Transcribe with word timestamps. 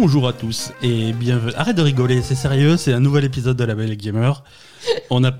Bonjour 0.00 0.26
à 0.26 0.32
tous 0.32 0.72
et 0.82 1.12
bienvenue. 1.12 1.52
Arrête 1.56 1.76
de 1.76 1.82
rigoler, 1.82 2.22
c'est 2.22 2.34
sérieux, 2.34 2.78
c'est 2.78 2.94
un 2.94 3.00
nouvel 3.00 3.22
épisode 3.26 3.58
de 3.58 3.64
La 3.64 3.74
Belle 3.74 3.94
Gamer. 3.98 4.42
On 5.10 5.22
a, 5.24 5.32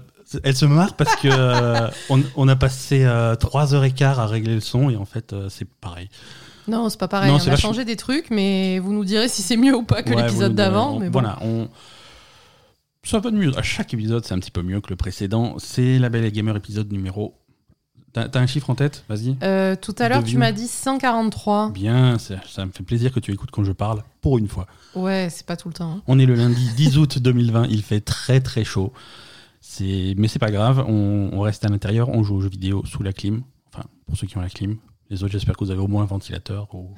elle 0.45 0.55
se 0.55 0.67
marre 0.67 0.97
parce 0.97 1.17
que 1.17 1.29
euh, 1.33 1.89
on, 2.11 2.23
on 2.37 2.47
a 2.47 2.57
passé 2.57 3.05
3h15 3.05 4.19
à 4.19 4.27
régler 4.27 4.57
le 4.57 4.61
son 4.61 4.91
et 4.91 4.97
en 4.97 5.07
fait 5.07 5.33
euh, 5.33 5.49
c'est 5.49 5.67
pareil. 5.67 6.11
Non, 6.69 6.91
c'est 6.91 7.01
pas 7.01 7.09
pareil. 7.09 7.31
Non, 7.31 7.39
on 7.43 7.49
a 7.51 7.57
changé 7.57 7.87
des 7.87 7.97
trucs, 7.97 8.29
mais 8.29 8.79
vous 8.81 8.93
nous 8.93 9.07
direz 9.07 9.29
si 9.29 9.41
c'est 9.41 9.57
mieux 9.57 9.75
ou 9.75 9.83
pas 9.83 10.03
que 10.03 10.11
Ouais, 10.11 10.25
l'épisode 10.25 10.55
d'avant. 10.55 11.01
bon. 11.01 11.11
Voilà, 11.11 11.39
on. 11.41 11.69
Ça 13.03 13.19
va 13.19 13.31
de 13.31 13.37
mieux. 13.37 13.57
À 13.57 13.63
chaque 13.63 13.95
épisode, 13.95 14.27
c'est 14.27 14.35
un 14.35 14.39
petit 14.41 14.51
peu 14.51 14.61
mieux 14.63 14.83
que 14.83 14.91
le 14.91 14.97
précédent. 14.97 15.57
C'est 15.59 15.99
La 15.99 16.11
Belle 16.11 16.31
Gamer 16.31 16.55
épisode 16.55 16.93
numéro. 16.93 17.40
T'as 18.13 18.29
un 18.41 18.47
chiffre 18.47 18.71
en 18.71 18.75
tête? 18.75 19.05
Vas-y. 19.09 19.37
Euh, 19.43 19.77
tout 19.81 19.95
à 19.99 20.09
l'heure, 20.09 20.25
tu 20.25 20.37
m'as 20.37 20.51
dit 20.53 20.67
143. 20.67 21.71
Bien, 21.71 22.19
ça, 22.19 22.37
ça 22.49 22.67
me 22.67 22.73
fait 22.73 22.83
plaisir 22.83 23.13
que 23.13 23.21
tu 23.21 23.33
écoutes 23.33 23.51
quand 23.53 23.63
je 23.65 23.73
parle, 23.73 24.03
pour 24.21 24.39
une 24.39 24.49
fois. 24.49 24.67
Ouais, 24.97 25.29
c'est 25.31 25.47
pas 25.47 25.57
tout 25.57 25.69
le 25.69 25.75
temps. 25.75 25.93
hein. 25.99 26.03
On 26.09 26.19
est 26.19 26.27
le 26.27 26.35
lundi 26.35 26.71
10 26.77 26.99
août 26.99 27.19
2020, 27.19 27.67
il 27.71 27.83
fait 27.83 28.01
très 28.01 28.41
très 28.41 28.65
chaud. 28.65 28.93
C'est, 29.61 30.15
mais 30.17 30.27
c'est 30.27 30.39
pas 30.41 30.51
grave, 30.51 30.85
on, 30.89 31.31
on 31.33 31.41
reste 31.41 31.65
à 31.65 31.69
l'intérieur, 31.69 32.09
on 32.09 32.23
joue 32.25 32.37
aux 32.37 32.41
jeux 32.41 32.49
vidéo 32.49 32.83
sous 32.87 33.03
la 33.03 33.13
clim. 33.13 33.43
Enfin, 33.73 33.85
pour 34.07 34.17
ceux 34.17 34.27
qui 34.27 34.37
ont 34.37 34.41
la 34.41 34.49
clim. 34.49 34.77
Les 35.11 35.23
autres, 35.23 35.33
j'espère 35.33 35.57
que 35.57 35.65
vous 35.65 35.71
avez 35.71 35.81
au 35.81 35.89
moins 35.89 36.03
un 36.03 36.07
ventilateur 36.07 36.75
ou 36.75 36.91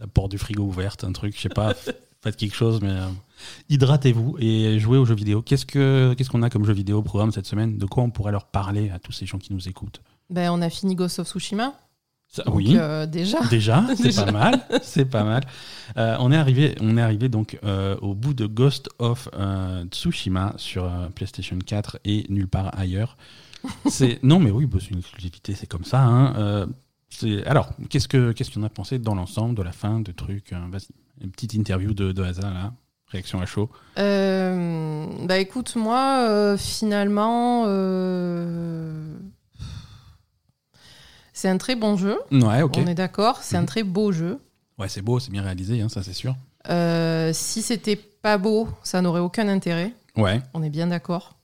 la 0.00 0.06
porte 0.06 0.30
du 0.30 0.38
frigo 0.38 0.64
ouverte, 0.64 1.04
un 1.04 1.12
truc, 1.12 1.36
je 1.36 1.42
sais 1.42 1.48
pas. 1.48 1.74
Faites 2.22 2.36
quelque 2.36 2.54
chose, 2.54 2.80
mais 2.82 2.90
euh, 2.90 3.06
hydratez-vous 3.68 4.36
et 4.40 4.78
jouez 4.78 4.98
aux 4.98 5.04
jeux 5.06 5.14
vidéo. 5.14 5.40
Qu'est-ce 5.42 5.64
que 5.66 6.14
qu'est-ce 6.16 6.28
qu'on 6.30 6.42
a 6.42 6.50
comme 6.50 6.64
jeux 6.66 6.72
vidéo 6.74 6.98
au 6.98 7.02
programme 7.02 7.32
cette 7.32 7.46
semaine? 7.46 7.78
De 7.78 7.86
quoi 7.86 8.02
on 8.02 8.10
pourrait 8.10 8.32
leur 8.32 8.46
parler 8.46 8.90
à 8.90 8.98
tous 8.98 9.12
ces 9.12 9.24
gens 9.26 9.38
qui 9.38 9.52
nous 9.54 9.68
écoutent? 9.68 10.02
Ben, 10.28 10.50
on 10.50 10.60
a 10.60 10.68
fini 10.70 10.94
Ghost 10.94 11.18
of 11.18 11.28
Tsushima. 11.28 11.72
Ça- 12.28 12.44
Donc, 12.44 12.54
Oui. 12.56 12.74
euh, 12.76 13.06
déjà. 13.06 13.40
Déjà, 13.50 13.84
c'est 13.96 14.14
pas 14.14 14.30
mal, 14.30 14.60
c'est 14.82 15.04
pas 15.06 15.24
mal. 15.24 15.42
Euh, 15.96 16.16
on 16.20 16.30
est 16.30 16.36
arrivé, 16.36 16.76
on 16.80 16.96
est 16.96 17.00
arrivé 17.02 17.28
donc 17.28 17.58
euh, 17.64 17.96
au 18.02 18.14
bout 18.14 18.34
de 18.34 18.46
Ghost 18.46 18.88
of 19.00 19.28
euh, 19.34 19.84
Tsushima 19.90 20.52
sur 20.58 20.84
euh, 20.84 21.08
PlayStation 21.08 21.58
4 21.58 21.98
et 22.04 22.26
nulle 22.28 22.46
part 22.48 22.70
ailleurs. 22.78 23.16
C'est 23.88 24.22
non 24.22 24.38
mais 24.38 24.50
oui, 24.50 24.64
bah, 24.66 24.78
c'est 24.80 24.90
une 24.90 25.00
exclusivité, 25.00 25.54
c'est 25.54 25.66
comme 25.66 25.84
ça. 25.84 26.00
hein. 26.02 26.66
Alors, 27.46 27.70
qu'est-ce 27.90 28.08
que 28.08 28.32
qu'est-ce 28.32 28.50
qu'on 28.50 28.62
a 28.62 28.68
pensé 28.70 28.98
dans 28.98 29.14
l'ensemble 29.14 29.54
de 29.54 29.62
la 29.62 29.72
fin, 29.72 30.00
de 30.00 30.12
trucs 30.12 30.52
euh, 30.52 30.58
Vas-y, 30.70 30.88
une 31.22 31.30
petite 31.30 31.54
interview 31.54 31.92
de, 31.92 32.12
de 32.12 32.22
Hazard 32.22 32.54
là, 32.54 32.72
réaction 33.08 33.40
à 33.40 33.46
chaud. 33.46 33.68
Euh, 33.98 35.06
bah 35.26 35.38
écoute, 35.38 35.76
moi, 35.76 36.26
euh, 36.28 36.56
finalement, 36.56 37.64
euh, 37.66 39.14
c'est 41.32 41.48
un 41.48 41.58
très 41.58 41.74
bon 41.76 41.96
jeu. 41.96 42.18
Ouais, 42.32 42.62
ok. 42.62 42.76
On 42.78 42.86
est 42.86 42.94
d'accord. 42.94 43.38
C'est 43.42 43.56
un 43.56 43.60
Mhm. 43.62 43.66
très 43.66 43.82
beau 43.82 44.12
jeu. 44.12 44.38
Ouais, 44.78 44.88
c'est 44.88 45.02
beau, 45.02 45.18
c'est 45.20 45.30
bien 45.30 45.42
réalisé, 45.42 45.80
hein, 45.82 45.88
ça 45.90 46.02
c'est 46.02 46.14
sûr. 46.14 46.34
Si 47.34 47.62
c'était 47.62 47.96
pas 47.96 48.38
beau, 48.38 48.68
ça 48.82 49.02
n'aurait 49.02 49.20
aucun 49.20 49.48
intérêt. 49.48 49.92
Ouais, 50.16 50.40
On 50.54 50.62
est 50.62 50.70
bien 50.70 50.86
d'accord. 50.86 51.36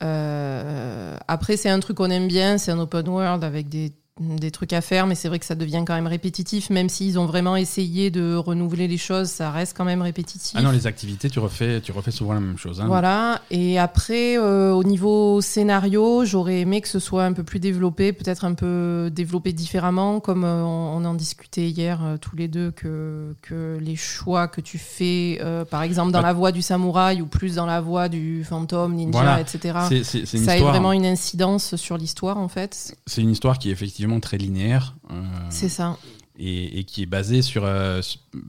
Après, 0.00 1.56
c'est 1.56 1.70
un 1.70 1.80
truc 1.80 1.96
qu'on 1.98 2.10
aime 2.10 2.28
bien, 2.28 2.58
c'est 2.58 2.70
un 2.72 2.78
open 2.80 3.08
world 3.08 3.44
avec 3.44 3.68
des, 3.68 3.92
des 4.20 4.50
trucs 4.50 4.72
à 4.74 4.82
faire, 4.82 5.06
mais 5.06 5.14
c'est 5.14 5.28
vrai 5.28 5.38
que 5.38 5.46
ça 5.46 5.54
devient 5.54 5.82
quand 5.86 5.94
même 5.94 6.06
répétitif, 6.06 6.68
même 6.70 6.88
s'ils 6.90 7.18
ont 7.18 7.24
vraiment 7.26 7.56
essayé 7.56 8.10
de 8.10 8.34
renouveler 8.36 8.86
les 8.86 8.98
choses, 8.98 9.28
ça 9.28 9.50
reste 9.50 9.74
quand 9.76 9.86
même 9.86 10.02
répétitif. 10.02 10.52
ah 10.54 10.62
non, 10.62 10.70
les 10.70 10.86
activités, 10.86 11.30
tu 11.30 11.38
refais, 11.38 11.80
tu 11.80 11.90
refais 11.92 12.10
souvent 12.10 12.34
la 12.34 12.40
même 12.40 12.58
chose. 12.58 12.80
hein. 12.80 12.86
Voilà. 12.86 13.40
Et 13.50 13.78
après, 13.78 14.36
euh, 14.38 14.72
au 14.72 14.84
niveau 14.84 15.40
scénario, 15.40 16.24
j'aurais 16.26 16.60
aimé 16.60 16.80
que 16.82 16.88
ce 16.88 16.98
soit 16.98 17.24
un 17.24 17.32
peu 17.32 17.44
plus 17.44 17.60
développé, 17.60 18.12
peut-être 18.12 18.44
un 18.44 18.52
peu 18.54 19.10
développé 19.10 19.52
différemment, 19.54 20.20
comme 20.20 20.44
euh, 20.44 20.62
on, 20.64 20.98
on 20.98 21.04
en 21.06 21.14
discutait 21.14 21.68
hier 21.70 22.00
euh, 22.04 22.16
tous 22.18 22.36
les 22.36 22.48
deux, 22.48 22.72
que, 22.72 23.34
que 23.40 23.78
les 23.80 23.96
choix 23.96 24.48
que 24.48 24.60
tu 24.60 24.76
fais, 24.78 25.40
par 25.70 25.82
exemple 25.82 26.12
dans 26.12 26.20
Bah- 26.20 26.26
la 26.28 26.32
voie 26.34 26.52
du 26.52 26.60
samouraï 26.62 27.22
ou 27.22 27.26
plus 27.26 27.54
dans 27.54 27.66
la 27.66 27.80
voie 27.80 28.08
du 28.10 28.44
fantôme, 28.44 28.94
ninja, 28.94 29.12
Voilà. 29.18 29.40
etc. 29.40 29.78
C'est 29.88 30.04
c'est- 30.04 30.26
c'est 30.26 30.36
une 30.38 30.44
Ça 30.44 30.52
a 30.52 30.54
histoire. 30.56 30.72
vraiment 30.72 30.92
une 30.92 31.06
incidence 31.06 31.76
sur 31.76 31.96
l'histoire, 31.96 32.36
en 32.36 32.48
fait. 32.48 32.94
C'est 33.06 33.22
une 33.22 33.30
histoire 33.30 33.58
qui 33.58 33.70
est 33.70 33.74
très 34.18 34.38
linéaire. 34.38 34.96
euh, 35.12 35.22
C'est 35.50 35.68
ça. 35.68 35.96
et, 36.42 36.78
et 36.78 36.84
qui 36.84 37.02
est 37.02 37.06
basé 37.06 37.42
sur 37.42 37.64
euh, 37.66 38.00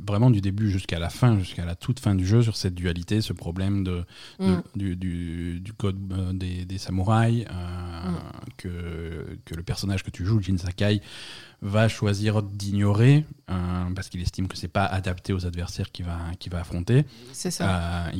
vraiment 0.07 0.31
du 0.31 0.39
début 0.39 0.71
jusqu'à 0.71 0.97
la 0.97 1.09
fin, 1.09 1.37
jusqu'à 1.37 1.65
la 1.65 1.75
toute 1.75 1.99
fin 1.99 2.15
du 2.15 2.25
jeu, 2.25 2.41
sur 2.41 2.55
cette 2.55 2.73
dualité, 2.73 3.19
ce 3.21 3.33
problème 3.33 3.83
de, 3.83 4.05
de- 4.39 4.45
Mm. 4.45 4.63
du, 4.75 4.95
du- 4.95 5.59
du 5.59 5.73
code 5.73 5.99
euh, 6.13 6.31
des, 6.33 6.63
des 6.65 6.77
samouraïs, 6.77 7.45
euh, 7.51 8.09
Mm. 8.09 8.15
que, 8.57 9.37
que 9.45 9.55
le 9.55 9.63
personnage 9.63 10.03
que 10.03 10.09
tu 10.09 10.25
joues, 10.25 10.41
Jin 10.41 10.57
Sakai, 10.57 11.01
va 11.63 11.87
choisir 11.87 12.41
d'ignorer 12.41 13.23
euh, 13.51 13.53
parce 13.95 14.09
qu'il 14.09 14.19
estime 14.21 14.47
que 14.47 14.57
c'est 14.57 14.67
pas 14.67 14.85
adapté 14.85 15.31
aux 15.33 15.45
adversaires 15.45 15.91
qu'il 15.91 16.05
va, 16.05 16.17
va 16.51 16.59
affronter. 16.59 17.05
C'est 17.33 17.51
ça. 17.51 17.69
Euh, 17.69 18.09
il, 18.13 18.19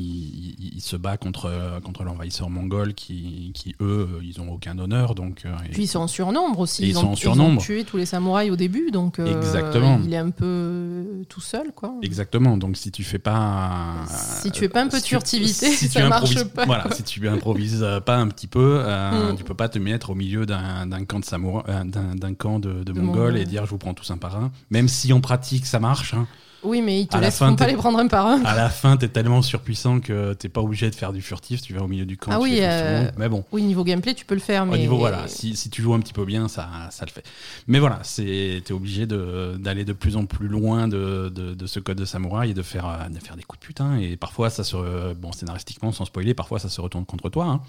il- 0.59 0.71
il 0.75 0.81
se 0.81 0.95
bat 0.95 1.17
contre, 1.17 1.79
contre 1.83 2.03
l'envahisseur 2.03 2.49
mongol 2.49 2.93
qui, 2.93 3.51
qui, 3.55 3.75
eux, 3.81 4.19
ils 4.23 4.39
ont 4.41 4.51
aucun 4.51 4.77
honneur. 4.77 5.15
Donc, 5.15 5.41
euh, 5.45 5.55
Puis 5.71 5.83
ils 5.83 5.87
sont 5.87 5.99
en 6.01 6.07
surnombre 6.07 6.59
aussi. 6.59 6.87
Ils 6.89 6.97
ont, 6.97 7.01
sont 7.01 7.07
en 7.07 7.15
surnombre. 7.15 7.57
ont 7.59 7.63
tué 7.63 7.83
tous 7.83 7.97
les 7.97 8.05
samouraïs 8.05 8.51
au 8.51 8.55
début, 8.55 8.91
donc 8.91 9.17
Exactement. 9.19 9.99
il 10.03 10.13
est 10.13 10.17
un 10.17 10.29
peu 10.29 11.23
tout 11.29 11.41
seul, 11.41 11.71
quoi. 11.73 11.95
Exactement. 12.03 12.57
Donc 12.57 12.77
si 12.77 12.91
tu 12.91 13.03
fais 13.03 13.19
pas, 13.19 14.05
Si 14.07 14.51
tu 14.51 14.59
fais 14.59 14.69
pas 14.69 14.81
un 14.83 14.87
peu 14.87 14.97
de 14.97 15.03
si 15.03 15.09
furtivité, 15.09 15.71
si 15.71 15.87
ça 15.87 16.07
marche 16.09 16.43
pas, 16.45 16.65
Voilà, 16.65 16.83
quoi. 16.83 16.95
si 16.95 17.03
tu 17.03 17.27
improvises 17.27 17.85
pas 18.05 18.17
un 18.17 18.27
petit 18.27 18.47
peu, 18.47 18.83
Mm. 18.83 19.35
tu 19.37 19.43
peux 19.43 19.53
pas 19.55 19.69
te 19.69 19.79
mettre 19.79 20.11
au 20.11 20.15
milieu 20.15 20.45
d'un 20.45 21.05
camp 21.05 21.19
de 21.19 21.25
samouraï, 21.25 21.63
euh, 21.69 21.83
d'un 21.85 22.15
d'un 22.15 22.33
camp 22.35 22.59
de, 22.59 22.83
de 22.83 22.91
De 22.91 22.99
mongols 22.99 23.30
Et 23.37 23.45
dire 23.45 23.65
je 23.65 23.69
vous 23.71 23.77
prends 23.77 23.93
tous 23.93 24.09
un 24.11 24.17
par 24.17 24.35
un. 24.37 24.51
Même 24.69 24.87
si 24.87 25.13
en 25.13 25.21
pratique 25.21 25.65
ça 25.65 25.79
marche. 25.79 26.13
hein. 26.13 26.27
Oui, 26.63 26.83
mais 26.83 27.01
ils 27.01 27.07
te 27.07 27.17
À 27.17 27.19
la 27.19 27.27
laisseront 27.29 27.47
fin, 27.47 27.55
pas 27.55 27.65
les 27.65 27.73
prendre 27.75 27.97
un 27.97 28.05
par 28.07 28.27
un. 28.27 28.43
À 28.45 28.55
la 28.55 28.69
fin, 28.69 28.95
t'es 28.95 29.07
tellement 29.07 29.41
surpuissant 29.41 29.99
que 29.99 30.33
t'es 30.33 30.47
pas 30.47 30.61
obligé 30.61 30.91
de 30.91 30.95
faire 30.95 31.11
du 31.11 31.19
furtif. 31.23 31.59
Tu 31.63 31.73
vas 31.73 31.81
au 31.81 31.87
milieu 31.87 32.05
du 32.05 32.17
camp. 32.17 32.29
Ah 32.33 32.39
oui, 32.39 32.59
euh. 32.61 33.09
Mais 33.17 33.29
bon. 33.29 33.43
Oui, 33.51 33.63
niveau 33.63 33.83
gameplay, 33.83 34.13
tu 34.13 34.25
peux 34.25 34.35
le 34.35 34.41
faire, 34.41 34.67
mais 34.67 34.75
Au 34.75 34.77
niveau, 34.77 34.97
voilà, 34.97 35.27
si, 35.27 35.55
si 35.55 35.71
tu 35.71 35.81
joues 35.81 35.95
un 35.95 35.99
petit 35.99 36.13
peu 36.13 36.23
bien, 36.23 36.47
ça, 36.47 36.69
ça 36.91 37.03
le 37.05 37.09
fait. 37.11 37.23
Mais 37.65 37.79
voilà, 37.79 37.97
c'est- 38.03 38.61
t'es 38.63 38.73
obligé 38.73 39.07
d'aller 39.07 39.85
de, 39.85 39.93
plus 39.93 40.15
en 40.17 40.25
plus 40.27 40.47
loin 40.47 40.87
de, 40.87 41.31
de- 41.33 41.55
de 41.55 41.65
ce 41.65 41.79
code 41.79 41.97
de 41.97 42.05
samouraï 42.05 42.51
et 42.51 42.53
de 42.53 42.61
faire, 42.61 43.07
de 43.09 43.17
faire 43.17 43.35
des 43.37 43.43
coups 43.43 43.59
de 43.59 43.65
putain. 43.65 43.97
Et 43.97 44.15
parfois, 44.15 44.51
ça 44.51 44.63
se, 44.63 45.13
bon, 45.15 45.31
scénaristiquement, 45.31 45.91
sans 45.91 46.05
spoiler, 46.05 46.35
parfois 46.35 46.59
ça 46.59 46.69
se 46.69 46.79
retourne 46.79 47.05
contre 47.07 47.29
toi. 47.29 47.45
hein. 47.45 47.61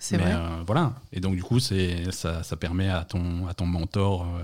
c'est 0.00 0.16
vrai. 0.16 0.32
euh, 0.34 0.48
voilà. 0.66 0.94
Et 1.12 1.20
donc, 1.20 1.36
du 1.36 1.44
coup, 1.44 1.60
c'est, 1.60 2.10
ça, 2.10 2.42
ça 2.42 2.56
permet 2.56 2.88
à 2.88 3.04
ton, 3.04 3.46
à 3.46 3.54
ton 3.54 3.66
mentor, 3.66 4.22
euh, 4.22 4.42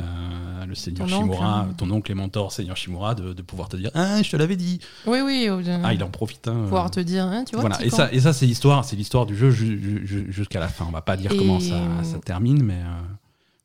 euh, 0.00 0.66
le 0.66 0.74
seigneur 0.74 1.08
Ton 1.08 1.14
oncle, 1.16 1.24
Shimura, 1.32 1.58
hein. 1.60 1.68
ton 1.76 1.90
oncle 1.90 2.10
et 2.12 2.14
mentor, 2.14 2.52
seigneur 2.52 2.76
Shimura, 2.76 3.14
de, 3.14 3.32
de 3.32 3.42
pouvoir 3.42 3.68
te 3.68 3.76
dire 3.76 3.90
Ah, 3.94 4.22
je 4.22 4.30
te 4.30 4.36
l'avais 4.36 4.56
dit. 4.56 4.80
Oui, 5.06 5.18
oui. 5.24 5.46
euh, 5.48 5.78
Ah, 5.82 5.92
il 5.94 6.02
en 6.04 6.08
profite. 6.10 6.46
hein. 6.48 6.62
pouvoir 6.64 6.90
te 6.90 7.00
dire, 7.00 7.24
hein, 7.24 7.44
tu 7.44 7.56
vois. 7.56 7.62
Voilà, 7.68 7.84
et 7.84 7.90
ça, 7.90 8.12
et 8.12 8.20
ça 8.20 8.32
c'est 8.32 8.46
l'histoire, 8.46 8.84
c'est 8.84 8.96
l'histoire 8.96 9.26
du 9.26 9.36
jeu 9.36 9.50
ju- 9.50 9.80
ju- 9.82 10.06
ju- 10.06 10.26
jusqu'à 10.32 10.60
la 10.60 10.68
fin. 10.68 10.84
On 10.88 10.92
va 10.92 11.02
pas 11.02 11.16
dire 11.16 11.32
Et- 11.32 11.36
comment 11.36 11.58
ça, 11.60 11.80
ça 12.04 12.18
termine, 12.18 12.62
mais 12.62 12.74
euh, 12.74 13.00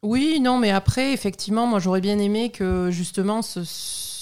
Oui, 0.01 0.39
non, 0.41 0.57
mais 0.57 0.71
après, 0.71 1.13
effectivement, 1.13 1.67
moi, 1.67 1.79
j'aurais 1.79 2.01
bien 2.01 2.17
aimé 2.19 2.49
que 2.49 2.89
justement 2.91 3.41
ce, 3.41 3.63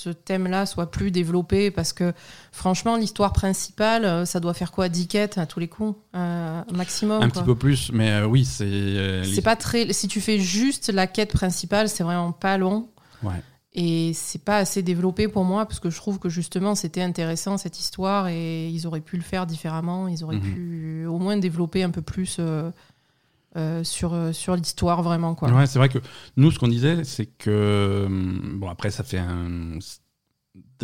ce 0.04 0.10
thème-là 0.10 0.66
soit 0.66 0.90
plus 0.90 1.12
développé 1.12 1.70
parce 1.72 1.94
que, 1.94 2.14
franchement, 2.52 2.96
l'histoire 2.98 3.34
principale, 3.34 4.06
euh, 4.06 4.26
ça 4.26 4.40
doit 4.40 4.54
faire 4.54 4.72
quoi 4.72 4.90
10 4.90 5.08
quêtes 5.08 5.38
à 5.38 5.46
tous 5.46 5.60
les 5.60 5.68
coups, 5.68 5.98
euh, 6.16 6.62
maximum. 6.74 7.22
un 7.22 7.30
quoi. 7.30 7.42
petit 7.42 7.46
peu 7.46 7.56
plus. 7.56 7.92
Mais 7.94 8.10
euh, 8.12 8.26
oui, 8.26 8.46
c'est. 8.46 8.64
euh, 8.66 9.24
C'est 9.24 9.42
pas 9.42 9.56
très. 9.56 9.94
Si 9.94 10.08
tu 10.08 10.22
fais 10.22 10.40
juste 10.40 10.90
la 10.90 11.08
quête 11.08 11.34
principale, 11.34 11.88
c'est 11.90 12.04
vraiment 12.04 12.32
pas 12.32 12.58
long. 12.58 12.90
Ouais. 13.24 13.42
Et 13.74 14.12
c'est 14.14 14.44
pas 14.44 14.58
assez 14.58 14.82
développé 14.84 15.28
pour 15.30 15.46
moi 15.46 15.66
parce 15.66 15.80
que 15.80 15.90
je 15.90 15.96
trouve 15.96 16.20
que 16.20 16.28
justement 16.28 16.76
c'était 16.76 17.02
intéressant 17.02 17.58
cette 17.58 17.80
histoire 17.80 18.28
et 18.28 18.68
ils 18.68 18.86
auraient 18.86 19.00
pu 19.00 19.16
le 19.16 19.24
faire 19.24 19.46
différemment. 19.46 20.10
Ils 20.10 20.24
auraient 20.26 20.36
Mhm. 20.38 20.54
pu 20.54 21.06
au 21.06 21.20
moins 21.20 21.38
développer 21.38 21.82
un 21.84 21.90
peu 21.92 22.02
plus 22.02 22.38
euh, 22.40 23.84
sur, 23.84 24.14
sur 24.34 24.56
l'histoire 24.56 25.04
vraiment. 25.04 25.36
Quoi. 25.36 25.50
Ouais, 25.52 25.66
c'est 25.68 25.78
vrai 25.80 25.90
que 25.90 26.00
nous, 26.38 26.52
ce 26.52 26.60
qu'on 26.60 26.68
disait, 26.70 27.04
c'est 27.06 27.26
que. 27.28 28.04
hum, 28.08 28.58
Bon, 28.60 28.70
après, 28.70 28.92
ça 28.92 29.04
fait 29.04 29.20
un. 29.20 29.80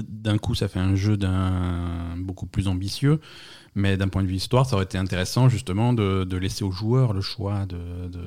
D'un 0.08 0.38
coup, 0.38 0.56
ça 0.56 0.68
fait 0.68 0.80
un 0.80 0.96
jeu 0.96 1.18
d'un 1.18 2.16
beaucoup 2.18 2.46
plus 2.46 2.68
ambitieux, 2.68 3.20
mais 3.76 3.98
d'un 3.98 4.08
point 4.08 4.24
de 4.24 4.28
vue 4.28 4.36
histoire, 4.36 4.66
ça 4.66 4.76
aurait 4.76 4.86
été 4.86 4.98
intéressant 4.98 5.50
justement 5.50 5.94
de, 5.94 6.24
de 6.24 6.38
laisser 6.38 6.64
aux 6.64 6.72
joueurs 6.72 7.14
le 7.14 7.22
choix 7.22 7.66
de, 7.66 7.78
de, 8.08 8.22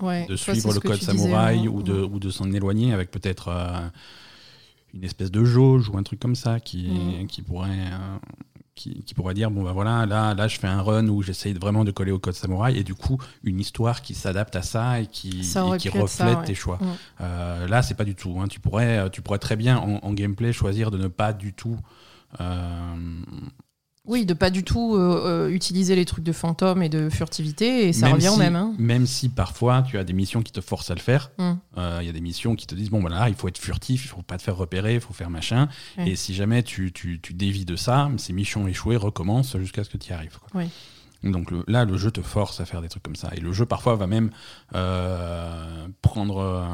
Ouais, 0.00 0.26
de 0.26 0.36
ça, 0.36 0.52
suivre 0.52 0.72
le 0.72 0.80
code 0.80 0.98
disais, 0.98 1.12
samouraï 1.12 1.60
hein. 1.66 1.70
ou 1.70 1.82
de, 1.82 1.94
ou 2.00 2.18
de 2.18 2.30
s'en 2.30 2.50
éloigner 2.52 2.92
avec 2.92 3.10
peut-être 3.10 3.48
euh, 3.48 3.88
une 4.94 5.04
espèce 5.04 5.30
de 5.30 5.44
jauge 5.44 5.88
ou 5.88 5.96
un 5.98 6.02
truc 6.02 6.20
comme 6.20 6.34
ça 6.34 6.60
qui, 6.60 6.88
Mm. 6.88 7.26
qui 7.26 7.42
pourrait 7.42 7.68
euh, 7.70 8.18
qui, 8.78 9.02
qui 9.02 9.12
pourrait 9.14 9.34
dire 9.34 9.50
bon 9.50 9.62
ben 9.64 9.72
voilà 9.72 10.06
là 10.06 10.32
là 10.34 10.48
je 10.48 10.58
fais 10.58 10.66
un 10.68 10.80
run 10.80 11.08
où 11.08 11.20
j'essaye 11.22 11.52
vraiment 11.52 11.84
de 11.84 11.90
coller 11.90 12.12
au 12.12 12.18
code 12.18 12.34
samouraï 12.34 12.78
et 12.78 12.84
du 12.84 12.94
coup 12.94 13.18
une 13.44 13.60
histoire 13.60 14.00
qui 14.00 14.14
s'adapte 14.14 14.56
à 14.56 14.62
ça 14.62 15.00
et 15.00 15.06
qui, 15.06 15.44
Ça 15.44 15.66
et 15.74 15.76
qui 15.78 15.88
reflète 15.88 16.08
ça, 16.08 16.38
ouais. 16.38 16.44
tes 16.46 16.54
choix 16.54 16.78
Mm. 16.80 16.86
Euh, 17.20 17.68
là 17.68 17.82
c'est 17.82 17.94
pas 17.94 18.04
du 18.04 18.14
tout 18.14 18.38
hein. 18.40 18.46
tu 18.48 18.60
pourrais 18.60 19.10
tu 19.10 19.20
pourrais 19.20 19.38
très 19.40 19.56
bien 19.56 19.76
en, 19.78 19.98
en 20.02 20.12
gameplay 20.12 20.52
choisir 20.52 20.90
de 20.90 20.98
ne 20.98 21.08
pas 21.08 21.32
du 21.32 21.52
tout 21.52 21.76
euh, 22.40 22.94
Oui, 24.08 24.24
de 24.26 24.34
pas 24.34 24.50
du 24.50 24.64
tout 24.64 24.96
euh, 24.96 25.22
euh, 25.24 25.48
utiliser 25.50 25.94
les 25.94 26.04
trucs 26.04 26.24
de 26.24 26.32
fantôme 26.32 26.82
et 26.82 26.88
de 26.88 27.08
furtivité, 27.10 27.88
et 27.88 27.92
ça 27.92 28.06
Même 28.06 28.14
revient 28.14 28.28
au 28.30 28.36
même. 28.36 28.56
hein. 28.56 28.74
Même 28.78 29.06
si 29.06 29.28
parfois 29.28 29.82
tu 29.82 29.98
as 29.98 30.04
des 30.04 30.14
missions 30.14 30.42
qui 30.42 30.50
te 30.50 30.60
forcent 30.60 30.90
à 30.90 30.94
le 30.94 31.00
faire, 31.00 31.30
Mm. 31.38 31.52
Euh, 31.76 31.98
il 32.00 32.06
y 32.06 32.08
a 32.10 32.12
des 32.12 32.20
missions 32.20 32.56
qui 32.56 32.66
te 32.66 32.74
disent 32.74 32.90
bon 32.90 33.00
voilà 33.00 33.28
il 33.28 33.34
faut 33.34 33.46
être 33.48 33.58
furtif, 33.58 34.04
il 34.04 34.08
faut 34.08 34.22
pas 34.22 34.36
te 34.38 34.42
faire 34.42 34.56
repérer, 34.56 34.94
il 34.94 35.00
faut 35.00 35.12
faire 35.12 35.30
machin. 35.30 35.68
Et 35.98 36.16
si 36.16 36.34
jamais 36.34 36.62
tu, 36.62 36.90
tu, 36.92 37.20
tu 37.20 37.34
dévies 37.34 37.64
de 37.64 37.76
ça, 37.76 38.10
ces 38.16 38.32
missions 38.32 38.66
échouées 38.66 38.96
recommencent 38.96 39.56
jusqu'à 39.58 39.84
ce 39.84 39.90
que 39.90 39.98
tu 39.98 40.10
y 40.10 40.12
arrives. 40.12 40.38
quoi. 40.38 40.60
Oui. 40.62 40.68
Donc 41.24 41.50
le- 41.50 41.64
là 41.66 41.84
le 41.84 41.96
jeu 41.96 42.10
te 42.10 42.20
force 42.22 42.60
à 42.60 42.64
faire 42.64 42.80
des 42.80 42.88
trucs 42.88 43.02
comme 43.02 43.16
ça. 43.16 43.30
Et 43.34 43.40
le 43.40 43.52
jeu 43.52 43.66
parfois 43.66 43.96
va 43.96 44.06
même 44.06 44.30
euh, 44.74 45.88
prendre, 46.02 46.38
euh, 46.38 46.64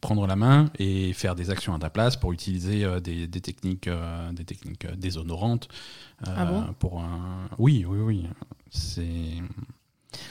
prendre 0.00 0.26
la 0.26 0.36
main 0.36 0.70
et 0.78 1.12
faire 1.12 1.34
des 1.34 1.50
actions 1.50 1.74
à 1.74 1.78
ta 1.78 1.90
place 1.90 2.16
pour 2.16 2.32
utiliser 2.32 2.84
euh, 2.84 3.00
des, 3.00 3.26
des 3.26 3.40
techniques, 3.40 3.88
des 4.32 4.44
techniques 4.44 4.86
déshonorantes. 4.96 5.68
Ah 6.24 6.44
bon? 6.46 6.62
pour. 6.78 7.02
Oui, 7.58 7.84
oui, 7.86 7.98
oui. 8.00 8.26
C'est 8.70 9.42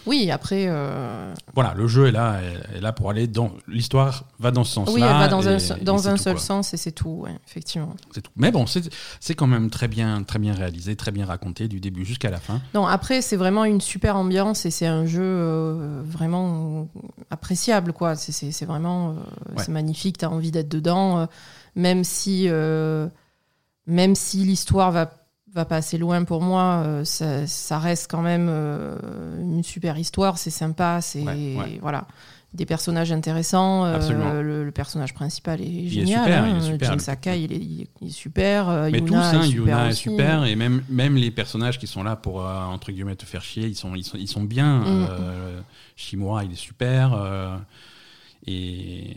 Oui, 0.05 0.29
après, 0.31 0.65
euh, 0.67 1.33
voilà, 1.53 1.73
le 1.75 1.87
jeu 1.87 2.07
est 2.07 2.11
là, 2.11 2.39
est, 2.75 2.79
là 2.81 2.91
pour 2.93 3.09
aller 3.09 3.27
dans 3.27 3.51
l'histoire 3.67 4.25
va 4.39 4.51
dans 4.51 4.63
ce 4.63 4.73
sens-là. 4.73 4.93
oui, 4.93 5.01
elle 5.01 5.07
va 5.07 5.27
dans 5.27 5.41
et- 5.41 5.71
un, 5.71 5.77
dans 5.83 6.07
un 6.07 6.11
tout, 6.15 6.23
seul 6.23 6.33
quoi. 6.35 6.41
sens 6.43 6.73
et 6.73 6.77
c'est 6.77 6.91
tout, 6.91 7.09
ouais, 7.23 7.35
effectivement. 7.47 7.95
C'est 8.13 8.21
tout. 8.21 8.31
Mais 8.35 8.51
bon, 8.51 8.65
c'est 8.67 9.35
quand 9.35 9.47
même 9.47 9.69
très 9.69 9.87
bien, 9.87 10.23
très 10.23 10.39
bien 10.39 10.53
réalisé, 10.53 10.95
très 10.95 11.11
bien 11.11 11.25
raconté 11.25 11.67
du 11.67 11.79
début 11.79 12.05
jusqu'à 12.05 12.29
la 12.29 12.39
fin. 12.39 12.61
Non, 12.73 12.85
après, 12.87 13.21
c'est 13.21 13.37
vraiment 13.37 13.65
une 13.65 13.81
super 13.81 14.15
ambiance 14.15 14.65
et 14.65 14.71
c'est 14.71 14.87
un 14.87 15.05
jeu 15.05 15.21
euh, 15.23 16.01
vraiment 16.05 16.87
appréciable, 17.29 17.93
quoi. 17.93 18.15
C'est- 18.15 18.65
vraiment 18.65 19.09
euh, 19.09 19.13
Ouais. 19.57 19.63
c'est 19.65 19.71
magnifique, 19.71 20.17
t'as 20.19 20.27
envie 20.27 20.51
d'être 20.51 20.69
dedans, 20.69 21.27
même 21.75 22.03
si, 22.03 22.47
même 23.87 24.15
si 24.15 24.37
l'histoire 24.43 24.91
va, 24.91 25.11
va 25.53 25.65
pas 25.65 25.77
assez 25.77 25.97
loin 25.97 26.23
pour 26.23 26.41
moi, 26.41 26.83
euh, 26.85 27.03
ça, 27.05 27.45
ça 27.47 27.77
reste 27.79 28.09
quand 28.09 28.21
même 28.21 28.47
euh, 28.49 28.97
une 29.41 29.63
super 29.63 29.97
histoire, 29.97 30.37
c'est 30.37 30.49
sympa, 30.49 30.99
c'est 31.01 31.21
Ouais, 31.23 31.55
ouais. 31.57 31.79
voilà. 31.81 32.07
Des 32.53 32.65
personnages 32.65 33.13
intéressants. 33.13 33.85
euh, 33.85 34.41
le, 34.41 34.65
le 34.65 34.71
personnage 34.71 35.13
principal 35.13 35.61
est 35.61 35.87
génial. 35.87 36.23
super, 36.25 36.43
hein. 36.43 36.49
il 36.49 36.57
est 36.57 36.71
super, 36.71 36.87
Jin 36.89 36.95
le- 36.95 37.01
Sakai, 37.01 37.41
il 37.43 37.53
est, 38.03 38.09
super. 38.09 38.67
Mais 38.91 38.99
Yuna 38.99 39.07
tous, 39.07 39.15
hein, 39.15 39.41
est 39.41 39.45
super 39.45 39.55
Yuna 39.77 39.89
est 39.89 39.93
super, 39.93 40.43
et 40.45 40.55
même, 40.57 40.83
même 40.89 41.15
les 41.15 41.31
personnages 41.31 41.79
qui 41.79 41.87
sont 41.87 42.03
là 42.03 42.15
pour, 42.17 42.45
euh, 42.45 42.63
entre 42.65 42.91
guillemets, 42.91 43.15
te 43.15 43.25
faire 43.25 43.41
chier, 43.41 43.67
ils 43.67 43.75
sont, 43.75 43.95
ils 43.95 44.03
sont, 44.03 44.17
ils 44.17 44.27
sont 44.27 44.43
bien. 44.43 44.79
Mm. 44.79 45.07
Euh, 45.11 45.61
Shimura, 45.95 46.43
il 46.43 46.51
est 46.51 46.55
super. 46.55 47.17
et 48.47 49.15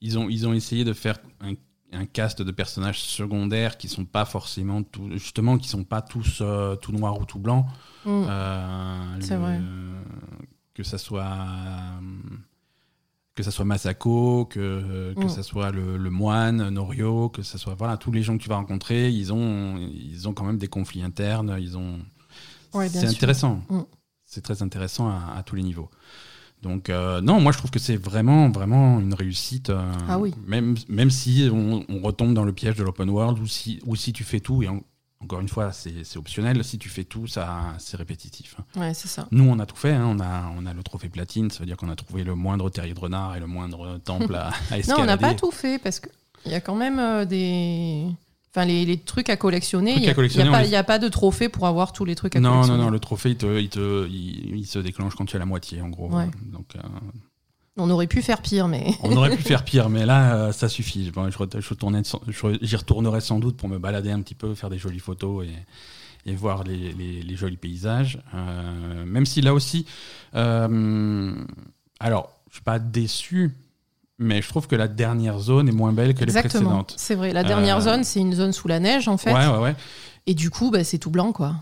ils 0.00 0.18
ont, 0.18 0.28
ils 0.28 0.46
ont 0.46 0.52
essayé 0.52 0.84
de 0.84 0.92
faire 0.92 1.18
un, 1.40 1.54
un 1.92 2.04
cast 2.06 2.42
de 2.42 2.50
personnages 2.50 3.00
secondaires 3.00 3.78
qui 3.78 3.88
sont 3.88 4.04
pas 4.04 4.24
forcément, 4.24 4.82
tout, 4.82 5.08
justement, 5.12 5.56
qui 5.58 5.68
sont 5.68 5.84
pas 5.84 6.02
tous 6.02 6.38
euh, 6.42 6.76
tout 6.76 6.92
noirs 6.92 7.18
ou 7.20 7.24
tout 7.24 7.38
blancs. 7.38 7.64
Mm. 8.04 8.24
Euh, 8.28 9.16
C'est 9.20 9.36
vrai. 9.36 9.58
Que 10.74 10.82
ça 10.82 10.98
soit 10.98 11.26
que 13.34 13.42
ça 13.44 13.50
soit 13.52 13.64
Masako, 13.64 14.46
que 14.46 15.14
que 15.16 15.24
Mm. 15.24 15.28
ça 15.28 15.42
soit 15.44 15.70
le, 15.70 15.96
le 15.96 16.10
moine 16.10 16.68
Norio, 16.70 17.28
que 17.28 17.42
ça 17.42 17.56
soit 17.56 17.74
voilà 17.74 17.96
tous 17.96 18.10
les 18.10 18.22
gens 18.22 18.36
que 18.36 18.42
tu 18.42 18.48
vas 18.48 18.56
rencontrer, 18.56 19.10
ils 19.10 19.32
ont 19.32 19.76
ils 19.78 20.26
ont 20.28 20.32
quand 20.34 20.44
même 20.44 20.58
des 20.58 20.66
conflits 20.68 21.02
internes, 21.02 21.56
ils 21.60 21.76
ont 21.78 21.98
Ouais, 22.74 22.88
c'est 22.88 23.06
intéressant, 23.06 23.62
Mm. 23.70 23.80
c'est 24.24 24.42
très 24.42 24.62
intéressant 24.62 25.08
à, 25.08 25.34
à 25.38 25.42
tous 25.42 25.54
les 25.56 25.62
niveaux. 25.62 25.88
Donc 26.62 26.90
euh, 26.90 27.20
non, 27.20 27.40
moi 27.40 27.52
je 27.52 27.58
trouve 27.58 27.70
que 27.70 27.78
c'est 27.78 27.96
vraiment 27.96 28.50
vraiment 28.50 28.98
une 29.00 29.14
réussite. 29.14 29.70
euh, 29.70 29.92
Ah 30.08 30.18
oui. 30.18 30.34
Même 30.46 30.74
même 30.88 31.10
si 31.10 31.48
on, 31.52 31.84
on 31.88 32.00
retombe 32.00 32.34
dans 32.34 32.44
le 32.44 32.52
piège 32.52 32.74
de 32.76 32.82
l'open 32.82 33.08
world 33.10 33.38
ou 33.38 33.46
si 33.46 33.80
ou 33.86 33.94
si 33.96 34.12
tu 34.12 34.24
fais 34.24 34.40
tout 34.40 34.62
et 34.62 34.68
en- 34.68 34.80
encore 35.20 35.40
une 35.40 35.48
fois 35.48 35.72
c'est 35.72 36.04
c'est 36.04 36.18
optionnel. 36.18 36.62
Si 36.64 36.78
tu 36.78 36.88
fais 36.88 37.04
tout, 37.04 37.26
ça 37.28 37.74
c'est 37.78 37.96
répétitif. 37.96 38.56
Ouais, 38.76 38.92
c'est 38.94 39.08
ça. 39.08 39.28
Nous, 39.30 39.44
on 39.48 39.58
a 39.60 39.66
tout 39.66 39.76
fait. 39.76 39.92
hein. 39.92 40.06
On, 40.16 40.20
a, 40.20 40.52
on 40.56 40.66
a 40.66 40.72
le 40.74 40.82
trophée 40.82 41.08
platine. 41.08 41.50
Ça 41.50 41.60
veut 41.60 41.66
dire 41.66 41.76
qu'on 41.76 41.90
a 41.90 41.96
trouvé 41.96 42.24
le 42.24 42.34
moindre 42.34 42.70
terrier 42.70 42.94
de 42.94 43.00
renard 43.00 43.36
et 43.36 43.40
le 43.40 43.46
moindre 43.46 43.98
temple 43.98 44.34
à, 44.34 44.50
à 44.70 44.78
escalader. 44.78 44.86
Non, 44.88 45.02
on 45.02 45.06
n'a 45.06 45.16
pas 45.16 45.34
tout 45.34 45.50
fait 45.52 45.78
parce 45.78 46.00
qu'il 46.00 46.52
y 46.52 46.54
a 46.54 46.60
quand 46.60 46.76
même 46.76 46.98
euh, 46.98 47.24
des. 47.24 48.06
Enfin, 48.50 48.64
les, 48.64 48.84
les 48.86 48.96
trucs 48.98 49.28
à 49.28 49.36
collectionner. 49.36 49.92
Il 49.94 50.00
n'y 50.02 50.08
a, 50.08 50.14
collectionner, 50.14 50.50
pas- 50.84 50.98
de 50.98 51.08
trophée 51.08 51.48
pour 51.48 51.66
avoir 51.66 51.92
tous 51.92 52.04
les 52.04 52.14
trucs 52.14 52.34
à 52.34 52.40
Non, 52.40 52.48
non, 52.48 52.54
collectionner. 52.56 52.82
non. 52.84 52.90
Le 52.90 52.98
trophée, 52.98 53.30
il, 53.30 53.36
te, 53.36 53.58
il, 53.60 53.68
te- 53.68 54.08
il- 54.08 54.56
il 54.56 54.66
se 54.66 54.78
déclenche 54.78 55.14
quand 55.14 55.26
tu 55.26 55.36
as 55.36 55.38
la 55.38 55.44
moitié, 55.44 55.82
en 55.82 55.88
gros. 55.90 56.08
Ouais. 56.10 56.28
Donc, 56.52 56.66
euh, 56.76 56.80
On 57.76 57.90
aurait 57.90 58.06
pu 58.06 58.22
faire 58.22 58.40
pire, 58.40 58.66
mais. 58.66 58.94
on 59.02 59.14
aurait 59.16 59.36
pu 59.36 59.42
faire 59.42 59.64
pire, 59.64 59.90
mais 59.90 60.06
là, 60.06 60.34
euh, 60.34 60.52
ça 60.52 60.68
suffit. 60.68 61.10
Bon, 61.10 61.30
je, 61.30 61.36
je 61.36 62.58
J'y 62.62 62.76
retournerai 62.76 63.20
sans 63.20 63.38
doute 63.38 63.56
pour 63.56 63.68
me 63.68 63.78
balader 63.78 64.10
un 64.10 64.22
petit 64.22 64.34
peu, 64.34 64.54
faire 64.54 64.70
des 64.70 64.78
jolies 64.78 64.98
photos 64.98 65.46
et, 65.46 66.30
et 66.30 66.34
voir 66.34 66.64
les, 66.64 66.92
les- 66.94 67.22
les 67.22 67.36
jolis 67.36 67.56
paysages. 67.58 68.18
Euh, 68.34 69.04
même 69.04 69.26
si 69.26 69.42
là 69.42 69.52
aussi, 69.52 69.84
alors, 70.32 72.30
je 72.48 72.54
suis 72.54 72.64
pas 72.64 72.78
déçu, 72.78 73.54
mais 74.18 74.42
je 74.42 74.48
trouve 74.48 74.66
que 74.66 74.76
la 74.76 74.88
dernière 74.88 75.38
zone 75.38 75.68
est 75.68 75.72
moins 75.72 75.92
belle 75.92 76.14
que 76.14 76.24
les 76.24 76.32
précédentes. 76.32 76.94
C'est 76.96 77.14
vrai. 77.14 77.32
La 77.32 77.44
dernière 77.44 77.76
Euh, 77.78 77.80
zone, 77.80 78.04
c'est 78.04 78.20
une 78.20 78.34
zone 78.34 78.52
sous 78.52 78.68
la 78.68 78.80
neige, 78.80 79.08
en 79.08 79.16
fait. 79.16 79.32
Ouais, 79.32 79.46
ouais, 79.46 79.58
ouais. 79.58 79.76
Et 80.26 80.34
du 80.34 80.50
coup, 80.50 80.70
bah, 80.70 80.84
c'est 80.84 80.98
tout 80.98 81.10
blanc, 81.10 81.32
quoi. 81.32 81.54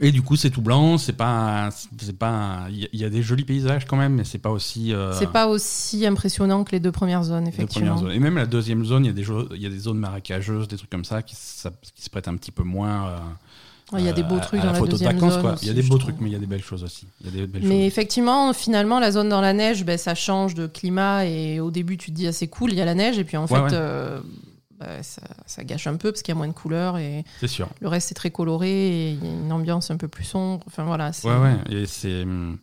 Et 0.00 0.12
du 0.12 0.22
coup, 0.22 0.36
c'est 0.36 0.50
tout 0.50 0.60
blanc. 0.62 0.96
C'est 0.96 1.14
pas, 1.14 1.70
c'est 2.00 2.16
pas. 2.16 2.66
Il 2.70 2.88
y 2.92 3.04
a- 3.04 3.10
des 3.10 3.22
jolis 3.22 3.44
paysages 3.44 3.84
quand 3.86 3.96
même, 3.96 4.14
mais 4.14 4.24
c'est 4.24 4.38
pas 4.38 4.50
aussi. 4.50 4.92
euh, 4.94 5.12
C'est 5.18 5.30
pas 5.32 5.48
aussi 5.48 6.06
impressionnant 6.06 6.62
que 6.62 6.70
les 6.72 6.78
deux 6.78 6.92
premières 6.92 7.24
zones, 7.24 7.48
effectivement. 7.48 7.94
premières 7.94 7.98
zones. 7.98 8.12
Et 8.12 8.20
même 8.20 8.36
la 8.36 8.46
deuxième 8.46 8.84
zone, 8.84 9.04
il 9.04 9.08
y 9.08 9.10
a 9.10 9.12
des, 9.14 9.26
il 9.56 9.62
y 9.62 9.66
a 9.66 9.70
des 9.70 9.78
zones 9.78 9.98
marécageuses, 9.98 10.68
des 10.68 10.76
trucs 10.76 10.90
comme 10.90 11.04
ça 11.06 11.22
qui, 11.22 11.34
ça- 11.34 11.72
qui 11.94 12.02
se 12.02 12.10
prêtent 12.10 12.28
un 12.28 12.36
petit 12.36 12.52
peu 12.52 12.62
moins. 12.62 13.08
euh, 13.08 13.18
Il 13.96 14.04
y 14.04 14.08
a 14.08 14.12
des 14.12 14.22
euh, 14.22 14.24
beaux 14.24 14.36
à- 14.36 14.40
trucs 14.40 14.60
à 14.60 14.64
dans 14.66 14.72
la 14.72 14.78
photo 14.78 14.86
de 14.86 14.90
deuxième 14.92 15.12
vacances, 15.14 15.32
zone. 15.34 15.42
quoi. 15.42 15.52
aussi, 15.54 15.64
il 15.64 15.68
y 15.68 15.70
a 15.70 15.74
des 15.74 15.82
beaux 15.82 15.96
trouve. 15.98 16.10
trucs, 16.12 16.20
mais 16.20 16.28
il 16.28 16.32
y 16.32 16.36
a 16.36 16.38
des 16.38 16.46
belles 16.46 16.62
choses 16.62 16.84
aussi. 16.84 17.06
Il 17.20 17.26
y 17.26 17.28
a 17.30 17.32
des 17.32 17.46
belles 17.46 17.62
Mais 17.62 17.68
choses. 17.76 17.86
effectivement, 17.86 18.52
finalement, 18.52 19.00
la 19.00 19.10
zone 19.12 19.28
dans 19.30 19.40
la 19.40 19.52
neige, 19.54 19.84
ben, 19.84 19.96
ça 19.96 20.14
change 20.14 20.54
de 20.54 20.66
climat 20.66 21.24
et 21.24 21.60
au 21.60 21.70
début, 21.70 21.96
tu 21.96 22.10
te 22.10 22.16
dis, 22.16 22.26
ah, 22.26 22.32
c'est 22.32 22.48
cool, 22.48 22.72
il 22.72 22.78
y 22.78 22.82
a 22.82 22.84
la 22.84 22.94
neige, 22.94 23.18
et 23.18 23.24
puis 23.24 23.36
en 23.38 23.46
fait, 23.46 23.54
ouais. 23.54 23.68
euh, 23.72 24.20
bah, 24.78 25.02
ça, 25.02 25.22
ça 25.46 25.64
gâche 25.64 25.86
un 25.86 25.96
peu 25.96 26.12
parce 26.12 26.22
qu'il 26.22 26.32
y 26.32 26.36
a 26.36 26.38
moins 26.38 26.48
de 26.48 26.52
couleurs 26.52 26.98
et 26.98 27.24
C'est 27.40 27.48
sûr. 27.48 27.68
le 27.80 27.88
reste 27.88 28.12
est 28.12 28.14
très 28.14 28.30
coloré 28.30 28.68
et 28.70 29.10
il 29.12 29.24
y 29.24 29.28
a 29.28 29.32
une 29.32 29.50
ambiance 29.52 29.90
un 29.90 29.96
peu 29.96 30.06
plus 30.08 30.24
sombre. 30.24 30.62
Enfin 30.66 30.84
voilà. 30.84 31.12
c'est- 31.12 31.26
Ouais, 31.26 31.36
ouais. 31.36 31.56
Et 31.70 31.86
c'est. 31.86 32.22
hum, 32.22 32.58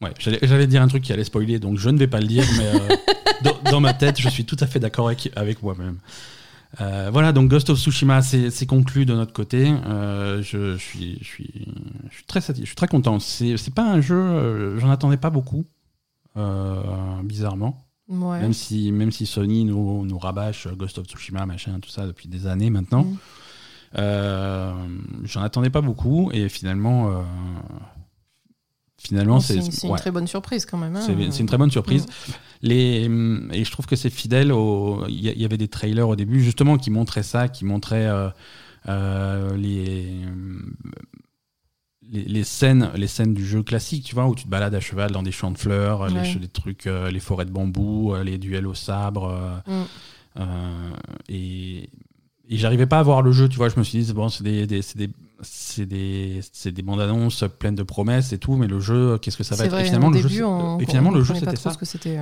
Ouais, 0.00 0.10
j'allais 0.18 0.40
j'allais 0.42 0.66
dire 0.66 0.82
un 0.82 0.88
truc 0.88 1.04
qui 1.04 1.12
allait 1.12 1.22
spoiler, 1.22 1.60
donc 1.60 1.78
je 1.78 1.88
ne 1.88 1.96
vais 1.96 2.08
pas 2.08 2.18
le 2.20 2.26
dire, 2.26 2.44
mais 2.58 2.66
euh, 2.66 2.96
dans, 3.44 3.70
dans 3.70 3.80
ma 3.80 3.94
tête, 3.94 4.18
je 4.20 4.28
suis 4.28 4.44
tout 4.44 4.56
à 4.58 4.66
fait 4.66 4.80
d'accord 4.80 5.06
avec, 5.06 5.30
avec 5.36 5.62
moi-même. 5.62 5.98
Euh, 6.80 7.10
voilà, 7.12 7.32
donc 7.32 7.50
Ghost 7.50 7.70
of 7.70 7.78
Tsushima, 7.78 8.22
c'est 8.22 8.66
conclu 8.66 9.04
de 9.04 9.14
notre 9.14 9.32
côté. 9.32 9.72
Euh, 9.86 10.42
je, 10.42 10.76
je 10.76 10.82
suis, 10.82 11.18
je, 11.20 11.24
suis, 11.24 11.66
je 12.10 12.14
suis 12.14 12.24
très 12.24 12.40
satisfait, 12.40 12.64
je 12.64 12.68
suis 12.68 12.76
très 12.76 12.88
content. 12.88 13.18
C'est 13.18 13.74
pas 13.74 13.84
un 13.84 14.00
jeu, 14.00 14.16
euh, 14.16 14.78
j'en 14.78 14.90
attendais 14.90 15.16
pas 15.16 15.30
beaucoup, 15.30 15.64
bizarrement. 17.24 17.84
Ouais. 18.08 18.40
Même 18.40 18.52
si, 18.52 18.92
même 18.92 19.12
si 19.12 19.26
Sony 19.26 19.64
nous, 19.64 20.04
nous 20.04 20.18
rabâche 20.18 20.68
Ghost 20.68 20.98
of 20.98 21.06
Tsushima, 21.06 21.46
machin, 21.46 21.78
tout 21.80 21.90
ça 21.90 22.06
depuis 22.06 22.28
des 22.28 22.46
années 22.46 22.70
maintenant. 22.70 23.04
Mm. 23.04 23.18
J'en 25.24 25.42
attendais 25.42 25.70
pas 25.70 25.82
beaucoup 25.82 26.30
et 26.32 26.48
finalement, 26.48 27.22
finalement, 29.02 29.40
c'est 29.40 29.56
une 29.56 29.90
ouais, 29.90 29.98
très 29.98 30.10
bonne 30.10 30.26
surprise 30.26 30.64
quand 30.66 30.78
même. 30.78 30.96
hein. 30.96 31.00
c'est- 31.04 31.40
une 31.40 31.46
très 31.46 31.58
bonne 31.58 31.70
surprise. 31.70 32.06
Mm. 32.06 32.32
Les, 32.62 33.06
hum, 33.06 33.48
et 33.52 33.64
je 33.64 33.70
trouve 33.70 33.86
que 33.86 33.96
c'est 33.96 34.10
fidèle. 34.10 34.52
au- 34.52 35.04
Il 35.08 35.20
y, 35.20 35.44
avait 35.44 35.56
des 35.58 35.68
trailers 35.68 36.08
au 36.08 36.16
début 36.16 36.42
justement 36.42 36.76
qui 36.78 36.90
montraient 36.90 37.22
ça, 37.24 37.48
qui 37.48 37.64
montraient 37.64 38.06
euh, 38.06 38.28
euh, 38.88 39.56
les, 39.56 40.10
hum, 40.26 40.74
les 42.10 42.24
les 42.24 42.44
scènes, 42.44 42.90
les 42.94 43.06
scènes 43.06 43.34
du 43.34 43.44
jeu 43.46 43.62
classique, 43.62 44.04
tu 44.04 44.14
vois, 44.14 44.26
où 44.26 44.34
tu 44.34 44.44
te 44.44 44.48
balades 44.48 44.74
à 44.74 44.80
cheval 44.80 45.10
dans 45.12 45.22
des 45.22 45.32
champs 45.32 45.50
de 45.50 45.58
fleurs, 45.58 46.00
Ouais. 46.02 46.10
ch- 46.10 46.38
les 46.40 46.48
trucs, 46.48 46.86
euh, 46.86 47.10
les 47.10 47.20
forêts 47.20 47.44
de 47.46 47.50
bambou, 47.50 48.12
euh, 48.14 48.22
les 48.24 48.38
duels 48.38 48.66
au 48.66 48.74
sabre. 48.74 49.28
euh, 49.28 49.56
Mm. 49.66 49.84
euh, 50.40 50.90
et 51.28 51.88
et 52.48 52.56
j'arrivais 52.58 52.86
pas 52.86 52.98
à 52.98 53.02
voir 53.02 53.22
le 53.22 53.32
jeu, 53.32 53.48
tu 53.48 53.56
vois. 53.56 53.68
Je 53.70 53.78
me 53.78 53.84
suis 53.84 54.02
dit, 54.02 54.12
bon, 54.12 54.28
c'est 54.28 54.42
des, 54.44 54.66
des- 54.66 54.82
c'est 54.82 54.98
des, 54.98 55.08
c'est 55.42 55.86
des, 55.86 56.40
des 56.64 56.82
bandes 56.82 57.00
annonces 57.00 57.44
pleines 57.58 57.74
de 57.74 57.82
promesses 57.82 58.32
et 58.32 58.38
tout, 58.38 58.56
mais 58.56 58.66
le 58.68 58.80
jeu, 58.80 59.18
qu'est-ce 59.18 59.36
que 59.36 59.42
ça 59.44 59.56
va 59.56 59.64
être? 59.64 59.70
Vrai, 59.72 59.82
Et 59.82 59.84
finalement, 59.84 60.10
le 60.10 60.18
jeu, 60.20 60.28
début, 60.28 60.42
on, 60.44 60.78
et 60.78 60.86
finalement, 60.86 61.10
on 61.10 61.14
le 61.14 61.22
jeu, 61.24 61.34
c'était 61.34 61.56
ça. 61.56 61.72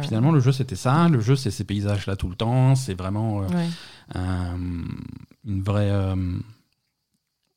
Finalement, 0.02 0.32
le 0.32 0.40
jeu, 0.40 0.52
c'était 0.52 0.76
ça. 0.76 1.08
Le 1.08 1.20
jeu, 1.20 1.36
c'est 1.36 1.50
ces 1.50 1.64
paysages-là 1.64 2.16
tout 2.16 2.28
le 2.28 2.34
temps. 2.36 2.74
C'est 2.74 2.94
vraiment 2.94 3.42
euh, 3.42 3.46
Ouais. 3.48 3.68
un- 4.14 4.58
une 5.46 5.62
vraie. 5.62 5.90
euh, 5.90 6.16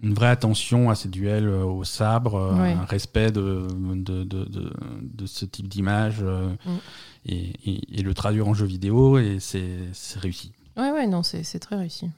une 0.02 0.14
vraie 0.14 0.28
attention 0.28 0.90
à 0.90 0.96
ces 0.96 1.08
duels 1.08 1.48
euh, 1.48 1.64
au 1.64 1.86
sabre, 1.86 2.36
euh, 2.36 2.62
Ouais. 2.62 2.74
un 2.74 2.84
respect 2.84 3.32
de, 3.32 3.66
de, 3.96 4.24
de, 4.26 4.44
de, 4.44 4.74
de 5.02 5.26
ce 5.26 5.46
type 5.46 5.70
d'image 5.70 6.18
euh, 6.22 6.50
Mm. 6.66 6.72
et, 7.28 7.54
et- 7.72 8.00
et 8.00 8.02
le 8.02 8.14
traduire 8.14 8.48
en 8.50 8.54
jeu 8.54 8.66
vidéo, 8.66 9.18
et 9.18 9.38
c'est 9.40 9.70
réussi. 10.20 10.52
Ouais, 10.76 10.92
ouais, 10.92 11.08
non, 11.08 11.24
c'est 11.24 11.60
très 11.60 11.78
réussi. 11.78 12.10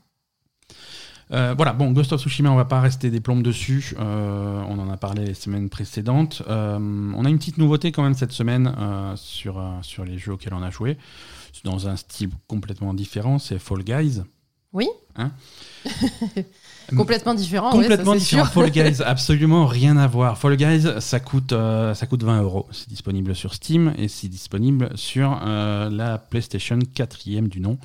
Euh, 1.31 1.53
voilà, 1.55 1.73
bon, 1.73 1.91
Ghost 1.91 2.13
of 2.13 2.21
Tsushima, 2.21 2.51
on 2.51 2.55
va 2.55 2.65
pas 2.65 2.81
rester 2.81 3.09
des 3.09 3.19
plombes 3.19 3.41
dessus. 3.41 3.95
Euh, 3.99 4.61
on 4.67 4.77
en 4.79 4.89
a 4.89 4.97
parlé 4.97 5.25
les 5.25 5.33
semaines 5.33 5.69
précédentes. 5.69 6.43
Euh, 6.47 6.77
on 6.79 7.25
a 7.25 7.29
une 7.29 7.37
petite 7.37 7.57
nouveauté 7.57 7.91
quand 7.91 8.03
même 8.03 8.13
cette 8.13 8.31
semaine 8.31 8.73
sur, 9.15 9.61
sur 9.81 10.05
les 10.05 10.17
jeux 10.17 10.33
auxquels 10.33 10.53
on 10.53 10.63
a 10.63 10.69
joué. 10.69 10.97
C'est 11.53 11.65
dans 11.65 11.87
un 11.87 11.95
style 11.95 12.29
complètement 12.47 12.93
différent, 12.93 13.39
c'est 13.39 13.59
Fall 13.59 13.83
Guys. 13.83 14.21
Oui. 14.73 14.87
Hein 15.15 15.31
complètement 16.97 17.33
différent. 17.33 17.71
Complètement 17.71 18.11
ouais, 18.11 18.19
ça, 18.19 18.25
différent. 18.25 18.45
sûr. 18.45 18.53
Fall 18.53 18.69
Guys, 18.71 19.01
absolument 19.05 19.65
rien 19.65 19.95
à 19.95 20.05
voir. 20.05 20.37
Fall 20.37 20.57
Guys, 20.57 20.99
ça 20.99 21.19
coûte, 21.21 21.51
ça 21.51 22.05
coûte 22.07 22.23
20 22.23 22.41
euros. 22.41 22.67
C'est 22.71 22.89
disponible 22.89 23.33
sur 23.33 23.53
Steam 23.53 23.93
et 23.97 24.09
c'est 24.09 24.27
disponible 24.27 24.89
sur 24.95 25.39
la 25.39 26.17
PlayStation 26.17 26.77
4 26.93 27.47
du 27.47 27.61
nom. 27.61 27.79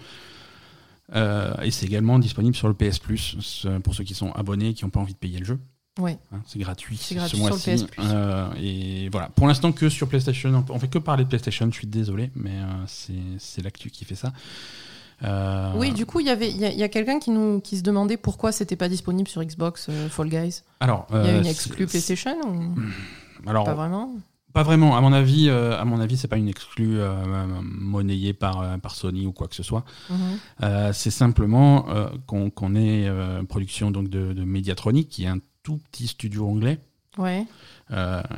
Euh, 1.14 1.54
et 1.62 1.70
c'est 1.70 1.86
également 1.86 2.18
disponible 2.18 2.54
sur 2.54 2.68
le 2.68 2.74
PS 2.74 2.98
Plus 2.98 3.66
pour 3.82 3.94
ceux 3.94 4.04
qui 4.04 4.14
sont 4.14 4.32
abonnés 4.32 4.68
et 4.68 4.74
qui 4.74 4.84
n'ont 4.84 4.90
pas 4.90 5.00
envie 5.00 5.14
de 5.14 5.18
payer 5.18 5.38
le 5.38 5.44
jeu. 5.44 5.58
Ouais. 5.98 6.18
Hein, 6.32 6.40
c'est 6.46 6.58
gratuit, 6.58 6.96
C'est 6.96 7.14
ce 7.14 7.18
gratuit 7.18 7.36
sur 7.36 7.46
le 7.46 7.50
mois-ci. 7.50 7.86
Euh, 7.98 8.48
et 8.60 9.08
voilà. 9.10 9.28
Pour 9.28 9.48
l'instant, 9.48 9.72
que 9.72 9.88
sur 9.88 10.08
PlayStation. 10.08 10.64
On 10.70 10.78
fait 10.78 10.88
que 10.88 10.98
parler 10.98 11.24
de 11.24 11.28
PlayStation. 11.28 11.66
Je 11.70 11.76
suis 11.76 11.86
désolé, 11.86 12.30
mais 12.36 12.52
euh, 12.52 12.64
c'est 12.86 13.12
c'est 13.38 13.62
l'actu 13.62 13.90
qui 13.90 14.04
fait 14.04 14.14
ça. 14.14 14.32
Euh, 15.22 15.72
Oui, 15.76 15.92
du 15.92 16.06
coup, 16.06 16.20
il 16.20 16.26
y 16.26 16.30
avait, 16.30 16.48
il 16.48 16.56
y 16.56 16.64
a, 16.64 16.70
il 16.72 16.78
y 16.78 16.82
a 16.82 16.88
quelqu'un 16.88 17.18
qui 17.18 17.30
nous, 17.30 17.60
qui 17.60 17.76
se 17.76 17.82
demandait 17.82 18.16
pourquoi 18.16 18.52
c'était 18.52 18.76
pas 18.76 18.88
disponible 18.88 19.28
sur 19.28 19.44
Xbox 19.44 19.90
Fall 20.08 20.28
Guys. 20.28 20.62
alors, 20.78 21.06
Il 21.10 21.26
y 21.26 21.28
a 21.28 21.36
une 21.36 21.46
exclue 21.46 21.86
PlayStation 21.86 22.36
ou 22.48 22.74
Alors, 23.46 23.64
pas 23.64 23.74
vraiment? 23.74 24.14
Pas 24.52 24.62
vraiment. 24.62 24.96
À 24.96 25.00
mon 25.00 25.12
avis, 25.12 25.48
euh, 25.48 25.78
à 25.80 25.84
mon 25.84 26.00
avis, 26.00 26.16
c'est 26.16 26.28
pas 26.28 26.36
une 26.36 26.48
exclue 26.48 26.98
euh, 27.00 27.14
monnayée 27.62 28.32
par, 28.32 28.60
euh, 28.60 28.78
par 28.78 28.94
Sony 28.94 29.26
ou 29.26 29.32
quoi 29.32 29.48
que 29.48 29.54
ce 29.54 29.62
soit. 29.62 29.84
Mhm. 30.10 30.16
Euh, 30.62 30.92
c'est 30.92 31.10
simplement 31.10 31.86
qu'on 32.26 32.50
qu'on 32.50 32.74
est 32.74 33.08
production 33.48 33.90
donc 33.90 34.08
de, 34.08 34.32
de 34.32 34.44
Mediatronic, 34.44 35.08
qui 35.08 35.24
est 35.24 35.28
un 35.28 35.38
tout 35.62 35.78
petit 35.90 36.06
studio 36.06 36.48
anglais. 36.48 36.78
Ouais. 37.18 37.44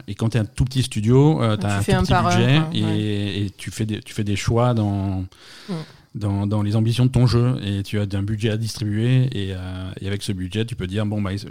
Et 0.08 0.14
quand 0.14 0.30
tu 0.30 0.38
es 0.38 0.40
un 0.40 0.44
tout 0.46 0.64
petit 0.64 0.82
studio, 0.82 1.40
tu 1.56 1.60
Tu 1.60 1.66
as 1.66 1.74
un 1.76 1.78
tout 1.78 1.84
petit 1.84 2.12
un, 2.14 2.22
budget 2.22 2.60
et, 2.72 2.84
ouais. 2.84 2.98
et 3.46 3.50
tu, 3.56 3.70
fais 3.70 3.84
des, 3.84 4.00
tu 4.00 4.14
fais 4.14 4.24
des 4.24 4.36
choix 4.36 4.72
dans, 4.74 5.24
Mm. 5.68 5.72
dans, 6.14 6.46
dans 6.46 6.62
les 6.62 6.74
ambitions 6.74 7.06
de 7.06 7.10
ton 7.10 7.26
jeu 7.26 7.56
et 7.62 7.82
tu 7.82 7.98
as 8.00 8.06
un 8.12 8.22
budget 8.22 8.50
à 8.50 8.56
distribuer 8.56 9.28
et, 9.32 9.54
euh, 9.54 9.90
et 10.00 10.06
avec 10.08 10.22
ce 10.22 10.32
budget, 10.32 10.64
tu 10.66 10.74
peux 10.74 10.86
dire 10.86 11.04
bon, 11.06 11.20
bah, 11.22 11.36
je- 11.36 11.46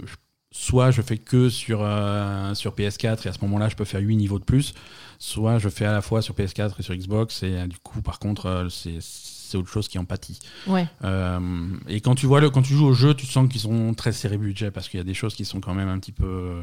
soit 0.52 0.90
je 0.90 1.02
fais 1.02 1.16
que 1.16 1.48
sur, 1.48 1.80
euh, 1.82 2.54
sur 2.54 2.74
PS4 2.74 3.26
et 3.26 3.28
à 3.28 3.32
ce 3.32 3.40
moment-là, 3.42 3.68
je 3.68 3.74
peux 3.74 3.84
faire 3.84 4.00
8 4.00 4.16
niveaux 4.16 4.38
de 4.38 4.44
plus, 4.44 4.74
soit 5.18 5.58
je 5.58 5.68
fais 5.68 5.86
à 5.86 5.92
la 5.92 6.02
fois 6.02 6.22
sur 6.22 6.34
PS4 6.34 6.74
et 6.78 6.82
sur 6.82 6.94
Xbox 6.94 7.42
et 7.42 7.56
euh, 7.56 7.66
du 7.66 7.78
coup, 7.78 8.02
par 8.02 8.18
contre, 8.18 8.46
euh, 8.46 8.68
c'est 8.68 8.98
c'est 9.00 9.58
autre 9.58 9.68
chose 9.68 9.86
qui 9.86 9.98
en 9.98 10.06
pâtit. 10.06 10.38
Ouais. 10.66 10.86
Euh, 11.04 11.68
et 11.86 12.00
quand 12.00 12.14
tu 12.14 12.24
vois 12.24 12.40
le, 12.40 12.48
quand 12.48 12.62
tu 12.62 12.72
joues 12.72 12.86
au 12.86 12.94
jeu, 12.94 13.12
tu 13.12 13.26
sens 13.26 13.50
qu'ils 13.50 13.60
sont 13.60 13.92
très 13.92 14.12
serrés 14.12 14.38
budget 14.38 14.70
parce 14.70 14.88
qu'il 14.88 14.96
y 14.96 15.00
a 15.02 15.04
des 15.04 15.12
choses 15.12 15.34
qui 15.34 15.44
sont 15.44 15.60
quand 15.60 15.74
même 15.74 15.88
un 15.88 15.98
petit 15.98 16.12
peu. 16.12 16.62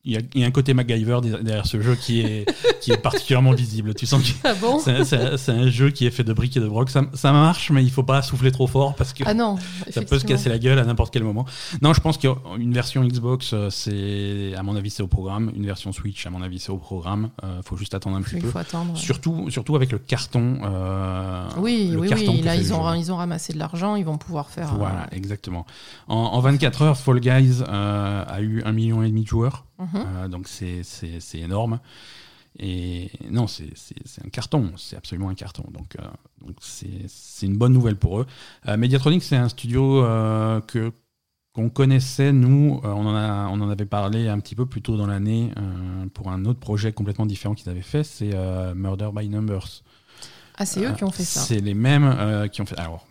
Euh, 0.00 0.04
il 0.04 0.12
y, 0.12 0.16
a, 0.16 0.20
il 0.34 0.40
y 0.40 0.44
a 0.44 0.46
un 0.46 0.50
côté 0.50 0.72
MacGyver 0.74 1.20
derrière 1.42 1.66
ce 1.66 1.80
jeu 1.80 1.94
qui 1.94 2.20
est, 2.20 2.46
qui 2.80 2.90
est 2.92 2.96
particulièrement 2.96 3.52
visible. 3.52 3.94
Tu 3.94 4.06
sens 4.06 4.22
que 4.22 4.32
Ah 4.44 4.54
bon? 4.60 4.78
c'est 4.78 5.50
un- 5.52 5.68
jeu 5.68 5.90
qui 5.90 6.06
est 6.06 6.10
fait 6.10 6.24
de 6.24 6.32
briques 6.32 6.56
et 6.56 6.60
de 6.60 6.66
broc. 6.68 6.88
Ça, 6.90 7.02
ça 7.14 7.32
marche, 7.32 7.70
mais 7.70 7.82
il 7.84 7.90
faut 7.90 8.02
pas 8.02 8.22
souffler 8.22 8.50
trop 8.50 8.66
fort 8.66 8.94
parce 8.94 9.12
que 9.12 9.24
Ah 9.26 9.34
non. 9.34 9.56
ça 9.90 10.02
peut 10.02 10.18
se 10.18 10.24
casser 10.24 10.48
la 10.48 10.58
gueule 10.58 10.78
à 10.78 10.84
n'importe 10.84 11.12
quel 11.12 11.22
moment. 11.24 11.44
Non, 11.82 11.92
je 11.92 12.00
pense 12.00 12.16
qu'une 12.18 12.72
version 12.72 13.04
Xbox, 13.04 13.50
euh, 13.52 13.68
c'est 13.70 14.54
à 14.56 14.62
mon 14.62 14.74
avis 14.76 14.90
c'est 14.90 15.02
au 15.02 15.06
programme. 15.08 15.52
Une 15.54 15.66
version 15.66 15.92
Switch, 15.92 16.26
à 16.26 16.30
mon 16.30 16.42
avis 16.42 16.58
c'est 16.58 16.70
au 16.72 16.78
programme. 16.78 17.30
Euh, 17.44 17.60
faut 17.62 17.76
juste 17.76 17.94
attendre 17.94 18.16
un 18.16 18.22
petit 18.22 18.36
Il 18.36 18.42
peu. 18.42 18.48
faut 18.48 18.58
attendre. 18.58 18.92
ouais. 18.94 18.98
Surtout, 18.98 19.50
surtout 19.50 19.76
avec 19.76 19.92
le 19.92 19.98
carton. 19.98 20.58
euh, 20.64 21.46
Oui, 21.58 21.88
le 21.92 22.00
oui, 22.00 22.08
carton 22.08 22.32
oui. 22.32 22.42
Là, 22.42 22.56
ils 22.56 22.72
ont, 22.72 22.94
ils 22.94 23.12
ont 23.12 23.16
ramassé 23.16 23.52
de 23.52 23.58
l'argent, 23.58 23.96
ils 23.96 24.04
vont 24.04 24.18
pouvoir 24.18 24.48
faire. 24.50 24.72
euh, 24.72 24.78
Voilà, 24.78 25.06
exactement. 25.12 25.66
En, 26.08 26.16
en 26.16 26.40
24 26.40 26.82
heures, 26.82 26.96
Fall 26.96 27.20
Guys 27.20 27.62
euh, 27.68 28.24
a 28.26 28.40
eu 28.40 28.62
un 28.64 28.72
million 28.72 29.02
et 29.02 29.08
demi 29.08 29.22
de 29.22 29.28
joueurs, 29.28 29.64
mhm. 29.80 29.88
euh, 29.94 30.28
donc 30.28 30.46
c'est 30.48 30.82
c'est- 30.82 31.20
c'est 31.20 31.38
énorme. 31.40 31.80
Et 32.58 33.10
non, 33.30 33.46
c'est 33.46 33.70
c'est- 33.76 33.94
c'est 34.04 34.24
un 34.26 34.28
carton, 34.28 34.72
c'est 34.76 34.96
absolument 34.96 35.28
un 35.28 35.34
carton. 35.34 35.64
Donc 35.72 35.96
euh, 36.00 36.52
c'est 36.60 37.46
une 37.46 37.56
bonne 37.56 37.72
nouvelle 37.72 37.96
pour 37.96 38.20
eux. 38.20 38.26
Euh, 38.68 38.76
Mediatronic, 38.76 39.22
c'est 39.22 39.36
un 39.36 39.48
studio 39.48 40.04
euh, 40.04 40.60
que 40.60 40.92
qu'on 41.52 41.68
connaissait 41.68 42.32
nous, 42.32 42.80
on 42.84 43.06
en 43.06 43.14
a 43.14 43.48
on 43.48 43.60
en 43.60 43.70
avait 43.70 43.84
parlé 43.86 44.28
un 44.28 44.38
petit 44.38 44.54
peu 44.54 44.66
plus 44.66 44.82
tôt 44.82 44.96
dans 44.96 45.06
l'année 45.08 45.50
pour 46.14 46.30
un 46.30 46.44
autre 46.44 46.60
projet 46.60 46.92
complètement 46.92 47.26
différent 47.26 47.54
qu'ils 47.54 47.68
avaient 47.68 47.82
fait, 47.82 48.04
c'est 48.04 48.30
Murder 48.74 49.10
by 49.14 49.28
Numbers. 49.28 49.82
Ah, 50.58 50.64
c'est 50.66 50.84
eux 50.84 50.92
qui 50.92 51.02
ont 51.04 51.10
fait 51.10 51.24
ça. 51.24 51.40
C'est 51.40 51.60
les 51.60 51.74
mêmes 51.74 52.48
qui 52.52 52.60
ont 52.62 52.66
fait. 52.66 52.78
Alors, 52.78 53.06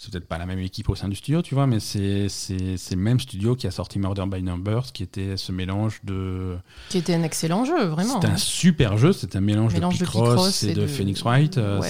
c'est 0.00 0.10
peut-être 0.10 0.26
pas 0.28 0.38
la 0.38 0.46
même 0.46 0.60
équipe 0.60 0.88
au 0.88 0.94
sein 0.94 1.08
du 1.08 1.14
studio, 1.14 1.42
tu 1.42 1.54
vois, 1.54 1.66
mais 1.66 1.78
c'est 1.78 2.26
le 2.48 2.96
même 2.96 3.20
studio 3.20 3.54
qui 3.54 3.66
a 3.66 3.70
sorti 3.70 3.98
Murder 3.98 4.24
by 4.26 4.42
Numbers, 4.42 4.92
qui 4.94 5.02
était 5.02 5.36
ce 5.36 5.52
mélange 5.52 6.00
de. 6.04 6.56
Qui 6.88 6.96
était 6.96 7.12
un 7.12 7.22
excellent 7.22 7.66
jeu, 7.66 7.84
vraiment. 7.84 8.14
C'était 8.14 8.32
un 8.32 8.38
super 8.38 8.96
jeu, 8.96 9.12
c'était 9.12 9.36
un 9.36 9.42
mélange, 9.42 9.74
Mélange 9.74 9.98
de 9.98 10.06
Picross 10.06 10.62
et 10.62 10.70
et 10.70 10.74
de, 10.74 10.86
Phoenix 10.86 11.20
Wright. 11.22 11.58
euh, 11.58 11.80
Ouais, 11.80 11.88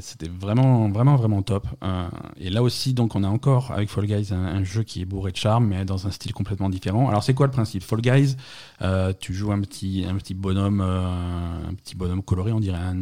c'était 0.00 0.26
voilà. 0.40 0.54
vraiment, 0.54 0.88
vraiment, 0.88 1.16
vraiment 1.16 1.42
top. 1.42 1.66
Euh, 1.84 2.08
et 2.38 2.48
là 2.48 2.62
aussi, 2.62 2.94
donc, 2.94 3.14
on 3.14 3.22
a 3.22 3.28
encore 3.28 3.72
avec 3.72 3.90
Fall 3.90 4.06
Guys 4.06 4.32
un, 4.32 4.42
un 4.42 4.64
jeu 4.64 4.82
qui 4.82 5.02
est 5.02 5.04
bourré 5.04 5.30
de 5.30 5.36
charme, 5.36 5.66
mais 5.66 5.84
dans 5.84 6.06
un 6.06 6.10
style 6.10 6.32
complètement 6.32 6.70
différent. 6.70 7.10
Alors, 7.10 7.22
c'est 7.22 7.34
quoi 7.34 7.44
le 7.44 7.52
principe? 7.52 7.82
Fall 7.82 8.00
Guys, 8.00 8.36
euh, 8.82 9.12
tu 9.18 9.34
joues 9.34 9.50
un 9.52 9.60
petit, 9.60 10.04
un 10.08 10.14
petit 10.16 10.34
bonhomme, 10.34 10.80
euh, 10.80 11.68
un 11.68 11.74
petit 11.74 11.96
bonhomme 11.96 12.22
coloré, 12.22 12.52
on 12.52 12.60
dirait 12.60 12.78
un, 12.78 12.96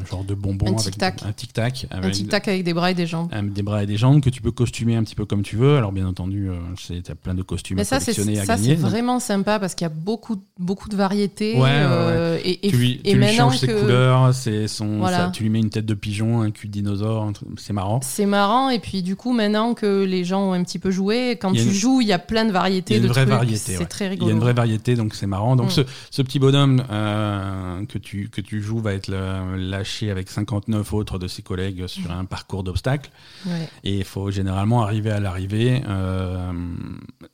un 0.00 0.04
genre 0.08 0.22
de 0.24 0.34
bonbon 0.34 0.66
Un 0.66 0.70
avec 0.70 0.80
tic-tac. 0.92 1.22
un 1.26 1.32
tic-tac, 1.32 1.86
Un 1.90 1.98
avec 2.02 2.64
des 2.64 2.74
bras 2.74 2.90
et 2.90 2.94
des 2.94 3.06
jambes. 3.06 3.28
des 3.54 3.62
bras 3.62 3.82
et 3.82 3.86
des 3.86 3.96
jambes 3.96 4.20
que 4.20 4.30
tu 4.30 4.40
peux 4.42 4.52
costumer 4.52 4.94
un 4.96 5.02
petit 5.02 5.14
peu 5.16 5.24
comme 5.24 5.42
tu 5.42 5.56
veux. 5.56 5.76
Alors 5.76 5.90
bien 5.92 6.06
entendu, 6.06 6.48
euh, 6.48 6.54
c'est 6.80 7.02
t'as 7.02 7.14
plein 7.14 7.34
de 7.34 7.42
costumes 7.42 7.76
Mais 7.76 7.82
à 7.82 7.84
ça, 7.84 7.98
collectionner, 7.98 8.38
à 8.40 8.44
ça, 8.44 8.56
c'est 8.56 8.74
vraiment 8.74 9.18
sympa 9.20 9.58
parce 9.58 9.74
qu'il 9.74 9.84
y 9.84 9.90
a 9.90 9.94
beaucoup, 9.94 10.36
beaucoup 10.58 10.88
de 10.88 10.96
variétés. 10.96 11.54
Ouais, 11.56 11.62
ouais, 11.62 12.40
Et, 12.44 12.66
et, 12.68 12.70
tu 12.70 12.76
lui, 12.76 13.00
et 13.04 13.10
tu 13.12 13.16
lui 13.18 13.24
maintenant 13.26 13.50
changes 13.50 13.58
ses 13.58 13.66
que 13.66 13.80
couleurs, 13.80 14.32
c'est 14.34 14.68
son, 14.68 14.98
Voilà. 14.98 15.16
ça- 15.26 15.30
tu 15.32 15.42
lui 15.42 15.50
mets 15.50 15.58
une 15.60 15.70
tête 15.70 15.86
de 15.86 15.94
pigeon, 15.94 16.42
un 16.42 16.50
cul 16.50 16.68
de 16.68 16.72
dinosaure, 16.72 17.32
c'est 17.56 17.72
marrant. 17.72 18.00
c'est 18.02 18.26
marrant, 18.26 18.70
et 18.70 18.78
puis 18.78 19.02
du 19.02 19.16
coup, 19.16 19.32
maintenant 19.32 19.74
que 19.74 20.04
les 20.04 20.24
gens 20.24 20.42
ont 20.50 20.52
un 20.52 20.62
petit 20.62 20.78
peu 20.78 20.90
joué, 20.90 21.32
quand 21.40 21.52
tu 21.52 21.62
une- 21.62 21.72
joues, 21.72 22.00
il 22.00 22.06
y 22.08 22.12
a 22.12 22.18
plein 22.18 22.44
de 22.44 22.48
Il 22.48 22.50
y 22.50 22.54
variétés 22.54 22.94
a 22.94 22.96
une 22.98 23.02
de 23.02 23.08
vraie 23.08 23.22
trucs. 23.22 23.34
variété. 23.34 23.58
C'est 23.58 23.78
ouais. 23.78 23.86
très 23.86 24.04
Il 24.04 24.08
y 24.08 24.10
rigolo. 24.12 24.30
a 24.30 24.34
une 24.34 24.40
vraie 24.40 24.52
variété, 24.52 24.94
donc 24.94 25.07
c'est 25.14 25.26
marrant. 25.26 25.56
Donc 25.56 25.68
Mm. 25.68 25.70
ce, 25.70 25.80
ce 26.10 26.22
petit 26.22 26.38
bonhomme 26.38 26.84
euh, 26.90 27.84
que, 27.86 27.98
tu, 27.98 28.28
que 28.30 28.40
tu 28.40 28.62
joues 28.62 28.80
va 28.80 28.92
être 28.94 29.08
lâché 29.56 30.10
avec 30.10 30.28
59 30.30 30.92
autres 30.92 31.18
de 31.18 31.28
ses 31.28 31.42
collègues 31.42 31.86
sur 31.86 32.10
un 32.10 32.24
parcours 32.24 32.64
d'obstacles. 32.64 33.10
Ouais. 33.46 33.68
Et 33.84 33.98
il 33.98 34.04
faut 34.04 34.30
généralement 34.30 34.82
arriver 34.82 35.10
à 35.10 35.20
l'arrivée 35.20 35.82
euh, 35.88 36.52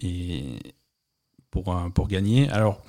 et 0.00 0.58
pour, 1.50 1.74
euh, 1.74 1.88
pour 1.90 2.08
gagner. 2.08 2.48
Alors, 2.50 2.82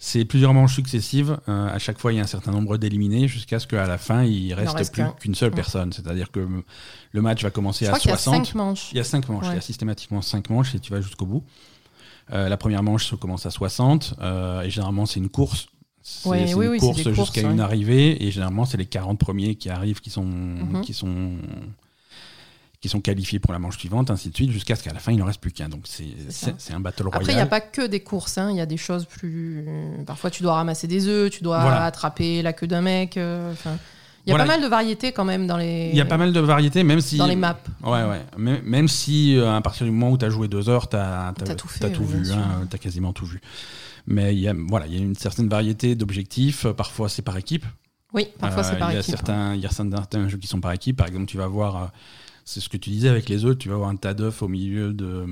c'est 0.00 0.24
plusieurs 0.24 0.54
manches 0.54 0.74
successives. 0.76 1.38
Euh, 1.48 1.68
à 1.74 1.78
chaque 1.80 1.98
fois, 1.98 2.12
il 2.12 2.16
y 2.16 2.18
a 2.20 2.22
un 2.22 2.26
certain 2.28 2.52
nombre 2.52 2.76
d'éliminés 2.76 3.26
jusqu'à 3.26 3.58
ce 3.58 3.66
qu'à 3.66 3.84
la 3.86 3.98
fin, 3.98 4.22
il 4.22 4.54
reste, 4.54 4.76
reste 4.76 4.92
plus 4.92 5.02
qu'un. 5.02 5.10
qu'une 5.10 5.34
seule 5.34 5.50
Mm. 5.50 5.54
personne. 5.54 5.92
C'est-à-dire 5.92 6.30
que 6.30 6.46
le 7.12 7.20
match 7.22 7.42
va 7.42 7.50
commencer 7.50 7.84
Je 7.84 7.90
à 7.90 7.94
crois 7.94 8.00
qu'il 8.00 8.10
y 8.10 8.14
a 8.14 8.16
60. 8.16 8.46
cinq 8.46 8.54
manches. 8.54 8.88
Il 8.92 8.96
y 8.98 9.00
a 9.00 9.04
cinq 9.04 9.28
manches. 9.28 9.44
Ouais. 9.46 9.52
Il 9.52 9.56
y 9.56 9.58
a 9.58 9.62
systématiquement 9.62 10.22
cinq 10.22 10.50
manches 10.50 10.74
et 10.74 10.78
tu 10.80 10.92
vas 10.92 11.00
jusqu'au 11.00 11.26
bout. 11.26 11.42
Euh, 12.32 12.48
la 12.48 12.56
première 12.56 12.82
manche 12.82 13.06
se 13.06 13.14
commence 13.14 13.46
à 13.46 13.50
60 13.50 14.14
euh, 14.20 14.60
et 14.62 14.70
généralement, 14.70 15.06
c'est 15.06 15.18
une 15.20 15.28
course. 15.30 15.66
C'est 16.02 16.28
Ouais, 16.28 16.46
c'est 16.46 16.54
oui, 16.54 16.66
une 16.66 16.72
oui, 16.72 16.78
course 16.78 17.02
jusqu'à 17.10 17.42
ouais. 17.42 17.50
une 17.52 17.60
arrivée 17.60 18.22
et 18.24 18.30
généralement, 18.30 18.64
c'est 18.64 18.76
les 18.76 18.86
40 18.86 19.18
premiers 19.18 19.54
qui 19.56 19.68
arrivent 19.70 20.00
qui 20.00 20.10
sont, 20.10 20.24
Mhm. 20.24 20.80
qui 20.82 20.94
sont 20.94 21.32
qui 22.80 22.88
sont 22.88 23.00
qualifiés 23.00 23.40
pour 23.40 23.52
la 23.52 23.58
manche 23.58 23.76
suivante, 23.76 24.08
ainsi 24.08 24.28
de 24.30 24.36
suite, 24.36 24.52
jusqu'à 24.52 24.76
ce 24.76 24.84
qu'à 24.84 24.92
la 24.92 25.00
fin, 25.00 25.10
il 25.10 25.18
n'en 25.18 25.24
reste 25.24 25.40
plus 25.40 25.50
qu'un. 25.50 25.68
Donc 25.68 25.80
c'est 25.88 26.72
un 26.72 26.78
battle 26.78 27.02
royal. 27.08 27.20
Après, 27.22 27.32
il 27.32 27.36
n'y 27.36 27.42
a 27.42 27.46
pas 27.46 27.60
que 27.60 27.84
des 27.84 27.98
courses. 28.00 28.38
hein. 28.38 28.50
Il 28.52 28.56
y 28.56 28.60
a 28.60 28.66
des 28.66 28.76
choses 28.76 29.04
plus. 29.04 29.66
Parfois, 30.06 30.30
tu 30.30 30.44
dois 30.44 30.54
ramasser 30.54 30.86
des 30.86 31.08
œufs, 31.08 31.28
tu 31.30 31.42
dois 31.42 31.60
Voilà. 31.60 31.84
attraper 31.86 32.40
la 32.40 32.52
queue 32.52 32.68
d'un 32.68 32.80
mec. 32.82 33.16
euh, 33.16 33.52
il 34.28 34.30
y 34.30 34.34
a 34.34 34.36
Voilà. 34.36 34.44
pas 34.44 34.56
mal 34.58 34.62
de 34.62 34.68
variétés 34.68 35.12
quand 35.12 35.24
même 35.24 35.46
dans 35.46 35.56
les. 35.56 35.88
Il 35.90 35.96
y 35.96 36.00
a 36.02 36.04
pas 36.04 36.18
mal 36.18 36.32
de 36.34 36.40
variétés, 36.40 36.82
même 36.84 37.00
si. 37.00 37.16
dans 37.16 37.26
les 37.26 37.34
maps. 37.34 37.58
Ouais, 37.82 38.04
ouais. 38.04 38.20
Même, 38.36 38.60
même 38.64 38.88
si 38.88 39.36
euh, 39.36 39.54
à 39.56 39.60
partir 39.62 39.86
du 39.86 39.90
moment 39.92 40.12
où 40.12 40.18
tu 40.18 40.24
as 40.26 40.30
joué 40.30 40.48
deux 40.48 40.68
heures, 40.68 40.88
tu 40.88 40.96
as, 40.96 41.32
tout 41.56 41.66
fait, 41.66 41.80
t'as 41.80 41.90
tout 41.90 42.04
vu, 42.04 42.30
hein, 42.30 42.66
t'as 42.68 42.78
quasiment 42.78 43.12
tout 43.14 43.24
vu. 43.24 43.40
Mais 44.06 44.34
il 44.34 44.40
y 44.40 44.48
a, 44.48 44.54
voilà, 44.54 44.86
il 44.86 44.94
y 44.94 44.98
a 44.98 45.00
une 45.00 45.14
certaine 45.14 45.48
variété 45.48 45.94
d'objectifs. 45.94 46.66
Euh, 46.66 46.72
Parfois, 46.74 47.08
c'est 47.08 47.22
par 47.22 47.36
équipe. 47.38 47.64
Oui, 48.14 48.26
parfois 48.38 48.60
Euh, 48.64 48.66
c'est 48.70 48.78
par 48.78 48.90
il 48.90 48.94
y 48.94 48.96
a 48.96 49.00
équipe. 49.00 49.10
certains, 49.10 49.54
il 49.54 49.60
y 49.60 49.66
a 49.66 49.70
certains 49.70 50.28
jeux 50.28 50.38
qui 50.38 50.46
sont 50.46 50.60
par 50.60 50.72
équipe. 50.72 50.96
Par 50.96 51.06
exemple, 51.06 51.26
tu 51.26 51.36
vas 51.36 51.46
voir, 51.46 51.76
euh, 51.76 51.86
c'est 52.44 52.60
ce 52.60 52.68
que 52.68 52.76
tu 52.76 52.90
disais 52.90 53.08
avec 53.08 53.28
les 53.28 53.44
œufs, 53.44 53.56
tu 53.58 53.68
vas 53.68 53.74
avoir 53.74 53.90
un 53.90 53.96
tas 53.96 54.14
d'œufs 54.14 54.42
au 54.42 54.48
milieu 54.48 54.92
de, 54.94 55.26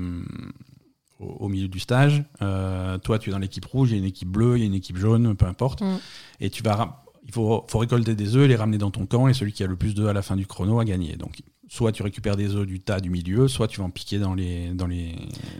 au, 1.19 1.47
milieu 1.49 1.67
du 1.67 1.79
stage. 1.79 2.23
Euh, 2.43 2.97
toi, 2.99 3.17
tu 3.17 3.29
es 3.29 3.33
dans 3.33 3.39
l'équipe 3.39 3.65
rouge, 3.65 3.89
il 3.89 3.93
y 3.93 3.95
a 3.95 3.99
une 3.99 4.05
équipe 4.05 4.29
bleue, 4.29 4.57
il 4.57 4.59
y 4.59 4.63
a 4.63 4.67
une 4.67 4.75
équipe 4.75 4.97
jaune, 4.97 5.35
peu 5.35 5.45
importe. 5.47 5.81
Mm. 5.81 5.97
Et 6.41 6.49
tu 6.51 6.61
vas, 6.61 7.03
il 7.27 7.33
faut, 7.33 7.65
faut 7.67 7.77
récolter 7.79 8.15
des 8.15 8.35
œufs, 8.35 8.47
les 8.47 8.55
ramener 8.55 8.77
dans 8.77 8.91
ton 8.91 9.05
camp, 9.05 9.27
et 9.27 9.33
celui 9.33 9.51
qui 9.53 9.63
a 9.63 9.67
le 9.67 9.75
plus 9.75 9.93
d'œufs 9.93 10.09
à 10.09 10.13
la 10.13 10.21
fin 10.21 10.35
du 10.35 10.47
chrono 10.47 10.79
a 10.79 10.85
gagné. 10.85 11.17
Donc, 11.17 11.41
soit 11.69 11.91
tu 11.91 12.01
récupères 12.01 12.37
des 12.37 12.55
œufs 12.55 12.65
du 12.65 12.79
tas 12.79 13.01
du 13.01 13.09
milieu, 13.09 13.49
soit 13.49 13.67
tu 13.67 13.79
vas 13.81 13.85
en 13.85 13.89
piquer 13.89 14.17
dans 14.19 14.33
les, 14.33 14.69
dans 14.69 14.87
les. 14.87 15.13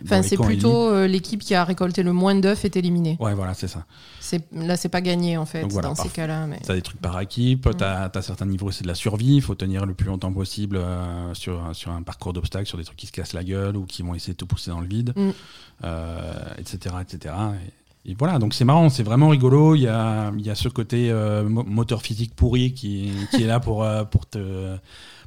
Enfin, 0.05 0.21
c'est 0.23 0.37
plutôt 0.37 0.87
euh, 0.87 1.07
l'équipe 1.07 1.41
qui 1.41 1.53
a 1.53 1.65
récolté 1.65 2.03
le 2.03 2.13
moins 2.13 2.35
d'œufs 2.35 2.63
est 2.63 2.77
éliminée. 2.77 3.17
Ouais, 3.19 3.33
voilà, 3.33 3.53
c'est 3.53 3.67
ça. 3.67 3.85
Là, 4.53 4.77
c'est 4.77 4.87
pas 4.87 5.01
gagné 5.01 5.35
en 5.35 5.45
fait 5.45 5.61
Donc 5.61 5.73
voilà, 5.73 5.89
dans 5.89 5.95
ces 5.95 6.07
cas-là. 6.07 6.47
Mais... 6.47 6.59
Tu 6.63 6.71
as 6.71 6.75
des 6.75 6.81
trucs 6.81 7.01
par 7.01 7.19
équipe, 7.19 7.65
Mm. 7.67 7.75
tu 7.77 7.83
as, 7.83 8.21
certains 8.21 8.45
niveaux, 8.45 8.71
c'est 8.71 8.83
de 8.83 8.87
la 8.87 8.95
survie, 8.95 9.35
il 9.35 9.41
faut 9.41 9.55
tenir 9.55 9.85
le 9.85 9.93
plus 9.93 10.07
longtemps 10.07 10.31
possible 10.31 10.77
euh, 10.77 11.33
sur, 11.33 11.61
sur 11.75 11.91
un 11.91 12.01
parcours 12.03 12.31
d'obstacles, 12.31 12.67
sur 12.67 12.77
des 12.77 12.85
trucs 12.85 12.97
qui 12.97 13.07
se 13.07 13.11
cassent 13.11 13.33
la 13.33 13.43
gueule 13.43 13.75
ou 13.75 13.83
qui 13.85 14.01
vont 14.03 14.15
essayer 14.15 14.31
de 14.33 14.37
te 14.37 14.45
pousser 14.45 14.71
dans 14.71 14.79
le 14.79 14.87
vide, 14.87 15.11
Mm. 15.17 15.29
euh, 15.83 16.33
etc. 16.57 16.95
etc. 17.01 17.35
et 17.65 17.73
voilà, 18.15 18.39
donc 18.39 18.53
c'est 18.53 18.63
marrant, 18.65 18.89
c'est 18.89 19.03
vraiment 19.03 19.29
rigolo. 19.29 19.75
Il 19.75 19.81
y 19.81 19.87
a, 19.87 20.31
il 20.37 20.45
y 20.45 20.49
a 20.49 20.55
ce 20.55 20.69
côté 20.69 21.09
euh, 21.11 21.43
mo- 21.47 21.63
moteur 21.67 22.01
physique 22.01 22.33
pourri 22.35 22.73
qui, 22.73 23.11
qui 23.31 23.43
est 23.43 23.47
là 23.47 23.59
pour, 23.59 23.83
euh, 23.83 24.03
pour, 24.05 24.25
te, 24.25 24.75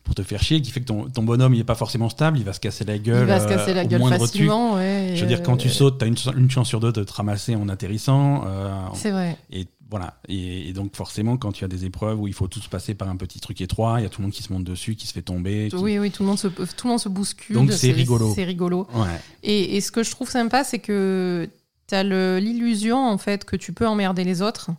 pour 0.05 0.15
te 0.15 0.23
faire 0.23 0.43
chier, 0.43 0.63
qui 0.63 0.71
fait 0.71 0.81
que 0.81 0.87
ton, 0.87 1.09
ton 1.11 1.23
bonhomme 1.23 1.55
il 1.55 1.61
est 1.61 1.65
pas 1.65 1.75
forcément 1.75 2.09
stable, 2.09 2.39
il 2.39 2.45
va 2.45 2.53
se 2.53 2.61
casser 2.61 2.85
la 2.85 2.99
gueule. 2.99 3.23
Il 3.23 3.27
va 3.29 3.41
se 3.41 3.49
casser 3.49 3.73
euh, 3.73 3.75
la 3.75 3.85
au 3.85 3.87
gueule 3.89 4.03
facilement. 4.19 4.75
Ouais, 4.77 5.13
Je 5.15 5.21
veux 5.21 5.27
dire, 5.27 5.43
quand 5.43 5.57
tu 5.57 5.69
euh, 5.69 5.71
sautes, 5.71 5.99
tu 5.99 6.05
as 6.05 6.09
une, 6.09 6.17
une 6.37 6.51
chance 6.51 6.69
sur 6.69 6.81
deux 6.81 6.93
de 6.93 7.05
te 7.05 7.13
ramasser 7.13 7.55
en 7.55 7.69
atterrissant. 7.69 8.45
euh, 8.47 8.73
C'est 8.95 9.11
vrai. 9.11 9.37
et 9.51 9.67
voilà. 9.91 10.15
Et, 10.29 10.69
et 10.69 10.73
donc, 10.73 10.95
forcément, 10.95 11.37
quand 11.37 11.51
tu 11.51 11.65
as 11.65 11.69
des 11.69 11.85
épreuves 11.85 12.21
où 12.21 12.29
il 12.29 12.33
faut 12.33 12.47
tous 12.47 12.69
passer 12.69 12.95
par 12.95 13.09
un 13.09 13.17
petit 13.17 13.41
truc 13.41 13.61
étroit, 13.61 13.97
il 13.99 14.05
y 14.05 14.07
a 14.07 14.09
tout 14.09 14.21
le 14.21 14.27
monde 14.27 14.33
qui 14.33 14.45
se 14.45 14.53
monte 14.53 14.63
dessus, 14.63 14.95
qui 14.95 15.09
se 15.09 15.13
fait 15.13 15.21
tomber. 15.21 15.67
qui- 15.69 15.75
Oui, 15.77 15.99
oui, 15.99 16.13
tout 16.13 16.23
le 16.23 16.29
monde 16.29 16.39
se, 16.39 16.47
tout 16.47 16.87
le 16.87 16.91
monde 16.91 17.01
se 17.01 17.09
bouscule. 17.09 17.57
Donc, 17.57 17.73
c'est 17.73 17.91
rigolo. 17.91 18.33
C'est 18.33 18.45
rigolo. 18.45 18.87
Ouais. 18.95 19.21
Et, 19.43 19.77
et 19.77 19.81
ce 19.81 19.91
que 19.91 20.05
je 20.05 20.13
trouve 20.13 20.31
sympa, 20.31 20.63
c'est 20.63 20.79
que 20.79 21.51
tu 21.91 21.95
as 21.95 22.03
l'illusion, 22.41 22.99
en 23.07 23.19
fait, 23.19 23.45
que 23.45 23.57
tu 23.57 23.73
peux 23.73 23.87
emmerder 23.87 24.25
les 24.25 24.41
autres. 24.43 24.71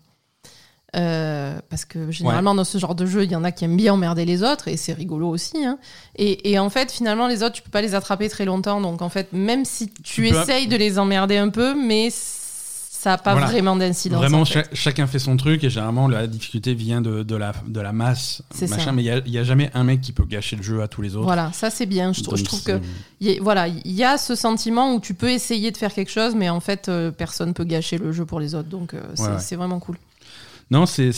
Euh, 0.94 1.58
parce 1.70 1.86
que 1.86 2.12
généralement, 2.12 2.54
dans 2.54 2.66
ce 2.66 2.78
genre 2.78 2.96
de 2.96 3.06
jeu, 3.06 3.24
il 3.24 3.32
y 3.32 3.36
en 3.38 3.46
a 3.46 3.54
qui 3.54 3.64
aiment 3.64 3.78
bien 3.78 3.94
emmerder 3.94 4.26
les 4.26 4.44
autres, 4.44 4.68
et 4.68 4.76
c'est 4.76 4.92
rigolo 4.92 5.30
aussi. 5.30 5.64
hein. 5.64 5.78
Et, 6.18 6.52
et 6.52 6.60
en 6.60 6.70
fait, 6.70 6.92
finalement, 6.92 7.28
les 7.28 7.44
autres, 7.44 7.54
tu 7.56 7.62
peux 7.62 7.70
pas 7.72 7.82
les 7.82 7.96
attraper 7.96 8.28
très 8.28 8.44
longtemps. 8.44 8.82
Donc, 8.82 9.02
en 9.02 9.08
fait, 9.08 9.32
même 9.32 9.64
si 9.64 9.88
tu, 9.90 10.02
Tu 10.04 10.22
peux- 10.30 10.42
essayes 10.42 10.68
de 10.68 10.76
les 10.76 11.00
emmerder 11.00 11.38
un 11.38 11.48
peu, 11.48 11.76
mais 11.76 12.10
ça 13.02 13.10
n'a 13.10 13.18
pas 13.18 13.32
Voilà. 13.32 13.48
vraiment 13.48 13.76
d'incidence. 13.76 14.20
Vraiment, 14.20 14.42
en 14.42 14.46
fait. 14.46 14.64
cha- 14.70 14.70
chacun 14.74 15.08
fait 15.08 15.18
son 15.18 15.36
truc 15.36 15.64
et 15.64 15.72
généralement 15.72 16.08
la 16.08 16.28
difficulté 16.28 16.76
vient 16.76 17.02
de, 17.02 17.24
de 17.24 17.36
la, 17.36 17.52
de 17.68 17.80
la 17.82 17.92
masse. 17.94 18.44
Machin, 18.62 18.78
ça. 18.78 18.92
Mais 18.92 19.04
il 19.04 19.24
n'y 19.32 19.38
a, 19.40 19.44
jamais 19.44 19.72
un 19.74 19.84
mec 19.84 20.02
qui 20.02 20.12
peut 20.12 20.24
gâcher 20.24 20.56
le 20.56 20.62
jeu 20.62 20.84
à 20.84 20.88
tous 20.88 21.02
les 21.02 21.16
autres. 21.16 21.26
Voilà, 21.26 21.52
ça 21.52 21.72
c'est 21.72 21.88
bien. 21.88 22.14
Je, 22.14 22.22
trouve 22.22 22.64
que 22.64 22.80
y 23.20 23.32
a- 23.32 23.42
voilà, 23.42 23.68
il 23.70 23.92
y 23.92 24.04
a 24.04 24.20
ce 24.20 24.36
sentiment 24.36 24.94
où 24.94 25.00
tu 25.00 25.16
peux 25.16 25.32
essayer 25.32 25.72
de 25.72 25.78
faire 25.78 25.94
quelque 25.96 26.12
chose, 26.12 26.36
mais 26.36 26.50
en 26.50 26.60
fait, 26.60 26.90
euh, 26.90 27.10
personne 27.10 27.56
peut 27.56 27.64
gâcher 27.64 27.98
le 27.98 28.12
jeu 28.12 28.26
pour 28.26 28.40
les 28.40 28.54
autres. 28.54 28.70
Donc, 28.70 28.94
euh, 28.94 29.02
c'est 29.16 29.24
Ouais, 29.24 29.30
ouais. 29.30 29.36
c'est 29.40 29.56
vraiment 29.56 29.80
cool. 29.80 29.98
Non, 30.72 30.86
c'est 30.86 31.12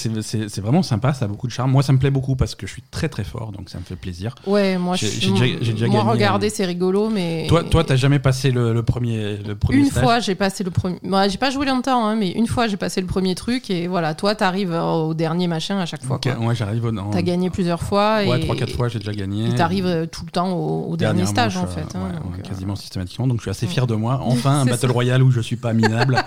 vraiment 0.61 0.81
sympa, 0.81 1.13
ça 1.13 1.25
a 1.25 1.27
beaucoup 1.27 1.45
de 1.45 1.51
charme. 1.51 1.71
Moi, 1.71 1.83
ça 1.83 1.93
me 1.93 1.99
plaît 1.99 2.09
beaucoup 2.09 2.35
parce 2.35 2.55
que 2.55 2.65
je 2.65 2.71
suis 2.71 2.81
très 2.89 3.07
très 3.07 3.23
fort, 3.23 3.51
donc 3.51 3.69
ça 3.69 3.77
me 3.77 3.83
fait 3.83 3.95
plaisir. 3.95 4.33
Ouais, 4.47 4.79
moi, 4.79 4.95
J'ai- 4.95 5.07
déjà- 5.29 5.45
j'ai 5.61 5.73
déjà 5.73 5.85
moi 5.87 5.99
gagné, 5.99 6.09
regarder, 6.11 6.47
euh, 6.47 6.51
c'est 6.53 6.65
rigolo, 6.65 7.09
mais 7.09 7.45
Toi, 7.47 7.63
toi, 7.63 7.83
t'as 7.83 7.95
jamais 7.95 8.17
passé 8.17 8.49
le, 8.49 8.73
le 8.73 8.81
premier, 8.83 9.37
le 9.37 9.55
premier 9.55 9.77
une 9.79 9.85
stage 9.85 10.03
fois, 10.03 10.19
j'ai 10.19 10.33
passé 10.33 10.63
le 10.63 10.71
premier. 10.71 10.97
Moi, 11.03 11.27
j'ai 11.27 11.37
pas 11.37 11.51
joué 11.51 11.67
longtemps, 11.67 12.03
hein, 12.05 12.15
mais 12.15 12.31
une 12.31 12.47
fois, 12.47 12.67
j'ai 12.67 12.77
passé 12.77 12.99
le 12.99 13.05
premier 13.07 13.35
truc 13.35 13.69
et 13.69 13.87
voilà, 13.87 14.15
toi, 14.15 14.33
t'arrives 14.33 14.73
au 14.73 15.13
dernier 15.13 15.47
machin 15.47 15.77
à 15.77 15.85
chaque 15.85 16.03
fois. 16.03 16.19
Ouais, 16.39 16.55
j'arrive 16.55 16.85
au. 16.85 16.91
T'as 17.11 17.21
gagné 17.21 17.49
plusieurs 17.51 17.83
fois 17.83 18.21
Ouais, 18.25 18.41
et 18.41 18.45
3-4 18.47 18.71
fois, 18.75 18.87
j'ai 18.87 18.97
déjà 18.99 19.13
gagné. 19.13 19.49
et 19.49 19.55
t'arrives 19.55 19.85
euh, 19.85 20.05
tout 20.07 20.25
le 20.25 20.31
temps 20.31 20.51
au, 20.51 20.91
au 20.91 20.97
dernier 20.97 21.27
stage 21.27 21.55
manche, 21.57 21.63
en 21.63 21.67
fait. 21.67 21.81
euh, 21.81 21.99
hein, 21.99 22.07
ouais, 22.07 22.13
donc, 22.13 22.31
ouais, 22.33 22.39
euh, 22.39 22.47
quasiment 22.49 22.75
systématiquement. 22.75 23.27
Donc 23.27 23.37
je 23.37 23.43
suis 23.43 23.51
assez 23.51 23.67
fier 23.67 23.85
de 23.85 23.93
moi. 23.93 24.19
Enfin, 24.23 24.61
un 24.61 24.65
Battle. 24.73 24.89
Royale 24.89 25.21
où 25.21 25.29
je 25.31 25.41
suis 25.41 25.57
pas 25.57 25.73
minable. 25.73 26.17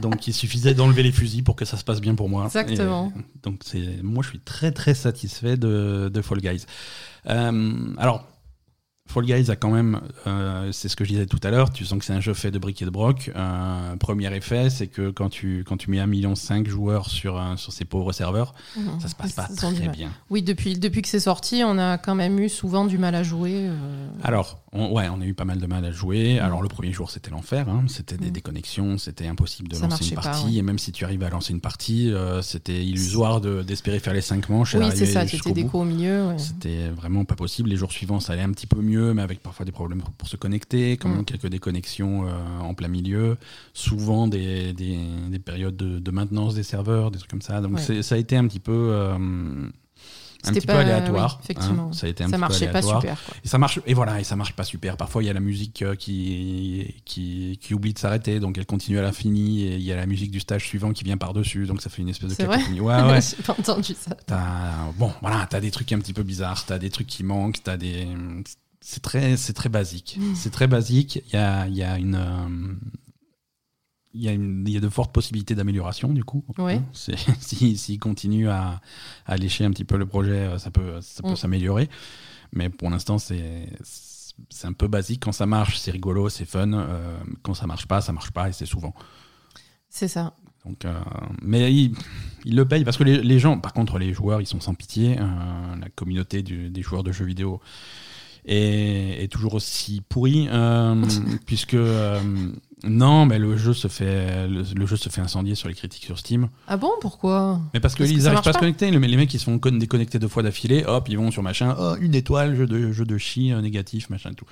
donc 0.00 0.28
il 0.28 0.32
suffisait 0.32 0.72
d'enlever 0.74 1.02
les 1.02 1.10
fusils 1.12 1.42
pour 1.42 1.56
que 1.56 1.64
ça 1.64 1.76
se 1.76 1.82
passe 1.84 2.00
bien 2.00 2.14
pour 2.14 2.28
moi. 2.28 2.29
Exactement. 2.38 3.12
Et, 3.16 3.20
donc 3.42 3.62
moi 4.02 4.22
je 4.22 4.28
suis 4.28 4.40
très 4.40 4.72
très 4.72 4.94
satisfait 4.94 5.56
de, 5.56 6.10
de 6.12 6.22
Fall 6.22 6.40
Guys. 6.40 6.66
Euh, 7.26 7.94
alors. 7.98 8.26
Fall 9.10 9.24
Guys 9.24 9.50
a 9.50 9.56
quand 9.56 9.70
même, 9.70 10.00
euh, 10.26 10.70
c'est 10.72 10.88
ce 10.88 10.96
que 10.96 11.04
je 11.04 11.10
disais 11.10 11.26
tout 11.26 11.40
à 11.42 11.50
l'heure, 11.50 11.70
tu 11.70 11.84
sens 11.84 11.98
que 11.98 12.04
c'est 12.04 12.12
un 12.12 12.20
jeu 12.20 12.32
fait 12.34 12.50
de 12.50 12.58
briques 12.58 12.80
et 12.82 12.84
de 12.84 12.90
broc. 12.90 13.30
Euh, 13.34 13.96
premier 13.96 14.34
effet, 14.34 14.70
c'est 14.70 14.86
que 14.86 15.10
quand 15.10 15.28
tu, 15.28 15.64
quand 15.66 15.76
tu 15.76 15.90
mets 15.90 15.98
1,5 15.98 16.06
million 16.06 16.34
joueurs 16.66 17.08
sur, 17.10 17.38
un- 17.38 17.56
sur 17.56 17.72
ces 17.72 17.84
pauvres 17.84 18.12
serveurs, 18.12 18.54
mhm. 18.76 19.00
ça 19.00 19.08
se 19.08 19.14
passe 19.14 19.32
pas 19.32 19.48
très 19.54 19.88
bien. 19.88 20.10
Oui, 20.30 20.42
depuis, 20.42 20.78
depuis 20.78 21.02
que 21.02 21.08
c'est 21.08 21.20
sorti, 21.20 21.62
on 21.64 21.78
a 21.78 21.98
quand 21.98 22.14
même 22.14 22.38
eu 22.38 22.48
souvent 22.48 22.84
du 22.84 22.98
mal 22.98 23.14
à 23.14 23.22
jouer. 23.22 23.52
euh, 23.54 24.08
Alors, 24.22 24.60
on, 24.72 24.92
ouais, 24.92 25.08
on 25.12 25.20
a 25.20 25.24
eu 25.26 25.34
pas 25.34 25.44
mal 25.44 25.58
de 25.58 25.66
mal 25.66 25.84
à 25.84 25.90
jouer. 25.92 26.38
Alors, 26.38 26.62
le 26.62 26.68
premier 26.68 26.92
jour, 26.92 27.10
c'était 27.10 27.30
l'enfer. 27.30 27.68
hein. 27.68 27.84
C'était 27.88 28.16
des 28.16 28.28
Mm. 28.28 28.32
déconnexions, 28.32 28.98
c'était 28.98 29.26
impossible 29.26 29.68
de 29.68 29.74
Ça 29.74 29.88
lancer 29.88 30.08
une 30.10 30.14
pas, 30.14 30.22
partie. 30.22 30.46
ouais. 30.46 30.54
Et 30.54 30.62
même 30.62 30.78
si 30.78 30.92
tu 30.92 31.04
arrives 31.04 31.22
à 31.24 31.28
lancer 31.30 31.52
une 31.52 31.60
partie, 31.60 32.12
c'était 32.42 32.84
illusoire 32.84 33.40
de- 33.40 33.62
d'espérer 33.62 33.98
faire 33.98 34.14
les 34.14 34.20
cinq 34.20 34.48
manches. 34.48 34.74
et 34.74 34.78
Oui, 34.78 34.84
c'est 34.94 35.06
ça, 35.06 35.26
tu 35.26 35.36
étais 35.36 35.52
déco 35.52 35.80
au 35.80 35.84
milieu. 35.84 36.28
ouais. 36.28 36.38
C'était 36.38 36.88
vraiment 36.90 37.24
pas 37.24 37.34
possible. 37.34 37.68
Les 37.70 37.76
jours 37.76 37.90
suivants, 37.92 38.20
ça 38.20 38.32
allait 38.34 38.42
un 38.42 38.52
petit 38.52 38.66
peu 38.66 38.80
mieux, 38.80 38.99
mais 39.14 39.22
avec 39.22 39.42
parfois 39.42 39.64
des 39.66 39.72
problèmes 39.72 40.02
pour 40.18 40.28
se 40.28 40.36
connecter, 40.36 40.92
quand 40.96 41.08
Mm. 41.08 41.14
même 41.16 41.24
quelques 41.24 41.46
déconnexions 41.48 42.26
euh, 42.26 42.30
en 42.60 42.74
plein 42.74 42.88
milieu, 42.88 43.36
souvent 43.74 44.28
des, 44.28 44.72
des- 44.72 44.98
des 45.28 45.38
périodes 45.38 45.76
de, 45.76 45.98
de 45.98 46.10
maintenance 46.10 46.54
des 46.54 46.62
serveurs, 46.62 47.10
des 47.10 47.18
trucs 47.18 47.30
comme 47.30 47.42
ça. 47.42 47.60
Donc 47.60 47.74
Ouais. 47.76 48.02
ça 48.02 48.14
a 48.14 48.18
été 48.18 48.36
un 48.36 48.46
petit 48.46 48.60
peu, 48.60 48.72
euh, 48.92 49.14
un 50.42 50.52
petit 50.52 50.60
peu 50.62 50.72
pas- 50.72 50.80
aléatoire. 50.80 51.36
oui, 51.38 51.44
effectivement. 51.44 51.88
hein. 51.90 51.92
Ça 51.92 52.06
a 52.06 52.10
été 52.10 52.24
un 52.24 52.28
Ça 52.28 52.30
petit 52.30 52.34
peu 52.36 52.40
marchait 52.40 52.66
pas 52.68 52.78
aléatoire. 52.78 53.00
super. 53.02 53.22
quoi. 53.26 53.34
Et 53.44 53.48
ça 53.48 53.58
marche, 53.58 53.78
et 53.86 53.92
voilà, 53.92 54.20
et 54.20 54.24
ça 54.24 54.36
marche 54.36 54.54
pas 54.54 54.64
super. 54.64 54.96
Parfois, 54.96 55.22
il 55.22 55.26
y 55.26 55.28
a 55.28 55.34
la 55.34 55.40
musique 55.40 55.82
euh, 55.82 55.94
qui, 55.96 56.94
qui, 57.04 57.58
qui 57.60 57.74
oublie 57.74 57.92
de 57.92 57.98
s'arrêter, 57.98 58.40
donc 58.40 58.56
elle 58.56 58.64
continue 58.64 58.98
à 58.98 59.02
l'infini, 59.02 59.64
et 59.64 59.74
il 59.76 59.82
y 59.82 59.92
a 59.92 59.96
la 59.96 60.06
musique 60.06 60.30
du 60.30 60.40
stage 60.40 60.64
suivant 60.66 60.92
qui 60.94 61.04
vient 61.04 61.18
par-dessus, 61.18 61.66
donc 61.66 61.82
ça 61.82 61.90
fait 61.90 62.00
une 62.00 62.08
espèce 62.08 62.30
de 62.30 62.34
C'est 62.34 62.44
vrai? 62.46 62.62
Ouais, 62.80 62.80
ouais. 63.02 63.20
J'ai 63.36 63.42
pas 63.42 63.52
entendu 63.58 63.94
ça. 63.94 64.16
Bon, 64.98 65.12
voilà, 65.20 65.46
t'as 65.50 65.60
des 65.60 65.70
trucs 65.70 65.92
un 65.92 65.98
petit 65.98 66.14
peu 66.14 66.22
bizarres, 66.22 66.64
t'as 66.64 66.78
des 66.78 66.88
trucs 66.90 67.06
qui 67.06 67.22
manquent, 67.22 67.62
t'as 67.62 67.76
des. 67.76 68.06
C'est 68.80 69.02
très, 69.02 69.36
c'est 69.36 69.52
très 69.52 69.68
basique. 69.68 70.16
Mm. 70.20 70.34
C'est 70.34 70.50
très 70.50 70.66
basique. 70.66 71.22
Il 71.28 71.34
y 71.34 71.36
a, 71.36 71.66
il 71.68 71.74
y 71.76 71.82
a 71.82 71.98
une. 71.98 72.14
euh, 72.14 72.74
Il 74.12 74.22
y, 74.22 74.28
a 74.28 74.32
une- 74.32 74.64
il 74.66 74.72
y 74.72 74.76
a 74.76 74.80
de 74.80 74.88
fortes 74.88 75.12
possibilités 75.12 75.54
d'amélioration 75.54 76.12
du 76.12 76.24
coup. 76.24 76.44
Ouais. 76.58 76.76
Hein, 76.76 76.84
c'est- 76.92 77.14
si- 77.40 77.76
S'ils 77.76 77.98
continuent 78.00 78.48
à, 78.48 78.80
à 79.24 79.36
lécher 79.36 79.64
un 79.64 79.70
petit 79.70 79.84
peu 79.84 79.96
le 79.96 80.04
projet, 80.06 80.32
euh, 80.48 80.58
ça 80.58 80.70
peut, 80.72 81.00
ça 81.00 81.22
peut 81.22 81.30
Mm. 81.32 81.36
s'améliorer. 81.36 81.88
Mais 82.52 82.68
pour 82.70 82.90
l'instant, 82.90 83.18
c'est 83.18 83.68
c'est 84.48 84.66
un 84.66 84.72
peu 84.72 84.88
basique. 84.88 85.22
Quand 85.22 85.32
ça 85.32 85.46
marche, 85.46 85.78
c'est 85.78 85.90
rigolo, 85.92 86.28
c'est 86.28 86.44
fun. 86.46 86.72
Euh, 86.72 87.18
quand 87.42 87.54
ça 87.54 87.66
marche 87.66 87.86
pas, 87.86 88.00
ça 88.00 88.12
marche 88.12 88.30
pas 88.32 88.48
et 88.48 88.52
c'est 88.52 88.66
souvent. 88.66 88.94
C'est 89.90 90.08
ça. 90.08 90.34
Donc, 90.66 90.84
euh, 90.84 90.98
mais 91.42 91.72
ils 91.72 91.94
il 92.44 92.56
le 92.56 92.66
payent 92.66 92.84
parce 92.84 92.96
que 92.96 93.04
les, 93.04 93.22
les 93.22 93.38
gens, 93.38 93.58
par 93.60 93.72
contre, 93.72 93.98
les 93.98 94.12
joueurs, 94.12 94.40
ils 94.40 94.46
sont 94.46 94.60
sans 94.60 94.74
pitié. 94.74 95.18
Euh, 95.20 95.76
la 95.76 95.88
communauté 95.90 96.42
du- 96.42 96.70
des 96.70 96.82
joueurs 96.82 97.02
de 97.04 97.12
jeux 97.12 97.24
vidéo 97.26 97.60
est, 98.46 99.22
est 99.24 99.28
toujours 99.28 99.54
aussi 99.54 100.02
pourrie, 100.08 100.48
euh, 100.50 101.02
puisque 101.46 101.74
euh, 101.74 102.20
non, 102.84 103.26
mais 103.26 103.38
le 103.38 103.56
jeu 103.56 103.74
se 103.74 103.88
fait, 103.88 104.48
le, 104.48 104.62
le 104.74 104.86
jeu 104.86 104.96
se 104.96 105.08
fait 105.08 105.20
incendier 105.20 105.54
sur 105.54 105.68
les 105.68 105.74
critiques 105.74 106.04
sur 106.04 106.18
Steam. 106.18 106.48
Ah 106.66 106.76
bon, 106.76 106.90
pourquoi? 107.00 107.60
Mais 107.74 107.80
parce 107.80 107.94
Parce 107.94 108.08
que 108.08 108.14
qu'ils 108.14 108.22
ça 108.22 108.30
n'arrivent 108.30 108.44
pas 108.44 108.50
à 108.50 108.52
se 108.54 108.58
connecter. 108.58 108.90
Le- 108.90 108.98
les 108.98 109.16
mecs, 109.16 109.32
ils 109.34 109.38
se 109.38 109.44
font 109.44 109.58
con- 109.58 109.72
déconnecter 109.76 110.18
deux 110.18 110.28
fois 110.28 110.42
d'affilée. 110.42 110.84
Hop, 110.86 111.08
ils 111.08 111.18
vont 111.18 111.30
sur 111.30 111.42
machin. 111.42 111.76
Oh, 111.78 111.94
une 112.00 112.14
étoile, 112.14 112.56
jeu 112.56 112.66
de 112.66 112.92
jeu 112.92 113.04
de 113.04 113.18
chi 113.18 113.52
euh, 113.52 113.60
négatif, 113.60 114.08
machin 114.10 114.30
et 114.30 114.34
tout. 114.34 114.46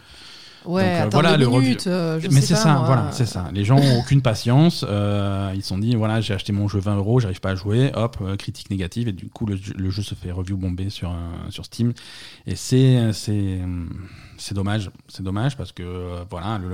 Ouais, 0.65 0.83
Donc, 1.05 1.07
euh, 1.07 1.09
voilà, 1.13 1.37
le 1.37 1.47
minutes. 1.47 1.87
euh, 1.87 2.21
je 2.21 2.29
Mais 2.29 2.41
c'est 2.41 2.55
ça, 2.57 2.75
moi. 2.75 2.83
voilà, 2.87 3.09
c'est 3.13 3.27
ça. 3.27 3.49
Les 3.53 3.65
gens 3.65 3.79
ont 3.79 3.99
aucune 4.01 4.21
patience. 4.23 4.85
euh, 4.89 5.53
ils 5.55 5.63
se 5.63 5.69
sont 5.69 5.79
dit, 5.79 5.95
voilà, 5.97 6.21
j'ai 6.21 6.35
acheté 6.35 6.53
mon 6.53 6.69
jeu 6.69 6.79
20 6.81 6.97
euros, 6.97 7.21
j'arrive 7.21 7.41
pas 7.41 7.51
à 7.51 7.55
jouer. 7.55 7.91
Hop, 7.95 8.19
critique 8.39 8.71
négative. 8.71 9.09
Et 9.09 9.13
du 9.13 9.29
coup, 9.29 9.47
le, 9.47 9.57
jeu- 9.57 9.75
le 9.77 9.91
jeu 9.91 10.03
se 10.03 10.15
fait 10.15 10.31
review 10.33 10.57
bombé 10.57 10.91
sur, 10.91 11.15
sur 11.51 11.65
Steam. 11.65 11.93
Et 12.47 12.57
c'est, 12.57 13.13
c'est, 14.39 14.55
dommage. 14.55 14.91
C'est 15.09 15.23
dommage 15.23 15.57
parce 15.57 15.73
que, 15.73 15.83
euh, 15.83 16.25
voilà, 16.31 16.59
le, 16.59 16.69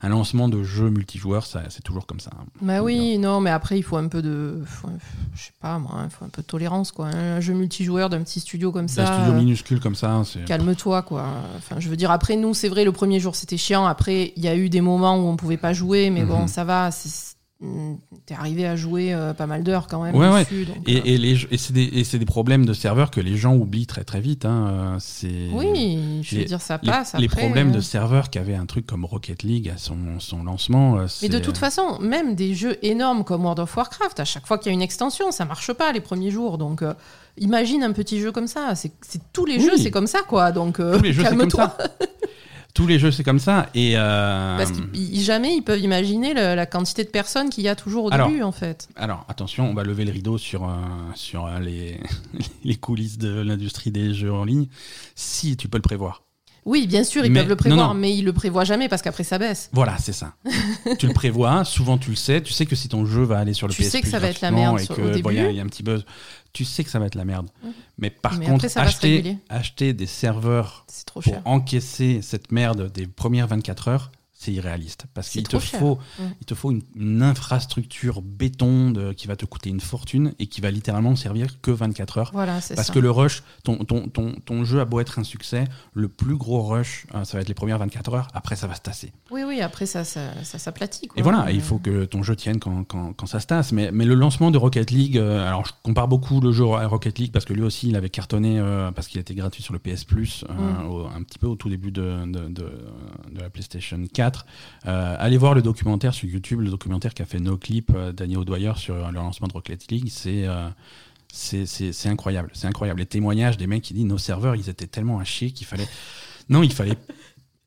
un 0.00 0.08
lancement 0.08 0.48
de 0.48 0.62
jeu 0.64 0.90
multijoueur, 0.90 1.46
c'est 1.46 1.82
toujours 1.82 2.06
comme 2.06 2.18
ça. 2.20 2.30
Bah 2.60 2.82
oui, 2.82 3.18
non, 3.18 3.40
mais 3.40 3.50
après, 3.50 3.78
il 3.78 3.82
faut 3.82 3.96
un 3.96 4.08
peu 4.08 4.22
de. 4.22 4.62
faut- 4.66 4.88
je 5.34 5.42
sais 5.44 5.52
pas, 5.60 5.78
moi, 5.78 5.92
il 6.04 6.10
faut 6.10 6.24
un 6.24 6.28
peu 6.28 6.42
de 6.42 6.46
tolérance, 6.46 6.90
quoi. 6.92 7.06
Un 7.06 7.40
jeu 7.40 7.54
multijoueur 7.54 8.10
d'un 8.10 8.22
petit 8.22 8.40
studio 8.40 8.72
comme 8.72 8.84
Un 8.86 8.88
ça. 8.88 9.06
studio 9.06 9.32
euh, 9.32 9.36
minuscule 9.38 9.80
comme 9.80 9.94
ça. 9.94 10.22
Calme-toi, 10.46 11.02
quoi. 11.02 11.26
Enfin, 11.56 11.76
je 11.78 11.88
veux 11.88 11.96
dire, 11.96 12.10
après, 12.10 12.36
nous, 12.36 12.54
c'est 12.54 12.68
vrai, 12.68 12.84
le 12.84 12.92
premier 12.92 13.20
jour, 13.20 13.36
c'était 13.36 13.56
chiant. 13.56 13.86
Après, 13.86 14.32
il 14.36 14.42
y 14.44 14.48
a 14.48 14.56
eu 14.56 14.68
des 14.68 14.80
moments 14.80 15.16
où 15.16 15.28
on 15.28 15.36
pouvait 15.36 15.56
pas 15.56 15.72
jouer, 15.72 16.10
mais 16.10 16.24
bon, 16.24 16.42
Mhm. 16.42 16.48
ça 16.48 16.64
va. 16.64 16.90
c'est- 16.90 17.29
T'es 18.24 18.32
arrivé 18.34 18.66
à 18.66 18.74
jouer 18.74 19.12
euh, 19.12 19.34
pas 19.34 19.46
mal 19.46 19.62
d'heures 19.62 19.86
quand 19.86 20.02
même. 20.02 20.14
Ouais, 20.14 20.30
ouais. 20.30 20.44
dessus, 20.44 20.66
euh, 20.70 21.00
Et, 21.04 21.18
les, 21.18 21.36
c'est 21.58 22.18
des, 22.18 22.24
problèmes 22.24 22.64
de 22.64 22.72
serveurs 22.72 23.10
que 23.10 23.20
les 23.20 23.36
gens 23.36 23.54
oublient 23.54 23.86
très 23.86 24.02
très 24.02 24.20
vite. 24.20 24.46
hein, 24.46 24.96
euh, 25.24 25.48
Oui, 25.52 26.20
je 26.22 26.36
veux 26.36 26.40
les- 26.40 26.46
dire, 26.46 26.62
ça 26.62 26.78
passe. 26.78 27.14
les 27.18 27.26
après, 27.26 27.42
problèmes 27.42 27.68
euh. 27.68 27.74
de 27.74 27.80
serveurs 27.80 28.30
qu'avait 28.30 28.54
un 28.54 28.64
truc 28.64 28.86
comme 28.86 29.04
Rocket 29.04 29.42
League 29.42 29.68
à 29.68 29.76
son, 29.76 29.98
son 30.20 30.42
lancement. 30.42 30.98
euh, 31.00 31.06
Mais 31.20 31.28
de 31.28 31.38
toute 31.38 31.58
façon, 31.58 31.98
même 32.00 32.34
des 32.34 32.54
jeux 32.54 32.78
énormes 32.82 33.24
comme 33.24 33.42
World 33.42 33.60
of 33.60 33.76
Warcraft, 33.76 34.20
à 34.20 34.24
chaque 34.24 34.46
fois 34.46 34.56
qu'il 34.56 34.70
y 34.70 34.72
a 34.72 34.74
une 34.74 34.80
extension, 34.82 35.30
ça 35.30 35.44
marche 35.44 35.70
pas 35.74 35.92
les 35.92 36.00
premiers 36.00 36.30
jours. 36.30 36.56
Donc, 36.56 36.82
imagine 37.36 37.82
un 37.82 37.92
petit 37.92 38.20
jeu 38.20 38.32
comme 38.32 38.46
ça. 38.46 38.72
C'est 38.74 38.92
tous 39.34 39.44
les 39.44 39.58
Oui. 39.58 39.64
jeux, 39.66 39.76
c'est 39.76 39.90
comme 39.90 40.06
ça, 40.06 40.20
quoi. 40.26 40.50
Donc, 40.52 40.76
Tous 40.78 41.02
les 41.02 41.12
jeux, 41.12 41.24
c'est 41.28 41.36
comme 41.36 41.50
ça. 41.50 41.76
Tous 42.74 42.86
les 42.86 42.98
jeux, 42.98 43.10
c'est 43.10 43.24
comme 43.24 43.38
ça. 43.38 43.68
Et 43.74 43.94
euh, 43.96 44.56
Parce 44.56 44.70
que 44.72 44.78
jamais 45.14 45.56
ils 45.56 45.62
peuvent 45.62 45.80
imaginer 45.80 46.34
le- 46.34 46.54
la 46.54 46.66
quantité 46.66 47.04
de 47.04 47.08
personnes 47.10 47.50
qu'il 47.50 47.64
y 47.64 47.68
a 47.68 47.74
toujours 47.76 48.04
au 48.06 48.12
Alors, 48.12 48.28
début, 48.28 48.42
en 48.42 48.52
fait. 48.52 48.88
alors, 48.96 49.24
attention, 49.28 49.68
on 49.68 49.74
va 49.74 49.82
lever 49.82 50.04
le 50.04 50.12
rideau 50.12 50.38
sur, 50.38 50.64
euh, 50.64 50.72
sur 51.14 51.46
euh, 51.46 51.58
les, 51.58 52.00
les 52.64 52.76
coulisses 52.76 53.18
de 53.18 53.40
l'industrie 53.40 53.90
des 53.90 54.14
jeux 54.14 54.32
en 54.32 54.44
ligne. 54.44 54.66
Si 55.14 55.56
tu 55.56 55.68
peux 55.68 55.78
le 55.78 55.82
prévoir. 55.82 56.22
Oui, 56.70 56.86
bien 56.86 57.02
sûr, 57.04 57.24
ils 57.24 57.32
Mais- 57.32 57.40
peuvent 57.40 57.48
le 57.48 57.56
prévoir, 57.56 57.88
non, 57.88 57.94
non. 57.94 58.00
mais 58.00 58.14
ils 58.16 58.24
le 58.24 58.32
prévoient 58.32 58.62
jamais 58.64 58.88
parce 58.88 59.02
qu'après 59.02 59.24
ça 59.24 59.38
baisse. 59.38 59.68
Voilà, 59.72 59.98
c'est 59.98 60.12
ça. 60.12 60.34
tu 61.00 61.08
le 61.08 61.12
prévois, 61.12 61.64
souvent 61.64 61.98
tu 61.98 62.10
le 62.10 62.16
sais, 62.16 62.40
tu 62.42 62.52
sais 62.52 62.64
que 62.64 62.76
si 62.76 62.88
ton 62.88 63.04
jeu 63.04 63.22
va 63.24 63.38
aller 63.38 63.54
sur 63.54 63.66
le 63.66 63.74
Tu 63.74 63.82
PS 63.82 63.90
sais 63.90 64.00
que 64.02 64.08
ça 64.08 64.20
va 64.20 64.28
être 64.28 64.40
la 64.40 64.52
merde 64.52 64.78
et 64.78 64.84
sur- 64.84 64.94
que 64.94 65.00
au 65.00 65.04
bon, 65.06 65.10
début. 65.12 65.30
il 65.30 65.36
y, 65.36 65.40
a- 65.40 65.50
il 65.50 65.56
y 65.56 65.60
a 65.60 65.62
un 65.62 65.66
petit 65.66 65.82
buzz, 65.82 66.04
tu 66.52 66.64
sais 66.64 66.84
que 66.84 66.90
ça 66.90 66.98
va 67.00 67.06
être 67.06 67.16
la 67.16 67.24
merde. 67.24 67.48
Mhm. 67.64 67.72
Mais 67.98 68.10
par 68.10 68.34
Mais 68.38 68.46
contre, 68.46 68.64
après, 68.66 68.80
acheter, 68.80 69.36
acheter 69.48 69.92
des 69.92 70.06
serveurs 70.06 70.86
trop 71.06 71.20
pour 71.20 71.32
cher. 71.32 71.42
encaisser 71.44 72.20
cette 72.22 72.52
merde 72.52 72.90
des 72.92 73.06
premières 73.06 73.48
24 73.48 73.88
heures, 73.88 74.12
c'est 74.42 74.52
irréaliste 74.52 75.04
parce 75.12 75.28
qu'il 75.28 75.42
te 75.42 75.58
cher. 75.58 75.78
faut 75.80 75.98
il 76.40 76.46
te 76.46 76.54
faut 76.54 76.70
une, 76.70 76.80
une 76.96 77.22
infrastructure 77.22 78.22
béton 78.22 78.90
de- 78.90 79.12
qui 79.12 79.26
va 79.26 79.36
te 79.36 79.44
coûter 79.44 79.68
une 79.68 79.80
fortune 79.80 80.32
et 80.38 80.46
qui 80.46 80.62
va 80.62 80.70
littéralement 80.70 81.14
servir 81.14 81.60
que 81.60 81.70
24 81.70 82.16
heures 82.18 82.30
Voilà, 82.32 82.54
parce 82.74 82.86
ça. 82.86 82.92
que 82.92 82.98
le 82.98 83.10
rush 83.10 83.42
ton, 83.64 83.76
ton, 83.84 84.08
ton, 84.08 84.34
ton 84.44 84.64
jeu 84.64 84.80
a 84.80 84.86
beau 84.86 84.98
être 85.00 85.18
un 85.18 85.24
succès 85.24 85.64
le 85.92 86.08
plus 86.08 86.36
gros 86.36 86.62
rush 86.62 87.06
euh, 87.14 87.24
ça 87.24 87.36
va 87.36 87.42
être 87.42 87.48
les 87.48 87.54
premières 87.54 87.78
24 87.78 88.14
heures 88.14 88.28
après 88.32 88.56
ça 88.56 88.66
va 88.66 88.74
se 88.74 88.80
tasser 88.80 89.12
Oui, 89.30 89.42
oui, 89.46 89.60
après 89.60 89.84
ça, 89.84 90.04
ça, 90.04 90.42
ça 90.42 90.58
s'aplatit. 90.58 91.08
et 91.16 91.22
voilà, 91.22 91.44
Mais- 91.46 91.54
il 91.54 91.60
faut 91.60 91.78
que 91.78 92.06
ton 92.06 92.22
jeu 92.22 92.34
tienne 92.34 92.58
quand, 92.60 92.84
quand, 92.84 93.12
quand 93.12 93.26
ça 93.26 93.40
se 93.40 93.46
tasse. 93.46 93.72
Mais, 93.72 93.90
mais 93.92 94.06
le 94.06 94.14
lancement 94.14 94.50
de 94.50 94.56
Rocket 94.56 94.90
League, 94.90 95.18
euh, 95.18 95.46
alors 95.46 95.66
je 95.66 95.72
compare 95.82 96.08
beaucoup 96.08 96.40
le 96.40 96.50
jeu 96.52 96.64
à 96.72 96.86
Rocket 96.86 97.18
League 97.18 97.32
parce 97.32 97.44
que 97.44 97.52
lui 97.52 97.62
aussi 97.62 97.88
il 97.90 97.96
avait 97.96 98.08
cartonné 98.10 98.58
euh, 98.58 98.90
parce 98.90 99.06
qu'il 99.06 99.20
était 99.20 99.34
gratuit 99.34 99.62
sur 99.62 99.74
le 99.74 99.78
PS 99.78 100.04
Plus 100.04 100.44
euh, 100.48 100.54
Mm. 100.54 101.16
un 101.16 101.22
petit 101.24 101.38
peu 101.38 101.46
au 101.46 101.56
tout 101.56 101.68
début 101.68 101.90
de, 101.92 102.24
de, 102.26 102.48
de- 102.48 102.72
de 103.32 103.40
la 103.40 103.50
PlayStation 103.50 104.00
4. 104.12 104.29
Euh, 104.86 105.16
allez 105.18 105.36
voir 105.36 105.54
le 105.54 105.62
documentaire 105.62 106.14
sur 106.14 106.28
YouTube, 106.28 106.60
le 106.60 106.70
documentaire 106.70 107.14
qu'a 107.14 107.24
fait 107.26 107.38
NoClip, 107.40 107.90
euh, 107.94 108.12
Daniel 108.12 108.38
O'Dwyer 108.38 108.72
sur 108.76 108.94
le 108.96 109.12
lancement 109.12 109.48
de 109.48 109.52
Rocket 109.52 109.90
League. 109.90 110.08
C'est. 110.10 110.46
euh, 110.46 110.68
incroyable, 112.08 112.50
c'est 112.54 112.66
incroyable. 112.66 112.98
Les 113.00 113.06
témoignages 113.06 113.56
des 113.56 113.66
mecs 113.68 113.82
qui 113.84 113.94
disent 113.94 114.04
nos 114.04 114.18
serveurs, 114.18 114.56
ils 114.56 114.68
étaient 114.68 114.88
tellement 114.88 115.20
à 115.20 115.24
chier 115.24 115.52
qu'il 115.52 115.66
fallait. 115.66 115.86
Non, 116.48 116.62
il 116.64 116.72
fallait 116.72 116.96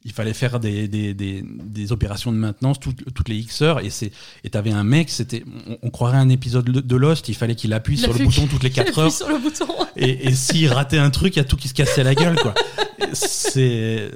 il 0.06 0.12
fallait 0.12 0.34
faire 0.34 0.60
des, 0.60 0.90
des, 0.90 1.14
des, 1.14 1.42
des 1.48 1.92
opérations 1.94 2.34
de 2.34 2.38
maintenance 2.38 2.78
toutes, 2.78 3.14
toutes 3.14 3.30
les 3.30 3.38
X 3.38 3.62
heures 3.62 3.80
et 3.80 3.90
c'est 3.90 4.12
et 4.44 4.50
t'avais 4.50 4.72
un 4.72 4.84
mec 4.84 5.10
c'était 5.10 5.46
on, 5.66 5.78
on 5.82 5.90
croirait 5.92 6.18
un 6.18 6.28
épisode 6.28 6.66
de 6.66 6.82
de 6.82 6.96
Lost 6.98 7.30
il 7.30 7.36
fallait 7.36 7.56
qu'il 7.56 7.72
appuie 7.72 7.98
sur 7.98 8.12
le 8.12 8.20
bouton 8.26 8.46
toutes 8.48 8.64
les 8.64 8.70
Il 8.70 8.80
appuie 8.82 8.92
4 8.92 9.00
heures 9.00 9.12
sur 9.14 9.30
le 9.30 9.38
bouton. 9.38 9.66
et, 9.96 10.28
et 10.28 10.34
s'il 10.34 10.68
ratait 10.74 10.98
un 10.98 11.10
truc 11.10 11.38
il 11.38 11.40
y 11.40 11.42
a 11.42 11.46
tout 11.46 11.56
qui 11.56 11.70
se 11.70 11.74
cassait 11.74 12.04
la 12.04 12.16
gueule 12.16 12.36
quoi 12.42 12.54
c'est 13.14 14.12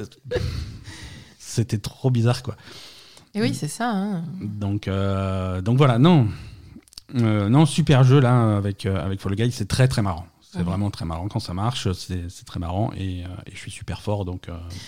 c'était 1.58 1.78
trop 1.80 2.10
bizarre 2.12 2.42
quoi 2.44 2.56
Et 3.36 3.42
oui, 3.42 3.54
c'est 3.54 3.68
ça. 3.68 3.90
hein. 3.92 4.24
donc 4.42 4.88
euh, 4.88 5.62
donc 5.62 5.78
voilà 5.78 5.98
non 6.00 6.28
Euh, 7.16 7.48
non 7.50 7.66
super 7.66 8.04
jeu 8.04 8.20
là 8.20 8.58
avec 8.58 8.86
euh, 8.86 9.04
avec 9.06 9.22
Fall 9.22 9.36
Guys 9.36 9.52
c'est 9.52 9.68
très 9.68 9.88
très 9.88 10.02
marrant 10.02 10.26
c'est 10.42 10.62
vraiment 10.64 10.90
très 10.92 11.06
marrant 11.06 11.28
quand 11.30 11.40
ça 11.40 11.54
marche 11.54 11.88
c'est 11.94 12.46
très 12.46 12.60
marrant 12.60 12.92
et, 12.98 13.20
et 13.20 13.52
je 13.54 13.58
suis 13.58 13.72
super 13.72 14.02
fort 14.02 14.26
donc 14.26 14.48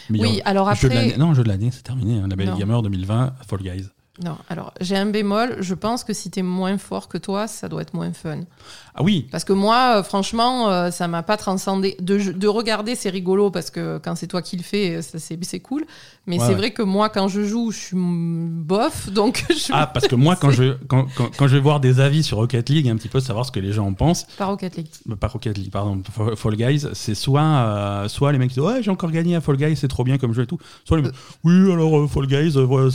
Oui, 0.09 0.41
alors 0.45 0.67
après. 0.69 1.17
Non, 1.17 1.33
jeu 1.33 1.43
de 1.43 1.49
l'année, 1.49 1.69
c'est 1.71 1.83
terminé. 1.83 2.19
hein. 2.19 2.27
La 2.29 2.35
Belle 2.35 2.49
Non. 2.49 2.57
Gamer 2.57 2.81
2020, 2.81 3.33
Fall 3.47 3.59
Guys. 3.61 3.85
Non, 4.23 4.37
alors 4.49 4.73
j'ai 4.81 4.97
un 4.97 5.05
bémol. 5.05 5.57
Je 5.59 5.75
pense 5.75 6.03
que 6.03 6.13
si 6.13 6.29
t'es 6.31 6.41
moins 6.41 6.77
fort 6.77 7.07
que 7.07 7.17
toi, 7.17 7.47
ça 7.47 7.67
doit 7.69 7.81
être 7.83 7.93
moins 7.93 8.11
fun. 8.13 8.39
Ah 9.01 9.03
oui, 9.03 9.27
Parce 9.31 9.45
que 9.45 9.53
moi, 9.53 9.95
euh, 9.99 10.03
franchement, 10.03 10.69
euh, 10.69 10.91
ça 10.91 11.07
m'a 11.07 11.23
pas 11.23 11.37
transcendé. 11.37 11.95
De, 12.01 12.33
de 12.33 12.47
regarder, 12.49 12.95
c'est 12.95 13.09
rigolo 13.09 13.49
parce 13.49 13.69
que 13.71 13.97
quand 14.03 14.15
c'est 14.15 14.27
toi 14.27 14.41
qui 14.41 14.57
le 14.57 14.63
fais, 14.63 14.97
euh, 14.97 15.01
c'est 15.41 15.59
cool. 15.61 15.85
Mais 16.27 16.37
Ouais, 16.37 16.43
c'est 16.43 16.49
ouais. 16.51 16.55
vrai 16.57 16.71
que 16.71 16.81
moi, 16.83 17.07
quand 17.09 17.27
je 17.29 17.43
joue, 17.43 17.71
je 17.71 17.77
suis 17.79 17.97
bof. 17.97 19.09
Donc, 19.13 19.45
je 19.49 19.71
ah, 19.71 19.87
parce 19.87 20.07
que 20.07 20.15
moi, 20.15 20.35
quand 20.35 20.51
je, 20.51 20.73
quand, 20.87 21.07
quand, 21.15 21.29
quand 21.35 21.47
je 21.47 21.55
vais 21.55 21.61
voir 21.61 21.79
des 21.79 22.01
avis 22.01 22.23
sur 22.23 22.37
Rocket 22.37 22.69
League, 22.69 22.89
un 22.89 22.97
petit 22.97 23.07
peu 23.07 23.19
savoir 23.21 23.45
ce 23.45 23.51
que 23.51 23.59
les 23.61 23.71
gens 23.71 23.87
en 23.87 23.93
pensent, 23.93 24.25
pas 24.37 24.45
Rocket 24.47 24.75
League. 24.75 24.87
euh, 25.09 25.15
pas 25.15 25.27
Rocket 25.27 25.57
League, 25.57 25.71
pardon, 25.71 26.01
Fa- 26.11 26.35
Fall 26.35 26.55
Guys, 26.57 26.85
c'est 26.93 27.15
soit, 27.15 27.41
euh, 27.41 28.07
soit 28.09 28.31
les 28.33 28.37
mecs 28.37 28.49
qui 28.49 28.55
disent 28.59 28.63
Ouais, 28.69 28.83
j'ai 28.83 28.91
encore 28.91 29.11
gagné 29.11 29.35
à 29.37 29.41
Fall 29.41 29.55
Guys, 29.55 29.77
c'est 29.77 29.87
trop 29.87 30.03
bien 30.03 30.17
comme 30.17 30.33
jeu 30.33 30.43
et 30.43 30.47
tout. 30.47 30.59
Soit 30.85 30.97
les 30.97 31.03
mecs 31.03 31.13
Oui, 31.45 31.71
alors 31.71 31.97
euh, 31.97 32.07
Fall 32.07 32.27
Guys, 32.27 32.57
euh, 32.57 32.89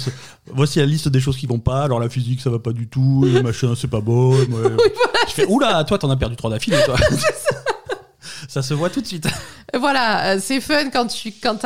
voici 0.52 0.78
la 0.80 0.86
liste 0.86 1.08
des 1.08 1.20
choses 1.20 1.36
qui 1.38 1.46
vont 1.46 1.58
pas, 1.60 1.82
alors 1.84 1.98
la 1.98 2.08
physique 2.10 2.40
ça 2.42 2.50
va 2.50 2.58
pas 2.58 2.72
du 2.72 2.88
tout, 2.88 3.26
machin 3.42 3.72
c'est 3.74 3.88
pas 3.88 4.00
bon. 4.02 4.34
je 5.28 5.32
fais 5.32 5.46
Oula, 5.46 5.82
toi 5.84 5.93
t'en 5.98 6.10
as 6.10 6.16
perdu 6.16 6.36
trois 6.36 6.50
d'affilée, 6.50 6.78
toi. 6.84 6.96
ça 8.48 8.62
se 8.62 8.74
voit 8.74 8.90
tout 8.90 9.00
de 9.00 9.06
suite. 9.06 9.26
Voilà, 9.78 10.34
euh, 10.34 10.38
c'est 10.40 10.60
fun 10.60 10.90
quand 10.90 11.06
tu 11.06 11.32
quand 11.32 11.58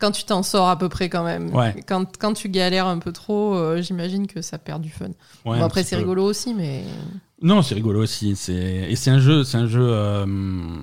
quand 0.00 0.10
tu 0.10 0.24
t'en 0.24 0.42
sors 0.42 0.68
à 0.68 0.76
peu 0.78 0.88
près 0.88 1.08
quand 1.08 1.24
même. 1.24 1.54
Ouais. 1.54 1.74
Quand, 1.86 2.04
quand 2.18 2.34
tu 2.34 2.48
galères 2.48 2.86
un 2.86 2.98
peu 2.98 3.12
trop, 3.12 3.54
euh, 3.54 3.80
j'imagine 3.80 4.26
que 4.26 4.42
ça 4.42 4.58
perd 4.58 4.82
du 4.82 4.90
fun. 4.90 5.06
Ouais, 5.46 5.58
Bon, 5.58 5.64
après, 5.64 5.82
c'est 5.84 5.96
rigolo 5.96 6.24
aussi, 6.24 6.52
mais. 6.52 6.84
Non, 7.42 7.62
c'est 7.62 7.74
rigolo 7.74 8.02
aussi. 8.02 8.36
C'est 8.36 8.52
et 8.54 8.96
c'est 8.96 9.10
un 9.10 9.18
jeu, 9.20 9.44
c'est 9.44 9.56
un 9.58 9.66
jeu. 9.66 9.86
euh, 9.86 10.26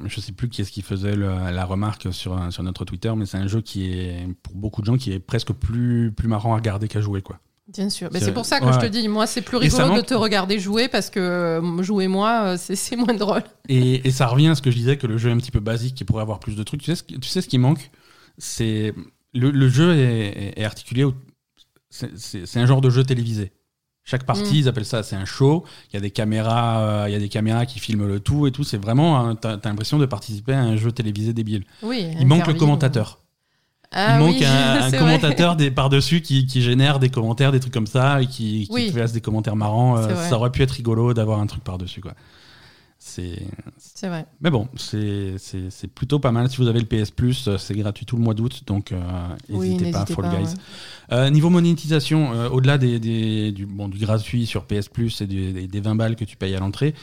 je 0.06 0.20
sais 0.22 0.32
plus 0.32 0.50
qui 0.50 0.62
est-ce 0.62 0.72
qui 0.72 0.82
faisait 0.82 1.16
le- 1.16 1.52
la 1.52 1.66
remarque 1.66 2.14
sur 2.14 2.38
sur 2.52 2.64
notre 2.64 2.86
Twitter, 2.86 3.12
mais 3.16 3.26
c'est 3.26 3.38
un 3.38 3.48
jeu 3.48 3.62
qui 3.62 3.92
est 3.94 4.28
pour 4.44 4.56
beaucoup 4.56 4.82
de 4.82 4.86
gens 4.86 4.98
qui 4.98 5.12
est 5.12 5.20
presque 5.20 5.54
plus 5.54 6.12
plus 6.16 6.28
marrant 6.28 6.54
à 6.54 6.58
regarder 6.58 6.88
qu'à 6.88 7.02
jouer 7.02 7.22
quoi. 7.22 7.38
Bien 7.68 7.90
sûr. 7.90 8.10
Mais 8.12 8.20
C'est- 8.20 8.34
pour 8.34 8.46
ça 8.46 8.60
que 8.60 8.66
ouais. 8.66 8.74
je 8.74 8.80
te 8.80 8.86
dis, 8.88 9.08
moi, 9.08 9.28
c'est 9.28 9.42
plus 9.42 9.58
rigolo 9.58 9.96
de 9.96 10.02
te 10.02 10.14
regarder 10.14 10.60
jouer 10.60 10.88
parce 10.90 11.10
que 11.10 11.20
euh, 11.20 11.84
jouer 11.84 12.08
moi, 12.08 12.42
euh, 12.44 12.58
c'est 12.58 12.96
moins 12.98 13.14
drôle. 13.14 13.44
Et, 13.70 14.06
et 14.08 14.12
ça 14.12 14.28
revient 14.28 14.48
à 14.50 14.56
ce 14.56 14.62
que 14.62 14.72
je 14.72 14.78
disais 14.78 14.98
que 14.98 15.08
le 15.08 15.18
jeu 15.18 15.30
est 15.30 15.34
un 15.34 15.38
petit 15.38 15.52
peu 15.52 15.60
basique, 15.62 15.96
qui 15.96 16.04
pourrait 16.04 16.22
avoir 16.24 16.40
plus 16.40 16.56
de 16.56 16.64
trucs. 16.64 16.82
Tu 16.82 16.88
sais 16.88 16.96
ce 16.96 17.04
qui, 17.04 17.20
tu 17.20 17.30
sais 17.30 17.42
ce 17.42 17.48
qui 17.48 17.58
manque, 17.60 17.92
c'est 18.38 18.94
le, 19.34 19.52
le 19.52 19.70
jeu 19.70 19.96
est, 19.96 20.60
est 20.60 20.64
articulé. 20.66 21.06
c'est- 21.90 22.58
un 22.58 22.66
genre 22.66 22.82
de 22.82 22.90
jeu 22.90 23.04
télévisé. 23.04 23.52
Chaque 24.04 24.26
partie, 24.26 24.54
Mm. 24.56 24.56
ils 24.56 24.68
appellent 24.68 24.86
ça, 24.86 25.04
c'est 25.04 25.16
un 25.16 25.26
show. 25.26 25.64
Il 25.92 25.94
y 25.96 25.98
a 25.98 26.00
des 26.02 26.10
caméras, 26.10 26.80
euh, 27.04 27.06
il 27.08 27.14
y 27.14 27.16
a 27.16 27.20
des 27.20 27.30
caméras 27.30 27.66
qui 27.68 27.80
filment 27.80 28.08
le 28.08 28.20
tout 28.20 28.48
et 28.48 28.52
tout. 28.52 28.64
C'est 28.64 28.78
vraiment, 28.82 29.20
un- 29.20 29.36
t'as 29.36 29.58
l'impression 29.64 30.00
de 30.00 30.08
participer 30.08 30.54
à 30.54 30.62
un 30.62 30.76
jeu 30.76 30.92
télévisé 30.92 31.34
débile. 31.34 31.64
Oui. 31.84 32.08
Il 32.20 32.26
manque 32.26 32.40
le 32.40 32.44
interview. 32.44 32.60
commentateur. 32.60 33.21
Ah 33.94 34.16
il 34.16 34.20
manque 34.26 34.36
oui, 34.40 34.46
un, 34.46 34.92
commentateur 34.98 35.56
des 35.56 35.70
par-dessus 35.72 36.22
qui, 36.22 36.46
qui 36.46 36.62
génère 36.62 37.00
des 37.00 37.10
commentaires, 37.10 37.52
des 37.52 37.60
trucs 37.60 37.74
comme 37.74 37.88
ça, 37.88 38.22
et 38.22 38.26
qui, 38.28 38.64
qui 38.68 38.70
Oui. 38.72 38.92
fasse 38.92 39.12
des 39.12 39.22
commentaires 39.22 39.56
marrants. 39.58 39.98
Euh, 39.98 40.16
ça 40.30 40.38
aurait 40.38 40.52
pu 40.52 40.62
être 40.64 40.72
rigolo 40.72 41.14
d'avoir 41.14 41.40
un 41.40 41.46
truc 41.48 41.64
par-dessus, 41.64 42.00
quoi. 42.02 42.14
C'est. 43.04 43.22
vrai. 43.32 43.48
C'est 43.80 44.08
vrai. 44.08 44.26
Mais 44.42 44.52
bon, 44.52 44.68
c'est 44.78 45.34
c'est- 45.40 45.72
c'est 45.72 45.88
plutôt 45.88 46.20
pas 46.20 46.32
mal. 46.32 46.48
Si 46.50 46.58
vous 46.58 46.68
avez 46.68 46.80
le 46.80 46.86
PS 46.86 47.10
Plus, 47.10 47.48
euh, 47.48 47.58
c'est 47.58 47.74
gratuit 47.74 48.06
tout 48.06 48.16
le 48.16 48.22
mois 48.22 48.36
d'août, 48.36 48.62
donc 48.68 48.92
euh, 48.92 49.02
Oui, 49.50 49.70
n'hésitez 49.72 49.92
pas, 49.92 50.06
Fall 50.06 50.16
pas, 50.26 50.36
Guys. 50.38 50.46
ouais. 50.46 50.54
Euh, 51.14 51.30
niveau 51.32 51.50
monétisation, 51.50 52.32
euh, 52.34 52.48
au-delà 52.50 52.78
des, 52.78 53.00
des- 53.00 53.52
du, 53.52 53.66
bon, 53.66 53.90
du 53.90 53.98
gratuit 53.98 54.46
sur 54.46 54.66
PS 54.66 54.88
Plus 54.88 55.20
et 55.22 55.26
du- 55.28 55.52
des, 55.52 55.68
des 55.68 55.80
20 55.82 55.96
balles 55.96 56.16
que 56.16 56.26
tu 56.26 56.38
payes 56.38 56.56
à 56.56 56.60
l'entrée, 56.60 56.94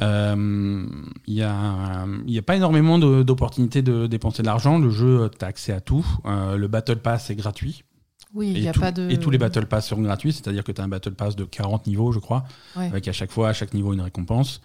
il 0.00 1.34
n'y 1.34 1.42
a, 1.42 2.06
y 2.26 2.38
a 2.38 2.42
pas 2.42 2.56
énormément 2.56 2.98
d'opportunités 2.98 3.82
de 3.82 4.06
dépenser 4.06 4.42
de 4.42 4.46
l'argent. 4.46 4.78
Le 4.78 4.90
jeu, 4.90 5.30
tu 5.38 5.44
as 5.44 5.48
accès 5.48 5.72
à 5.72 5.80
tout. 5.80 6.04
Euh, 6.26 6.56
le 6.56 6.68
Battle 6.68 6.96
Pass 6.96 7.30
est 7.30 7.36
gratuit. 7.36 7.84
Oui, 8.32 8.50
il 8.50 8.58
Et, 8.58 8.60
n'y 8.62 8.68
a 8.68 8.72
tout- 8.72 8.80
pas 8.80 8.90
de. 8.90 9.08
et 9.10 9.18
tous 9.18 9.30
les 9.30 9.38
Battle 9.38 9.66
Pass 9.66 9.86
seront 9.88 10.02
gratuits, 10.02 10.32
c'est-à-dire 10.32 10.64
que 10.64 10.72
tu 10.72 10.80
as 10.80 10.84
un 10.84 10.88
Battle 10.88 11.14
Pass 11.14 11.36
de 11.36 11.44
40 11.44 11.86
niveaux, 11.86 12.10
je 12.10 12.18
crois, 12.18 12.44
Ouais. 12.76 12.86
avec 12.86 13.06
à 13.06 13.12
chaque 13.12 13.30
fois, 13.30 13.48
à 13.50 13.52
chaque 13.52 13.72
niveau, 13.74 13.92
une 13.92 14.00
récompense. 14.00 14.60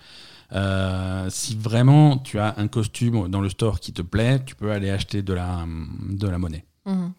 Euh, 0.53 1.27
si 1.29 1.55
vraiment 1.55 2.17
tu 2.17 2.39
as 2.39 2.55
un 2.57 2.67
costume 2.67 3.27
dans 3.29 3.41
le 3.41 3.49
store 3.49 3.79
qui 3.79 3.93
te 3.93 4.01
plaît, 4.01 4.41
tu 4.43 4.55
peux 4.55 4.71
aller 4.71 4.89
acheter 4.89 5.21
de 5.21 5.33
la, 5.33 5.65
de 6.09 6.27
la 6.27 6.39
monnaie. 6.39 6.65
Mhm. 6.87 7.11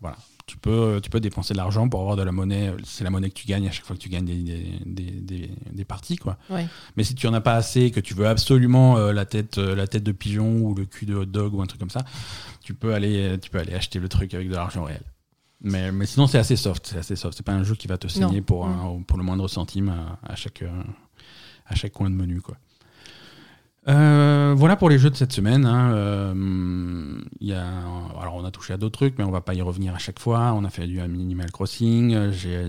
Tu 0.51 0.57
peux, 0.57 0.99
tu 1.01 1.11
peux 1.11 1.21
dépenser 1.21 1.53
de 1.55 1.59
l'argent 1.59 1.89
pour 1.89 2.01
avoir 2.01 2.17
de 2.17 2.23
la 2.25 2.33
monnaie. 2.33 2.75
C'est 2.83 3.05
la 3.05 3.11
monnaie 3.11 3.29
que 3.31 3.35
tu 3.35 3.47
gagnes 3.47 3.69
à 3.69 3.71
chaque 3.71 3.85
fois 3.85 3.95
que 3.95 4.01
tu 4.01 4.09
gagnes 4.09 4.25
des, 4.25 4.35
des, 4.43 4.81
des, 4.85 5.11
des- 5.21 5.51
des 5.71 5.85
parties. 5.85 6.17
Quoi. 6.17 6.39
Ouais. 6.51 6.67
Mais 6.97 7.05
si 7.05 7.15
tu 7.15 7.29
en 7.29 7.35
as 7.35 7.41
pas 7.41 7.55
assez, 7.55 7.93
que 7.93 8.01
tu 8.01 8.15
veux 8.15 8.27
absolument 8.27 8.97
euh, 8.97 9.13
la, 9.13 9.27
tête, 9.27 9.59
euh, 9.59 9.77
la 9.77 9.87
tête 9.87 10.03
de 10.03 10.11
pigeon 10.11 10.59
ou 10.63 10.75
le 10.75 10.87
cul 10.87 11.07
de 11.07 11.15
hot 11.15 11.25
dog 11.27 11.55
ou 11.55 11.63
un 11.63 11.67
truc 11.67 11.79
comme 11.79 11.89
ça, 11.91 12.05
tu 12.65 12.75
peux 12.75 12.95
aller, 12.95 13.39
tu 13.41 13.49
peux 13.49 13.59
aller 13.59 13.75
acheter 13.75 14.01
le 14.01 14.09
truc 14.09 14.35
avec 14.35 14.49
de 14.49 14.55
l'argent 14.57 14.83
réel. 14.83 15.03
Mais, 15.61 15.93
mais 15.93 16.07
sinon, 16.07 16.27
c'est 16.27 16.39
assez 16.39 16.57
soft. 16.57 16.85
C'est 16.89 16.99
assez 16.99 17.15
soft. 17.15 17.37
C'est 17.37 17.47
pas 17.47 17.53
un 17.53 17.63
jeu 17.63 17.77
qui 17.77 17.87
va 17.87 17.97
te 17.97 18.09
saigner 18.09 18.39
Non. 18.39 18.43
pour, 18.43 18.67
un- 18.67 19.03
pour 19.07 19.19
le 19.19 19.23
moindre 19.23 19.47
centime 19.47 19.91
à, 19.91 20.19
à 20.29 20.35
chaque, 20.35 20.63
euh, 20.63 20.83
à 21.67 21.77
chaque 21.77 21.93
coin 21.93 22.11
de 22.11 22.17
menu. 22.17 22.41
Quoi. 22.41 22.57
Euh, 23.89 24.55
voilà 24.57 24.77
pour 24.77 24.91
les 24.91 24.99
jeux 24.99 25.09
de 25.11 25.17
cette 25.17 25.33
semaine. 25.33 25.65
hein. 25.65 25.93
Euh, 25.95 27.21
il 27.41 27.49
y 27.49 27.55
a, 27.55 27.67
alors 28.21 28.35
on 28.37 28.45
a 28.45 28.51
touché 28.51 28.75
à 28.75 28.77
d'autres 28.77 28.99
trucs, 28.99 29.17
mais 29.19 29.25
on 29.25 29.31
va 29.31 29.41
pas 29.41 29.55
y 29.55 29.63
revenir 29.63 29.95
à 29.95 29.99
chaque 29.99 30.19
fois. 30.19 30.53
On 30.55 30.65
a 30.65 30.71
fait 30.71 30.87
du 30.87 31.01
Animal 31.01 31.51
Crossing. 31.51 32.15
Euh, 32.15 32.31
J'ai 32.33 32.63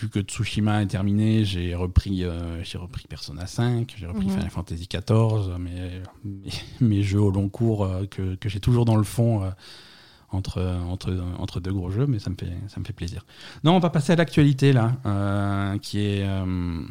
vu 0.00 0.08
que 0.08 0.18
Tsushima 0.20 0.82
est 0.82 0.86
terminé, 0.86 1.44
j'ai 1.44 1.74
repris, 1.74 2.24
euh, 2.24 2.62
j'ai 2.64 2.78
repris 2.78 3.04
Persona 3.08 3.46
5, 3.46 3.94
j'ai 3.96 4.06
repris 4.06 4.26
Mhm. 4.26 4.32
Final 4.32 4.50
Fantasy 4.50 4.88
14, 4.88 5.52
mes, 5.58 6.02
mes, 6.24 6.50
mes 6.80 7.02
jeux 7.02 7.20
au 7.20 7.30
long 7.30 7.48
cours 7.48 7.88
que, 8.10 8.34
que 8.34 8.48
j'ai 8.48 8.60
toujours 8.60 8.84
dans 8.84 8.96
le 8.96 9.04
fond. 9.04 9.42
entre, 10.30 10.60
entre, 10.90 11.16
entre 11.38 11.58
deux 11.58 11.72
gros 11.72 11.90
jeux, 11.90 12.06
mais 12.06 12.18
ça 12.18 12.28
me 12.28 12.34
fait, 12.38 12.52
ça 12.68 12.78
me 12.80 12.84
fait 12.84 12.92
plaisir. 12.92 13.24
Non, 13.64 13.72
on 13.74 13.78
va 13.78 13.88
passer 13.88 14.12
à 14.12 14.16
l'actualité, 14.16 14.74
là, 14.74 14.92
euh, 15.06 15.78
qui 15.78 16.00
est, 16.00 16.22
euh, 16.28 16.82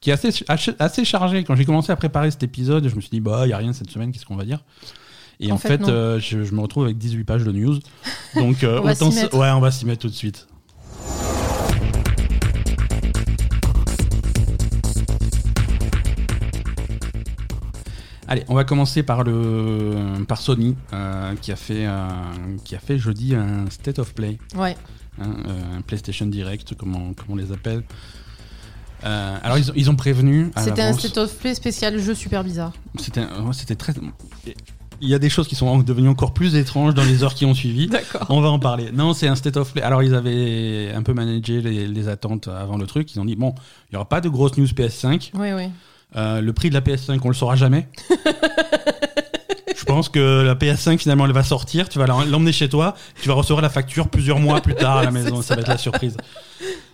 qui 0.00 0.08
est 0.10 0.12
assez, 0.14 0.44
assez- 0.78 1.04
chargée. 1.04 1.44
Quand 1.44 1.54
j'ai 1.56 1.64
commencé 1.66 1.92
à 1.92 1.96
préparer 1.96 2.30
cet 2.30 2.42
épisode, 2.42 2.88
je 2.88 2.94
me 2.96 3.00
suis 3.02 3.10
dit, 3.10 3.20
bah, 3.20 3.42
il 3.44 3.48
n'y 3.48 3.52
a 3.52 3.58
rien 3.58 3.72
cette 3.74 3.90
semaine, 3.90 4.12
qu'est-ce 4.12 4.24
qu'on 4.24 4.36
va 4.36 4.44
dire? 4.44 4.64
Et 5.40 5.52
en, 5.52 5.56
En 5.56 5.58
fait, 5.58 5.82
euh, 5.88 6.18
je, 6.18 6.42
je 6.42 6.54
me 6.54 6.60
retrouve 6.60 6.84
avec 6.84 6.96
18 6.98 7.24
pages 7.24 7.44
de 7.44 7.52
news. 7.52 7.78
Donc, 8.34 8.64
euh, 8.64 8.78
On 8.80 8.84
va 8.84 8.92
autant 8.92 9.10
s'y 9.10 9.18
se- 9.18 9.22
mettre. 9.24 9.36
ouais, 9.38 9.50
on 9.50 9.60
va 9.60 9.70
s'y 9.70 9.84
mettre 9.86 10.00
tout 10.02 10.08
de 10.08 10.14
suite. 10.14 10.46
Allez, 18.28 18.44
on 18.48 18.54
va 18.54 18.62
commencer 18.64 19.02
par 19.02 19.24
le 19.24 20.24
par 20.28 20.38
Sony 20.38 20.76
euh, 20.92 21.34
qui 21.36 21.50
a 21.50 21.56
fait 21.56 21.86
euh, 21.86 22.08
qui 22.64 22.76
a 22.76 22.78
fait 22.78 22.96
jeudi 22.96 23.34
un 23.34 23.68
state 23.70 23.98
of 23.98 24.14
play, 24.14 24.38
Ouais. 24.56 24.76
hein, 25.20 25.34
euh, 25.48 25.78
un 25.78 25.80
PlayStation 25.80 26.26
Direct, 26.26 26.74
comment 26.76 27.12
comment 27.14 27.32
on 27.32 27.36
les 27.36 27.50
appelle. 27.50 27.82
Euh, 29.04 29.36
alors 29.42 29.58
ils, 29.58 29.70
ont- 29.70 29.74
ils 29.76 29.90
ont 29.90 29.96
prévenu. 29.96 30.50
C'était 30.58 30.82
un 30.82 30.92
state 30.92 31.16
of 31.18 31.34
play 31.36 31.54
spécial 31.54 31.98
jeu 31.98 32.14
super 32.14 32.44
bizarre. 32.44 32.72
C'était 32.98 33.20
ouais, 33.20 33.74
très. 33.76 33.94
il 35.00 35.08
y 35.08 35.14
a 35.14 35.18
des 35.18 35.30
choses 35.30 35.48
qui 35.48 35.54
sont 35.54 35.78
devenues 35.78 36.08
encore 36.08 36.34
plus 36.34 36.54
étranges 36.54 36.94
dans 36.94 37.04
les 37.04 37.22
heures 37.24 37.34
qui 37.34 37.46
ont 37.46 37.54
suivi. 37.54 37.86
D'accord. 37.88 38.26
On 38.28 38.40
va 38.40 38.48
en 38.50 38.58
parler. 38.58 38.90
Non, 38.92 39.14
c'est 39.14 39.28
un 39.28 39.36
state 39.36 39.56
of 39.56 39.72
play. 39.72 39.82
Alors, 39.82 40.02
ils 40.02 40.14
avaient 40.14 40.92
un 40.94 41.02
peu 41.02 41.14
managé 41.14 41.60
les, 41.62 41.86
les 41.88 42.08
attentes 42.08 42.48
avant 42.48 42.76
le 42.76 42.86
truc. 42.86 43.14
Ils 43.14 43.20
ont 43.20 43.24
dit 43.24 43.36
bon, 43.36 43.54
il 43.90 43.94
n'y 43.94 43.96
aura 43.96 44.08
pas 44.08 44.20
de 44.20 44.28
grosse 44.28 44.56
news 44.58 44.66
PS5. 44.66 45.30
Oui, 45.34 45.52
oui. 45.52 45.68
Euh, 46.16 46.40
le 46.40 46.52
prix 46.52 46.68
de 46.70 46.74
la 46.74 46.80
PS5, 46.80 47.18
on 47.24 47.28
le 47.28 47.34
saura 47.34 47.56
jamais. 47.56 47.88
Je 49.76 49.84
pense 49.86 50.08
que 50.10 50.42
la 50.42 50.54
PS5 50.54 50.98
finalement 50.98 51.24
elle 51.24 51.32
va 51.32 51.42
sortir, 51.42 51.88
tu 51.88 51.98
vas 51.98 52.06
l'emmener 52.06 52.52
chez 52.52 52.68
toi, 52.68 52.94
tu 53.20 53.28
vas 53.28 53.34
recevoir 53.34 53.62
la 53.62 53.70
facture 53.70 54.08
plusieurs 54.08 54.38
mois 54.38 54.60
plus 54.60 54.74
tard 54.74 54.98
à 54.98 55.04
la 55.04 55.10
maison, 55.12 55.40
ça 55.42 55.54
va 55.54 55.62
être 55.62 55.68
la 55.68 55.78
surprise. 55.78 56.16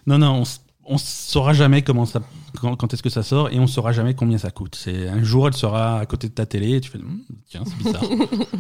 Non 0.07 0.19
non, 0.19 0.43
on, 0.43 0.45
on 0.89 0.99
saura 0.99 1.53
jamais 1.53 1.83
comment 1.83 2.07
ça, 2.07 2.21
quand, 2.61 2.93
est-ce 2.93 3.03
que 3.03 3.11
ça 3.11 3.23
sort 3.23 3.51
et 3.51 3.59
on 3.59 3.67
saura 3.67 3.93
jamais 3.93 4.15
combien 4.15 4.39
ça 4.39 4.51
coûte. 4.51 4.77
C'est 4.77 5.09
un 5.09 5.23
jour 5.23 5.49
elle 5.49 5.55
sera 5.55 5.99
à 5.99 6.07
côté 6.07 6.29
de 6.29 6.33
ta 6.33 6.47
télé 6.47 6.77
et 6.77 6.81
tu 6.81 6.91
fais 6.91 6.99
hmm, 6.99 7.21
tiens 7.49 7.63
c'est 7.65 7.77
bizarre. 7.79 8.05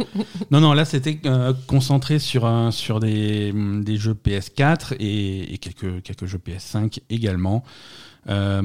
non 0.50 0.60
non 0.60 0.72
là 0.72 0.84
c'était 0.84 1.20
euh, 1.26 1.52
concentré 1.66 2.18
sur 2.18 2.46
un, 2.46 2.70
sur 2.70 3.00
des, 3.00 3.52
des 3.52 3.96
jeux 3.96 4.14
PS4 4.14 4.94
et, 4.98 5.54
et, 5.54 5.58
quelques 5.58 6.02
quelques 6.02 6.26
jeux 6.26 6.40
PS5 6.44 7.00
également. 7.10 7.64
Euh, 8.28 8.60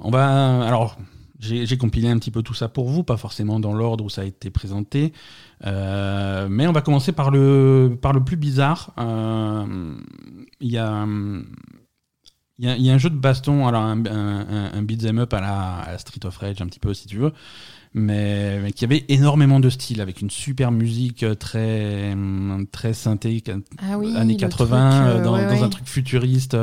on 0.00 0.10
va 0.10 0.66
alors 0.66 0.96
j'ai 1.38 1.78
compilé 1.78 2.08
un 2.08 2.18
petit 2.18 2.30
peu 2.30 2.42
tout 2.42 2.54
ça 2.54 2.68
pour 2.68 2.88
vous, 2.88 3.02
pas 3.02 3.16
forcément 3.16 3.60
dans 3.60 3.74
l'ordre 3.74 4.04
où 4.04 4.08
ça 4.08 4.22
a 4.22 4.24
été 4.24 4.50
présenté. 4.50 5.12
Euh, 5.64 6.48
mais 6.50 6.66
on 6.66 6.72
va 6.72 6.80
commencer 6.80 7.12
par 7.12 7.30
le, 7.30 7.98
par 8.00 8.12
le 8.12 8.24
plus 8.24 8.36
bizarre. 8.36 8.92
Euh, 8.98 9.94
il 10.60 10.70
y, 10.70 10.78
a, 10.78 11.06
y, 12.58 12.68
a, 12.68 12.76
y, 12.76 12.90
a, 12.90 12.94
un 12.94 12.98
jeu 12.98 13.10
de 13.10 13.16
baston, 13.16 13.66
alors 13.66 13.82
un, 13.82 14.04
un, 14.06 14.72
un 14.74 14.82
beat'em 14.82 15.18
up 15.18 15.32
à 15.34 15.40
la, 15.40 15.98
Street 15.98 16.24
of 16.24 16.36
Rage, 16.38 16.60
un 16.60 16.66
petit 16.66 16.80
peu 16.80 16.94
si 16.94 17.06
tu 17.06 17.18
veux, 17.18 17.32
mais, 17.94 18.60
mais, 18.60 18.72
qui 18.72 18.84
avait 18.84 19.04
énormément 19.08 19.60
de 19.60 19.70
style, 19.70 20.00
avec 20.00 20.20
une 20.20 20.30
super 20.30 20.72
musique 20.72 21.24
très, 21.38 22.16
très 22.72 22.92
synthé, 22.92 23.42
ah 23.78 23.98
oui, 23.98 24.14
années 24.16 24.36
80, 24.36 24.90
truc, 24.90 25.00
euh, 25.02 25.24
dans, 25.24 25.34
ouais, 25.34 25.46
dans 25.46 25.52
ouais. 25.52 25.62
un 25.62 25.68
truc 25.68 25.86
futuriste 25.86 26.56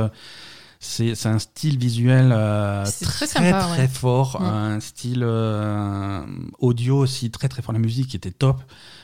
c'est 0.86 1.26
un 1.28 1.40
style 1.40 1.78
visuel 1.78 2.32
euh, 2.34 2.84
très 2.84 3.06
très 3.06 3.28
sympa, 3.28 3.68
très 3.70 3.82
ouais. 3.84 3.88
fort, 3.88 4.42
Mm. 4.42 4.46
un 4.46 4.80
style 4.82 5.24
euh, 5.24 6.26
audio 6.60 6.98
aussi 6.98 7.32
très 7.32 7.48
très 7.48 7.62
fort. 7.62 7.72
La 7.74 7.80
musique 7.80 8.14
était 8.16 8.32
top 8.32 8.62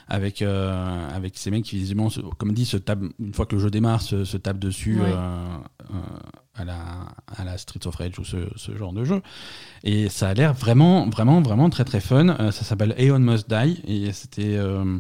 avec 0.10 0.41
euh, 0.41 1.10
avec 1.15 1.38
ces 1.38 1.52
mecs 1.52 1.63
qui 1.63 1.78
visiblement, 1.78 2.10
comme 2.38 2.54
dit, 2.54 2.65
se 2.65 2.75
tapent 2.78 3.04
une 3.19 3.34
fois 3.34 3.45
que 3.45 3.56
le 3.56 3.62
jeu 3.62 3.69
démarre, 3.71 4.02
se, 4.02 4.25
se 4.25 4.36
tapent 4.38 4.60
dessus 4.60 4.99
Ouais. 4.99 5.08
euh, 5.08 5.58
euh, 5.91 5.95
à 6.60 6.65
la 6.65 6.76
à 7.38 7.43
la 7.43 7.58
Streets 7.58 7.88
of 7.88 7.95
Rage 7.95 8.19
ou 8.19 8.26
ce, 8.26 8.38
ce 8.56 8.76
genre 8.78 8.93
de 8.93 9.04
jeu. 9.04 9.22
Et 9.84 10.10
ça 10.10 10.30
a 10.30 10.34
l'air 10.34 10.54
vraiment 10.54 11.08
vraiment 11.10 11.41
vraiment 11.41 11.69
très 11.69 11.86
très 11.86 12.00
fun. 12.00 12.30
Euh, 12.39 12.52
ça 12.52 12.63
s'appelle 12.63 12.93
Aeon 12.98 13.19
Must 13.19 13.50
Die 13.50 13.82
et 13.88 14.12
c'était 14.13 14.56
euh, 14.58 14.98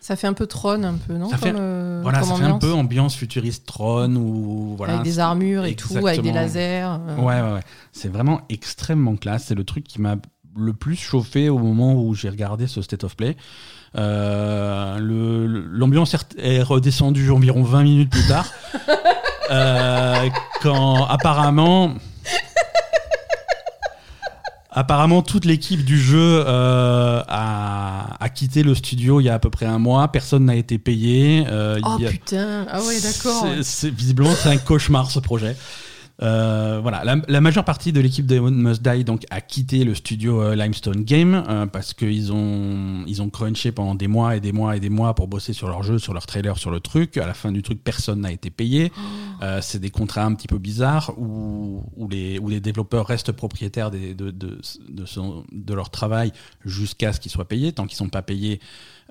Ça 0.00 0.16
fait 0.16 0.26
un 0.26 0.32
peu 0.32 0.46
Tron, 0.46 0.82
un 0.84 0.94
peu, 0.94 1.14
non 1.14 1.28
Ça 1.28 1.36
fait- 1.38 1.54
euh, 1.56 2.00
voilà, 2.02 2.20
comme 2.20 2.28
ça 2.30 2.34
fait 2.36 2.44
un 2.44 2.58
peu 2.58 2.72
ambiance 2.72 3.14
futuriste 3.16 3.66
Tron 3.66 4.14
ou 4.16 4.74
voilà 4.76 4.94
avec 4.94 5.04
des 5.04 5.18
armures 5.18 5.64
et 5.64 5.74
tout, 5.74 5.96
avec 5.96 6.22
des 6.22 6.32
lasers. 6.32 6.86
Ouais, 7.18 7.40
ouais, 7.42 7.52
ouais. 7.54 7.62
C'est 7.92 8.08
vraiment 8.08 8.42
extrêmement 8.48 9.16
classe. 9.16 9.44
C'est 9.46 9.54
le 9.54 9.64
truc 9.64 9.84
qui 9.84 10.00
m'a 10.00 10.16
le 10.56 10.72
plus 10.72 10.96
chauffé 10.96 11.48
au 11.50 11.58
moment 11.58 11.94
où 12.02 12.14
j'ai 12.14 12.28
regardé 12.30 12.66
ce 12.66 12.82
State 12.82 13.04
of 13.04 13.16
Play. 13.16 13.36
Euh, 13.96 14.98
L'ambiance 15.70 16.14
est 16.38 16.62
redescendue 16.62 17.30
environ 17.30 17.62
20 17.62 17.82
minutes 17.84 18.10
plus 18.10 18.26
tard. 18.26 18.46
Euh, 19.50 20.28
quand 20.62 21.04
apparemment. 21.06 21.94
Apparemment, 24.70 25.22
toute 25.22 25.44
l'équipe 25.44 25.84
du 25.84 25.98
jeu 25.98 26.44
euh, 26.46 27.20
a, 27.26 28.16
a 28.20 28.28
quitté 28.28 28.62
le 28.62 28.74
studio 28.76 29.18
il 29.20 29.24
y 29.24 29.28
a 29.28 29.34
à 29.34 29.38
peu 29.38 29.50
près 29.50 29.66
un 29.66 29.78
mois. 29.78 30.06
Personne 30.12 30.44
n'a 30.44 30.54
été 30.54 30.78
payé. 30.78 31.44
Euh, 31.50 31.80
Oh 31.84 31.96
a- 32.04 32.08
putain, 32.10 32.66
ah 32.70 32.80
ouais, 32.82 33.00
d'accord. 33.00 33.46
visiblement, 33.96 34.34
c'est 34.40 34.50
un 34.50 34.56
cauchemar 34.58 35.10
ce 35.10 35.18
projet. 35.20 35.56
Euh, 36.20 36.80
voilà, 36.82 37.04
la, 37.04 37.14
la 37.28 37.40
majeure 37.40 37.64
partie 37.64 37.92
de 37.92 38.00
l'équipe 38.00 38.26
de 38.26 38.40
Must 38.40 38.82
Die 38.82 39.04
donc 39.04 39.24
a 39.30 39.40
quitté 39.40 39.84
le 39.84 39.94
studio 39.94 40.42
euh, 40.42 40.56
Limestone 40.56 41.04
Game 41.04 41.44
euh, 41.48 41.66
parce 41.66 41.94
qu'ils 41.94 42.32
ont 42.32 43.04
ils 43.06 43.22
ont 43.22 43.30
crunché 43.30 43.70
pendant 43.70 43.94
des 43.94 44.08
mois 44.08 44.34
et 44.34 44.40
des 44.40 44.50
mois 44.50 44.76
et 44.76 44.80
des 44.80 44.90
mois 44.90 45.14
pour 45.14 45.28
bosser 45.28 45.52
sur 45.52 45.68
leur 45.68 45.84
jeu, 45.84 46.00
sur 46.00 46.14
leur 46.14 46.26
trailer, 46.26 46.58
sur 46.58 46.72
le 46.72 46.80
truc. 46.80 47.16
À 47.18 47.26
la 47.26 47.34
fin 47.34 47.52
du 47.52 47.62
truc, 47.62 47.84
personne 47.84 48.22
n'a 48.22 48.32
été 48.32 48.50
payé. 48.50 48.90
Euh, 49.42 49.60
c'est 49.62 49.78
des 49.78 49.90
contrats 49.90 50.24
un 50.24 50.34
petit 50.34 50.48
peu 50.48 50.58
bizarres 50.58 51.12
où, 51.18 51.84
où 51.96 52.08
les 52.08 52.40
où 52.40 52.48
les 52.48 52.58
développeurs 52.58 53.06
restent 53.06 53.30
propriétaires 53.30 53.92
des, 53.92 54.12
de 54.14 54.32
de, 54.32 54.58
de, 54.88 55.06
son- 55.06 55.44
de 55.52 55.74
leur 55.74 55.90
travail 55.90 56.32
jusqu'à 56.64 57.12
ce 57.12 57.20
qu'ils 57.20 57.30
soient 57.30 57.46
payés. 57.46 57.70
Tant 57.72 57.86
qu'ils 57.86 57.96
sont 57.96 58.08
pas 58.08 58.22
payés. 58.22 58.60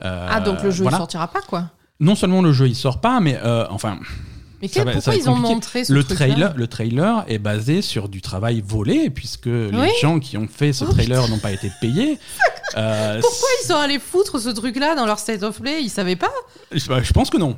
euh, 0.04 0.28
Ah, 0.30 0.41
donc 0.41 0.62
le 0.62 0.72
jeu 0.72 0.82
voilà. 0.84 0.98
il 0.98 1.00
sortira 1.00 1.28
pas, 1.30 1.41
quoi. 1.41 1.72
Non 2.02 2.15
seulement 2.15 2.41
le 2.41 2.52
jeu 2.52 2.67
il 2.67 2.76
sort 2.76 3.00
pas, 3.00 3.22
mais 3.22 3.39
euh, 3.41 3.65
enfin 3.70 3.98
Mais 4.62 4.70
quel- 4.70 4.86
va- 4.86 4.93
pourquoi 4.93 5.15
ils 5.15 5.30
ont 5.30 5.36
montré 5.36 5.84
ce 5.86 5.93
le 5.93 6.04
trailer, 6.04 6.54
le 6.56 6.67
trailer 6.67 7.24
est 7.28 7.38
basé 7.38 7.82
sur 7.82 8.10
du 8.10 8.22
travail 8.22 8.63
volé, 8.65 9.10
puisque 9.10 9.46
les 9.46 9.91
gens 10.02 10.20
qui 10.20 10.36
ont 10.38 10.48
fait 10.48 10.74
ce 10.74 10.84
Oh, 10.86 10.91
trailer 10.91 11.28
n'ont 11.30 11.38
pas 11.39 11.52
été 11.52 11.72
payés. 11.82 12.17
Euh, 12.76 13.22
Pourquoi 13.22 13.48
ils 13.63 13.65
sont 13.67 13.76
allés 13.78 13.98
foutre 13.98 14.39
ce 14.41 14.50
truc-là 14.50 14.93
dans 14.93 15.06
leur 15.06 15.20
state 15.20 15.41
of 15.41 15.62
play? 15.62 15.82
Ils 15.82 15.89
savaient 15.89 16.17
pas? 16.17 16.30
Je, 16.74 16.86
bah, 16.89 17.02
je 17.02 17.13
pense 17.13 17.30
que 17.30 17.38
non. 17.38 17.58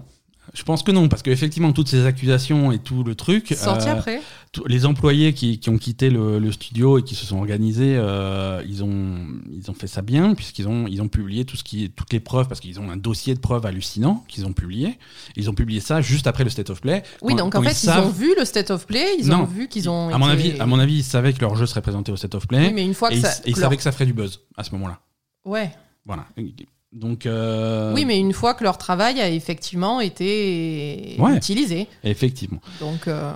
Je 0.60 0.63
pense 0.65 0.84
que 0.84 0.91
non, 0.91 1.08
parce 1.08 1.22
qu'effectivement, 1.24 1.72
toutes 1.72 1.88
ces 1.88 2.06
accusations 2.06 2.74
et 2.74 2.80
tout 2.80 3.06
le 3.06 3.15
truc. 3.15 3.54
Sorti 3.58 3.88
euh, 3.88 3.93
après 3.93 4.22
les 4.65 4.86
employés 4.88 5.34
qui, 5.34 5.60
qui 5.60 5.69
ont 5.69 5.78
quitté 5.78 6.10
le, 6.10 6.38
le 6.39 6.52
studio 6.52 6.98
et 6.98 7.04
qui 7.04 7.13
se 7.15 7.24
sont 7.26 7.38
organisés, 7.38 7.95
euh, 7.98 8.62
ils, 8.67 8.84
ont, 8.84 9.15
ils 9.54 9.69
ont 9.72 9.74
fait 9.74 9.86
ça 9.88 10.02
bien, 10.02 10.34
puisqu'ils 10.34 10.67
ont, 10.67 10.86
ils 10.88 11.02
ont 11.04 11.08
publié 11.08 11.45
tout 11.45 11.56
ce 11.56 11.63
qui, 11.63 11.91
toutes 11.95 12.12
les 12.12 12.19
preuves, 12.19 12.48
parce 12.48 12.60
qu'ils 12.60 12.78
ont 12.80 12.89
un 12.89 12.98
dossier 12.98 13.36
de 13.36 13.39
preuves 13.39 13.65
hallucinant 13.65 14.26
qu'ils 14.28 14.45
ont 14.48 14.52
publié. 14.54 14.98
Ils 15.38 15.50
ont 15.50 15.54
publié 15.54 15.80
ça 15.80 16.02
juste 16.02 16.28
après 16.28 16.43
le 16.43 16.50
State 16.50 16.72
of 16.72 16.82
Play. 16.82 17.04
Oui, 17.22 17.34
quand- 17.34 17.38
donc 17.45 17.56
en 17.56 17.62
fait, 17.62 17.72
ils, 17.72 17.76
savent- 17.76 18.08
ont 18.08 18.10
vu 18.10 18.34
le 18.38 18.43
state 18.43 18.69
of 18.72 18.86
play, 18.86 19.06
ils 19.19 19.28
Non. 19.28 19.41
ont 19.41 19.45
vu 19.45 19.67
qu'ils 19.69 19.88
ont. 19.89 20.10
à 20.13 20.17
mon, 20.17 20.26
avis, 20.28 20.60
à 20.60 20.65
mon 20.65 20.80
avis, 20.80 20.95
ils 20.95 21.04
savaient 21.04 21.32
que 21.32 21.39
leur 21.41 21.56
jeu 21.56 21.65
serait 21.67 21.82
présenté 21.84 22.12
au 22.12 22.17
State 22.17 22.36
of 22.36 22.48
Play. 22.48 22.67
Oui, 22.67 22.74
mais 22.74 22.86
une 22.86 22.93
fois 22.95 23.13
et 23.13 23.22
que 23.22 23.26
ils, 23.26 23.26
et 23.26 23.30
ils 23.45 23.52
leur- 23.52 23.60
savaient 23.62 23.78
que 23.78 23.84
ça 23.84 23.91
ferait 23.93 24.08
du 24.08 24.13
buzz 24.13 24.41
à 24.58 24.63
ce 24.65 24.72
moment-là. 24.72 25.00
Ouais. 25.45 25.72
Voilà. 26.06 26.26
Donc. 26.91 27.25
euh, 27.25 27.93
Oui, 27.93 28.06
mais 28.06 28.17
une 28.19 28.34
fois 28.34 28.54
que 28.54 28.63
leur 28.63 28.78
travail 28.78 29.19
a 29.21 29.30
effectivement 29.30 29.99
été 30.02 31.15
Ouais. 31.19 31.36
utilisé. 31.36 31.88
Effectivement. 32.04 32.60
Donc. 32.80 33.08
euh, 33.08 33.32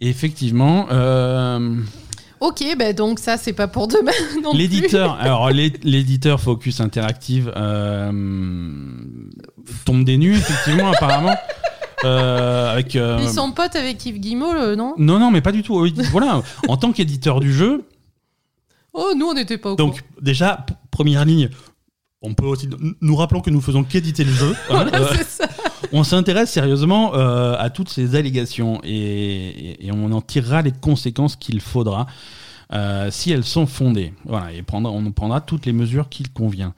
Effectivement. 0.00 0.86
euh, 0.90 1.76
Ok, 2.40 2.62
ben 2.76 2.94
donc 2.94 3.20
ça, 3.20 3.36
c'est 3.38 3.52
pas 3.54 3.68
pour 3.68 3.86
demain 3.88 4.10
non 4.42 4.50
plus. 4.50 4.58
L'éditeur, 4.58 5.14
alors 5.14 5.50
l'é- 5.50 5.72
l'éditeur 5.82 6.40
Focus 6.40 6.80
Interactive 6.80 7.50
tombe 9.84 10.04
des 10.04 10.18
nues, 10.18 10.34
effectivement, 10.36 10.90
apparemment. 10.90 11.34
Euh, 12.04 12.72
avec, 12.72 12.96
euh, 12.96 13.18
Ils 13.22 13.30
sont 13.30 13.50
potes 13.52 13.76
avec 13.76 14.04
Yves 14.04 14.18
Guillemot, 14.20 14.52
le- 14.52 14.74
non? 14.74 14.94
Non, 14.98 15.18
non, 15.18 15.30
mais 15.30 15.40
pas 15.40 15.52
du 15.52 15.62
tout. 15.62 15.86
Voilà, 16.10 16.42
en 16.68 16.76
tant 16.76 16.92
qu'éditeur 16.92 17.40
du 17.40 17.52
jeu, 17.52 17.84
Oh, 18.96 19.12
nous, 19.16 19.26
on 19.26 19.34
n'était 19.34 19.58
pas 19.58 19.72
au 19.72 19.74
donc 19.76 20.02
déjà, 20.20 20.64
première 20.92 21.24
ligne, 21.24 21.48
on 22.24 22.34
peut 22.34 22.46
aussi. 22.46 22.68
Nous 23.00 23.16
rappelons 23.16 23.40
que 23.40 23.50
nous 23.50 23.60
faisons 23.60 23.84
qu'éditer 23.84 24.24
le 24.24 24.32
jeu. 24.32 24.52
hein. 24.70 24.86
Voilà, 24.90 24.98
euh, 25.12 25.14
ça. 25.26 25.46
on 25.92 26.02
s'intéresse 26.04 26.50
sérieusement 26.50 27.14
euh, 27.14 27.54
à 27.58 27.70
toutes 27.70 27.88
ces 27.90 28.14
allégations 28.16 28.80
et, 28.84 28.90
et- 28.90 29.86
et 29.86 29.92
on 29.92 30.10
en 30.12 30.20
tirera 30.20 30.62
les 30.62 30.72
conséquences 30.72 31.36
qu'il 31.36 31.60
faudra 31.60 32.06
euh, 32.72 33.10
si 33.10 33.30
elles 33.30 33.44
sont 33.44 33.66
fondées. 33.66 34.12
Voilà, 34.24 34.52
et 34.52 34.64
on 34.72 35.12
prendra 35.12 35.40
toutes 35.40 35.66
les 35.66 35.72
mesures 35.72 36.08
qu'il 36.08 36.32
convient. 36.32 36.74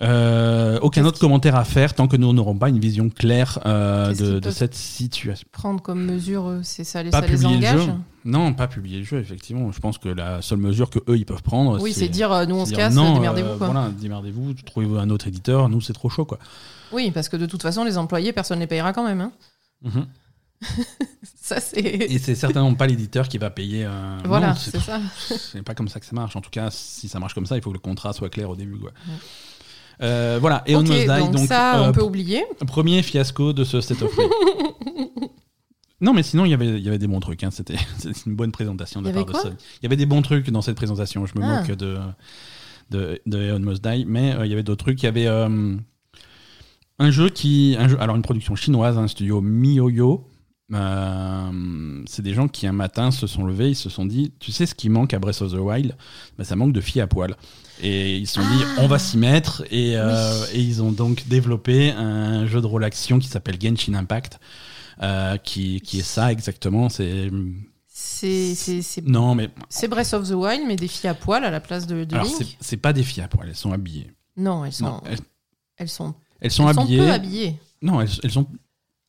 Euh, 0.00 0.78
aucun 0.82 1.04
autre 1.04 1.20
commentaire 1.20 1.54
à 1.54 1.64
faire 1.64 1.94
tant 1.94 2.08
que 2.08 2.16
nous 2.16 2.32
n'aurons 2.32 2.56
pas 2.56 2.68
une 2.70 2.80
vision 2.80 3.08
claire 3.08 3.60
euh, 3.66 4.12
de, 4.40 4.50
cette 4.50 4.74
situation. 4.74 5.46
Prendre 5.52 5.80
comme 5.80 6.04
mesure, 6.04 6.58
c'est 6.62 6.82
ça, 6.82 7.02
les- 7.02 7.10
Pas 7.10 7.20
ça 7.20 7.26
les 7.28 7.46
engage. 7.46 7.88
Non, 8.24 8.52
pas 8.54 8.68
publier 8.68 8.98
le 8.98 9.04
jeu, 9.04 9.18
effectivement. 9.18 9.72
Je 9.72 9.80
pense 9.80 9.98
que 9.98 10.08
la 10.08 10.42
seule 10.42 10.58
mesure 10.58 10.90
que 10.90 10.98
eux 11.08 11.16
ils 11.16 11.24
peuvent 11.26 11.42
prendre, 11.42 11.80
Oui, 11.80 11.92
c'est 11.92 12.08
dire, 12.08 12.30
euh, 12.32 12.46
nous, 12.46 12.54
on 12.56 12.66
se 12.66 12.72
casse, 12.72 12.94
démerdez-vous, 12.94 13.48
euh, 13.48 13.58
quoi. 13.58 13.66
Voilà, 13.68 13.88
démerdez-vous, 13.90 14.54
trouvez-vous 14.64 14.96
un 14.98 15.10
autre 15.10 15.26
éditeur. 15.26 15.68
Nous, 15.68 15.80
c'est 15.80 15.92
trop 15.92 16.08
chaud, 16.08 16.24
quoi. 16.24 16.38
Oui, 16.92 17.10
parce 17.10 17.28
que 17.28 17.36
de 17.36 17.46
toute 17.46 17.62
façon, 17.62 17.84
les 17.84 17.98
employés, 17.98 18.32
personne 18.32 18.58
ne 18.58 18.62
les 18.62 18.66
payera 18.68 18.92
quand 18.92 19.04
même. 19.04 19.20
hein. 19.20 19.32
Mhm. 19.82 20.06
Ça, 21.42 21.58
c'est. 21.58 21.80
Et 21.80 22.18
c'est 22.18 22.36
certainement 22.36 22.72
pas 22.74 22.86
l'éditeur 22.86 23.26
qui 23.28 23.38
va 23.38 23.50
payer. 23.50 23.84
euh, 23.84 24.18
Voilà, 24.24 24.50
non, 24.50 24.54
c'est 24.56 24.78
ça. 24.78 25.00
C'est 25.36 25.62
pas 25.62 25.74
comme 25.74 25.88
ça 25.88 25.98
que 25.98 26.06
ça 26.06 26.14
marche. 26.14 26.36
En 26.36 26.40
tout 26.40 26.50
cas, 26.50 26.68
si 26.70 27.08
ça 27.08 27.18
marche 27.18 27.34
comme 27.34 27.46
ça, 27.46 27.56
il 27.56 27.62
faut 27.62 27.70
que 27.70 27.74
le 27.74 27.80
contrat 27.80 28.12
soit 28.12 28.28
clair 28.30 28.48
au 28.48 28.54
début. 28.54 28.78
Quoi. 28.78 28.92
Euh, 30.02 30.38
voilà, 30.40 30.62
et 30.66 30.76
on 30.76 30.82
Die, 30.82 31.04
donc, 31.06 31.32
donc, 31.32 31.48
ça, 31.48 31.80
euh, 31.82 31.88
on 31.88 31.92
peut 31.92 32.02
oublier. 32.02 32.44
premier 32.66 33.02
fiasco 33.02 33.52
de 33.52 33.64
ce 33.64 33.80
State 33.80 34.02
of 34.02 34.12
Play. 34.14 34.28
non, 36.02 36.12
mais 36.12 36.22
sinon, 36.22 36.44
il 36.44 36.50
y 36.50 36.54
avait, 36.54 36.68
il 36.68 36.82
y 36.82 36.88
avait 36.88 36.98
des 36.98 37.06
bons 37.06 37.20
trucs. 37.20 37.42
hein. 37.44 37.50
C'était 37.50 37.76
une 38.26 38.34
bonne 38.34 38.52
présentation 38.52 39.00
de 39.00 39.08
la 39.08 39.14
part 39.14 39.24
de 39.26 39.32
Sony. 39.32 39.54
Il 39.80 39.84
y 39.84 39.86
avait 39.86 39.96
des 39.96 40.06
bons 40.06 40.20
trucs 40.22 40.50
dans 40.50 40.60
cette 40.62 40.76
présentation. 40.76 41.24
Je 41.24 41.38
me 41.38 41.44
Ah. 41.44 41.60
moque 41.60 41.70
de, 41.76 41.98
de, 42.90 43.20
de 43.24 43.38
Eon 43.50 43.60
Must 43.60 43.82
Die, 43.82 44.04
mais 44.06 44.34
euh, 44.34 44.44
il 44.44 44.50
y 44.50 44.52
avait 44.52 44.62
d'autres 44.62 44.84
trucs. 44.84 45.00
Il 45.02 45.06
y 45.06 45.08
avait 45.08 45.26
euh, 45.28 45.76
un 46.98 47.10
jeu 47.10 47.28
qui. 47.30 47.76
Un 47.78 47.88
jeu, 47.88 47.96
alors, 48.00 48.16
une 48.16 48.22
production 48.22 48.54
chinoise, 48.56 48.98
un 48.98 49.08
studio 49.08 49.40
MiYoYo. 49.40 50.26
Euh, 50.74 52.02
c'est 52.06 52.22
des 52.22 52.32
gens 52.32 52.48
qui 52.48 52.66
un 52.66 52.72
matin 52.72 53.10
se 53.10 53.26
sont 53.26 53.44
levés, 53.44 53.70
ils 53.70 53.74
se 53.76 53.90
sont 53.90 54.06
dit, 54.06 54.32
tu 54.40 54.52
sais 54.52 54.64
ce 54.64 54.74
qui 54.74 54.88
manque 54.88 55.12
à 55.12 55.18
Breath 55.18 55.42
of 55.42 55.52
the 55.52 55.56
Wild? 55.58 55.96
Bah, 56.38 56.44
Ça 56.44 56.56
manque 56.56 56.72
de 56.72 56.80
filles 56.80 57.02
à 57.02 57.06
poil. 57.06 57.36
Et 57.82 58.16
ils 58.16 58.26
se 58.26 58.34
sont 58.34 58.40
dit, 58.48 58.64
on 58.78 58.86
va 58.86 58.98
s'y 58.98 59.18
mettre. 59.18 59.64
Et, 59.70 59.96
euh, 59.96 60.44
et, 60.54 60.60
ils 60.60 60.82
ont 60.82 60.92
donc 60.92 61.24
développé 61.28 61.90
un 61.90 62.46
jeu 62.46 62.60
de 62.60 62.66
rôle 62.66 62.84
action 62.84 63.18
qui 63.18 63.28
s'appelle 63.28 63.56
Genshin 63.60 63.94
Impact, 63.94 64.38
euh, 65.00 65.36
qui, 65.38 65.80
qui, 65.80 66.00
est 66.00 66.02
ça 66.02 66.32
exactement. 66.32 66.88
C'est 66.88 67.30
c'est 67.86 69.02
non 69.04 69.34
mais 69.34 69.50
c'est 69.68 69.88
Breath 69.88 70.14
of 70.14 70.28
the 70.28 70.32
Wild 70.32 70.62
mais 70.66 70.76
des 70.76 70.88
filles 70.88 71.10
à 71.10 71.14
poil 71.14 71.44
à 71.44 71.50
la 71.50 71.60
place 71.60 71.86
de, 71.86 72.04
de 72.04 72.14
Alors 72.14 72.28
c'est 72.60 72.76
pas 72.76 72.92
des 72.92 73.02
filles 73.02 73.22
à 73.22 73.28
poil, 73.28 73.48
elles 73.48 73.56
sont 73.56 73.72
habillées. 73.72 74.10
Non, 74.36 74.64
elles 74.64 74.72
sont 74.72 75.02
elles, 75.76 75.88
sont 75.88 76.14
elles 76.40 76.50
sont 76.50 76.66
habillées. 76.66 76.98
Sont 76.98 77.04
peu 77.04 77.12
habillées. 77.12 77.56
Non, 77.82 78.00
elles, 78.00 78.10
elles 78.22 78.30
sont 78.30 78.46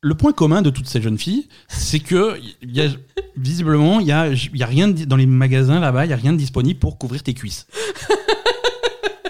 le 0.04 0.16
point 0.16 0.34
commun 0.34 0.62
de 0.62 0.70
toutes 0.70 0.88
ces 0.88 1.02
jeunes 1.02 1.18
filles, 1.18 1.48
c'est 1.70 2.00
que 2.00 2.38
y 2.62 2.82
a, 2.82 2.90
visiblement, 3.38 4.02
il 4.02 4.08
y 4.08 4.12
a, 4.12 4.28
y 4.32 4.62
a 4.62 4.66
rien 4.66 4.90
dans 4.90 5.16
les 5.16 5.26
magasins 5.26 5.80
là-bas, 5.80 6.06
il 6.06 6.10
y 6.10 6.14
a 6.14 6.18
rien 6.18 6.34
de 6.34 6.38
disponible 6.38 6.80
pour 6.80 6.98
couvrir 6.98 7.24
tes 7.24 7.34
cuisses. 7.34 7.68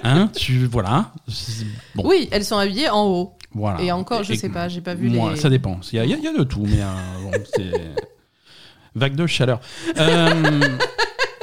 Hein, 0.06 0.28
tu 0.36 0.66
voilà. 0.66 1.14
Bon. 1.96 2.04
Oui, 2.06 2.28
elles 2.32 2.44
sont 2.44 2.58
habillées 2.58 2.90
en 2.90 3.06
haut. 3.06 3.38
Voilà. 3.54 3.82
Et 3.82 3.92
encore, 3.92 4.24
je 4.24 4.34
sais 4.34 4.50
pas, 4.50 4.68
j'ai 4.68 4.82
pas 4.82 4.96
vu 4.96 5.10
moi, 5.10 5.36
Ça 5.36 5.50
dépend. 5.50 5.80
Il 5.92 5.98
y, 5.98 6.00
a, 6.00 6.06
y 6.06 6.28
a 6.28 6.34
de 6.34 6.44
tout, 6.44 6.64
mais 6.66 6.82
euh, 6.82 6.86
bon, 7.24 7.32
c'est 7.56 7.72
vague 8.96 9.16
de 9.16 9.28
chaleur. 9.28 9.60
Euh, 9.98 10.62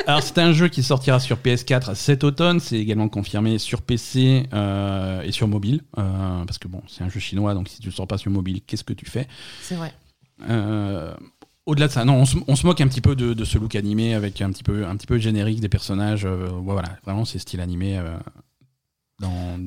alors 0.06 0.22
c'est 0.22 0.38
un 0.38 0.52
jeu 0.52 0.68
qui 0.68 0.82
sortira 0.82 1.20
sur 1.20 1.38
PS4 1.38 1.94
cet 1.94 2.24
automne, 2.24 2.60
c'est 2.60 2.78
également 2.78 3.08
confirmé 3.08 3.58
sur 3.58 3.82
PC 3.82 4.46
euh, 4.52 5.22
et 5.22 5.32
sur 5.32 5.48
mobile, 5.48 5.82
euh, 5.98 6.44
parce 6.44 6.58
que 6.58 6.68
bon, 6.68 6.82
c'est 6.88 7.04
un 7.04 7.08
jeu 7.08 7.20
chinois, 7.20 7.54
donc 7.54 7.68
si 7.68 7.80
tu 7.80 7.88
ne 7.88 7.92
sors 7.92 8.06
pas 8.06 8.18
sur 8.18 8.30
mobile, 8.30 8.60
qu'est-ce 8.66 8.84
que 8.84 8.92
tu 8.92 9.06
fais? 9.06 9.26
C'est 9.62 9.76
vrai. 9.76 9.92
au-delà 11.66 11.88
de 11.88 11.92
ça, 11.92 12.04
non, 12.04 12.24
on 12.46 12.56
se, 12.56 12.66
moque 12.66 12.80
un 12.80 12.88
petit 12.88 13.00
peu 13.00 13.14
de, 13.14 13.44
ce 13.44 13.58
look 13.58 13.76
animé 13.76 14.14
avec 14.14 14.40
un 14.40 14.50
petit 14.50 14.64
peu, 14.64 14.86
un 14.86 14.96
petit 14.96 15.06
peu 15.06 15.18
générique 15.18 15.60
des 15.60 15.68
personnages. 15.68 16.26
voilà, 16.26 16.88
vraiment 17.04 17.24
c'est 17.24 17.38
style 17.38 17.60
animé 17.60 18.00
dans, 19.20 19.58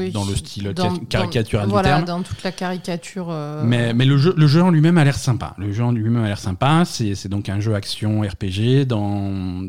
euh, 0.00 0.10
dans 0.10 0.24
le 0.24 0.34
style 0.34 0.74
caricatural 1.08 1.66
du 1.66 1.70
voilà, 1.70 1.88
terme. 1.90 2.04
dans 2.04 2.22
toute 2.22 2.42
la 2.42 2.52
caricature. 2.52 3.28
Euh, 3.30 3.62
mais, 3.64 3.94
mais 3.94 4.04
le, 4.04 4.18
jeu, 4.18 4.34
le 4.36 4.46
jeu 4.46 4.62
en 4.62 4.70
lui-même 4.70 4.98
a 4.98 5.04
l'air 5.04 5.16
sympa. 5.16 5.54
Le 5.58 5.72
jeu 5.72 5.84
en 5.84 5.92
lui-même 5.92 6.24
a 6.24 6.26
l'air 6.26 6.38
sympa. 6.38 6.84
C'est 6.84 7.28
donc 7.28 7.48
un 7.48 7.60
jeu 7.60 7.74
action 7.74 8.20
RPG 8.20 8.86
dans, 8.86 9.62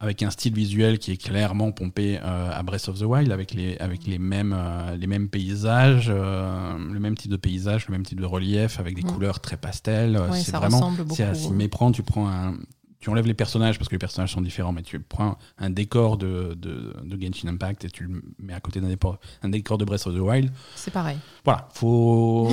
avec 0.00 0.22
un 0.22 0.30
style 0.30 0.54
visuel 0.54 0.98
qui 0.98 1.12
est 1.12 1.22
clairement 1.22 1.70
pompé 1.70 2.18
euh, 2.22 2.50
à 2.50 2.62
Breath 2.62 2.88
of 2.88 2.98
the 2.98 3.02
Wild, 3.02 3.30
avec 3.30 3.52
les, 3.52 3.76
avec 3.76 4.06
les, 4.06 4.18
mêmes, 4.18 4.56
les 4.98 5.06
mêmes 5.06 5.28
paysages, 5.28 6.08
le 6.08 6.98
même 6.98 7.16
type 7.16 7.30
de 7.30 7.36
paysage, 7.36 7.88
le 7.88 7.92
même 7.92 8.04
type 8.04 8.20
de 8.20 8.26
relief, 8.26 8.80
avec 8.80 8.94
des 8.94 9.02
mm. 9.02 9.12
couleurs 9.12 9.40
très 9.40 9.58
pastel. 9.58 10.18
c'est 10.32 10.56
vraiment, 10.56 10.92
c'est 11.10 11.24
à 11.24 11.34
s'y 11.34 11.52
méprendre. 11.52 11.94
Tu 11.94 12.02
prends 12.02 12.28
un, 12.28 12.54
tu 13.00 13.08
enlèves 13.08 13.26
les 13.26 13.34
personnages 13.34 13.78
parce 13.78 13.88
que 13.88 13.94
les 13.94 13.98
personnages 13.98 14.32
sont 14.32 14.42
différents, 14.42 14.72
mais 14.72 14.82
tu 14.82 15.00
prends 15.00 15.38
un 15.58 15.70
décor 15.70 16.18
de, 16.18 16.54
de, 16.54 16.94
de 17.02 17.20
Genshin 17.20 17.48
Impact 17.48 17.86
et 17.86 17.90
tu 17.90 18.04
le 18.04 18.22
mets 18.38 18.52
à 18.52 18.60
côté 18.60 18.80
d'un 18.80 18.88
décor, 18.88 19.18
un 19.42 19.48
décor 19.48 19.78
de 19.78 19.86
Breath 19.86 20.06
of 20.06 20.14
the 20.14 20.18
Wild. 20.18 20.52
C'est 20.74 20.90
pareil. 20.90 21.16
Voilà, 21.44 21.68
faut, 21.72 22.50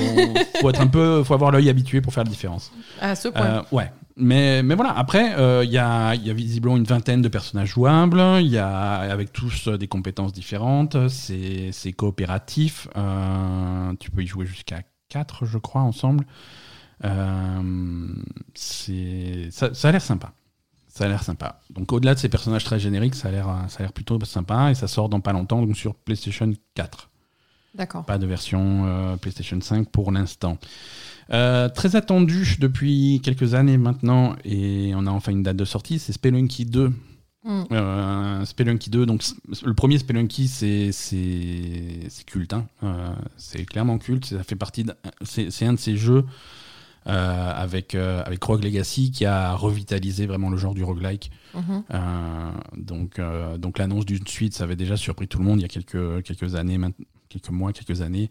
faut 0.60 0.70
être 0.70 0.80
un 0.80 0.86
peu, 0.86 1.22
faut 1.22 1.34
avoir 1.34 1.50
l'œil 1.50 1.68
habitué 1.68 2.00
pour 2.00 2.14
faire 2.14 2.24
la 2.24 2.30
différence. 2.30 2.72
À 2.98 3.14
ce 3.14 3.28
point. 3.28 3.42
Euh, 3.42 3.62
ouais. 3.72 3.92
Mais, 4.16 4.62
mais 4.62 4.74
voilà, 4.74 4.96
après, 4.96 5.38
euh, 5.38 5.64
il 5.64 5.70
y, 5.70 5.78
a, 5.78 6.14
y, 6.14 6.30
a, 6.30 6.32
visiblement 6.32 6.76
une 6.76 6.84
vingtaine 6.84 7.22
de 7.22 7.28
personnages 7.28 7.68
jouables, 7.68 8.20
il 8.40 8.48
y 8.48 8.58
a 8.58 8.96
avec 8.96 9.32
tous 9.32 9.68
des 9.68 9.86
compétences 9.86 10.32
différentes, 10.32 10.96
c'est 11.08 11.92
coopératif, 11.94 12.88
euh, 12.96 13.92
tu 14.00 14.10
peux 14.10 14.22
y 14.22 14.26
jouer 14.26 14.44
jusqu'à 14.46 14.80
4, 15.10 15.44
je 15.44 15.58
crois, 15.58 15.82
ensemble. 15.82 16.26
Ça, 17.02 17.62
ça 19.74 19.88
a 19.88 19.92
l'air 19.92 20.02
sympa. 20.02 20.32
Ça 20.88 21.04
a 21.04 21.08
l'air 21.08 21.22
sympa. 21.22 21.60
Donc 21.70 21.92
au-delà 21.92 22.14
de 22.14 22.18
ces 22.18 22.28
personnages 22.28 22.64
très 22.64 22.80
génériques, 22.80 23.14
ça 23.14 23.28
a 23.28 23.30
l'air, 23.30 23.46
ça 23.68 23.78
a 23.78 23.82
l'air 23.82 23.92
plutôt 23.92 24.18
sympa 24.24 24.70
et 24.70 24.74
ça 24.74 24.88
sort 24.88 25.08
dans 25.08 25.20
pas 25.20 25.32
longtemps, 25.32 25.64
donc 25.64 25.76
sur 25.76 25.94
PlayStation 25.94 26.52
4. 26.74 27.08
D'accord. 27.74 28.04
Pas 28.04 28.18
de 28.18 28.26
version 28.26 28.86
euh, 28.86 29.16
PlayStation 29.16 29.60
5 29.60 29.88
pour 29.90 30.10
l'instant. 30.10 30.58
Euh, 31.30 31.68
très 31.68 31.96
attendu 31.96 32.56
depuis 32.58 33.20
quelques 33.22 33.54
années 33.54 33.76
maintenant, 33.76 34.34
et 34.44 34.92
on 34.96 35.06
a 35.06 35.10
enfin 35.10 35.32
une 35.32 35.42
date 35.42 35.56
de 35.56 35.64
sortie, 35.64 35.98
c'est 35.98 36.12
Spelunky 36.12 36.64
2. 36.64 36.92
Mm. 37.44 37.62
Euh, 37.70 38.44
Spelunky 38.44 38.90
2, 38.90 39.06
donc 39.06 39.22
le 39.62 39.74
premier 39.74 39.98
Spelunky, 39.98 40.48
c'est, 40.48 40.90
culte. 42.26 42.54
Hein. 42.54 42.66
c'est 43.36 43.64
clairement 43.64 43.98
culte. 43.98 44.24
Ça 44.24 44.42
fait 44.42 44.56
partie. 44.56 44.86
c'est 45.22 45.66
un 45.66 45.74
de 45.74 45.78
ces 45.78 45.96
jeux 45.96 46.24
euh, 47.06 47.52
avec, 47.54 47.94
euh, 47.94 48.22
avec 48.26 48.42
Rogue 48.42 48.62
Legacy 48.62 49.10
qui 49.10 49.24
a 49.24 49.54
revitalisé 49.54 50.26
vraiment 50.26 50.50
le 50.50 50.56
genre 50.58 50.74
du 50.74 50.84
roguelike. 50.84 51.30
Mhm. 51.54 51.82
Euh, 51.94 52.50
donc 52.76 53.20
donc 53.58 53.78
l'annonce 53.78 54.04
d'une 54.04 54.26
suite, 54.26 54.54
ça 54.54 54.64
avait 54.64 54.76
déjà 54.76 54.96
surpris 54.96 55.26
tout 55.28 55.38
le 55.38 55.44
monde 55.44 55.58
il 55.58 55.62
y 55.62 55.64
a 55.64 55.68
quelques, 55.68 56.22
quelques 56.22 56.54
années, 56.54 56.78
quelques 57.28 57.50
mois, 57.50 57.72
quelques 57.72 58.02
années. 58.02 58.30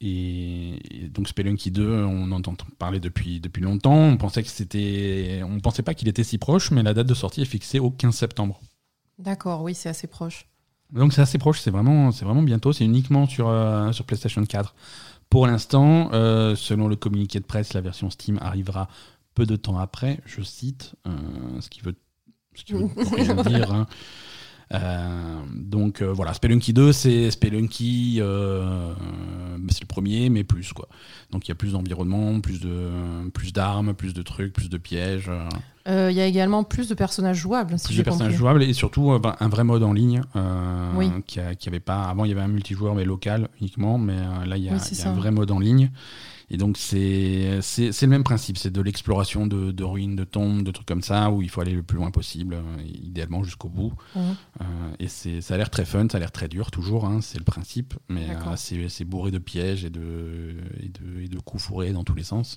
et, 0.00 1.08
donc 1.12 1.26
Spelunky 1.26 1.70
2, 1.72 2.04
on 2.04 2.30
entend 2.32 2.54
parler 2.78 3.00
depuis, 3.00 3.40
depuis 3.40 3.62
longtemps. 3.62 3.98
On 3.98 4.16
pensait 4.16 4.42
que 4.42 4.48
c'était, 4.48 5.42
on 5.44 5.58
pensait 5.58 5.82
pas 5.82 5.94
qu'il 5.94 6.06
était 6.06 6.24
si 6.24 6.38
proche, 6.38 6.70
mais 6.70 6.82
la 6.82 6.94
date 6.94 7.08
de 7.08 7.14
sortie 7.14 7.40
est 7.42 7.46
fixée 7.46 7.80
au 7.80 7.90
15 7.90 8.14
septembre. 8.14 8.60
D'accord, 9.18 9.62
oui, 9.62 9.74
c'est 9.74 9.88
assez 9.88 10.06
proche. 10.06 10.46
Donc 10.92 11.12
c'est 11.12 11.22
assez 11.22 11.38
proche, 11.38 11.60
c'est 11.60 11.70
vraiment, 11.70 12.12
c'est 12.12 12.24
vraiment 12.24 12.42
bientôt. 12.42 12.72
C'est 12.72 12.84
uniquement 12.84 13.26
sur, 13.26 13.52
sur 13.92 14.04
PlayStation 14.04 14.44
4. 14.44 14.74
Pour 15.30 15.46
l'instant, 15.46 16.10
euh, 16.12 16.56
selon 16.56 16.88
le 16.88 16.96
communiqué 16.96 17.38
de 17.38 17.44
presse, 17.44 17.72
la 17.72 17.80
version 17.80 18.10
Steam 18.10 18.38
arrivera 18.42 18.88
peu 19.34 19.46
de 19.46 19.54
temps 19.54 19.78
après, 19.78 20.20
je 20.26 20.42
cite, 20.42 20.96
euh, 21.06 21.60
ce 21.60 21.70
qui 21.70 21.80
veut, 21.80 21.94
ce 22.54 22.64
qui 22.64 22.72
veut 22.72 22.88
rien 23.14 23.36
dire. 23.36 23.72
Hein. 23.72 23.86
Euh, 24.72 25.40
donc 25.54 26.02
voilà, 26.02 26.32
Spelunky 26.34 26.72
2, 26.72 26.92
c'est 26.92 27.30
Spelunky, 27.30 28.16
c'est 28.16 28.22
le 28.22 29.86
premier, 29.86 30.30
mais 30.30 30.44
plus 30.44 30.72
quoi. 30.72 30.88
Donc 31.30 31.46
il 31.46 31.50
y 31.50 31.52
a 31.52 31.56
plus 31.56 31.72
d'environnement, 31.72 32.40
plus 32.40 32.60
de 32.60 33.28
plus 33.32 33.52
d'armes, 33.52 33.94
plus 33.94 34.14
de 34.14 34.22
trucs, 34.22 34.52
plus 34.52 34.68
de 34.68 34.78
pièges. 34.78 35.30
Euh, 35.88 36.08
il 36.10 36.16
y 36.16 36.20
a 36.20 36.26
également 36.26 36.62
plus 36.62 36.88
de 36.88 36.94
personnages 36.94 37.38
jouables. 37.38 37.76
plus 37.82 37.96
de 37.96 38.02
personnages 38.02 38.34
jouables 38.34 38.62
et 38.62 38.74
surtout 38.74 39.12
euh, 39.12 39.18
ben, 39.18 39.34
un 39.40 39.48
vrai 39.48 39.64
mode 39.64 39.82
en 39.82 39.94
ligne 39.94 40.20
euh, 40.36 41.20
qui, 41.26 41.40
avait 41.40 41.80
pas. 41.80 42.04
Avant, 42.04 42.24
il 42.24 42.28
y 42.28 42.32
avait 42.32 42.42
un 42.42 42.48
multijoueur 42.48 42.94
mais 42.94 43.04
local 43.04 43.48
uniquement, 43.60 43.96
mais 43.96 44.16
là, 44.46 44.56
il 44.56 44.64
y 44.64 44.68
a, 44.68 44.74
un 44.74 45.12
vrai 45.12 45.30
mode 45.30 45.50
en 45.50 45.58
ligne. 45.58 45.90
Et 46.52 46.56
donc, 46.56 46.76
c'est 46.76 47.60
le 47.60 48.06
même 48.06 48.24
principe 48.24 48.58
c'est 48.58 48.70
de 48.72 48.80
l'exploration 48.80 49.46
de, 49.46 49.84
ruines, 49.84 50.16
de 50.16 50.24
tombes, 50.24 50.62
de 50.62 50.70
trucs 50.70 50.86
comme 50.86 51.02
ça, 51.02 51.30
où 51.30 51.42
il 51.42 51.48
faut 51.48 51.60
aller 51.60 51.72
le 51.72 51.82
plus 51.82 51.96
loin 51.96 52.10
possible, 52.10 52.58
idéalement 52.84 53.42
jusqu'au 53.42 53.68
bout. 53.68 53.92
et 54.98 55.08
ça 55.08 55.54
a 55.54 55.56
l'air 55.56 55.70
très 55.70 55.84
fun, 55.84 56.08
ça 56.10 56.16
a 56.16 56.20
l'air 56.20 56.32
très 56.32 56.48
dur, 56.48 56.70
toujours, 56.70 57.06
hein, 57.06 57.20
c'est 57.20 57.38
le 57.38 57.44
principe, 57.44 57.94
mais 58.08 58.26
c'est 58.56 59.04
bourré 59.04 59.30
de 59.30 59.38
pièges 59.38 59.84
et 59.84 59.90
de, 59.90 60.56
et 60.80 60.88
de, 60.88 61.22
et 61.22 61.28
de 61.28 61.38
coups 61.38 61.62
fourrés 61.62 61.92
dans 61.92 62.04
tous 62.04 62.14
les 62.14 62.24
sens. 62.24 62.56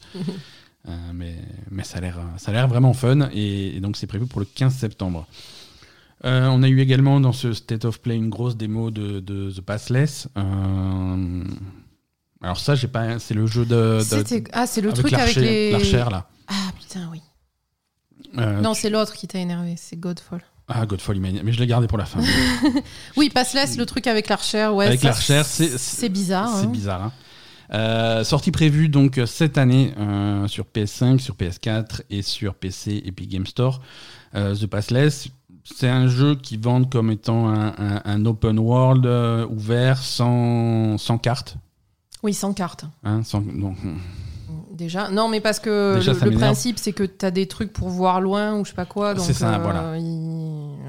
Euh, 0.89 1.11
mais, 1.13 1.35
mais 1.71 1.83
ça 1.83 1.99
a 1.99 2.51
l'air 2.51 2.67
vraiment 2.67 2.93
fun 2.93 3.29
et, 3.33 3.79
donc 3.79 3.95
c'est 3.95 4.07
prévu 4.07 4.25
pour 4.25 4.41
le 4.41 4.45
15 4.45 4.75
septembre. 4.75 5.27
Euh, 6.25 6.47
on 6.47 6.63
a 6.63 6.69
eu 6.69 6.79
également 6.79 7.19
dans 7.19 7.33
ce 7.33 7.53
State 7.53 7.85
of 7.85 8.01
Play 8.01 8.15
une 8.15 8.29
grosse 8.29 8.55
démo 8.55 8.91
de, 8.91 9.19
de 9.19 9.51
The 9.51 9.61
Passless. 9.61 10.29
Euh, 10.37 11.43
alors 12.43 12.59
ça, 12.59 12.75
j'ai 12.75 12.87
pas. 12.87 13.19
C'est 13.19 13.33
le 13.33 13.47
jeu 13.47 13.65
de. 13.65 13.99
ah, 14.51 14.67
c'est 14.67 14.81
le 14.81 14.91
truc 14.93 15.13
avec 15.13 15.35
les. 15.35 15.71
L'archère 15.71 16.09
là. 16.09 16.27
Ah 16.47 16.71
putain, 16.77 17.09
oui. 17.11 17.21
non, 18.35 18.73
c'est 18.73 18.89
l'autre 18.89 19.13
qui 19.13 19.27
t'a 19.27 19.39
énervé. 19.39 19.75
C'est 19.77 19.95
Godfall. 19.95 20.41
Ah, 20.67 20.85
Godfall, 20.85 21.19
mais 21.19 21.51
je 21.51 21.59
l'ai 21.59 21.67
gardé 21.67 21.87
pour 21.87 21.97
la 21.97 22.05
fin. 22.05 22.21
oui, 23.17 23.29
Passless, 23.29 23.77
le 23.77 23.85
truc 23.85 24.07
avec 24.07 24.29
l'archère, 24.29 24.73
ouais. 24.73 24.87
Avec 24.87 25.03
l'archère, 25.03 25.45
c'est 25.45 26.09
bizarre. 26.09 26.55
C'est 26.57 26.65
hein. 26.65 26.69
bizarre. 26.69 27.03
Hein. 27.03 27.11
Euh, 27.73 28.23
sortie 28.23 28.51
prévue 28.51 28.87
donc 28.87 29.19
cette 29.25 29.57
année 29.57 29.93
euh, 29.97 30.47
sur 30.47 30.65
PS5, 30.65 31.19
sur 31.19 31.35
PS4 31.35 32.01
et 32.09 32.21
sur 32.21 32.55
PC 32.55 33.01
Epic 33.05 33.29
Game 33.29 33.45
Store. 33.45 33.81
Euh, 34.35 34.55
The 34.55 34.67
Passless, 34.67 35.29
c'est 35.63 35.89
un 35.89 36.07
jeu 36.07 36.35
qui 36.35 36.57
vend 36.57 36.83
comme 36.83 37.09
étant 37.09 37.49
un, 37.49 38.25
open 38.25 38.59
world 38.59 39.05
ouvert 39.49 39.97
sans, 39.97 40.97
sans 40.97 41.17
carte. 41.17 41.57
Oui, 42.23 42.33
sans 42.33 42.53
carte. 42.53 42.85
Hein, 43.03 43.21
sans, 43.23 43.41
donc, 43.41 43.77
hmm. 43.83 43.97
Déjà, 44.71 45.09
non, 45.09 45.29
mais 45.29 45.39
parce 45.39 45.59
que 45.59 45.99
le, 46.03 46.31
principe, 46.31 46.79
c'est 46.79 46.93
que 46.93 47.03
tu 47.03 47.23
as 47.25 47.31
des 47.31 47.47
trucs 47.47 47.71
pour 47.71 47.89
voir 47.89 48.21
loin 48.21 48.55
ou 48.55 48.65
je 48.65 48.69
sais 48.69 48.75
pas 48.75 48.85
quoi. 48.85 49.15
C'est 49.19 49.33
ça, 49.33 49.59
voilà. 49.59 49.93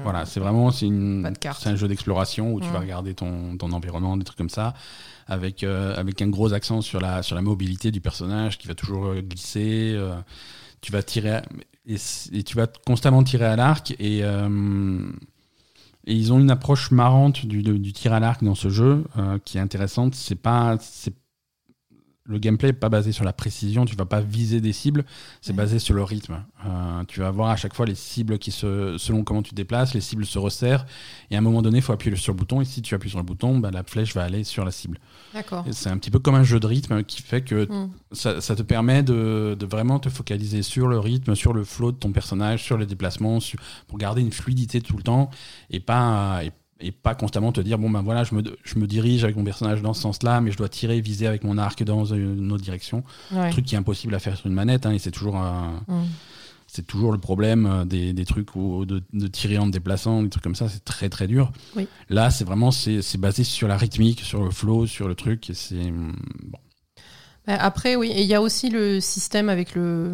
Voilà, 0.03 0.25
c'est 0.25 0.39
vraiment 0.39 0.71
c'est 0.71 0.87
un 0.87 1.75
jeu 1.75 1.87
d'exploration 1.87 2.53
où 2.53 2.59
tu 2.59 2.69
vas 2.69 2.79
regarder 2.79 3.13
ton, 3.13 3.57
ton 3.57 3.71
environnement, 3.71 4.17
des 4.17 4.23
trucs 4.23 4.37
comme 4.37 4.49
ça 4.49 4.73
avec, 5.27 5.63
euh, 5.63 5.95
avec 5.95 6.21
un 6.21 6.27
gros 6.27 6.53
accent 6.53 6.81
sur 6.81 6.99
la, 6.99 7.23
sur 7.23 7.35
la 7.35 7.41
mobilité 7.41 7.91
du 7.91 8.01
personnage 8.01 8.57
qui 8.57 8.67
va 8.67 8.75
toujours 8.75 9.05
euh, 9.05 9.21
glisser. 9.21 9.93
Euh, 9.95 10.15
tu 10.81 10.91
vas 10.91 11.03
tirer 11.03 11.41
et, 11.87 12.43
tu 12.43 12.55
vas 12.55 12.67
constamment 12.67 13.23
tirer 13.23 13.45
à 13.45 13.55
l'arc 13.55 13.91
et, 13.99 14.19
et, 14.19 14.23
ils 16.07 16.33
ont 16.33 16.39
une 16.39 16.51
approche 16.51 16.91
marrante 16.91 17.45
du, 17.45 17.63
du 17.63 17.93
tir 17.93 18.13
à 18.13 18.19
l'arc 18.19 18.43
dans 18.43 18.53
ce 18.53 18.69
jeu 18.69 19.03
qui 19.45 19.57
est 19.57 19.61
intéressante. 19.61 20.13
C'est 20.13 20.35
pas 20.35 20.77
le 22.27 22.39
gameplay 22.39 22.69
n'est 22.69 22.73
pas 22.73 22.89
basé 22.89 23.11
sur 23.11 23.23
la 23.23 23.33
précision, 23.33 23.85
tu 23.85 23.95
vas 23.95 24.05
pas 24.05 24.19
viser 24.21 24.59
des 24.61 24.73
cibles, 24.73 25.05
c'est 25.41 25.51
Ouais. 25.51 25.57
basé 25.57 25.77
sur 25.79 25.93
le 25.93 26.03
rythme. 26.03 26.43
Euh, 26.65 27.03
tu 27.07 27.19
vas 27.19 27.29
voir 27.29 27.49
à 27.51 27.55
chaque 27.55 27.75
fois 27.75 27.85
les 27.85 27.93
cibles 27.95 28.39
qui 28.39 28.51
se, 28.51 28.97
selon 28.97 29.23
comment 29.23 29.43
tu 29.43 29.51
te 29.51 29.55
déplaces, 29.55 29.93
les 29.93 30.01
cibles 30.01 30.25
se 30.25 30.39
resserrent, 30.39 30.85
et 31.29 31.35
à 31.35 31.37
un 31.37 31.41
moment 31.41 31.61
donné, 31.61 31.77
il 31.77 31.81
faut 31.83 31.93
appuyer 31.93 32.15
sur 32.15 32.33
le 32.33 32.37
bouton, 32.37 32.61
et 32.61 32.65
si 32.65 32.81
tu 32.81 32.95
appuies 32.95 33.09
sur 33.11 33.19
le 33.19 33.25
bouton, 33.25 33.59
bah, 33.59 33.69
la 33.71 33.83
flèche 33.83 34.15
va 34.15 34.23
aller 34.23 34.43
sur 34.43 34.65
la 34.65 34.71
cible. 34.71 34.99
D'accord. 35.33 35.65
C'est 35.71 35.89
un 35.89 35.97
petit 35.97 36.09
peu 36.11 36.19
comme 36.19 36.35
un 36.35 36.43
jeu 36.43 36.59
de 36.59 36.65
rythme 36.67 37.03
qui 37.03 37.21
fait 37.21 37.41
que 37.41 37.65
Mm. 37.71 37.91
ça, 38.11 38.41
ça 38.41 38.55
te 38.55 38.63
permet 38.63 39.03
de, 39.03 39.55
de 39.59 39.65
vraiment 39.65 39.99
te 39.99 40.09
focaliser 40.09 40.63
sur 40.63 40.87
le 40.87 40.97
rythme, 40.99 41.35
sur 41.35 41.53
le 41.53 41.63
flow 41.63 41.91
de 41.91 41.97
ton 41.97 42.11
personnage, 42.11 42.63
sur 42.63 42.77
les 42.77 42.85
déplacements, 42.87 43.39
sur- 43.39 43.59
pour 43.87 43.97
garder 43.97 44.21
une 44.21 44.31
fluidité 44.31 44.81
tout 44.81 44.97
le 44.97 45.03
temps 45.03 45.29
et 45.69 45.79
pas, 45.79 46.43
et, 46.43 46.51
et 46.79 46.91
pas 46.91 47.15
constamment 47.15 47.51
te 47.51 47.61
dire 47.61 47.77
bon 47.79 47.89
ben 47.89 48.01
voilà, 48.01 48.23
je 48.23 48.35
me, 48.35 48.43
je 48.63 48.77
me 48.79 48.85
dirige 48.87 49.23
avec 49.23 49.35
mon 49.37 49.43
personnage 49.43 49.81
dans 49.81 49.93
ce 49.93 50.01
sens-là, 50.01 50.41
mais 50.41 50.51
je 50.51 50.57
dois 50.57 50.67
tirer, 50.69 50.99
viser 51.01 51.25
avec 51.27 51.43
mon 51.43 51.57
arc 51.57 51.81
dans 51.83 52.05
une 52.05 52.51
autre 52.51 52.63
direction. 52.63 53.03
Ouais. 53.31 53.49
Truc 53.51 53.65
qui 53.65 53.75
est 53.75 53.77
impossible 53.77 54.13
à 54.15 54.19
faire 54.19 54.35
sur 54.35 54.47
une 54.47 54.53
manette 54.53 54.85
hein, 54.85 54.91
et 54.91 54.99
c'est 54.99 55.11
toujours 55.11 55.37
un- 55.37 55.81
Mm. 55.87 56.03
c'est 56.67 56.85
toujours 56.85 57.13
le 57.13 57.17
problème 57.17 57.65
euh, 57.65 57.85
des, 57.85 58.11
des 58.11 58.25
trucs 58.25 58.55
où, 58.57 58.85
de, 58.85 59.01
de 59.13 59.27
tirer 59.27 59.57
en 59.57 59.67
te 59.67 59.71
déplaçant, 59.71 60.21
des 60.23 60.29
trucs 60.29 60.43
comme 60.43 60.55
ça, 60.55 60.67
c'est 60.67 60.83
très 60.83 61.07
très 61.09 61.27
dur. 61.27 61.53
Oui. 61.77 61.87
Là, 62.09 62.29
c'est 62.29 62.43
vraiment 62.43 62.71
c'est 62.71 63.01
c'est 63.01 63.17
basé 63.19 63.43
sur 63.45 63.67
la 63.69 63.77
rythmique, 63.77 64.19
sur 64.21 64.43
le 64.43 64.51
flow, 64.51 64.85
sur 64.85 65.07
le 65.07 65.15
truc. 65.15 65.51
C'est 65.53 65.79
hum, 65.79 66.13
bon. 66.43 66.59
Bah, 67.47 67.55
Après, 67.61 67.95
oui, 67.95 68.11
et 68.11 68.21
il 68.21 68.27
y 68.27 68.33
a 68.33 68.41
aussi 68.41 68.69
le 68.69 68.99
système 68.99 69.47
avec 69.47 69.75
le 69.75 70.11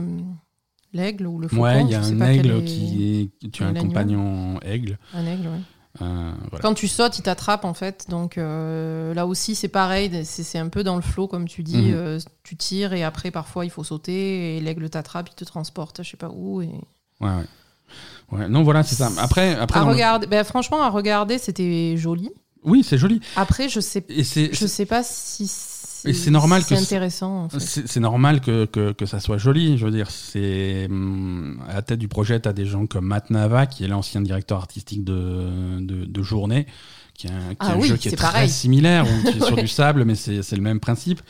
l'aigle 0.93 1.25
ou 1.25 1.39
le 1.39 1.47
faucon. 1.47 1.63
Ouais, 1.63 1.81
il 1.83 1.89
y 1.89 1.95
a 1.95 2.01
un 2.03 2.21
aigle 2.21 2.51
est- 2.51 2.65
qui 2.65 3.31
est. 3.41 3.49
Tu 3.51 3.63
as 3.63 3.67
un 3.67 3.73
compagnon 3.73 4.59
aigle. 4.61 4.99
Un 5.15 5.25
aigle, 5.25 5.47
ouais. 5.47 5.61
Euh, 6.01 6.31
voilà. 6.49 6.61
Quand 6.61 6.73
tu 6.73 6.87
sautes, 6.87 7.19
il 7.19 7.23
t'attrape 7.23 7.65
en 7.65 7.73
fait. 7.73 8.05
Donc 8.09 8.37
euh, 8.37 9.13
là 9.13 9.27
aussi, 9.27 9.55
c'est 9.55 9.67
pareil. 9.67 10.23
C'est 10.25 10.57
un 10.57 10.69
peu 10.69 10.83
dans 10.83 10.95
le 10.95 11.01
flow, 11.01 11.27
comme 11.27 11.47
tu 11.47 11.63
dis. 11.63 11.77
Mhm. 11.77 11.93
euh, 11.93 12.19
tu 12.43 12.55
tires 12.55 12.93
et 12.93 13.03
après, 13.03 13.29
parfois, 13.31 13.65
il 13.65 13.71
faut 13.71 13.83
sauter 13.83 14.57
et 14.57 14.61
l'aigle 14.61 14.89
t'attrape, 14.89 15.29
il 15.29 15.35
te 15.35 15.43
transporte, 15.43 16.01
je 16.03 16.09
sais 16.11 16.17
pas 16.17 16.29
où. 16.33 16.61
Et... 16.61 16.69
Ouais, 17.19 17.29
ouais. 17.29 17.45
Ouais, 18.31 18.47
non, 18.47 18.63
voilà, 18.63 18.83
c'est 18.83 18.95
ça. 18.95 19.09
Après, 19.19 19.53
après 19.55 19.79
à 19.81 19.83
le- 19.83 19.89
regarder, 19.91 20.27
bah, 20.27 20.45
franchement, 20.45 20.81
à 20.81 20.89
regarder, 20.89 21.37
c'était 21.37 21.97
joli. 21.97 22.29
oui, 22.63 22.83
c'est 22.87 22.97
joli. 22.97 23.19
Après, 23.35 23.67
je 23.67 23.81
sais, 23.81 24.05
Et 24.07 24.23
je 24.23 24.65
sais 24.67 24.85
pas 24.85 25.03
si 25.03 25.45
C'est 26.01 26.31
normal 26.31 26.63
c'est 26.63 26.75
que 26.75 26.81
intéressant. 26.81 27.43
En 27.43 27.49
fait. 27.49 27.59
c'est 27.59 27.87
c'est 27.87 27.99
normal 27.99 28.41
que, 28.41 28.65
que, 28.65 28.91
que 28.91 29.05
ça 29.05 29.19
soit 29.19 29.37
joli. 29.37 29.77
Je 29.77 29.85
veux 29.85 29.91
dire, 29.91 30.09
c'est 30.09 30.87
hum, 30.89 31.61
à 31.67 31.75
la 31.75 31.81
tête 31.81 31.99
du 31.99 32.07
projet, 32.07 32.39
tu 32.39 32.49
as 32.49 32.53
des 32.53 32.65
gens 32.65 32.87
comme 32.87 33.05
Matt 33.05 33.29
Nava, 33.29 33.65
qui 33.67 33.83
est 33.83 33.87
l'ancien 33.87 34.21
directeur 34.21 34.57
artistique 34.57 35.03
de, 35.03 35.79
de, 35.79 36.05
de 36.05 36.23
Journée, 36.23 36.65
qui 37.21 37.27
est 37.27 37.31
un, 37.31 37.49
qui 37.51 37.57
Ah 37.59 37.69
est 37.69 37.71
un 37.73 37.79
oui, 37.79 37.87
jeu 37.87 37.97
qui 37.97 38.07
est, 38.09 38.15
très 38.15 38.47
similaire, 38.47 39.05
où 39.05 39.29
tu 39.31 39.37
es 39.37 39.39
sur 39.45 39.55
Ouais. 39.55 39.61
du 39.61 39.67
sable, 39.67 40.05
mais 40.05 40.15
c'est 40.15 40.51
le 40.55 40.61
même 40.61 40.79
principe. 40.79 41.21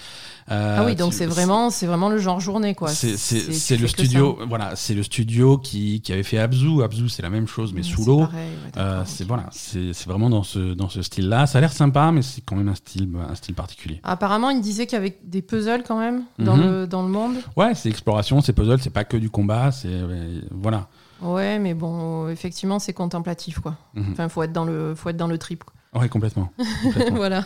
Euh, 0.50 0.78
ah 0.80 0.86
oui, 0.86 0.96
donc 0.96 1.14
c'est 1.14 1.28
vraiment, 1.28 1.70
c'est 1.70 1.86
vraiment 1.86 2.10
le 2.10 2.18
genre 2.18 2.40
journée, 2.40 2.74
quoi. 2.76 2.90
C'est 2.90 3.78
le 3.78 3.88
studio, 3.88 4.38
voilà, 4.48 4.76
c'est 4.76 4.94
le 4.94 5.04
studio 5.04 5.58
qui, 5.58 6.02
qui 6.02 6.12
avait 6.14 6.24
fait 6.24 6.40
Abzu. 6.40 6.82
Abzu, 6.84 7.10
c'est 7.10 7.22
la 7.22 7.30
même 7.30 7.48
chose, 7.48 7.74
mais 7.74 7.84
sous 7.84 8.04
l'eau. 8.06 8.22
ouais, 8.22 8.28
Euh, 8.78 9.04
c'est 9.06 9.26
voilà, 9.26 9.46
c'est 9.52 10.06
vraiment 10.08 10.30
dans 10.30 10.44
ce 10.44 10.74
dans 10.74 10.90
ce 10.90 11.02
style-là. 11.02 11.46
Ça 11.48 11.60
a 11.60 11.62
l'air 11.62 11.72
sympa, 11.74 12.12
mais 12.12 12.22
c'est 12.22 12.42
quand 12.42 12.56
même 12.56 12.70
un 12.70 12.76
style 12.76 13.10
un 13.30 13.36
style 13.36 13.56
particulier. 13.56 14.00
Apparemment, 14.04 14.50
il 14.50 14.62
disait 14.62 14.88
qu'il 14.88 14.98
y 14.98 15.02
avait 15.02 15.18
des 15.24 15.42
puzzles 15.42 15.84
quand 15.88 16.00
même 16.00 16.24
dans, 16.40 16.58
Mhm. 16.58 16.64
le, 16.64 16.88
dans 16.88 17.04
le 17.04 17.10
monde. 17.10 17.36
Ouais, 17.56 17.74
c'est 17.76 17.90
exploration, 17.90 18.42
c'est 18.42 18.54
puzzle, 18.54 18.80
c'est 18.82 18.90
pas 18.90 19.04
que 19.04 19.18
du 19.18 19.30
combat, 19.30 19.72
c'est 19.72 19.88
euh, 19.90 20.42
voilà. 20.52 20.88
Ouais, 21.22 21.60
mais 21.60 21.76
bon, 21.76 22.28
effectivement, 22.30 22.80
c'est 22.80 22.94
contemplatif, 22.94 23.60
quoi. 23.60 23.76
Mhm. 23.94 24.06
Enfin, 24.14 24.28
faut 24.28 24.42
être 24.44 24.54
dans 24.54 24.66
le, 24.66 24.96
faut 24.96 25.10
être 25.10 25.18
dans 25.18 25.28
le 25.28 25.38
trip. 25.38 25.64
quoi. 25.64 25.74
Ouais, 25.94 26.10
complètement. 26.10 26.52
complètement. 26.84 27.18
voilà. 27.18 27.46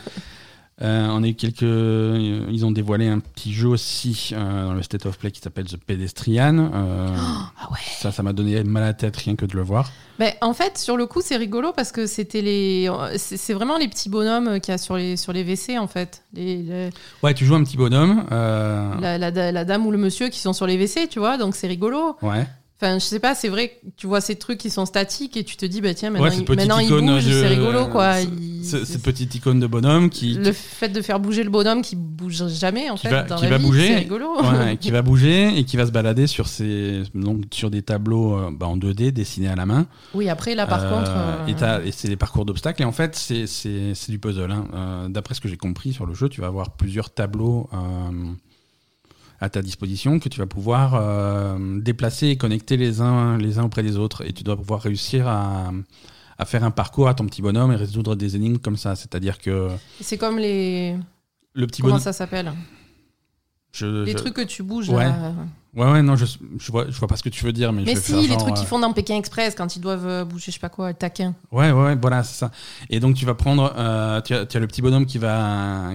Euh, 0.82 1.08
on 1.10 1.24
a 1.24 1.28
eu 1.30 1.34
quelques, 1.36 1.64
euh, 1.64 2.46
ils 2.52 2.66
ont 2.66 2.72
dévoilé 2.72 3.08
un 3.08 3.20
petit 3.20 3.54
jeu 3.54 3.70
aussi 3.70 4.32
euh, 4.34 4.66
dans 4.66 4.74
le 4.74 4.84
State 4.84 5.06
of 5.06 5.18
Play 5.18 5.32
qui 5.32 5.40
s'appelle 5.40 5.64
The 5.68 5.78
Pedestrian. 5.78 6.70
Euh, 6.74 7.16
Ah 7.16 7.70
ouais. 7.72 7.78
ça, 7.98 8.12
ça 8.12 8.24
m'a 8.24 8.34
donné 8.34 8.62
mal 8.66 8.84
à 8.84 8.88
la 8.88 8.94
tête 8.94 9.16
rien 9.16 9.38
que 9.38 9.46
de 9.46 9.56
le 9.56 9.62
voir. 9.62 9.90
Ben, 10.20 10.34
en 10.42 10.54
fait, 10.54 10.78
sur 10.78 10.98
le 10.98 11.06
coup, 11.06 11.22
c'est 11.24 11.38
rigolo 11.38 11.72
parce 11.74 11.94
que 11.94 12.06
c'était 12.08 12.42
les, 12.42 12.90
c'est 13.16 13.54
vraiment 13.54 13.78
les 13.78 13.88
petits 13.88 14.10
bonhommes 14.10 14.60
qu'il 14.60 14.74
y 14.74 14.76
a 14.76 14.78
sur 14.78 14.98
les, 14.98 15.16
sur 15.16 15.32
les 15.32 15.44
WC, 15.46 15.78
en 15.80 15.88
fait. 15.88 16.24
Les, 16.34 16.58
les- 16.62 16.90
Ouais, 17.24 17.34
tu 17.34 17.46
joues 17.46 17.56
un 17.56 17.64
petit 17.64 17.78
bonhomme. 17.78 18.26
la, 18.30 19.18
la- 19.18 19.52
la 19.54 19.64
dame 19.66 19.86
ou 19.88 19.92
le 19.92 19.98
monsieur 19.98 20.28
qui 20.28 20.40
sont 20.40 20.52
sur 20.52 20.68
les 20.68 20.76
WC, 20.76 21.08
tu 21.08 21.20
vois. 21.20 21.38
Donc 21.38 21.56
c'est 21.56 21.68
rigolo. 21.68 22.18
Ouais. 22.22 22.46
Enfin, 22.82 22.96
je 23.00 23.06
sais 23.06 23.20
pas, 23.22 23.36
c'est 23.36 23.48
vrai 23.48 23.80
tu 23.96 24.06
vois 24.06 24.20
ces 24.20 24.36
trucs 24.36 24.58
qui 24.58 24.70
sont 24.70 24.86
statiques 24.86 25.38
et 25.38 25.46
tu 25.46 25.56
te 25.56 25.66
dis, 25.66 25.80
bah 25.80 25.94
tiens, 25.94 26.10
maintenant, 26.10 26.28
Ouais, 26.28 26.36
il, 26.36 26.56
maintenant 26.56 26.80
il 26.80 26.90
bouge, 26.90 27.26
de- 27.26 27.32
c'est 27.32 27.48
rigolo, 27.48 27.88
quoi. 27.88 28.20
Il- 28.20 28.66
cette 28.66 29.02
petite 29.04 29.34
icône 29.36 29.60
de 29.60 29.68
bonhomme 29.68 30.10
qui, 30.10 30.34
Le 30.34 30.52
fait 30.52 30.90
de 30.90 31.02
faire 31.02 31.20
bouger 31.20 31.44
le 31.44 31.50
bonhomme 31.52 31.82
qui 31.84 31.96
bouge 31.96 32.48
jamais, 32.50 32.90
en 32.90 32.96
Qui 32.96 33.04
fait, 33.08 33.12
va- 33.14 33.24
dans 33.24 33.36
qui 33.38 33.44
la 33.44 33.50
va 33.52 33.58
vie, 33.60 33.66
bouger. 33.66 33.88
c'est 33.88 33.96
rigolo. 33.96 34.42
Ouais, 34.42 34.76
qui 34.82 34.92
va 34.92 35.02
bouger 35.04 35.58
et 35.58 35.64
qui 35.64 35.78
va 35.78 35.86
se 35.86 35.92
balader 35.92 36.28
sur, 36.28 36.48
ces, 36.48 37.04
donc, 37.14 37.44
sur 37.54 37.70
des 37.72 37.82
tableaux 37.84 38.36
euh, 38.38 38.50
bah, 38.52 38.66
en 38.68 38.76
2D 38.76 39.12
dessinés 39.12 39.48
à 39.48 39.56
la 39.56 39.66
main. 39.66 39.86
Oui, 40.14 40.28
après, 40.30 40.54
là, 40.56 40.66
par 40.68 40.84
Euh, 40.84 40.90
contre. 40.90 41.12
euh, 41.16 41.46
Et, 41.48 41.54
t'as- 41.54 41.82
et 41.82 41.92
c'est 41.94 42.08
des 42.10 42.18
parcours 42.18 42.44
d'obstacles. 42.44 42.82
Et 42.82 42.86
en 42.86 42.92
fait, 42.92 43.16
c'est- 43.16 43.48
c'est 43.48 43.94
c'est 43.94 44.12
du 44.12 44.20
puzzle. 44.20 44.52
hein. 44.52 44.66
Euh, 44.74 45.08
D'après 45.10 45.34
ce 45.36 45.40
que 45.42 45.48
j'ai 45.48 45.58
compris 45.58 45.94
sur 45.94 46.06
le 46.08 46.14
jeu, 46.14 46.28
tu 46.28 46.42
vas 46.42 46.48
avoir 46.48 46.72
plusieurs 46.72 47.12
tableaux 47.14 47.70
euh, 47.74 47.78
à 49.40 49.50
ta 49.50 49.62
disposition 49.62 50.20
que 50.20 50.30
tu 50.30 50.40
vas 50.40 50.46
pouvoir 50.48 50.94
euh, 50.96 51.80
déplacer 51.82 52.28
et 52.28 52.38
connecter 52.38 52.78
les 52.78 53.02
uns, 53.02 53.38
les 53.38 53.60
uns 53.60 53.64
auprès 53.64 53.84
des 53.84 53.98
autres. 53.98 54.26
Et 54.28 54.34
tu 54.34 54.44
dois 54.44 54.56
pouvoir 54.56 54.82
réussir 54.82 55.28
à, 55.28 55.72
à 56.38 56.46
faire 56.46 56.64
un 56.64 56.72
parcours 56.72 57.08
à 57.10 57.14
ton 57.14 57.26
petit 57.26 57.42
bonhomme 57.42 57.72
et 57.72 57.76
résoudre 57.76 58.16
des 58.16 58.36
énigmes 58.36 58.58
comme 58.60 58.78
ça. 58.78 58.96
C'est-à-dire 58.96 59.40
que 59.40 59.70
C'est 60.02 60.18
comme 60.18 60.38
les. 60.40 60.96
le 61.54 61.68
petit 61.68 61.82
Comment 61.82 61.96
bonhomme. 61.96 62.04
ça 62.04 62.14
s'appelle? 62.14 62.52
Je- 63.72 64.04
Les 64.06 64.14
je- 64.14 64.18
trucs 64.18 64.34
que 64.34 64.42
tu 64.42 64.64
bouges. 64.64 64.90
Ouais. 64.90 65.04
là. 65.06 65.34
Ouais, 65.74 65.92
ouais, 65.92 66.02
non, 66.02 66.16
je, 66.16 66.24
je, 66.58 66.72
vois, 66.72 66.90
je 66.90 66.98
vois 66.98 67.10
pas 67.10 67.18
ce 67.18 67.24
que 67.24 67.28
tu 67.28 67.44
veux 67.44 67.52
dire, 67.52 67.74
mais, 67.74 67.84
Mais 67.84 67.96
je 67.96 68.00
si, 68.00 68.14
les 68.14 68.28
genre, 68.30 68.38
trucs 68.38 68.54
euh, 68.54 68.58
qu'ils 68.58 68.66
font 68.68 68.80
dans 68.80 68.94
Pékin 68.94 69.18
Express 69.18 69.54
quand 69.56 69.76
ils 69.76 69.82
doivent 69.82 70.08
euh, 70.08 70.24
bouger, 70.24 70.46
je 70.46 70.52
sais 70.52 70.60
pas 70.60 70.70
quoi, 70.70 70.94
taquin. 70.94 71.36
Ouais, 71.52 71.74
ouais, 71.74 71.84
ouais, 71.84 71.96
voilà, 71.98 72.24
c'est 72.24 72.38
ça. 72.38 72.52
Et 72.90 73.02
donc 73.02 73.16
tu 73.18 73.26
vas 73.26 73.34
prendre, 73.34 73.74
euh, 73.76 74.22
tu, 74.22 74.34
as, 74.34 74.46
tu 74.46 74.56
as 74.56 74.62
le 74.62 74.68
petit 74.68 74.82
bonhomme 74.82 75.06
qui 75.06 75.18
va, 75.18 75.90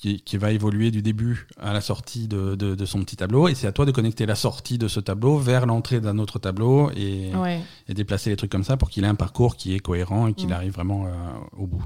qui, 0.00 0.20
qui 0.22 0.36
va 0.38 0.52
évoluer 0.52 0.90
du 0.92 1.02
début 1.02 1.48
à 1.60 1.72
la 1.72 1.80
sortie 1.80 2.28
de, 2.28 2.54
de, 2.54 2.74
de 2.76 2.84
son 2.86 3.00
petit 3.00 3.16
tableau, 3.16 3.48
et 3.48 3.54
c'est 3.56 3.66
à 3.66 3.72
toi 3.72 3.84
de 3.84 3.90
connecter 3.90 4.24
la 4.26 4.36
sortie 4.36 4.78
de 4.78 4.86
ce 4.86 5.00
tableau 5.00 5.38
vers 5.38 5.66
l'entrée 5.66 6.00
d'un 6.00 6.18
autre 6.18 6.38
tableau 6.38 6.90
et, 6.96 7.32
Ouais. 7.34 7.60
et 7.88 7.94
déplacer 7.94 8.30
les 8.30 8.36
trucs 8.36 8.52
comme 8.52 8.62
ça 8.64 8.76
pour 8.76 8.90
qu'il 8.90 9.02
ait 9.04 9.08
un 9.08 9.16
parcours 9.16 9.56
qui 9.56 9.74
est 9.74 9.80
cohérent 9.80 10.28
et 10.28 10.34
qu'il 10.34 10.50
Mm. 10.50 10.52
arrive 10.52 10.72
vraiment 10.72 11.06
euh, 11.06 11.10
au 11.58 11.66
bout. 11.66 11.82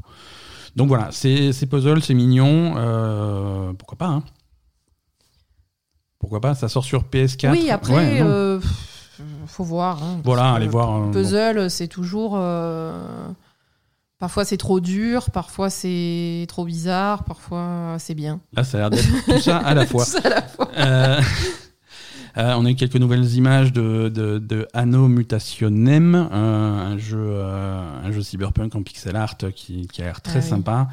Donc 0.76 0.88
voilà, 0.88 1.08
c'est 1.10 1.52
puzzle, 1.68 2.02
c'est 2.02 2.14
mignon, 2.14 2.74
euh, 2.76 3.72
pourquoi 3.72 3.96
pas 3.98 4.08
hein 4.08 4.22
Pourquoi 6.18 6.40
pas 6.40 6.54
Ça 6.54 6.68
sort 6.68 6.84
sur 6.84 7.04
PS4. 7.04 7.50
Oui, 7.52 7.70
après, 7.70 7.94
Ouais, 7.94 8.20
euh, 8.22 8.60
faut 9.46 9.64
voir. 9.64 10.02
hein, 10.02 10.20
voilà, 10.24 10.52
allez 10.52 10.68
voir. 10.68 10.90
euh, 10.96 11.00
bon. 11.06 11.12
Puzzle, 11.12 11.70
c'est 11.70 11.88
toujours. 11.88 12.38
Parfois 14.22 14.44
c'est 14.44 14.56
trop 14.56 14.78
dur, 14.78 15.32
parfois 15.32 15.68
c'est 15.68 16.46
trop 16.46 16.64
bizarre, 16.64 17.24
parfois 17.24 17.96
c'est 17.98 18.14
bien. 18.14 18.40
Là, 18.52 18.62
ça 18.62 18.76
a 18.76 18.80
l'air 18.82 18.90
d'être 18.90 19.24
tout 19.24 19.40
ça 19.40 19.56
à 19.56 19.74
la 19.74 19.84
fois. 19.84 20.04
Tout 20.04 20.12
ça 20.12 20.20
à 20.20 20.28
la 20.28 20.42
fois. 20.42 20.68
Euh, 20.78 21.20
euh, 22.36 22.54
on 22.56 22.64
a 22.64 22.70
eu 22.70 22.76
quelques 22.76 22.94
nouvelles 22.94 23.34
images 23.34 23.72
de, 23.72 24.08
de, 24.10 24.38
de 24.38 24.68
Anno 24.74 25.08
Mutationem, 25.08 26.14
euh, 26.14 26.92
un, 26.92 26.98
jeu, 26.98 27.42
un 27.42 28.12
jeu 28.12 28.22
cyberpunk 28.22 28.76
en 28.76 28.84
pixel 28.84 29.16
art 29.16 29.36
qui, 29.56 29.88
qui 29.88 30.02
a 30.02 30.04
l'air 30.04 30.20
très 30.20 30.38
Ah 30.38 30.42
sympa. 30.42 30.88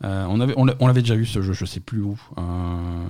On 0.00 0.40
avait, 0.40 0.54
on 0.56 0.86
l'avait 0.86 1.02
déjà 1.02 1.16
vu 1.16 1.26
ce 1.26 1.42
jeu, 1.42 1.54
je 1.54 1.64
sais 1.64 1.80
plus 1.80 2.00
où, 2.00 2.16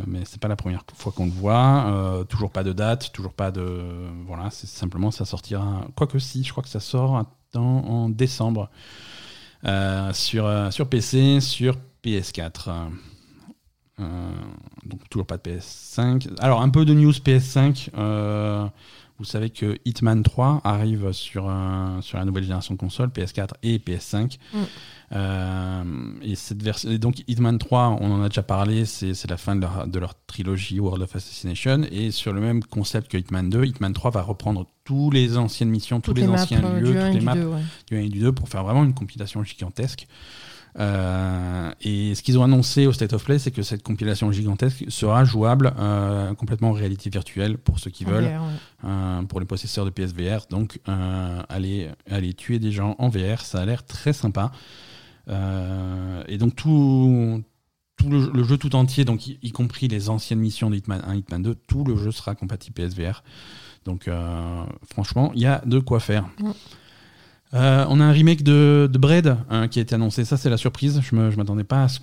mais 0.06 0.20
c'est 0.24 0.40
pas 0.40 0.48
la 0.48 0.56
première 0.56 0.84
fois 0.94 1.12
qu'on 1.12 1.26
le 1.26 1.30
voit. 1.30 2.24
Toujours 2.30 2.52
pas 2.52 2.64
de 2.64 2.72
date, 2.72 3.12
toujours 3.12 3.34
pas 3.34 3.50
de. 3.50 3.84
Voilà, 4.26 4.48
c'est 4.50 4.66
simplement 4.66 5.10
ça 5.10 5.26
sortira. 5.26 5.82
Quoique 5.94 6.18
si, 6.18 6.42
je 6.42 6.52
crois 6.52 6.62
que 6.62 6.70
ça 6.70 6.80
sort 6.80 7.22
en 7.54 8.08
décembre 8.08 8.70
sur, 10.12 10.46
euh, 10.46 10.70
sur 10.70 10.88
PC, 10.88 11.40
sur 11.40 11.76
PS4. 12.04 12.88
Euh, 14.00 14.30
donc 14.84 15.00
toujours 15.10 15.26
pas 15.26 15.36
de 15.36 15.42
PS5. 15.42 16.28
Alors 16.38 16.62
un 16.62 16.68
peu 16.68 16.84
de 16.84 16.94
news 16.94 17.12
PS5. 17.12 17.90
Vous 19.18 19.24
savez 19.24 19.50
que 19.50 19.78
Hitman 19.84 20.22
3 20.22 20.60
arrive 20.64 21.12
sur, 21.12 21.48
un- 21.48 22.00
sur 22.02 22.18
la 22.18 22.24
nouvelle 22.24 22.44
génération 22.44 22.74
de 22.74 22.78
consoles, 22.78 23.08
PS4 23.08 23.50
et 23.62 23.78
PS5. 23.78 24.38
Mm. 24.52 24.58
Euh, 25.12 25.82
et 26.22 26.34
cette 26.34 26.62
version, 26.62 26.90
et 26.90 26.98
donc 26.98 27.22
Hitman 27.26 27.58
3, 27.58 27.96
on 28.00 28.12
en 28.12 28.22
a 28.22 28.28
déjà 28.28 28.42
parlé, 28.42 28.84
c'est 28.84 29.28
la 29.28 29.36
fin 29.36 29.56
de 29.56 29.62
leur, 29.62 29.86
de 29.86 29.98
leur 29.98 30.14
trilogie 30.26 30.80
World 30.80 31.02
of 31.02 31.16
Assassination. 31.16 31.82
Et 31.90 32.10
sur 32.10 32.32
le 32.32 32.40
même 32.40 32.62
concept 32.62 33.10
que 33.10 33.16
Hitman 33.16 33.48
2, 33.50 33.64
Hitman 33.64 33.92
3 33.92 34.10
va 34.10 34.22
reprendre 34.22 34.66
tous 34.84 35.10
les 35.10 35.36
anciennes 35.36 35.70
missions, 35.70 36.00
tous 36.00 36.14
les, 36.14 36.22
les 36.22 36.28
maps 36.28 36.42
anciens 36.42 36.64
euh, 36.64 36.80
lieux, 36.80 36.92
du 36.92 36.98
1 36.98 37.06
toutes 37.06 37.14
les 37.18 37.24
maps 37.24 37.34
2, 37.34 37.46
ouais. 37.46 37.62
du 37.88 37.96
1 37.96 38.00
et 38.00 38.08
du 38.08 38.20
2 38.20 38.32
pour 38.32 38.48
faire 38.48 38.64
vraiment 38.64 38.84
une 38.84 38.94
compilation 38.94 39.42
gigantesque. 39.42 40.06
Euh, 40.78 41.70
et 41.80 42.14
ce 42.14 42.22
qu'ils 42.22 42.38
ont 42.38 42.44
annoncé 42.44 42.86
au 42.86 42.92
State 42.92 43.12
of 43.12 43.24
Play, 43.24 43.38
c'est 43.38 43.50
que 43.50 43.62
cette 43.62 43.82
compilation 43.82 44.30
gigantesque 44.30 44.84
sera 44.88 45.24
jouable 45.24 45.72
euh, 45.78 46.34
complètement 46.34 46.70
en 46.70 46.72
réalité 46.72 47.10
virtuelle 47.10 47.58
pour 47.58 47.78
ceux 47.78 47.90
qui 47.90 48.06
En 48.06 48.10
veulent, 48.10 48.24
VR, 48.24 48.42
ouais. 48.42 48.90
euh, 48.90 49.22
pour 49.22 49.40
les 49.40 49.46
possesseurs 49.46 49.84
de 49.84 49.90
PSVR. 49.90 50.46
Donc, 50.50 50.78
aller, 50.86 51.90
aller 52.10 52.34
tuer 52.34 52.58
des 52.58 52.70
gens 52.70 52.94
en 52.98 53.08
VR, 53.08 53.40
ça 53.40 53.60
a 53.60 53.64
l'air 53.64 53.84
très 53.84 54.12
sympa. 54.12 54.52
Et 55.28 56.38
donc, 56.38 56.54
tout, 56.56 57.42
tout 57.96 58.08
le, 58.08 58.44
jeu 58.44 58.56
tout 58.56 58.74
entier, 58.76 59.04
donc 59.04 59.26
y, 59.26 59.50
compris 59.50 59.88
les 59.88 60.08
anciennes 60.08 60.38
missions 60.38 60.70
de 60.70 60.76
Hitman 60.76 61.02
1, 61.06 61.16
Hitman 61.16 61.42
2, 61.42 61.54
tout 61.66 61.84
le 61.84 61.96
jeu 61.96 62.12
sera 62.12 62.34
compatible 62.34 62.74
PSVR. 62.74 63.22
Donc 63.84 64.08
franchement, 64.90 65.32
il 65.34 65.42
y 65.42 65.46
a 65.46 65.60
de 65.66 65.78
quoi 65.80 66.00
faire. 66.00 66.28
Euh, 67.54 67.86
on 67.88 67.98
a 68.00 68.04
un 68.04 68.12
remake 68.12 68.42
de, 68.42 68.88
de 68.92 68.98
Braid 68.98 69.36
hein, 69.48 69.68
qui 69.68 69.78
a 69.78 69.82
été 69.82 69.94
annoncé. 69.94 70.24
Ça, 70.24 70.36
c'est 70.36 70.50
la 70.50 70.56
surprise. 70.56 71.00
Je 71.02 71.14
ne 71.14 71.34
m'attendais 71.34 71.64
pas 71.64 71.84
à 71.84 71.88
ce 71.88 71.98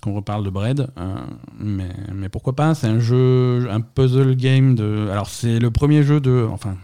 qu'on 0.00 0.14
reparle 0.14 0.44
de 0.44 0.50
Braid. 0.50 0.88
Hein. 0.96 1.26
mais, 1.58 2.28
pourquoi 2.30 2.54
pas? 2.54 2.74
C'est 2.74 2.86
un 2.86 2.98
jeu, 2.98 3.68
un 3.70 3.80
puzzle 3.80 4.34
game 4.34 4.74
de. 4.74 5.08
Alors, 5.10 5.28
c'est 5.28 5.58
le 5.58 5.70
premier 5.70 6.02
jeu 6.02 6.20
de. 6.20 6.46
Enfin, 6.50 6.76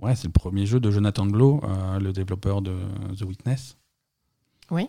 ouais, 0.00 0.16
c'est 0.16 0.26
le 0.26 0.32
premier 0.32 0.66
jeu 0.66 0.80
de 0.80 0.90
Jonathan 0.90 1.26
Blow, 1.26 1.60
euh, 1.62 2.00
le 2.00 2.12
développeur 2.12 2.60
de 2.60 2.72
The 3.16 3.22
Witness. 3.22 3.76
Oui. 4.70 4.88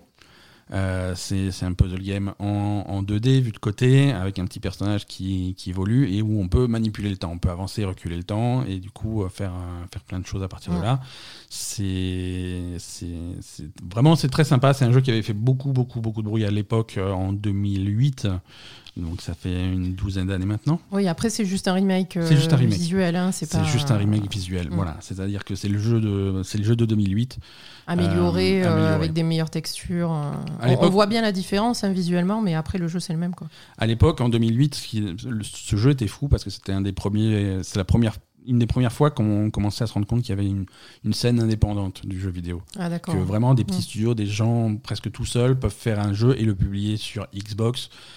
Euh, 0.73 1.13
c'est 1.15 1.63
un 1.63 1.73
puzzle 1.73 2.01
game 2.01 2.33
en, 2.39 3.01
2D 3.01 3.39
vu 3.39 3.51
de 3.51 3.57
côté 3.57 4.11
avec 4.11 4.37
un 4.39 4.45
petit 4.45 4.59
personnage 4.59 5.05
qui, 5.05 5.55
évolue 5.67 6.11
et 6.11 6.21
où 6.21 6.41
on 6.41 6.47
peut 6.47 6.67
manipuler 6.67 7.09
le 7.09 7.17
temps. 7.17 7.31
On 7.31 7.37
peut 7.37 7.49
avancer, 7.49 7.85
reculer 7.85 8.17
le 8.17 8.23
temps 8.23 8.63
et 8.65 8.79
du 8.79 8.89
coup 8.89 9.23
euh, 9.23 9.29
faire, 9.29 9.53
euh, 9.53 9.85
faire 9.91 10.03
plein 10.03 10.19
de 10.19 10.25
choses 10.25 10.43
à 10.43 10.47
partir 10.47 10.73
de 10.73 10.81
là. 10.81 10.99
C'est 11.49 12.77
vraiment 13.89 14.15
c'est 14.15 14.29
très 14.29 14.43
sympa. 14.43 14.73
C'est 14.73 14.85
un 14.85 14.91
jeu 14.91 15.01
qui 15.01 15.11
avait 15.11 15.21
fait 15.21 15.33
beaucoup 15.33 15.71
beaucoup 15.71 16.01
beaucoup 16.01 16.21
de 16.21 16.27
bruit 16.27 16.45
à 16.45 16.51
l'époque 16.51 16.99
en 17.01 17.31
2008 17.31 18.27
donc 18.97 19.21
ça 19.21 19.33
fait 19.33 19.65
une 19.65 19.93
douzaine 19.93 20.27
d'années 20.27 20.45
maintenant. 20.45 20.79
Oui, 20.91 21.07
après 21.07 21.29
c'est 21.29 21.45
juste 21.45 21.67
un 21.67 21.73
remake, 21.73 22.17
euh, 22.17 22.27
juste 22.27 22.53
un 22.53 22.57
remake. 22.57 22.77
visuel. 22.77 23.15
Hein, 23.15 23.31
c'est 23.31 23.63
juste 23.65 23.91
un 23.91 23.97
remake 23.97 24.31
visuel. 24.31 24.69
Voilà, 24.71 24.97
c'est-à-dire 24.99 25.45
que 25.45 25.55
c'est 25.55 25.69
le 25.69 25.79
jeu 25.79 25.99
de 25.99 26.41
c'est 26.43 26.57
le 26.57 26.63
jeu 26.63 26.75
de 26.75 26.85
2008 26.85 27.39
amélioré, 27.87 28.63
euh, 28.63 28.67
euh, 28.67 28.95
avec 28.95 29.13
des 29.13 29.23
meilleures 29.23 29.49
textures. 29.49 30.11
On, 30.61 30.89
voit 30.89 31.05
bien 31.05 31.21
la 31.21 31.31
différence 31.31 31.83
hein, 31.83 31.91
visuellement, 31.91 32.41
mais 32.41 32.55
après 32.55 32.77
le 32.77 32.87
jeu 32.87 32.99
c'est 32.99 33.13
le 33.13 33.19
même 33.19 33.33
quoi. 33.33 33.47
À 33.77 33.87
l'époque, 33.87 34.19
en 34.19 34.29
2008, 34.29 34.75
ce 34.75 35.75
jeu 35.75 35.91
était 35.91 36.07
fou 36.07 36.27
parce 36.27 36.43
que 36.43 36.49
c'était 36.49 36.73
un 36.73 36.81
des 36.81 36.91
premiers, 36.91 37.59
c'est 37.63 37.77
la 37.77 37.85
première 37.85 38.13
une 38.47 38.59
des 38.59 38.65
premières 38.65 38.93
fois 38.93 39.11
qu'on 39.11 39.51
commençait 39.51 39.83
à 39.83 39.87
se 39.87 39.93
rendre 39.93 40.07
compte 40.07 40.21
qu'il 40.21 40.29
y 40.29 40.39
avait 40.39 40.47
une, 40.47 40.65
scène 41.13 41.39
indépendante 41.39 42.05
du 42.05 42.19
jeu 42.19 42.29
vidéo. 42.29 42.61
Ah, 42.79 42.97
que 42.97 43.11
vraiment 43.11 43.53
des 43.53 43.63
petits 43.63 43.79
mm. 43.79 43.81
studios, 43.81 44.13
des 44.15 44.25
gens 44.25 44.75
presque 44.77 45.11
tout 45.11 45.25
seuls 45.25 45.59
peuvent 45.59 45.73
faire 45.73 45.99
un 45.99 46.13
jeu 46.13 46.35
et 46.39 46.43
le 46.43 46.55
publier 46.55 46.97
sur 46.97 47.27
Xbox, 47.35 47.89
euh, 47.89 48.16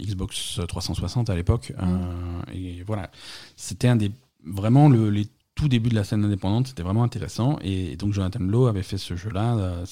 Xbox 0.00 0.60
360 0.66 1.30
à 1.30 1.36
l'époque. 1.36 1.72
Euh, 1.78 1.84
mm. 1.84 2.42
et 2.54 2.82
voilà, 2.86 3.10
c'était 3.56 3.88
un 3.88 3.96
des 3.96 4.10
vraiment 4.44 4.88
le, 4.88 5.10
les 5.10 5.26
tout 5.54 5.68
débuts 5.68 5.88
de 5.88 5.94
la 5.94 6.04
scène 6.04 6.24
indépendante, 6.24 6.68
c'était 6.68 6.82
vraiment 6.82 7.02
intéressant. 7.02 7.58
Et, 7.62 7.96
donc 7.96 8.12
Jonathan 8.12 8.40
Blow 8.40 8.66
avait 8.66 8.82
fait 8.82 8.98
ce 8.98 9.16
jeu-là. 9.16 9.56
Euh, 9.56 9.84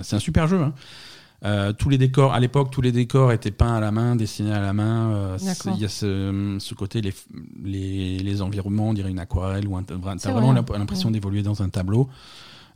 c'est 0.00 0.16
un 0.16 0.20
super 0.20 0.46
jeu. 0.48 0.60
Hein. 0.62 1.72
tous 1.78 1.88
les 1.88 1.98
décors, 1.98 2.32
à 2.32 2.40
l'époque, 2.40 2.70
tous 2.70 2.80
les 2.80 2.92
décors 2.92 3.32
étaient 3.32 3.50
peints 3.50 3.74
à 3.74 3.80
la 3.80 3.90
main, 3.90 4.16
dessinés 4.16 4.52
à 4.52 4.60
la 4.60 4.72
main. 4.72 5.36
Il 5.66 5.80
y 5.80 5.84
a 5.84 5.88
ce, 5.88 6.56
ce 6.58 6.74
côté, 6.74 7.00
les, 7.02 7.12
les, 7.62 8.18
les, 8.18 8.42
environnements, 8.42 8.90
on 8.90 8.94
dirait 8.94 9.10
une 9.10 9.18
aquarelle, 9.18 9.66
ou 9.66 9.80
t'as 9.82 9.96
vraiment 10.32 10.52
l'impression 10.52 11.10
d'évoluer 11.10 11.42
dans 11.42 11.62
un 11.62 11.68
tableau. 11.68 12.08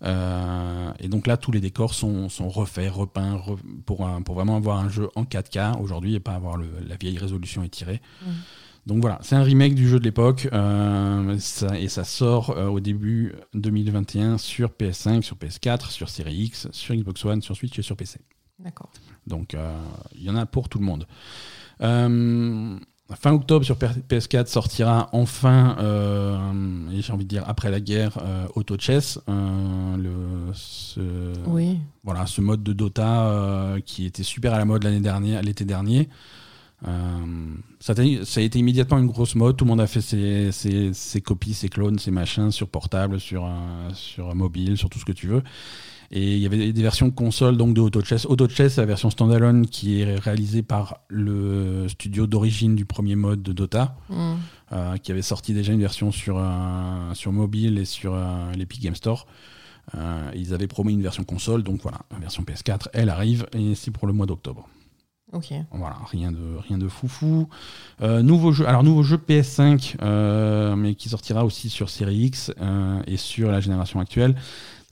Euh, 0.03 0.93
et 0.99 1.09
donc 1.09 1.27
là, 1.27 1.37
tous 1.37 1.53
les 1.53 1.61
décors 1.61 1.95
sont, 1.95 2.29
sont 2.29 2.49
refaits, 2.49 2.91
repeints, 2.91 3.41
pour, 3.87 4.09
pour 4.25 4.35
vraiment 4.35 4.57
avoir 4.57 4.79
un 4.79 4.89
jeu 4.89 5.09
en 5.15 5.25
4K 5.25 5.81
aujourd'hui 5.81 6.15
et 6.15 6.21
pas 6.21 6.33
avoir 6.33 6.57
le, 6.57 6.69
la 6.87 6.97
vieille 6.97 7.19
résolution 7.19 7.63
étirée. 7.63 8.01
Mm. 8.23 8.31
Donc 8.87 9.01
voilà, 9.01 9.19
c'est 9.23 9.35
un 9.35 9.43
remake 9.43 9.75
du 9.75 9.89
jeu 9.89 9.99
de 9.99 10.05
l'époque 10.05 10.47
euh, 10.53 11.39
et 11.75 11.89
ça 11.89 12.05
sort 12.05 12.51
euh, 12.51 12.67
au 12.67 12.81
début 12.81 13.33
2021 13.55 14.37
sur 14.37 14.71
PS5, 14.71 15.23
sur 15.23 15.37
PS4, 15.37 15.91
sur 15.91 16.11
Series 16.11 16.35
X, 16.35 16.69
sur 16.71 16.95
Xbox 16.95 17.25
One, 17.25 17.41
sur 17.41 17.57
Switch 17.57 17.79
et 17.79 17.83
sur 17.83 17.97
PC. 17.97 18.21
D'accord. 18.59 18.91
Donc 19.27 19.57
il 20.15 20.23
y 20.23 20.29
en 20.29 20.37
a 20.37 20.45
pour 20.45 20.69
tout 20.69 20.79
le 20.79 20.85
monde. 20.85 21.07
Fin 23.13 23.33
octobre 23.33 23.67
sur 23.67 23.77
PS4 23.77 24.47
sortira 24.47 25.11
enfin, 25.13 25.77
euh, 25.79 26.39
j'ai 26.99 27.13
envie 27.13 27.25
de 27.25 27.29
dire 27.29 27.45
après 27.47 27.71
la 27.71 27.79
guerre, 27.79 28.19
euh, 28.23 28.47
Auto 28.55 28.77
Chess, 28.79 29.21
euh, 29.29 29.97
le, 29.99 30.53
ce, 30.55 31.01
voilà, 32.03 32.25
ce 32.25 32.41
mode 32.41 32.63
de 32.63 32.73
Dota 32.73 33.77
qui 33.85 34.07
était 34.07 34.23
super 34.23 34.55
à 34.55 34.59
la 34.59 34.65
mode 34.65 34.85
l'année 34.85 35.01
dernière, 35.01 35.43
l'été 35.43 35.67
dernier. 35.67 36.09
Ça 36.83 37.93
a, 37.93 38.25
ça, 38.25 38.41
a 38.41 38.43
été 38.43 38.59
immédiatement 38.59 38.99
une 38.99 39.07
grosse 39.07 39.35
mode. 39.35 39.59
Tout 39.59 39.67
le 39.67 39.71
monde 39.71 39.81
a 39.83 39.87
fait 39.87 40.01
ses, 40.01 40.51
ses 40.53 41.21
copies, 41.21 41.55
ses 41.55 41.69
clones, 41.69 41.99
ses 41.99 42.11
machins 42.11 42.51
sur 42.51 42.69
portable, 42.69 43.21
sur, 43.21 43.47
sur 43.93 44.35
mobile, 44.35 44.79
sur 44.79 44.89
tout 44.89 44.99
ce 44.99 45.05
que 45.05 45.13
tu 45.13 45.27
veux. 45.27 45.43
Et 46.17 46.37
il 46.37 46.39
y 46.39 46.47
avait 46.47 46.73
des 46.73 46.83
versions 46.83 47.11
console 47.11 47.57
donc 47.57 47.75
de 47.75 47.81
Auto 47.81 48.01
Chess. 48.01 48.25
Auto 48.25 48.49
Chess, 48.49 48.77
la 48.77 48.87
version 48.87 49.11
standalone 49.11 49.67
qui 49.67 50.01
est 50.01 50.15
réalisée 50.15 50.63
par 50.63 51.01
le 51.09 51.89
studio 51.89 52.29
d'origine 52.29 52.77
du 52.77 52.85
premier 52.85 53.17
mode 53.17 53.43
de 53.43 53.53
Dota, 53.53 53.97
mm. 54.09 54.35
euh, 54.71 54.97
qui 54.99 55.11
avait 55.11 55.23
sorti 55.23 55.55
déjà 55.55 55.73
une 55.73 55.81
version 55.81 56.13
sur, 56.13 56.37
euh, 56.39 57.15
sur 57.15 57.33
mobile 57.33 57.79
et 57.79 57.85
sur 57.85 58.15
euh, 58.15 58.53
l'Epic 58.53 58.81
Game 58.81 58.95
Store. 58.95 59.27
ils 60.37 60.55
avaient 60.55 60.69
promis 60.69 60.93
une 60.93 61.03
version 61.03 61.25
console, 61.25 61.65
donc 61.65 61.83
voilà, 61.83 61.99
la 62.13 62.19
version 62.19 62.45
PS4, 62.45 62.91
elle 62.93 63.11
arrive 63.11 63.47
et 63.53 63.75
c'est 63.75 63.91
pour 63.91 64.07
le 64.07 64.13
mois 64.13 64.27
d'octobre. 64.27 64.69
Ok. 65.33 65.53
Voilà, 65.73 65.97
rien 66.13 66.31
de, 66.31 66.59
rien 66.69 66.79
de 66.79 66.87
foufou. 66.87 67.49
nouveau 68.01 68.53
jeu, 68.53 68.69
alors 68.69 68.85
nouveau 68.85 69.03
jeu 69.03 69.17
PS5, 69.17 70.77
mais 70.77 70.95
qui 70.95 71.09
sortira 71.09 71.45
aussi 71.45 71.71
sur 71.71 71.91
Series 71.91 72.27
X 72.27 72.53
et 73.09 73.17
sur 73.17 73.51
la 73.51 73.59
génération 73.59 73.99
actuelle. 73.99 74.37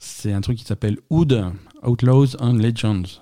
C'est 0.05 0.33
un 0.33 0.41
truc 0.41 0.57
qui 0.57 0.65
s'appelle 0.65 0.97
Hood, 1.09 1.45
Outlaws 1.81 2.35
and 2.39 2.53
Legends. 2.53 3.21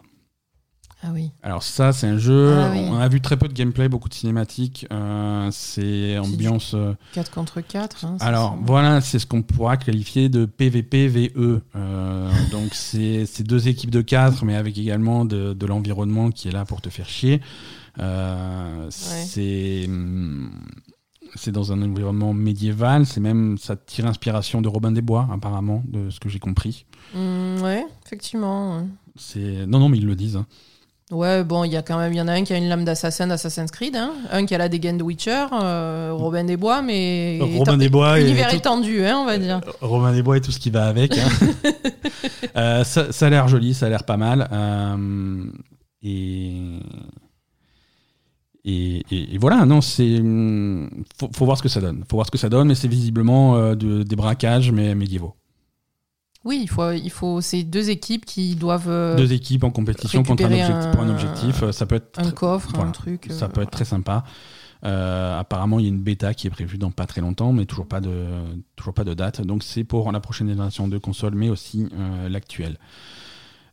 Ah 1.03 1.09
oui. 1.13 1.31
Alors 1.43 1.61
ça, 1.61 1.93
c'est 1.93 2.07
un 2.07 2.17
jeu. 2.17 2.55
Ah 2.57 2.71
on 2.75 2.97
a 2.97 3.07
vu 3.07 3.21
très 3.21 3.37
peu 3.37 3.47
de 3.47 3.53
gameplay, 3.53 3.87
beaucoup 3.87 4.09
de 4.09 4.13
cinématiques. 4.15 4.87
Euh, 4.91 5.49
c'est 5.51 6.17
ambiance. 6.17 6.75
4 7.13 7.29
euh, 7.29 7.33
contre 7.33 7.61
4. 7.61 8.05
Hein, 8.05 8.17
Alors 8.19 8.57
voilà, 8.63 8.99
c'est 8.99 9.19
ce 9.19 9.27
qu'on 9.27 9.43
pourra 9.43 9.77
qualifier 9.77 10.27
de 10.29 10.45
PVP-VE. 10.45 11.61
Euh, 11.75 12.31
donc 12.51 12.73
c'est 12.73 13.43
deux 13.43 13.67
équipes 13.67 13.91
de 13.91 14.01
4, 14.01 14.43
mais 14.43 14.55
avec 14.55 14.77
également 14.77 15.23
de, 15.23 15.53
de 15.53 15.65
l'environnement 15.67 16.31
qui 16.31 16.47
est 16.47 16.51
là 16.51 16.65
pour 16.65 16.81
te 16.81 16.89
faire 16.89 17.07
chier. 17.07 17.41
C'est 17.97 18.03
hum, 18.03 18.89
c'est 18.89 19.87
dans 21.47 21.71
un 21.71 21.81
environnement 21.81 22.33
médiéval. 22.33 23.05
C'est 23.05 23.21
même, 23.21 23.57
ça 23.57 23.75
tire 23.75 24.05
inspiration 24.05 24.61
de 24.61 24.67
Robin 24.67 24.91
des 24.91 25.01
Bois, 25.01 25.27
apparemment, 25.31 25.83
de 25.87 26.09
ce 26.09 26.19
que 26.19 26.29
j'ai 26.29 26.39
compris. 26.39 26.85
Mmh, 27.13 27.61
ouais, 27.61 27.85
effectivement. 28.05 28.87
C'est 29.15 29.65
non, 29.67 29.79
non, 29.79 29.89
mais 29.89 29.97
ils 29.97 30.05
le 30.05 30.15
disent. 30.15 30.37
Hein. 30.37 30.45
Ouais, 31.11 31.43
bon, 31.43 31.65
il 31.65 31.71
y 31.73 31.75
a 31.75 31.81
quand 31.81 31.97
même, 31.97 32.13
il 32.13 32.15
y 32.15 32.21
en 32.21 32.27
a 32.29 32.31
un 32.31 32.43
qui 32.45 32.53
a 32.53 32.57
une 32.57 32.69
lame 32.69 32.85
d'assassin 32.85 33.27
d'Assassin's 33.27 33.69
Creed, 33.69 33.97
hein. 33.97 34.13
un 34.31 34.45
qui 34.45 34.55
a 34.55 34.57
la 34.57 34.69
dégaine 34.69 34.97
de 34.97 35.03
Witcher, 35.03 35.47
euh, 35.51 36.11
Robin 36.13 36.45
des 36.45 36.55
Bois, 36.55 36.81
mais 36.81 37.37
Robin 37.41 37.75
des 37.75 37.89
Bois 37.89 38.17
l'univers 38.17 38.53
étendu, 38.53 39.05
hein, 39.05 39.17
on 39.17 39.25
va 39.25 39.37
dire. 39.37 39.59
Euh, 39.67 39.71
Robin 39.81 40.13
des 40.13 40.23
Bois 40.23 40.37
et 40.37 40.41
tout 40.41 40.51
ce 40.51 40.59
qui 40.59 40.69
va 40.69 40.87
avec. 40.87 41.17
Hein. 41.17 41.29
Euh, 42.57 42.83
ça, 42.83 43.13
ça, 43.13 43.27
a 43.27 43.29
l'air 43.29 43.47
joli, 43.47 43.73
ça 43.73 43.85
a 43.85 43.89
l'air 43.89 44.03
pas 44.03 44.17
mal. 44.17 44.49
et 46.03 46.79
et, 48.63 49.37
voilà, 49.39 49.65
non, 49.65 49.81
c'est 49.81 50.21
faut, 51.17 51.29
faut, 51.33 51.45
voir 51.45 51.57
ce 51.57 51.63
que 51.63 51.69
ça 51.69 51.81
donne. 51.81 52.03
Faut 52.09 52.17
voir 52.17 52.27
ce 52.27 52.31
que 52.31 52.37
ça 52.37 52.49
donne, 52.49 52.67
mais 52.67 52.75
c'est 52.75 52.87
visiblement 52.87 53.55
euh, 53.55 53.75
des 53.75 54.15
braquages 54.15 54.71
mais 54.71 54.93
médiévaux. 54.93 55.35
Oui, 56.43 56.59
il 56.63 56.69
faut, 56.69 56.91
il 56.91 57.09
faut 57.09 57.41
ces 57.41 57.63
deux 57.63 57.89
équipes 57.89 58.25
qui 58.25 58.55
doivent 58.55 58.89
euh, 58.89 59.15
deux 59.15 59.33
équipes 59.33 59.63
en 59.63 59.71
compétition 59.71 60.23
contre 60.23 60.45
un 60.45 60.51
objectif, 60.51 60.91
pour 60.91 61.01
un 61.01 61.09
objectif. 61.09 61.71
Ça 61.71 61.85
peut 61.85 61.95
être 61.95 62.19
un 62.19 62.31
coffre, 62.31 62.79
un 62.79 62.91
truc. 62.91 63.27
Ça 63.29 63.47
peut 63.47 63.61
être 63.61 63.71
très 63.71 63.85
sympa. 63.85 64.23
Euh, 64.83 65.39
apparemment, 65.39 65.77
il 65.77 65.83
y 65.83 65.85
a 65.85 65.89
une 65.89 66.01
bêta 66.01 66.33
qui 66.33 66.47
est 66.47 66.51
prévue 66.51 66.79
dans 66.79 66.89
pas 66.89 67.05
très 67.05 67.21
longtemps, 67.21 67.53
mais 67.53 67.65
toujours 67.65 67.87
pas 67.87 68.01
de 68.01 68.25
toujours 68.75 68.93
pas 68.93 69.03
de 69.03 69.13
date. 69.13 69.41
Donc 69.41 69.63
c'est 69.63 69.83
pour 69.83 70.11
la 70.11 70.19
prochaine 70.19 70.49
génération 70.49 70.87
de 70.87 70.97
consoles, 70.97 71.35
mais 71.35 71.49
aussi 71.49 71.87
l'actuelle. 72.27 72.77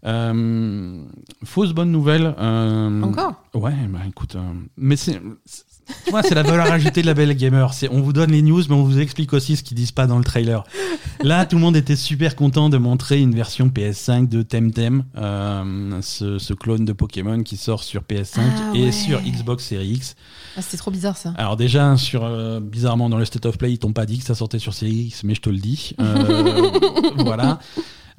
Euh, 0.07 1.03
fausse 1.45 1.73
bonne 1.73 1.91
nouvelle. 1.91 2.35
Euh, 2.39 3.03
Encore? 3.03 3.35
Ouais, 3.55 3.75
bah 3.89 4.01
écoute, 4.09 4.37
euh, 4.37 4.53
mais 4.77 4.97
c'est. 4.97 5.21
c'est 6.23 6.35
la 6.35 6.45
valeur 6.45 6.67
ajoutée 6.73 7.03
de 7.03 7.07
la 7.07 7.15
belle 7.15 7.35
gamer. 7.35 7.75
C'est, 7.75 7.89
on 7.91 8.01
vous 8.01 8.13
donne 8.13 8.31
les 8.31 8.43
news, 8.43 8.63
mais 8.69 8.75
on 8.75 8.85
vous 8.85 9.01
explique 9.01 9.33
aussi 9.33 9.57
ce 9.57 9.65
qu'ils 9.65 9.77
disent 9.77 9.93
pas 9.93 10.07
dans 10.07 10.19
le 10.19 10.25
trailer. 10.25 10.63
Là, 11.23 11.47
tout 11.47 11.57
le 11.57 11.63
monde 11.63 11.77
était 11.77 11.97
super 11.97 12.37
content 12.37 12.69
de 12.69 12.79
montrer 12.79 13.21
une 13.21 13.35
version 13.35 13.69
PS5 13.69 14.29
de 14.29 14.43
Temtem, 14.43 15.03
ce, 16.01 16.39
ce, 16.39 16.55
clone 16.55 16.85
de 16.85 16.93
Pokémon 16.93 17.43
qui 17.43 17.57
sort 17.57 17.83
sur 17.83 18.03
PS5 18.03 18.41
ah 18.41 18.77
et 18.77 18.93
sur 18.93 19.21
Xbox 19.21 19.65
Series 19.65 19.95
X. 19.95 20.15
Ah, 20.57 20.63
c'était 20.63 20.77
trop 20.77 20.93
bizarre 20.93 21.17
ça. 21.17 21.35
Alors 21.37 21.57
déjà, 21.57 21.97
sur 21.97 22.61
bizarrement 22.61 23.09
dans 23.09 23.19
le 23.19 23.25
State 23.25 23.47
of 23.47 23.59
Play, 23.59 23.73
ils 23.73 23.79
t'ont 23.79 23.93
pas 23.93 24.07
dit 24.07 24.19
que 24.19 24.25
ça 24.25 24.37
sortait 24.37 24.61
sur 24.61 24.75
Series 24.75 25.07
X, 25.09 25.25
mais 25.25 25.35
je 25.35 25.41
te 25.41 25.51
le 25.51 25.59
dis. 25.59 25.97
voilà. 27.17 27.59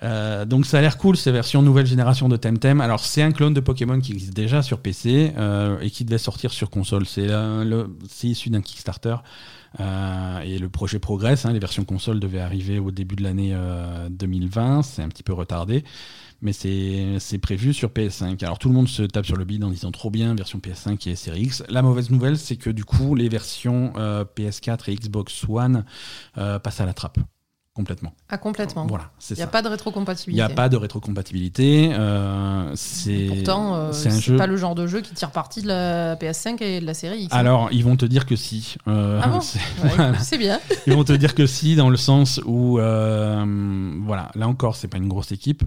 Euh, 0.02 0.46
donc 0.46 0.66
ça 0.66 0.78
a 0.78 0.82
l'air 0.82 0.98
cool, 0.98 1.18
ces 1.18 1.32
versions 1.32 1.62
nouvelle 1.62 1.86
génération 1.86 2.30
de 2.30 2.38
Temtem. 2.38 2.82
Alors 2.82 3.00
c'est 3.00 3.22
un 3.22 3.32
clone 3.32 3.54
de 3.54 3.60
Pokémon 3.60 4.00
qui 4.00 4.14
existe 4.14 4.34
déjà 4.34 4.62
sur 4.62 4.80
PC 4.80 5.34
euh, 5.38 5.80
et 5.82 5.90
qui 5.90 6.06
devait 6.06 6.18
sortir 6.18 6.52
sur 6.52 6.70
console. 6.70 7.06
C'est 7.06 7.28
issu 8.24 8.50
d'un 8.50 8.62
Kickstarter. 8.62 9.16
Euh, 9.80 10.40
et 10.40 10.58
le 10.58 10.68
projet 10.68 10.98
progresse. 10.98 11.46
hein. 11.46 11.54
les 11.54 11.60
versions 11.60 11.86
console 11.86 12.20
devaient 12.20 12.40
arriver 12.40 12.80
au 12.80 12.90
début 12.90 13.16
de 13.16 13.24
l'année 13.24 13.52
euh, 13.54 14.10
2020. 14.10 14.82
C'est 14.82 15.04
un 15.04 15.10
petit 15.10 15.24
peu 15.24 15.34
retardé. 15.34 15.84
Mais 16.42 16.54
c'est 16.54 17.18
c'est 17.20 17.38
prévu 17.38 17.74
sur 17.74 17.90
PS5. 17.90 18.44
Alors 18.46 18.60
tout 18.60 18.70
le 18.70 18.74
monde 18.76 18.88
se 18.88 19.04
tape 19.04 19.26
sur 19.26 19.36
le 19.36 19.44
bide 19.44 19.64
en 19.64 19.70
disant 19.70 19.92
trop 19.92 20.10
bien, 20.10 20.34
version 20.36 20.60
PS5 20.60 21.10
et 21.10 21.16
Series 21.16 21.42
X. 21.42 21.64
La 21.70 21.82
mauvaise 21.82 22.10
nouvelle, 22.10 22.38
c'est 22.38 22.56
que 22.56 22.70
du 22.70 22.86
coup, 22.86 23.14
les 23.14 23.28
versions 23.28 23.92
euh, 23.98 24.24
PS4 24.38 24.90
et 24.90 24.96
Xbox 24.96 25.44
One 25.48 25.84
euh, 26.38 26.58
passent 26.58 26.80
à 26.80 26.86
la 26.86 26.94
trappe. 26.94 27.20
Complètement. 27.80 28.12
Ah, 28.28 28.38
complètement. 28.38 28.86
Voilà, 28.88 29.10
c'est 29.20 29.36
Il 29.36 29.38
n'y 29.38 29.42
a 29.44 29.46
ça. 29.46 29.52
pas 29.52 29.62
de 29.62 29.68
Il 29.68 29.72
rétrocompatibilité. 29.72 30.46
n'y 30.46 30.52
a 30.52 30.54
pas 30.54 30.68
de 30.68 30.76
rétrocompatibilité. 30.76 31.92
euh, 31.94 32.74
c'est 32.76 33.28
Pourtant, 33.30 33.74
euh, 33.76 33.92
c'est 33.94 34.10
un 34.10 34.20
jeu. 34.20 34.36
pas 34.36 34.48
le 34.48 34.58
genre 34.58 34.76
de 34.76 34.86
jeu 34.86 35.00
qui 35.00 35.14
tire 35.14 35.32
parti 35.32 35.62
de 35.62 35.68
la 35.70 36.18
PS5 36.18 36.62
et 36.62 36.82
de 36.82 36.86
la 36.86 36.94
série 36.94 37.22
X. 37.22 37.34
hein. 37.34 37.38
Alors, 37.38 37.70
ils 37.72 37.86
vont 37.86 37.96
te 37.96 38.06
dire 38.06 38.26
que 38.26 38.36
si. 38.36 38.76
Euh, 38.90 39.22
Ah 39.24 39.30
bon 39.30 39.40
c'est- 39.42 39.60
Ouais, 39.82 39.92
voilà. 39.96 40.20
c'est 40.20 40.38
bien. 40.38 40.60
Ils 40.88 40.94
vont 40.94 41.06
te 41.06 41.14
dire 41.14 41.36
que 41.36 41.48
si, 41.48 41.78
dans 41.78 41.90
le 41.90 41.96
sens 41.96 42.42
où, 42.46 42.80
euh, 42.80 43.46
voilà, 44.06 44.30
là 44.36 44.50
encore, 44.50 44.76
c'est 44.76 44.90
pas 44.90 44.98
une 44.98 45.08
grosse 45.08 45.32
équipe. 45.32 45.64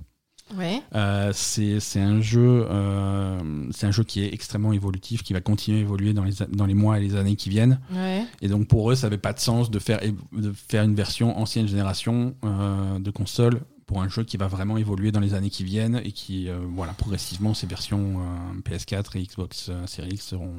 Ouais. 0.57 0.83
Euh, 0.95 1.33
c'est 1.35 2.01
un 2.01 2.21
jeu, 2.21 2.67
euh, 2.69 3.69
c'est 3.73 3.87
un 3.87 3.91
jeu 3.91 4.05
qui 4.05 4.23
est 4.23 4.35
extrêmement 4.35 4.73
évolutif, 4.73 5.23
qui 5.23 5.33
va 5.33 5.41
continuer 5.41 5.79
à 5.79 5.81
évoluer 5.81 6.13
dans 6.13 6.25
les 6.25 6.43
a- 6.43 6.47
dans 6.47 6.67
les 6.67 6.75
mois 6.75 6.99
et 6.99 7.03
les 7.03 7.17
années 7.17 7.37
qui 7.37 7.49
viennent. 7.49 7.81
Ouais. 7.93 8.27
Et 8.43 8.49
donc 8.49 8.69
pour 8.69 8.91
eux, 8.91 8.95
ça 8.95 9.07
n'avait 9.07 9.17
pas 9.19 9.33
de 9.33 9.39
sens 9.41 9.71
de 9.71 9.79
faire 9.79 10.01
de 10.33 10.53
faire 10.53 10.83
une 10.85 10.95
version 10.95 11.39
ancienne 11.39 11.67
génération 11.67 12.35
euh, 12.45 12.99
de 12.99 13.11
console 13.11 13.63
pour 13.87 14.03
un 14.03 14.09
jeu 14.09 14.25
qui 14.25 14.37
va 14.37 14.47
vraiment 14.47 14.77
évoluer 14.77 15.11
dans 15.11 15.21
les 15.21 15.33
années 15.35 15.51
qui 15.51 15.65
viennent 15.65 16.01
et 16.05 16.13
qui, 16.13 16.49
euh, 16.49 16.59
voilà, 16.75 16.93
progressivement, 16.93 17.55
ces 17.55 17.67
versions 17.67 18.21
euh, 18.21 18.61
PS4 18.65 19.17
et 19.19 19.23
Xbox 19.23 19.71
Series 19.87 20.11
X 20.15 20.27
seront 20.27 20.55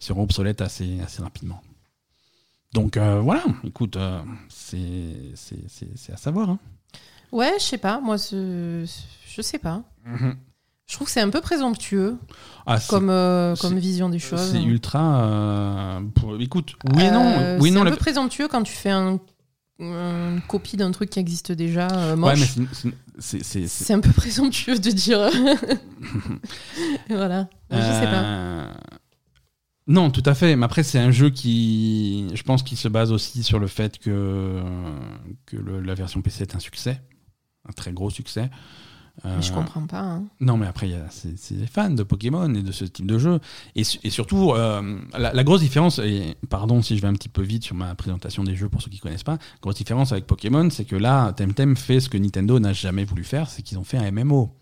seront 0.00 0.22
obsolètes 0.22 0.60
assez 0.60 1.00
assez 1.00 1.22
rapidement. 1.22 1.62
Donc 2.74 2.98
voilà, 2.98 3.42
écoute, 3.64 3.96
c'est 4.50 6.12
à 6.12 6.16
savoir. 6.18 6.50
Hein. 6.50 6.58
Ouais, 7.32 7.52
je 7.58 7.64
sais 7.64 7.78
pas. 7.78 8.00
Moi, 8.00 8.16
je 8.16 8.84
sais 9.42 9.58
pas. 9.58 9.82
Je 10.86 10.94
trouve 10.94 11.06
que 11.06 11.12
c'est 11.12 11.20
un 11.20 11.28
peu 11.28 11.42
présomptueux 11.42 12.16
Ah, 12.66 12.78
comme, 12.88 13.10
euh, 13.10 13.54
comme 13.56 13.78
vision 13.78 14.08
des 14.08 14.18
choses. 14.18 14.52
C'est 14.52 14.62
ultra. 14.62 15.22
euh, 15.26 16.00
pour- 16.14 16.40
Écoute, 16.40 16.76
oui 16.94 17.04
et 17.04 17.10
non. 17.10 17.24
Euh, 17.38 17.58
oui 17.60 17.70
c'est 17.72 17.78
un 17.78 17.84
la- 17.84 17.90
peu 17.90 17.96
présomptueux 17.98 18.48
quand 18.48 18.62
tu 18.62 18.72
fais 18.72 18.90
un- 18.90 19.18
une 19.80 20.40
copie 20.48 20.76
d'un 20.78 20.90
truc 20.90 21.10
qui 21.10 21.18
existe 21.18 21.52
déjà 21.52 22.16
moche. 22.16 22.38
Ouais, 22.56 22.64
mais 22.64 22.90
c'est- 23.20 23.92
un 23.92 24.00
peu 24.00 24.10
présomptueux 24.12 24.78
de 24.78 24.90
dire. 24.90 25.28
voilà. 27.10 27.48
Je 27.70 27.76
sais 27.76 28.06
pas. 28.06 28.68
Non, 29.86 30.10
tout 30.10 30.22
à 30.26 30.34
fait. 30.34 30.56
Mais 30.56 30.64
après, 30.64 30.82
c'est 30.82 30.98
un 30.98 31.10
jeu 31.10 31.30
qui, 31.30 32.28
je 32.34 32.42
pense, 32.42 32.62
qu'il 32.62 32.76
se 32.76 32.88
base 32.88 33.10
aussi 33.12 33.42
sur 33.42 33.58
le 33.58 33.66
fait 33.66 33.98
que, 33.98 34.62
que 35.46 35.56
le- 35.56 35.80
la 35.80 35.94
version 35.94 36.20
PC 36.22 36.42
est 36.42 36.54
un 36.54 36.60
succès, 36.60 37.00
un 37.68 37.72
très 37.72 37.92
gros 37.92 38.10
succès. 38.10 38.50
Mais 39.24 39.42
je 39.42 39.50
Euh, 39.50 39.54
comprends 39.56 39.84
pas. 39.84 39.98
hein. 40.00 40.24
Non, 40.40 40.56
mais 40.56 40.66
après, 40.68 40.88
il 40.88 40.92
y 40.92 40.94
a- 40.94 41.08
c'est 41.10 41.58
des 41.58 41.66
fans 41.66 41.90
de 41.90 42.04
Pokémon 42.04 42.54
et 42.54 42.62
de 42.62 42.70
ce 42.70 42.84
type 42.84 43.04
de 43.06 43.18
jeu. 43.18 43.40
Et, 43.74 43.82
et 44.04 44.10
surtout, 44.10 44.52
euh, 44.52 45.00
la, 45.18 45.32
la 45.32 45.42
grosse 45.44 45.60
différence, 45.60 45.98
et 45.98 46.36
pardon 46.48 46.82
si 46.82 46.96
je 46.96 47.02
vais 47.02 47.08
un 47.08 47.14
petit 47.14 47.28
peu 47.28 47.42
vite 47.42 47.64
sur 47.64 47.74
ma 47.74 47.96
présentation 47.96 48.44
des 48.44 48.54
jeux 48.54 48.68
pour 48.68 48.80
ceux 48.80 48.90
qui 48.90 49.00
connaissent 49.00 49.24
pas, 49.24 49.32
la 49.32 49.38
grosse 49.60 49.74
différence 49.74 50.12
avec 50.12 50.24
Pokémon, 50.28 50.70
c'est 50.70 50.84
que 50.84 50.94
là, 50.94 51.32
Temtem 51.32 51.76
fait 51.76 51.98
ce 51.98 52.08
que 52.08 52.16
Nintendo 52.16 52.60
n'a 52.60 52.72
jamais 52.72 53.04
voulu 53.04 53.24
faire, 53.24 53.50
c'est 53.50 53.62
qu'ils 53.62 53.76
ont 53.78 53.84
fait 53.84 53.98
un 53.98 54.08
MMO. 54.12 54.52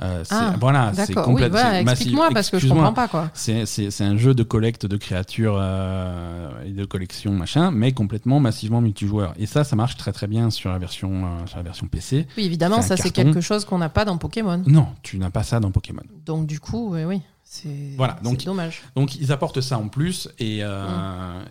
Euh, 0.00 0.22
Ah, 0.30 0.54
voilà, 0.60 0.92
c'est 0.94 1.08
D'accord. 1.08 1.28
Oui, 1.28 1.34
complète- 1.34 1.50
voilà, 1.50 1.70
c'est 1.78 1.84
massif. 1.84 2.00
explique-moi 2.02 2.28
parce 2.32 2.50
que 2.50 2.58
je 2.58 2.68
comprends 2.68 2.92
pas 2.92 3.08
quoi. 3.08 3.30
C'est, 3.34 3.64
un 4.00 4.16
jeu 4.16 4.32
de 4.34 4.42
collecte 4.42 4.86
de 4.86 4.96
créatures 4.96 5.56
euh, 5.58 6.64
et 6.64 6.70
de 6.70 6.84
collection 6.84 7.32
machin, 7.32 7.70
mais 7.72 7.92
complètement 7.92 8.38
massivement 8.40 8.80
multijoueur. 8.80 9.34
Et 9.38 9.46
ça, 9.46 9.64
ça 9.64 9.74
marche 9.76 9.96
très 9.96 10.12
très 10.12 10.26
bien 10.28 10.50
sur 10.50 10.70
la 10.70 10.78
version, 10.78 11.24
euh, 11.26 11.46
sur 11.46 11.56
la 11.56 11.62
version 11.64 11.86
PC. 11.88 12.26
Oui, 12.36 12.44
évidemment, 12.44 12.80
ça 12.82 12.96
c'est 12.96 13.10
quelque 13.10 13.40
chose 13.40 13.64
qu'on 13.64 13.78
n'a 13.78 13.88
pas 13.88 14.04
dans 14.04 14.18
Pokémon. 14.18 14.62
Non, 14.66 14.88
tu 15.02 15.18
n'as 15.18 15.30
pas 15.30 15.42
ça 15.42 15.58
dans 15.60 15.70
Pokémon. 15.70 16.02
Donc 16.24 16.46
du 16.46 16.60
coup, 16.60 16.94
oui, 16.94 17.04
oui, 17.04 17.20
c'est 17.42 17.94
Voilà, 17.96 18.18
donc- 18.22 18.44
dommage, 18.44 18.82
Donc 18.94 19.16
ils 19.16 19.32
apportent 19.32 19.60
ça 19.60 19.78
en 19.78 19.88
plus 19.88 20.28
et, 20.38 20.58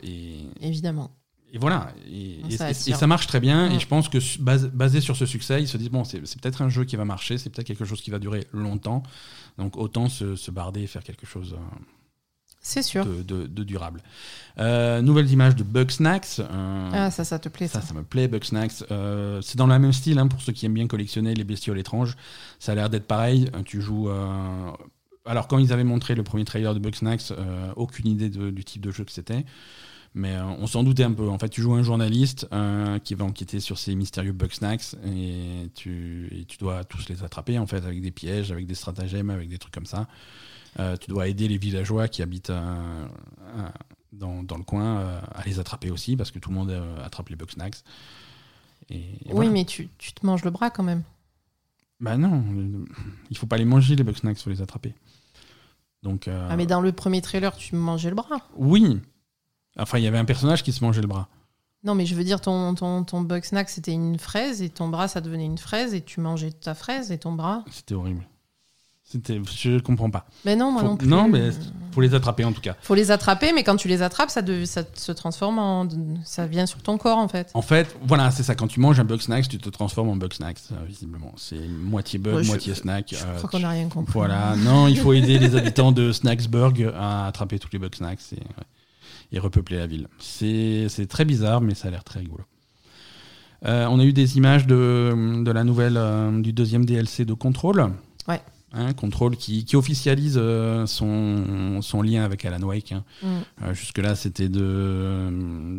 et, 0.03 0.45
évidemment. 0.61 1.11
Et 1.53 1.57
voilà. 1.59 1.93
Et, 2.11 2.39
Ça 2.57 2.71
et- 2.71 2.73
ça 2.73 3.07
marche 3.07 3.27
très 3.27 3.39
bien. 3.39 3.71
Et 3.71 3.79
je 3.79 3.87
pense 3.87 4.09
que 4.09 4.17
bas- 4.41 4.67
basé 4.73 5.01
sur 5.01 5.15
ce 5.15 5.25
succès, 5.25 5.61
ils 5.61 5.67
se 5.67 5.77
disent 5.77 5.89
bon, 5.89 6.03
c'est, 6.03 6.19
peut-être 6.19 6.61
un 6.61 6.69
jeu 6.69 6.83
qui 6.85 6.95
va 6.95 7.05
marcher, 7.05 7.37
c'est 7.37 7.49
peut-être 7.49 7.67
quelque 7.67 7.85
chose 7.85 8.01
qui 8.01 8.11
va 8.11 8.19
durer 8.19 8.47
longtemps. 8.51 9.03
Donc 9.57 9.77
autant 9.77 10.09
se, 10.09 10.35
se 10.35 10.51
barder 10.51 10.81
et 10.81 10.87
faire 10.87 11.03
quelque 11.03 11.25
chose. 11.25 11.53
euh, 11.53 11.77
C'est 12.59 12.83
sûr. 12.83 13.05
de, 13.05 13.23
de- 13.23 13.47
de 13.47 13.63
durable. 13.63 14.01
Euh, 14.59 15.01
nouvelles 15.01 15.31
images 15.31 15.55
de 15.55 15.63
Bugsnax. 15.63 16.39
euh, 16.39 16.89
Ah, 16.93 17.11
ça, 17.11 17.23
ça 17.23 17.39
te 17.39 17.47
plaît, 17.47 17.67
ça. 17.69 17.79
ça, 17.79 17.87
ça 17.87 17.93
me 17.93 18.03
plaît, 18.03 18.27
Bugsnax. 18.27 18.83
Euh, 18.91 19.39
c'est 19.41 19.57
dans 19.57 19.67
le 19.67 19.79
même 19.79 19.93
style, 19.93 20.19
hein, 20.19 20.27
pour 20.27 20.41
ceux 20.41 20.51
qui 20.51 20.65
aiment 20.65 20.73
bien 20.73 20.87
collectionner 20.87 21.33
les 21.33 21.45
bestioles 21.45 21.79
étranges. 21.79 22.17
Ça 22.59 22.73
a 22.73 22.75
l'air 22.75 22.89
d'être 22.89 23.07
pareil. 23.07 23.49
Euh, 23.55 23.61
Tu 23.63 23.81
joues. 23.81 24.09
Alors, 25.25 25.47
quand 25.47 25.57
ils 25.59 25.71
avaient 25.73 25.83
montré 25.83 26.15
le 26.15 26.23
premier 26.23 26.45
trailer 26.45 26.73
de 26.73 26.79
Bugsnax, 26.79 27.33
aucune 27.75 28.07
idée 28.07 28.29
de- 28.29 28.49
du 28.49 28.63
type 28.65 28.81
de 28.81 28.91
jeu 28.91 29.03
que 29.05 29.11
c'était. 29.11 29.45
Mais 30.19 30.35
euh, 30.35 30.43
on 30.45 30.65
s'en 30.65 30.83
doutait 30.83 31.03
un 31.03 31.13
peu. 31.13 31.29
En 31.29 31.37
fait, 31.37 31.47
tu 31.47 31.61
joues 31.61 31.75
un 31.75 31.83
journaliste 31.83 32.47
euh, 32.51 32.97
qui 32.97 33.13
va 33.13 33.23
enquêter 33.23 33.59
sur 33.59 33.77
ces 33.77 33.93
mystérieux 33.93 34.31
Bugsnax 34.31 34.95
et 35.05 35.69
tu, 35.75 36.27
et 36.31 36.45
tu 36.45 36.57
dois 36.57 36.83
tous 36.85 37.07
les 37.07 37.23
attraper, 37.23 37.59
en 37.59 37.67
fait, 37.67 37.85
avec 37.85 38.01
des 38.01 38.09
pièges, 38.09 38.51
avec 38.51 38.65
des 38.65 38.73
stratagèmes, 38.73 39.29
avec 39.29 39.47
des 39.47 39.59
trucs 39.59 39.75
comme 39.75 39.85
ça. 39.85 40.07
Euh, 40.79 40.97
tu 40.97 41.11
dois 41.11 41.27
aider 41.27 41.47
les 41.47 41.59
villageois 41.59 42.07
qui 42.07 42.23
habitent 42.23 42.51
dans, 44.11 44.41
dans 44.41 44.57
le 44.57 44.63
coin 44.63 45.19
à 45.35 45.43
les 45.45 45.59
attraper 45.59 45.91
aussi, 45.91 46.17
parce 46.17 46.31
que 46.31 46.39
tout 46.39 46.49
le 46.49 46.55
monde 46.55 46.71
attrape 47.03 47.29
les 47.29 47.35
Bugsnax. 47.35 47.83
Et, 48.89 48.95
et 48.95 49.01
oui, 49.25 49.31
voilà. 49.33 49.51
mais 49.51 49.65
tu, 49.65 49.87
tu 49.99 50.13
te 50.13 50.25
manges 50.25 50.43
le 50.43 50.49
bras 50.49 50.71
quand 50.71 50.83
même. 50.83 51.03
Bah 51.99 52.17
non, 52.17 52.43
il 53.29 53.37
faut 53.37 53.45
pas 53.47 53.57
les 53.57 53.65
manger, 53.65 53.95
les 53.95 54.03
Bugsnax, 54.03 54.39
il 54.41 54.43
faut 54.43 54.49
les 54.49 54.61
attraper. 54.63 54.95
Donc, 56.01 56.27
Ah, 56.27 56.55
mais 56.55 56.65
dans 56.65 56.81
le 56.81 56.91
premier 56.91 57.21
trailer, 57.21 57.55
tu 57.55 57.75
mangeais 57.75 58.09
le 58.09 58.15
bras. 58.15 58.41
oui. 58.57 58.99
Enfin, 59.79 59.97
il 59.97 60.03
y 60.03 60.07
avait 60.07 60.17
un 60.17 60.25
personnage 60.25 60.63
qui 60.63 60.71
se 60.73 60.83
mangeait 60.83 61.01
le 61.01 61.07
bras. 61.07 61.27
Non, 61.83 61.93
mais 61.95 62.05
je 62.05 62.15
veux 62.15 62.23
dire, 62.23 62.41
ton, 62.41 62.73
ton, 62.75 63.03
ton 63.03 63.21
bug 63.21 63.43
snack, 63.43 63.69
c'était 63.69 63.93
une 63.93 64.17
fraise, 64.17 64.61
et 64.61 64.69
ton 64.69 64.89
bras, 64.89 65.07
ça 65.07 65.21
devenait 65.21 65.45
une 65.45 65.57
fraise, 65.59 65.93
et 65.93 66.01
tu 66.01 66.19
mangeais 66.19 66.51
ta 66.51 66.73
fraise 66.73 67.11
et 67.11 67.17
ton 67.19 67.31
bras. 67.33 67.63
C'était 67.71 67.93
horrible. 67.93 68.27
C'était, 69.09 69.39
je 69.45 69.79
comprends 69.79 70.09
pas. 70.09 70.25
Mais 70.43 70.57
non, 70.57 70.69
moi 70.69 70.81
Faut- 70.81 70.87
non 70.89 70.97
plus. 70.97 71.07
non, 71.07 71.29
mais 71.29 71.51
faut 71.93 72.01
les 72.01 72.13
attraper 72.13 72.43
en 72.43 72.51
tout 72.51 72.59
cas. 72.59 72.75
Faut 72.81 72.93
les 72.93 73.09
attraper, 73.09 73.53
mais 73.53 73.63
quand 73.63 73.77
tu 73.77 73.87
les 73.87 74.01
attrapes, 74.01 74.29
ça, 74.29 74.41
de- 74.41 74.65
ça 74.65 74.83
se 74.95 75.13
transforme 75.13 75.59
en. 75.59 75.87
Ça 76.25 76.45
vient 76.45 76.65
sur 76.65 76.81
ton 76.83 76.97
corps, 76.97 77.17
en 77.17 77.29
fait. 77.29 77.49
En 77.53 77.61
fait, 77.61 77.95
voilà, 78.05 78.31
c'est 78.31 78.43
ça. 78.43 78.53
Quand 78.53 78.67
tu 78.67 78.81
manges 78.81 78.99
un 78.99 79.05
Bugsnax, 79.05 79.47
tu 79.47 79.59
te 79.59 79.69
transformes 79.69 80.09
en 80.09 80.17
Bugsnax, 80.17 80.71
euh, 80.73 80.83
visiblement. 80.85 81.31
C'est 81.37 81.69
moitié 81.69 82.19
bug, 82.19 82.35
Ouais, 82.35 82.43
je- 82.43 82.49
moitié 82.49 82.75
snack. 82.75 83.11
Je 83.11 83.23
euh, 83.25 83.37
crois 83.37 83.49
qu'on 83.49 83.59
n'a 83.59 83.69
rien 83.69 83.87
compris. 83.87 84.11
Voilà, 84.11 84.57
non, 84.57 84.89
il 84.89 84.97
faut 84.97 85.13
aider 85.13 85.39
les 85.39 85.55
habitants 85.55 85.93
de 85.93 86.11
Snacksburg 86.11 86.91
à 86.93 87.27
attraper 87.27 87.59
tous 87.59 87.69
les 87.71 87.79
Bugsnax 87.79 88.33
et, 88.33 88.39
et 89.31 89.39
repeupler 89.39 89.77
la 89.77 89.87
ville. 89.87 90.07
C'est 90.19 90.87
très 91.09 91.25
bizarre, 91.25 91.61
mais 91.61 91.73
ça 91.75 91.87
a 91.87 91.91
l'air 91.91 92.03
très 92.03 92.19
rigolo. 92.19 92.43
Euh, 93.65 93.87
on 93.89 93.99
a 93.99 94.03
eu 94.05 94.13
des 94.13 94.37
images 94.37 94.67
de, 94.67 95.43
de 95.43 95.51
la 95.51 95.63
nouvelle, 95.63 95.97
euh, 95.97 96.41
du 96.41 96.53
deuxième 96.53 96.85
DLC 96.85 97.25
de 97.25 97.33
Control. 97.33 97.91
Ouais. 98.27 98.41
Hein, 98.73 98.93
Control 98.93 99.35
qui, 99.35 99.65
qui 99.65 99.75
officialise 99.75 100.37
euh, 100.39 100.85
son, 100.85 101.81
son 101.81 102.01
lien 102.03 102.23
avec 102.23 102.45
Alan 102.45 102.61
Wake. 102.61 102.91
hein. 102.91 103.03
Mm. 103.23 103.73
Jusque-là, 103.73 104.15
c'était 104.15 104.49
de, 104.49 105.29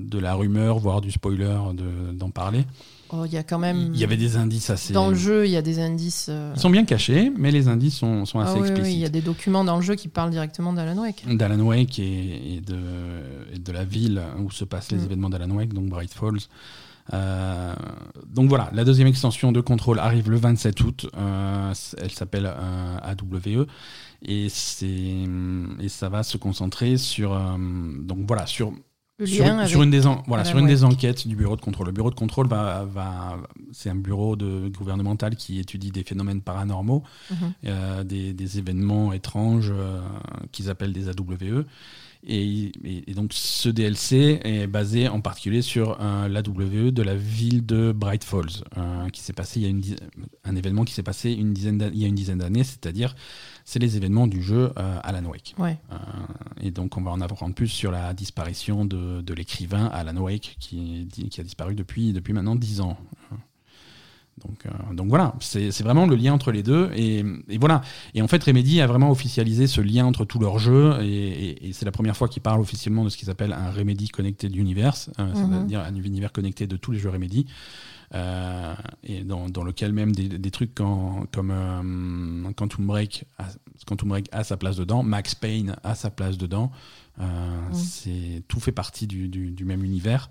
de 0.09 0.19
la 0.19 0.35
rumeur, 0.35 0.79
voire 0.79 1.01
du 1.01 1.11
spoiler 1.13 1.55
de- 1.75 2.13
d'en 2.13 2.31
parler. 2.31 2.65
Oh, 3.11 3.25
il 3.25 3.33
y 3.33 3.37
a 3.37 3.43
quand 3.43 3.59
même. 3.59 3.91
Il 3.95 3.99
y 4.01 4.05
avait 4.05 4.17
des 4.17 4.37
indices 4.37 4.71
assez. 4.71 4.93
Dans 4.93 5.09
le 5.09 5.15
jeu, 5.15 5.47
il 5.47 5.51
y 5.51 5.57
a 5.57 5.63
des 5.63 5.79
indices. 5.81 6.27
euh, 6.29 6.53
Ils 6.57 6.61
sont 6.61 6.71
bien 6.71 6.85
cachés, 6.85 7.33
mais 7.37 7.51
les 7.51 7.69
indices 7.69 7.97
sont, 7.97 8.25
sont 8.27 8.39
ah 8.41 8.45
assez 8.45 8.55
oui, 8.55 8.61
oui, 8.63 8.69
explicites. 8.69 8.95
il 8.97 9.01
y 9.01 9.05
a 9.05 9.09
des 9.09 9.23
documents 9.23 9.65
dans 9.65 9.77
le 9.77 9.83
jeu 9.83 9.95
qui 9.95 10.09
parlent 10.09 10.31
directement 10.31 10.73
d'Alan 10.73 11.01
Wake. 11.01 11.25
d'Alan 11.37 11.61
Wake 11.61 11.99
et, 11.99 12.57
et 12.57 12.61
de, 12.61 12.79
et 13.55 13.59
de 13.59 13.73
la 13.73 13.85
ville 13.85 14.23
où 14.39 14.51
se 14.51 14.65
passent 14.65 14.91
les 14.93 14.99
Mm. 14.99 15.05
événements 15.05 15.31
d'Alan 15.31 15.51
Wake, 15.51 15.73
donc 15.73 15.87
Bright 15.89 16.13
Falls. 16.13 16.39
Euh, 17.15 17.75
donc 18.27 18.51
voilà, 18.51 18.69
la 18.75 18.85
deuxième 18.85 19.09
extension 19.09 19.51
de 19.51 19.63
Control 19.63 19.99
arrive 19.99 20.29
le 20.31 20.37
27 20.37 20.79
août. 20.83 21.07
Euh, 21.17 21.73
elle 21.97 22.11
s'appelle 22.11 22.45
AWE 23.03 23.67
et 24.21 24.49
c'est 24.51 25.25
et 25.81 25.89
ça 25.89 26.09
va 26.11 26.23
se 26.23 26.37
concentrer 26.37 26.99
sur 26.99 27.31
donc 28.01 28.19
voilà 28.27 28.45
sur 28.47 28.73
sur, 29.27 29.83
une 29.83 29.91
des 29.91 30.07
en- 30.07 30.23
voilà 30.27 30.45
sur 30.45 30.59
une 30.59 30.67
des 30.67 30.85
enquêtes 30.85 31.27
du 31.27 31.35
bureau 31.37 31.57
de 31.57 31.61
contrôle. 31.61 31.87
Le 31.87 31.93
bureau 31.93 32.11
de 32.11 32.15
contrôle 32.15 32.47
va, 32.47 32.85
va 32.85 33.37
c'est 33.73 33.91
un 33.91 33.95
bureau 33.97 34.37
de 34.37 34.69
gouvernemental 34.69 35.35
qui 35.37 35.59
étudie 35.59 35.91
des 35.91 36.05
phénomènes 36.05 36.41
paranormaux, 36.41 37.03
Mhm. 37.31 37.37
euh, 37.67 38.05
des, 38.05 38.33
des 38.33 38.59
événements 38.59 39.13
étranges 39.13 39.73
euh, 39.75 40.01
qu'ils 40.53 40.71
appellent 40.71 40.93
des 40.93 41.09
AWE. 41.09 41.65
Et, 42.27 42.73
et- 42.85 43.11
et 43.11 43.15
donc 43.15 43.31
ce 43.33 43.69
DLC 43.69 44.41
est 44.43 44.67
basé 44.67 45.07
en 45.09 45.21
particulier 45.21 45.63
sur 45.63 46.01
un, 46.01 46.27
l'AWE 46.29 46.91
de 46.91 47.03
la 47.03 47.15
ville 47.15 47.65
de 47.65 47.93
Bright 47.93 48.25
Falls, 48.25 48.65
euh, 48.77 49.09
qui 49.11 49.21
s'est 49.21 49.33
passé 49.33 49.61
il 49.61 49.63
y 49.63 49.67
a 49.67 49.69
une 49.69 49.81
dizaine- 49.81 49.99
un 50.45 50.57
événement 50.57 50.85
qui 50.85 50.95
s'est 50.95 51.05
passé 51.05 51.31
une 51.31 51.53
dizaine 51.53 51.91
il 51.95 52.01
y 52.01 52.05
a 52.05 52.09
une 52.09 52.17
dizaine 52.17 52.39
d'années, 52.39 52.65
c'est-à-dire 52.65 53.15
c'est 53.71 53.79
les 53.81 53.99
événements 53.99 54.27
du 54.27 54.43
jeu 54.43 54.73
euh, 54.79 54.99
Alan 55.03 55.25
Wake. 55.29 55.55
Ouais. 55.59 55.77
Euh, 55.93 55.97
et 56.63 56.71
donc 56.71 56.97
on 56.97 57.03
va 57.03 57.11
en 57.11 57.21
apprendre 57.21 57.55
plus 57.55 57.69
sur 57.69 57.91
la 57.91 58.15
disparition 58.15 58.87
de, 58.87 59.21
de 59.21 59.35
l'écrivain 59.35 59.87
Alan 59.93 60.17
Wake 60.23 60.57
qui, 60.59 61.07
qui 61.31 61.39
a 61.39 61.45
disparu 61.45 61.75
depuis, 61.75 62.15
depuis 62.15 62.33
maintenant 62.33 62.57
10 62.57 62.81
ans. 62.81 62.97
Donc, 64.47 64.67
euh, 64.67 64.95
donc 64.95 65.09
voilà, 65.09 65.35
c'est 65.41 65.83
vraiment 65.83 66.07
le 66.07 66.15
lien 66.15 66.33
entre 66.33 66.53
les 66.53 66.63
deux. 66.63 66.91
Et, 66.95 67.25
et 67.49 67.59
voilà. 67.59 67.81
Et 68.15 68.23
en 68.23 68.29
fait, 68.29 68.43
Remedy 68.45 68.81
a 68.81 68.87
vraiment 68.87 69.11
officialisé 69.11 69.67
ce 69.67 69.81
lien 69.81 70.07
entre 70.07 70.25
tous 70.25 70.39
leurs 70.39 70.61
jeux. 70.61 70.95
Et, 71.03 71.07
et- 71.09 71.69
et 71.69 71.73
c'est 71.73 71.85
la 71.85 71.91
première 71.91 72.17
fois 72.17 72.29
qu'ils 72.29 72.41
parlent 72.41 72.61
officiellement 72.61 73.05
de 73.05 73.09
ce 73.11 73.17
qu'ils 73.17 73.31
appellent 73.31 73.53
un 73.53 73.71
Remedy 73.73 74.09
Connected 74.09 74.55
Universe, 74.55 75.11
euh, 75.19 75.25
Mhm. 75.27 75.35
c'est-à-dire 75.35 75.81
un 75.81 75.95
univers 75.97 76.31
connecté 76.33 76.69
de 76.69 76.77
tous 76.77 76.93
les 76.93 77.01
jeux 77.01 77.11
Remedy. 77.11 77.47
Euh, 78.15 78.75
et 79.05 79.23
dans, 79.23 79.49
dans 79.51 79.63
lequel 79.65 79.93
même 79.93 80.13
des, 80.13 80.29
des 80.29 80.51
trucs 80.51 80.75
quand- 80.75 81.27
comme 81.33 81.51
euh, 81.51 82.53
Quantum, 82.57 82.87
Break 82.87 83.25
a, 83.39 83.45
Quantum 83.87 84.09
Break 84.09 84.29
a 84.33 84.45
sa 84.45 84.57
place 84.57 84.77
dedans, 84.77 85.03
Max 85.03 85.35
Payne 85.35 85.77
a 85.85 85.95
sa 85.95 86.11
place 86.11 86.39
dedans. 86.39 86.71
Euh, 87.21 87.25
c'est 87.75 88.43
Tout 88.49 88.61
fait 88.61 88.73
partie 88.73 89.07
du, 89.07 89.29
du- 89.29 89.51
du 89.51 89.65
même 89.65 89.85
univers. 89.85 90.31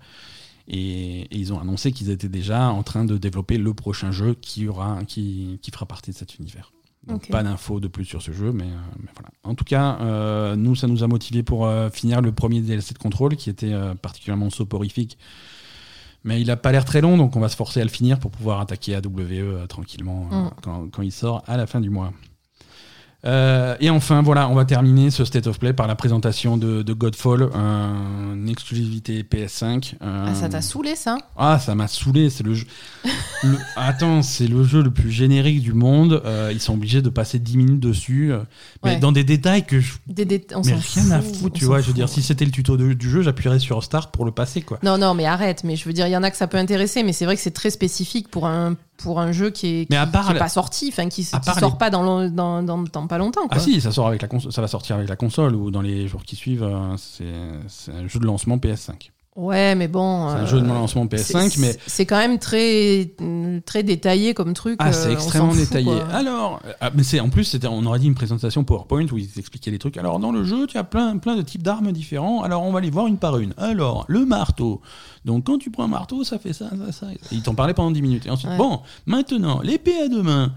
Et, 0.66 1.20
et 1.22 1.36
ils 1.38 1.52
ont 1.52 1.60
annoncé 1.60 1.92
qu'ils 1.92 2.10
étaient 2.10 2.28
déjà 2.28 2.68
en 2.70 2.82
train 2.82 3.04
de 3.04 3.16
développer 3.16 3.56
le 3.58 3.72
prochain 3.74 4.10
jeu 4.10 4.34
qui, 4.34 4.66
aura, 4.68 5.02
qui, 5.06 5.58
qui 5.62 5.70
fera 5.70 5.86
partie 5.86 6.10
de 6.10 6.16
cet 6.16 6.36
univers. 6.38 6.72
Donc 7.06 7.22
pas 7.30 7.42
d'infos 7.42 7.80
de 7.80 7.88
plus 7.88 8.04
sur 8.04 8.20
ce 8.20 8.32
jeu, 8.32 8.52
mais, 8.52 8.64
euh, 8.64 8.76
mais 9.00 9.08
voilà. 9.14 9.30
En 9.44 9.54
tout 9.54 9.64
cas, 9.64 9.98
euh, 10.00 10.56
nous, 10.56 10.74
ça 10.74 10.88
nous 10.88 11.02
a 11.04 11.06
motivé 11.06 11.42
pour 11.42 11.64
euh, 11.66 11.88
finir 11.90 12.20
le 12.20 12.32
premier 12.32 12.60
DLC 12.60 12.92
de 12.92 12.98
contrôle, 12.98 13.36
qui 13.36 13.48
était 13.48 13.72
euh, 13.72 13.94
particulièrement 13.94 14.50
soporifique. 14.50 15.16
Mais 16.24 16.40
il 16.40 16.50
a 16.50 16.56
pas 16.56 16.72
l'air 16.72 16.84
très 16.84 17.00
long, 17.00 17.16
donc 17.16 17.36
on 17.36 17.40
va 17.40 17.48
se 17.48 17.56
forcer 17.56 17.80
à 17.80 17.84
le 17.84 17.90
finir 17.90 18.18
pour 18.18 18.30
pouvoir 18.30 18.60
attaquer 18.60 18.96
AWE 18.96 19.20
euh, 19.30 19.66
tranquillement 19.66 20.28
euh, 20.32 20.36
Mm. 20.36 20.50
quand, 20.62 20.88
quand 20.90 21.02
il 21.02 21.12
sort 21.12 21.42
à 21.46 21.56
la 21.56 21.66
fin 21.66 21.80
du 21.80 21.90
mois. 21.90 22.12
Euh, 23.24 23.74
et 23.80 23.90
enfin, 23.90 24.22
voilà, 24.22 24.48
on 24.48 24.54
va 24.54 24.64
terminer 24.64 25.10
ce 25.10 25.24
State 25.24 25.48
of 25.48 25.58
Play 25.58 25.72
par 25.72 25.88
la 25.88 25.96
présentation 25.96 26.56
de, 26.56 26.82
de 26.82 26.92
Godfall, 26.92 27.50
un- 27.52 28.34
une 28.34 28.48
exclusivité 28.48 29.24
PS5. 29.24 29.94
euh, 30.02 30.26
Ah, 30.28 30.34
ça 30.36 30.48
t'a 30.48 30.62
saoulé 30.62 30.94
ça? 30.94 31.18
Ah, 31.36 31.58
ça 31.58 31.74
m'a 31.74 31.88
saoulé. 31.88 32.30
C'est 32.30 32.44
le 32.44 32.54
jeu. 32.54 32.66
le- 33.42 33.58
Attends, 33.74 34.22
c'est 34.22 34.46
le 34.46 34.62
jeu 34.62 34.82
le 34.84 34.92
plus 34.92 35.10
générique 35.10 35.62
du 35.62 35.72
monde. 35.72 36.22
Euh, 36.24 36.50
ils 36.52 36.60
sont 36.60 36.74
obligés 36.74 37.02
de 37.02 37.08
passer 37.08 37.40
10 37.40 37.56
minutes 37.56 37.80
dessus, 37.80 38.32
euh, 38.32 38.38
mais 38.84 38.90
Ouais. 38.92 38.98
dans 39.00 39.10
des 39.10 39.24
détails 39.24 39.66
que 39.66 39.80
je. 39.80 39.94
Des 40.06 40.24
dé- 40.24 40.46
on 40.54 40.62
mais 40.64 40.74
rien 40.74 41.10
à 41.10 41.20
fout, 41.20 41.36
foutre, 41.36 41.58
tu 41.58 41.64
vois. 41.64 41.80
Je 41.80 41.88
veux 41.88 41.94
dire, 41.94 42.08
si 42.08 42.22
c'était 42.22 42.44
le 42.44 42.52
tuto 42.52 42.76
de- 42.76 42.92
du 42.92 43.10
jeu, 43.10 43.22
j'appuierais 43.22 43.58
sur 43.58 43.82
Start 43.82 44.12
pour 44.12 44.26
le 44.26 44.30
passer, 44.30 44.62
quoi. 44.62 44.78
Non, 44.84 44.96
non, 44.96 45.14
mais 45.14 45.26
arrête. 45.26 45.64
Mais 45.64 45.74
je 45.74 45.84
veux 45.86 45.92
dire, 45.92 46.06
il 46.06 46.12
y 46.12 46.16
en 46.16 46.22
a 46.22 46.30
que 46.30 46.36
ça 46.36 46.46
peut 46.46 46.56
intéresser, 46.58 47.02
mais 47.02 47.12
c'est 47.12 47.24
vrai 47.24 47.34
que 47.34 47.42
c'est 47.42 47.50
très 47.50 47.70
spécifique 47.70 48.28
pour 48.28 48.46
un, 48.46 48.76
pour 48.98 49.20
un 49.20 49.32
jeu 49.32 49.50
qui 49.50 49.66
est, 49.68 49.80
Mais 49.90 49.96
qui, 49.96 49.96
à 49.96 50.06
part 50.06 50.24
qui 50.26 50.30
est 50.32 50.34
la- 50.34 50.40
pas 50.40 50.48
sorti, 50.48 50.88
enfin 50.92 51.08
qui, 51.08 51.22
qui 51.22 51.24
sort 51.24 51.70
les- 51.72 51.78
pas 51.78 51.88
dans, 51.90 52.20
le- 52.20 52.30
dans, 52.30 52.62
dans, 52.62 52.78
dans 52.82 53.06
pas 53.06 53.16
longtemps. 53.18 53.48
Quoi. 53.48 53.56
Ah 53.56 53.60
si, 53.60 53.80
ça 53.80 53.90
sort 53.92 54.06
avec 54.08 54.20
la 54.22 54.28
console, 54.28 54.52
ça 54.52 54.60
va 54.60 54.68
sortir 54.68 54.96
avec 54.96 55.08
la 55.08 55.16
console 55.16 55.54
ou 55.54 55.70
dans 55.70 55.82
les 55.82 56.06
jours 56.08 56.22
qui 56.24 56.36
suivent. 56.36 56.62
euh, 56.64 56.96
c'est 56.96 57.24
c'est 57.68 57.92
un 57.92 58.06
jeu 58.06 58.18
de 58.20 58.26
lancement 58.26 58.56
PS5. 58.58 59.10
Ouais, 59.38 59.76
mais 59.76 59.86
bon. 59.86 60.30
C'est 60.30 60.34
un 60.34 60.42
euh, 60.42 60.46
jeu 60.46 60.60
de 60.60 60.66
lancement 60.66 61.06
PS5, 61.06 61.50
c'est- 61.50 61.60
mais 61.60 61.76
c'est- 61.86 62.06
quand 62.06 62.18
même 62.18 62.40
très, 62.40 63.12
très 63.64 63.84
détaillé 63.84 64.34
comme 64.34 64.52
truc. 64.52 64.74
Ah, 64.80 64.88
euh, 64.88 64.92
c'est 64.92 65.10
on 65.10 65.12
extrêmement 65.12 65.54
détaillé. 65.54 65.84
quoi. 65.84 66.08
Alors, 66.12 66.58
euh, 66.66 66.72
ah, 66.80 66.90
mais 66.92 67.04
c'est 67.04 67.20
en 67.20 67.28
plus, 67.30 67.44
c'était, 67.44 67.68
on 67.68 67.86
aurait 67.86 68.00
dit 68.00 68.08
une 68.08 68.16
présentation 68.16 68.64
PowerPoint 68.64 69.06
où 69.12 69.16
ils 69.16 69.30
expliquaient 69.38 69.70
les 69.70 69.78
trucs. 69.78 69.96
Alors, 69.96 70.18
dans 70.18 70.32
le 70.32 70.42
jeu, 70.42 70.66
tu 70.66 70.76
as 70.76 70.82
plein, 70.82 71.16
plein 71.18 71.36
de 71.36 71.42
types 71.42 71.62
d'armes 71.62 71.92
différents. 71.92 72.42
Alors, 72.42 72.64
on 72.64 72.72
va 72.72 72.80
les 72.80 72.90
voir 72.90 73.06
une 73.06 73.16
par 73.16 73.38
une. 73.38 73.54
Alors, 73.58 74.04
le 74.08 74.26
marteau. 74.26 74.80
Donc, 75.24 75.44
quand 75.44 75.58
tu 75.58 75.70
prends 75.70 75.84
un 75.84 75.88
marteau, 75.88 76.24
ça 76.24 76.40
fait 76.40 76.52
ça, 76.52 76.70
ça, 76.86 76.90
ça. 76.92 77.06
Ils 77.30 77.42
t'en 77.42 77.54
parlaient 77.54 77.74
pendant 77.74 77.92
10 77.92 78.02
minutes. 78.02 78.26
Et 78.26 78.30
ensuite, 78.30 78.50
Ouais. 78.50 78.56
bon, 78.56 78.80
maintenant, 79.06 79.60
l'épée 79.62 80.00
à 80.02 80.08
deux 80.08 80.22
mains. 80.24 80.52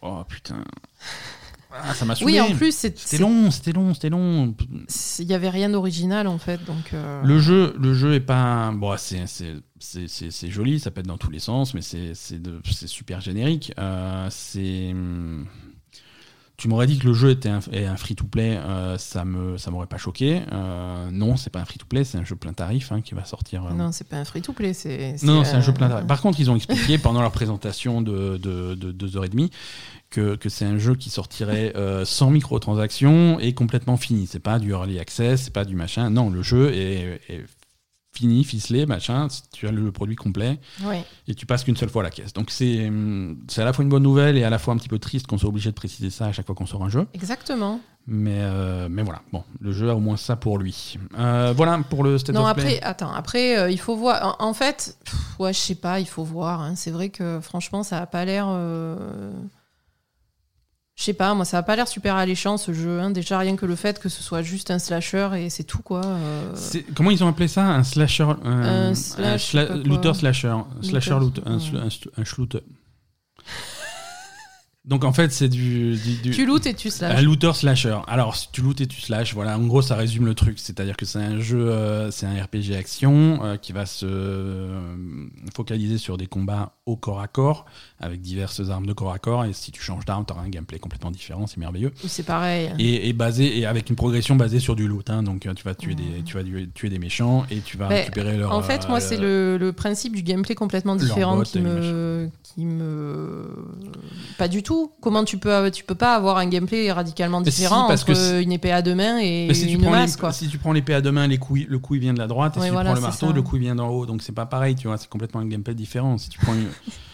Oh 0.00 0.22
putain. 0.26 0.56
Ah, 1.82 1.92
ça 1.94 2.04
m'a 2.04 2.14
saoulé. 2.14 2.34
Oui, 2.34 2.40
en 2.40 2.54
plus, 2.54 2.72
C'était 2.74 3.18
long, 3.18 3.50
c'était 3.50 3.72
long, 3.72 3.94
c'était 3.94 4.10
long. 4.10 4.54
il 5.18 5.24
y 5.26 5.34
avait 5.34 5.48
rien 5.50 5.68
d'original 5.70 6.26
en 6.28 6.38
fait, 6.38 6.64
donc. 6.64 6.92
euh, 6.94 7.22
Le 7.24 7.38
jeu, 7.38 7.74
le 7.78 7.94
jeu 7.94 8.14
est 8.14 8.20
pas. 8.20 8.70
Bon, 8.72 8.94
c'est 8.96 10.50
joli, 10.50 10.78
ça 10.80 10.90
pète 10.90 11.06
dans 11.06 11.18
tous 11.18 11.30
les 11.30 11.40
sens, 11.40 11.74
mais 11.74 11.80
c'est 11.82 12.14
super 12.86 13.20
générique. 13.20 13.72
Euh, 13.78 14.28
c'est. 14.30 14.90
hum, 14.92 15.46
Tu 16.56 16.68
m'aurais 16.68 16.86
dit 16.86 16.98
que 17.00 17.06
le 17.08 17.14
jeu 17.14 17.30
était 17.30 17.48
un, 17.48 17.58
un 17.72 17.96
free-to-play, 17.96 18.56
euh, 18.56 18.96
ça 18.96 19.24
me 19.24 19.58
ça 19.58 19.72
m'aurait 19.72 19.88
pas 19.88 19.98
choqué. 19.98 20.42
Euh, 20.52 21.10
non, 21.10 21.36
c'est 21.36 21.50
pas 21.50 21.58
un 21.58 21.64
free-to-play, 21.64 22.04
c'est 22.04 22.18
un 22.18 22.24
jeu 22.24 22.36
plein 22.36 22.52
tarif 22.52 22.92
hein, 22.92 23.00
qui 23.00 23.14
va 23.14 23.24
sortir. 23.24 23.64
euh, 23.66 23.72
Non, 23.74 23.90
c'est 23.90 24.06
pas 24.08 24.18
un 24.18 24.24
free-to-play, 24.24 24.72
c'est. 24.72 25.16
non, 25.24 25.34
non, 25.34 25.44
c'est 25.44 25.56
un 25.56 25.60
jeu 25.60 25.74
plein 25.74 25.88
tarif. 25.88 26.06
Par 26.06 26.20
contre, 26.20 26.38
ils 26.38 26.50
ont 26.52 26.56
expliqué 26.56 26.96
pendant 26.98 27.20
leur 27.20 27.32
présentation 27.32 28.00
de, 28.02 28.36
de, 28.36 28.76
de 28.76 28.92
deux 28.92 29.16
heures 29.16 29.24
et 29.24 29.28
demie 29.28 29.50
que, 30.14 30.36
que 30.36 30.48
c'est 30.48 30.64
un 30.64 30.78
jeu 30.78 30.94
qui 30.94 31.10
sortirait 31.10 31.72
euh, 31.76 32.04
sans 32.04 32.30
microtransactions 32.30 33.38
et 33.40 33.52
complètement 33.54 33.96
fini. 33.96 34.26
C'est 34.26 34.38
pas 34.38 34.58
du 34.58 34.70
early 34.70 34.98
access, 34.98 35.42
c'est 35.44 35.52
pas 35.52 35.64
du 35.64 35.74
machin. 35.74 36.10
Non, 36.10 36.30
le 36.30 36.42
jeu 36.42 36.72
est, 36.72 37.20
est 37.28 37.44
fini, 38.16 38.44
ficelé, 38.44 38.86
machin. 38.86 39.26
Tu 39.52 39.66
as 39.66 39.72
le 39.72 39.90
produit 39.90 40.14
complet 40.14 40.60
et 41.26 41.34
tu 41.34 41.46
passes 41.46 41.64
qu'une 41.64 41.76
seule 41.76 41.88
fois 41.90 42.02
à 42.02 42.04
la 42.04 42.10
caisse. 42.10 42.32
Donc 42.32 42.50
c'est 42.52 42.86
à 43.58 43.64
la 43.64 43.72
fois 43.72 43.82
une 43.82 43.88
bonne 43.90 44.04
nouvelle 44.04 44.36
et 44.38 44.44
à 44.44 44.50
la 44.50 44.58
fois 44.58 44.72
un 44.72 44.76
petit 44.76 44.88
peu 44.88 45.00
triste 45.00 45.26
qu'on 45.26 45.36
soit 45.38 45.48
obligé 45.48 45.70
de 45.70 45.74
préciser 45.74 46.10
ça 46.10 46.26
à 46.26 46.32
chaque 46.32 46.46
fois 46.46 46.54
qu'on 46.54 46.66
sort 46.66 46.84
un 46.84 46.88
jeu. 46.88 47.06
Exactement. 47.12 47.80
Mais, 48.06 48.36
euh, 48.40 48.86
mais 48.90 49.02
voilà, 49.02 49.22
bon, 49.32 49.42
le 49.60 49.72
jeu 49.72 49.88
a 49.90 49.94
au 49.96 49.98
moins 49.98 50.18
ça 50.18 50.36
pour 50.36 50.58
lui. 50.58 50.98
Euh, 51.18 51.54
voilà 51.56 51.78
pour 51.88 52.04
le 52.04 52.18
State 52.18 52.34
Non, 52.36 52.46
of 52.46 52.52
Play. 52.54 52.76
après, 52.76 52.82
attends, 52.82 53.12
après, 53.14 53.58
euh, 53.58 53.70
il 53.70 53.80
faut 53.80 53.96
voir. 53.96 54.36
En, 54.38 54.48
en 54.50 54.52
fait, 54.54 54.96
pff, 55.04 55.14
ouais, 55.40 55.52
je 55.54 55.58
sais 55.58 55.74
pas, 55.74 56.00
il 56.00 56.06
faut 56.06 56.22
voir. 56.22 56.60
hein. 56.60 56.74
C'est 56.76 56.90
vrai 56.90 57.08
que 57.08 57.40
franchement, 57.40 57.82
ça 57.82 57.98
a 58.00 58.06
pas 58.06 58.24
l'air. 58.26 58.46
Je 60.96 61.02
sais 61.02 61.12
pas, 61.12 61.34
moi, 61.34 61.44
ça 61.44 61.58
a 61.58 61.62
pas 61.64 61.74
l'air 61.74 61.88
super 61.88 62.14
alléchant 62.14 62.56
ce 62.56 62.72
jeu. 62.72 63.00
hein. 63.00 63.10
Déjà, 63.10 63.36
rien 63.38 63.56
que 63.56 63.66
le 63.66 63.74
fait 63.74 63.98
que 63.98 64.08
ce 64.08 64.22
soit 64.22 64.42
juste 64.42 64.70
un 64.70 64.78
slasher 64.78 65.28
et 65.36 65.50
c'est 65.50 65.64
tout, 65.64 65.82
quoi. 65.82 66.02
euh, 66.04 66.52
Comment 66.94 67.10
ils 67.10 67.24
ont 67.24 67.28
appelé 67.28 67.48
ça 67.48 67.66
Un 67.66 67.82
slasher. 67.82 68.28
Un, 68.44 68.90
Un 68.90 68.94
slash, 68.94 69.56
un 69.56 69.76
looter 69.78 70.14
slasher. 70.14 70.54
Slasher 70.82 71.18
Looter. 71.18 71.42
Un, 71.46 71.58
ouais. 71.58 71.60
sl- 71.64 71.78
un 71.82 71.88
sl- 71.88 72.08
un 72.16 72.24
shooter. 72.24 72.60
Donc 74.84 75.02
en 75.04 75.14
fait, 75.14 75.32
c'est 75.32 75.48
du. 75.48 75.96
du- 75.96 76.16
du- 76.18 76.30
Tu 76.32 76.44
lootes 76.44 76.66
et 76.66 76.74
tu 76.74 76.88
un 76.88 76.90
slash. 76.90 77.22
looter 77.22 77.52
slasher. 77.54 77.98
Alors, 78.06 78.36
si 78.36 78.48
tu 78.52 78.60
lootes 78.60 78.82
et 78.82 78.86
tu 78.86 79.00
slash, 79.00 79.32
voilà, 79.32 79.58
en 79.58 79.62
gros, 79.66 79.80
ça 79.80 79.96
résume 79.96 80.26
le 80.26 80.34
truc. 80.34 80.58
C'est-à-dire 80.58 80.94
que 80.98 81.06
c'est 81.06 81.20
un 81.20 81.40
jeu, 81.40 81.70
euh, 81.70 82.10
c'est 82.10 82.26
un 82.26 82.34
RPG 82.40 82.76
action 82.78 83.40
euh, 83.44 83.56
qui 83.56 83.72
va 83.72 83.86
se 83.86 84.04
euh, 84.06 84.78
focaliser 85.56 85.96
sur 85.96 86.18
des 86.18 86.26
combats 86.26 86.74
au 86.84 86.96
corps 86.96 87.20
à 87.22 87.28
corps 87.28 87.64
avec 88.04 88.20
diverses 88.20 88.60
armes 88.70 88.86
de 88.86 88.92
corps 88.92 89.12
à 89.12 89.18
corps. 89.18 89.44
Et 89.44 89.52
si 89.52 89.72
tu 89.72 89.80
changes 89.82 90.04
d'arme, 90.04 90.24
tu 90.26 90.32
auras 90.32 90.42
un 90.42 90.48
gameplay 90.48 90.78
complètement 90.78 91.10
différent. 91.10 91.46
C'est 91.46 91.56
merveilleux. 91.58 91.92
C'est 92.06 92.22
pareil. 92.24 92.70
Et, 92.78 93.08
et 93.08 93.12
basé 93.12 93.58
et 93.58 93.66
avec 93.66 93.88
une 93.90 93.96
progression 93.96 94.36
basée 94.36 94.60
sur 94.60 94.76
du 94.76 94.86
loot. 94.86 95.08
hein. 95.10 95.22
donc 95.22 95.46
euh, 95.46 95.54
tu 95.54 95.64
vas 95.64 95.74
tuer 95.74 95.94
des 95.94 96.22
tu 96.24 96.34
vas 96.36 96.42
tuer 96.74 96.88
des 96.90 96.98
méchants 96.98 97.44
et 97.50 97.58
tu 97.60 97.76
vas 97.76 97.88
récupérer 97.88 98.36
leur. 98.36 98.52
En 98.52 98.62
fait, 98.62 98.84
euh, 98.84 98.88
moi, 98.88 99.00
c'est 99.00 99.16
le, 99.16 99.56
le 99.58 99.72
principe 99.72 100.14
du 100.14 100.22
gameplay 100.22 100.54
complètement 100.54 100.96
différent 100.96 101.40
qui 101.42 101.60
me, 101.60 102.28
qui 102.42 102.64
me. 102.66 103.48
Pas 104.38 104.48
du 104.48 104.62
tout. 104.62 104.92
Comment 105.00 105.24
tu 105.24 105.38
peux, 105.38 105.70
tu 105.70 105.84
peux 105.84 105.94
pas 105.94 106.14
avoir 106.14 106.36
un 106.38 106.46
gameplay 106.46 106.90
radicalement 106.92 107.38
si, 107.44 107.50
différent 107.50 107.86
parce 107.88 108.02
entre 108.02 108.12
que 108.14 108.42
une 108.42 108.52
épée 108.52 108.72
à 108.72 108.82
deux 108.82 108.94
mains 108.94 109.18
et 109.20 109.48
si 109.54 109.72
une 109.72 109.88
masse, 109.90 110.14
les- 110.14 110.20
quoi. 110.20 110.32
si 110.32 110.48
tu 110.48 110.58
prends 110.58 110.72
l'épée 110.72 110.94
à 110.94 111.00
deux 111.00 111.12
mains, 111.12 111.26
les 111.26 111.38
coups, 111.38 111.62
le 111.68 111.78
coup 111.78 111.94
il 111.94 112.00
vient 112.00 112.14
de 112.14 112.18
la 112.18 112.26
droite, 112.26 112.56
et 112.56 112.60
si 112.60 112.68
voilà, 112.70 112.90
tu 112.90 112.92
prends 112.92 112.94
le 112.94 113.00
marteau, 113.00 113.26
ça. 113.28 113.32
le 113.32 113.42
coup 113.42 113.56
il 113.56 113.62
vient 113.62 113.74
d'en 113.74 113.88
haut, 113.88 114.06
donc 114.06 114.22
c'est 114.22 114.32
pas 114.32 114.46
pareil, 114.46 114.74
tu 114.74 114.86
vois, 114.88 114.96
c'est 114.98 115.08
complètement 115.08 115.40
un 115.40 115.46
gameplay 115.46 115.74
différent. 115.74 116.18
Si 116.18 116.28
tu 116.28 116.38
prends 116.38 116.54
une- 116.54 116.68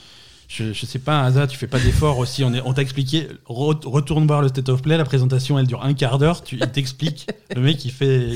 je, 0.53 0.72
je 0.72 0.84
sais 0.84 0.98
pas, 0.98 1.20
Asa, 1.22 1.46
tu 1.46 1.57
fais 1.57 1.68
pas 1.68 1.78
d'effort 1.78 2.18
aussi, 2.18 2.42
on, 2.42 2.53
est- 2.53 2.61
on 2.64 2.72
t'a 2.74 2.82
expliqué, 2.82 3.28
re- 3.46 3.86
retourne 3.86 4.26
voir 4.26 4.42
le 4.42 4.48
State 4.48 4.68
of 4.68 4.82
Play, 4.82 4.96
la 4.96 5.05
présentation 5.05 5.57
elle 5.61 5.66
dure 5.68 5.84
un 5.84 5.94
quart 5.94 6.18
d'heure, 6.18 6.42
tu, 6.42 6.57
il 6.61 6.66
t'explique, 6.72 7.28
le 7.55 7.61
mec 7.62 7.84
il 7.84 7.92
fait, 7.92 8.30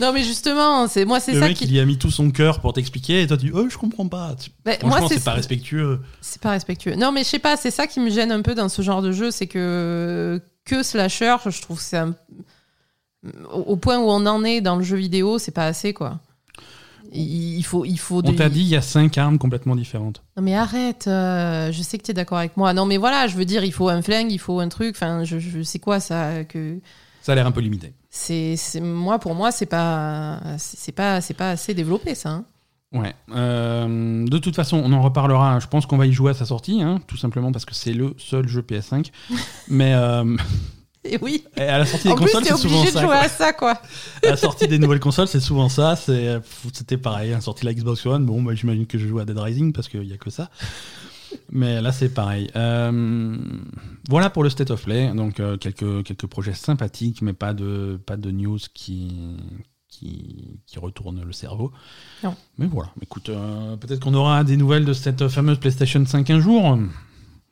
Non, 0.00 0.12
mais 0.12 0.22
justement, 0.22 0.86
c'est 0.86 1.04
moi, 1.04 1.18
c'est 1.18 1.32
le 1.32 1.40
ça 1.40 1.48
mec 1.48 1.56
qui. 1.56 1.64
il 1.64 1.72
y 1.74 1.80
a 1.80 1.84
mis 1.84 1.98
tout 1.98 2.12
son 2.12 2.30
cœur 2.30 2.60
pour 2.60 2.72
t'expliquer, 2.72 3.22
et 3.22 3.26
toi 3.26 3.36
tu 3.36 3.46
dis, 3.46 3.52
oh 3.52 3.66
je 3.68 3.76
comprends 3.76 4.06
pas. 4.06 4.36
Franchement, 4.78 5.08
c'est 5.08 5.24
pas 5.24 5.32
respectueux. 5.32 6.00
C'est 6.20 6.40
pas 6.40 6.50
respectueux. 6.52 6.94
Non, 6.94 7.10
mais 7.10 7.24
je 7.24 7.28
sais 7.30 7.40
pas, 7.40 7.56
c'est 7.56 7.72
ça 7.72 7.88
qui 7.88 7.98
me 7.98 8.10
gêne 8.10 8.30
un 8.30 8.42
peu 8.42 8.54
dans 8.54 8.68
ce 8.68 8.80
genre 8.82 9.02
de 9.02 9.10
jeu, 9.10 9.32
c'est 9.32 9.48
que 9.48 10.40
que 10.64 10.82
slasher, 10.84 11.36
je 11.46 11.60
trouve 11.62 11.78
que 11.78 11.82
c'est 11.84 11.96
un- 11.98 12.14
au 13.52 13.76
point 13.76 13.98
où 13.98 14.08
on 14.08 14.24
en 14.26 14.44
est 14.44 14.60
dans 14.60 14.76
le 14.76 14.84
jeu 14.84 14.96
vidéo, 14.96 15.38
c'est 15.38 15.50
pas 15.50 15.66
assez 15.66 15.92
quoi. 15.92 16.20
Il 17.18 17.62
faut, 17.62 17.84
il 17.84 17.96
faut. 17.98 18.22
On 18.24 18.32
t'a 18.32 18.48
dit, 18.48 18.60
il 18.60 18.68
y 18.68 18.76
a 18.76 18.82
cinq 18.82 19.16
armes 19.18 19.38
complètement 19.38 19.74
différentes. 19.76 20.22
Non 20.36 20.42
mais 20.42 20.54
arrête, 20.54 21.06
euh, 21.08 21.72
je 21.72 21.82
sais 21.82 21.98
que 21.98 22.02
tu 22.04 22.10
es 22.10 22.14
d'accord 22.14 22.38
avec 22.38 22.56
moi. 22.56 22.72
Non 22.74 22.84
mais 22.86 22.96
voilà, 22.98 23.26
je 23.26 23.36
veux 23.36 23.44
dire, 23.44 23.64
il 23.64 23.72
faut 23.72 23.88
un 23.88 24.02
flingue, 24.02 24.30
il 24.30 24.38
faut 24.38 24.60
un 24.60 24.68
truc. 24.68 24.94
Enfin, 24.96 25.24
je, 25.24 25.38
je 25.38 25.62
sais 25.62 25.78
quoi 25.78 25.98
ça 26.00 26.44
que 26.44 26.78
Ça 27.22 27.32
a 27.32 27.34
l'air 27.34 27.46
un 27.46 27.52
peu 27.52 27.60
limité. 27.60 27.94
c'est, 28.10 28.56
moi 28.80 29.18
pour 29.18 29.34
moi 29.34 29.50
c'est 29.52 29.66
pas, 29.66 30.40
c'est 30.58 30.92
pas, 30.92 31.20
c'est 31.20 31.34
pas 31.34 31.50
assez 31.50 31.74
développé 31.74 32.14
ça. 32.14 32.30
hein. 32.30 32.44
Ouais. 32.92 33.14
Euh, 33.34 34.24
de 34.26 34.38
toute 34.38 34.54
façon, 34.54 34.80
on 34.82 34.92
en 34.92 35.02
reparlera. 35.02 35.58
Je 35.58 35.66
pense 35.66 35.86
qu'on 35.86 35.96
va 35.98 36.06
y 36.06 36.12
jouer 36.12 36.30
à 36.30 36.34
sa 36.34 36.46
sortie, 36.46 36.80
hein, 36.82 37.00
tout 37.08 37.16
simplement 37.16 37.50
parce 37.52 37.64
que 37.64 37.74
c'est 37.74 37.92
le 37.92 38.14
seul 38.16 38.46
jeu 38.48 38.62
PS5. 38.62 39.10
Mais 39.68 39.92
euh, 39.94 40.36
Et 41.08 41.18
oui. 41.20 41.44
Et 41.56 41.62
à 41.62 41.78
la 41.78 41.86
sortie 41.86 42.08
des 42.08 42.12
En 42.12 42.16
consoles, 42.16 42.44
c'est 42.44 42.56
souvent 42.56 42.76
obligé 42.80 42.92
de 42.92 42.96
ça. 42.96 43.00
jouer 43.00 43.08
quoi. 43.10 43.18
à 43.18 43.28
ça, 43.28 43.52
quoi. 43.52 43.80
À 44.24 44.30
la 44.30 44.36
sortie 44.36 44.68
des 44.68 44.78
nouvelles 44.78 45.00
consoles, 45.00 45.28
c'est 45.28 45.40
souvent 45.40 45.68
ça. 45.68 45.96
C'était 45.96 46.96
pareil. 46.98 47.32
À 47.32 47.36
la 47.36 47.40
sortie 47.40 47.62
de 47.62 47.66
la 47.66 47.74
Xbox 47.74 48.04
One, 48.06 48.24
bon, 48.26 48.42
bah, 48.42 48.54
j'imagine 48.54 48.86
que 48.86 48.98
je 48.98 49.06
joue 49.06 49.18
à 49.18 49.24
Dead 49.24 49.38
Rising 49.38 49.72
parce 49.72 49.88
qu'il 49.88 50.00
n'y 50.02 50.12
a 50.12 50.16
que 50.18 50.30
ça. 50.30 50.50
Mais 51.50 51.80
là, 51.80 51.92
c'est 51.92 52.08
pareil. 52.08 52.50
Euh, 52.56 53.36
voilà 54.08 54.30
pour 54.30 54.42
le 54.42 54.50
State 54.50 54.70
of 54.70 54.84
Play. 54.84 55.12
Donc, 55.14 55.40
euh, 55.40 55.56
quelques, 55.56 56.04
quelques 56.04 56.26
projets 56.26 56.54
sympathiques, 56.54 57.22
mais 57.22 57.32
pas 57.32 57.52
de, 57.52 57.98
pas 58.06 58.16
de 58.16 58.30
news 58.30 58.58
qui, 58.74 59.36
qui, 59.88 60.60
qui 60.66 60.78
retournent 60.78 61.22
le 61.24 61.32
cerveau. 61.32 61.72
Non. 62.22 62.34
Mais 62.58 62.66
voilà. 62.66 62.90
Écoute, 63.02 63.28
euh, 63.28 63.76
peut-être 63.76 64.00
qu'on 64.00 64.14
aura 64.14 64.44
des 64.44 64.56
nouvelles 64.56 64.84
de 64.84 64.92
cette 64.92 65.28
fameuse 65.28 65.58
PlayStation 65.58 66.04
5 66.04 66.30
un 66.30 66.40
jour. 66.40 66.78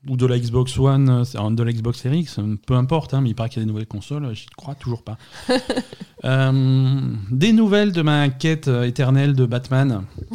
Ou 0.08 0.16
de 0.16 0.26
la 0.26 0.38
Xbox 0.38 0.78
One, 0.78 1.08
euh, 1.08 1.50
de 1.50 1.62
la 1.62 1.72
Xbox 1.72 2.00
Series 2.00 2.20
X, 2.20 2.38
peu 2.66 2.74
importe, 2.74 3.14
hein, 3.14 3.20
mais 3.20 3.30
il 3.30 3.34
paraît 3.34 3.48
qu'il 3.48 3.60
y 3.60 3.62
a 3.62 3.64
des 3.64 3.70
nouvelles 3.70 3.86
consoles, 3.86 4.34
j'y 4.34 4.46
crois 4.56 4.74
toujours 4.74 5.02
pas. 5.02 5.18
Euh, 6.24 7.02
des 7.30 7.52
nouvelles 7.52 7.92
de 7.92 8.00
ma 8.00 8.30
quête 8.30 8.68
euh, 8.68 8.84
éternelle 8.84 9.34
de 9.34 9.44
Batman. 9.44 10.04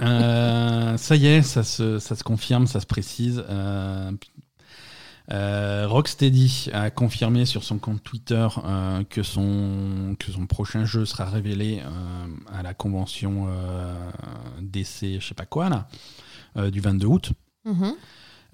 Euh, 0.00 0.96
ça 0.96 1.16
y 1.16 1.26
est, 1.26 1.42
ça 1.42 1.64
se, 1.64 1.98
ça 1.98 2.14
se 2.14 2.22
confirme, 2.22 2.66
ça 2.66 2.78
se 2.78 2.86
précise. 2.86 3.42
Euh, 3.48 4.12
euh, 5.30 5.86
Rocksteady 5.86 6.70
a 6.72 6.90
confirmé 6.90 7.44
sur 7.44 7.62
son 7.62 7.78
compte 7.78 8.02
Twitter 8.02 8.48
euh, 8.64 9.04
que, 9.04 9.22
son, 9.22 10.16
que 10.18 10.32
son 10.32 10.46
prochain 10.46 10.86
jeu 10.86 11.04
sera 11.04 11.26
révélé 11.26 11.82
euh, 11.84 12.26
à 12.52 12.62
la 12.62 12.72
convention 12.72 13.46
euh, 13.48 13.94
DC, 14.62 15.20
je 15.20 15.26
sais 15.26 15.34
pas 15.34 15.44
quoi, 15.44 15.68
là, 15.68 15.88
euh, 16.56 16.70
du 16.70 16.80
22 16.80 17.06
août. 17.06 17.32
Mhm. 17.72 17.94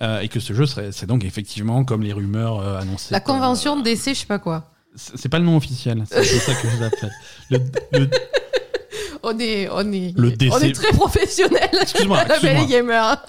Euh, 0.00 0.20
et 0.20 0.28
que 0.28 0.40
ce 0.40 0.52
jeu 0.52 0.66
serait, 0.66 0.90
c'est 0.90 1.06
donc 1.06 1.24
effectivement 1.24 1.84
comme 1.84 2.02
les 2.02 2.12
rumeurs 2.12 2.58
euh, 2.60 2.80
annoncées. 2.80 3.12
La 3.12 3.20
convention 3.20 3.76
de 3.76 3.82
DC, 3.84 4.08
je 4.08 4.14
sais 4.14 4.26
pas 4.26 4.40
quoi. 4.40 4.72
C'est 4.96 5.28
pas 5.28 5.38
le 5.38 5.44
nom 5.44 5.56
officiel, 5.56 6.02
c'est 6.10 6.24
ça 6.24 6.52
que 6.54 6.68
je 6.68 6.80
l'appelle. 6.80 7.12
Le, 7.50 7.58
le- 7.98 8.10
On 9.26 9.38
est, 9.38 9.68
on 9.70 9.90
est, 9.92 10.12
Le 10.18 10.28
on 10.28 10.36
DC. 10.36 10.62
est 10.64 10.72
très 10.74 10.92
professionnel. 10.92 11.68
Excuse-moi, 11.80 12.24
excuse-moi. 12.28 12.64
gamer. 12.66 13.24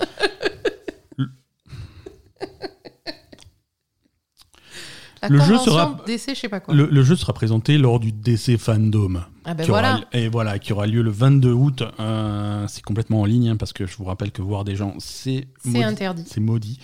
La 5.30 5.38
Le 5.38 5.39
jeu 5.43 5.57
sera- 5.57 5.97
DC, 6.05 6.30
je 6.30 6.39
sais 6.39 6.49
pas 6.49 6.59
quoi. 6.59 6.73
le- 6.73 6.88
le 6.91 7.03
jeu 7.03 7.15
sera 7.15 7.34
présenté 7.34 7.78
lors 7.78 7.99
du 7.99 8.11
DC 8.11 8.57
Fandom. 8.57 9.21
Ah 9.47 9.53
ben 9.53 9.63
qui 9.63 9.69
aura- 9.71 9.82
voilà. 9.82 10.01
et 10.13 10.28
voilà, 10.28 10.57
qui 10.59 10.73
aura 10.73 10.88
lieu 10.88 11.01
le 11.03 11.11
22 11.11 11.51
août. 11.51 11.84
Euh, 11.99 12.65
c'est 12.67 12.84
complètement 12.84 13.21
en 13.21 13.26
ligne, 13.26 13.49
hein, 13.49 13.57
parce 13.57 13.73
que 13.73 13.86
je 13.86 13.95
vous 13.97 14.05
rappelle 14.05 14.32
que 14.32 14.41
voir 14.41 14.63
des 14.63 14.76
gens, 14.76 14.95
c'est 14.97 15.47
interdit. 15.84 16.23
C'est 16.26 16.39
maudit. 16.39 16.80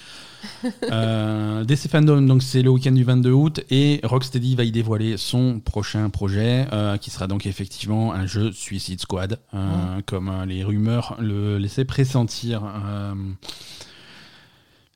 euh, 0.92 1.64
DC 1.66 1.88
Fandom, 1.90 2.22
donc 2.22 2.44
c'est 2.44 2.62
le 2.62 2.70
week-end 2.70 2.92
du 2.92 3.04
22 3.04 3.32
août, 3.32 3.62
et 3.72 4.00
Rocksteady 4.04 4.56
va 4.56 4.64
y 4.64 4.72
dévoiler 4.72 5.18
son 5.18 5.60
prochain 5.60 6.10
projet, 6.10 6.68
euh, 6.72 6.98
qui 6.98 7.10
sera 7.10 7.28
donc 7.28 7.46
effectivement 7.46 8.14
un 8.14 8.26
jeu 8.28 8.52
Suicide 8.52 9.00
Squad, 9.02 9.40
euh, 9.54 10.02
comme 10.06 10.32
les 10.48 10.64
rumeurs 10.64 11.16
le 11.20 11.58
laissaient 11.58 11.86
pressentir. 11.86 12.62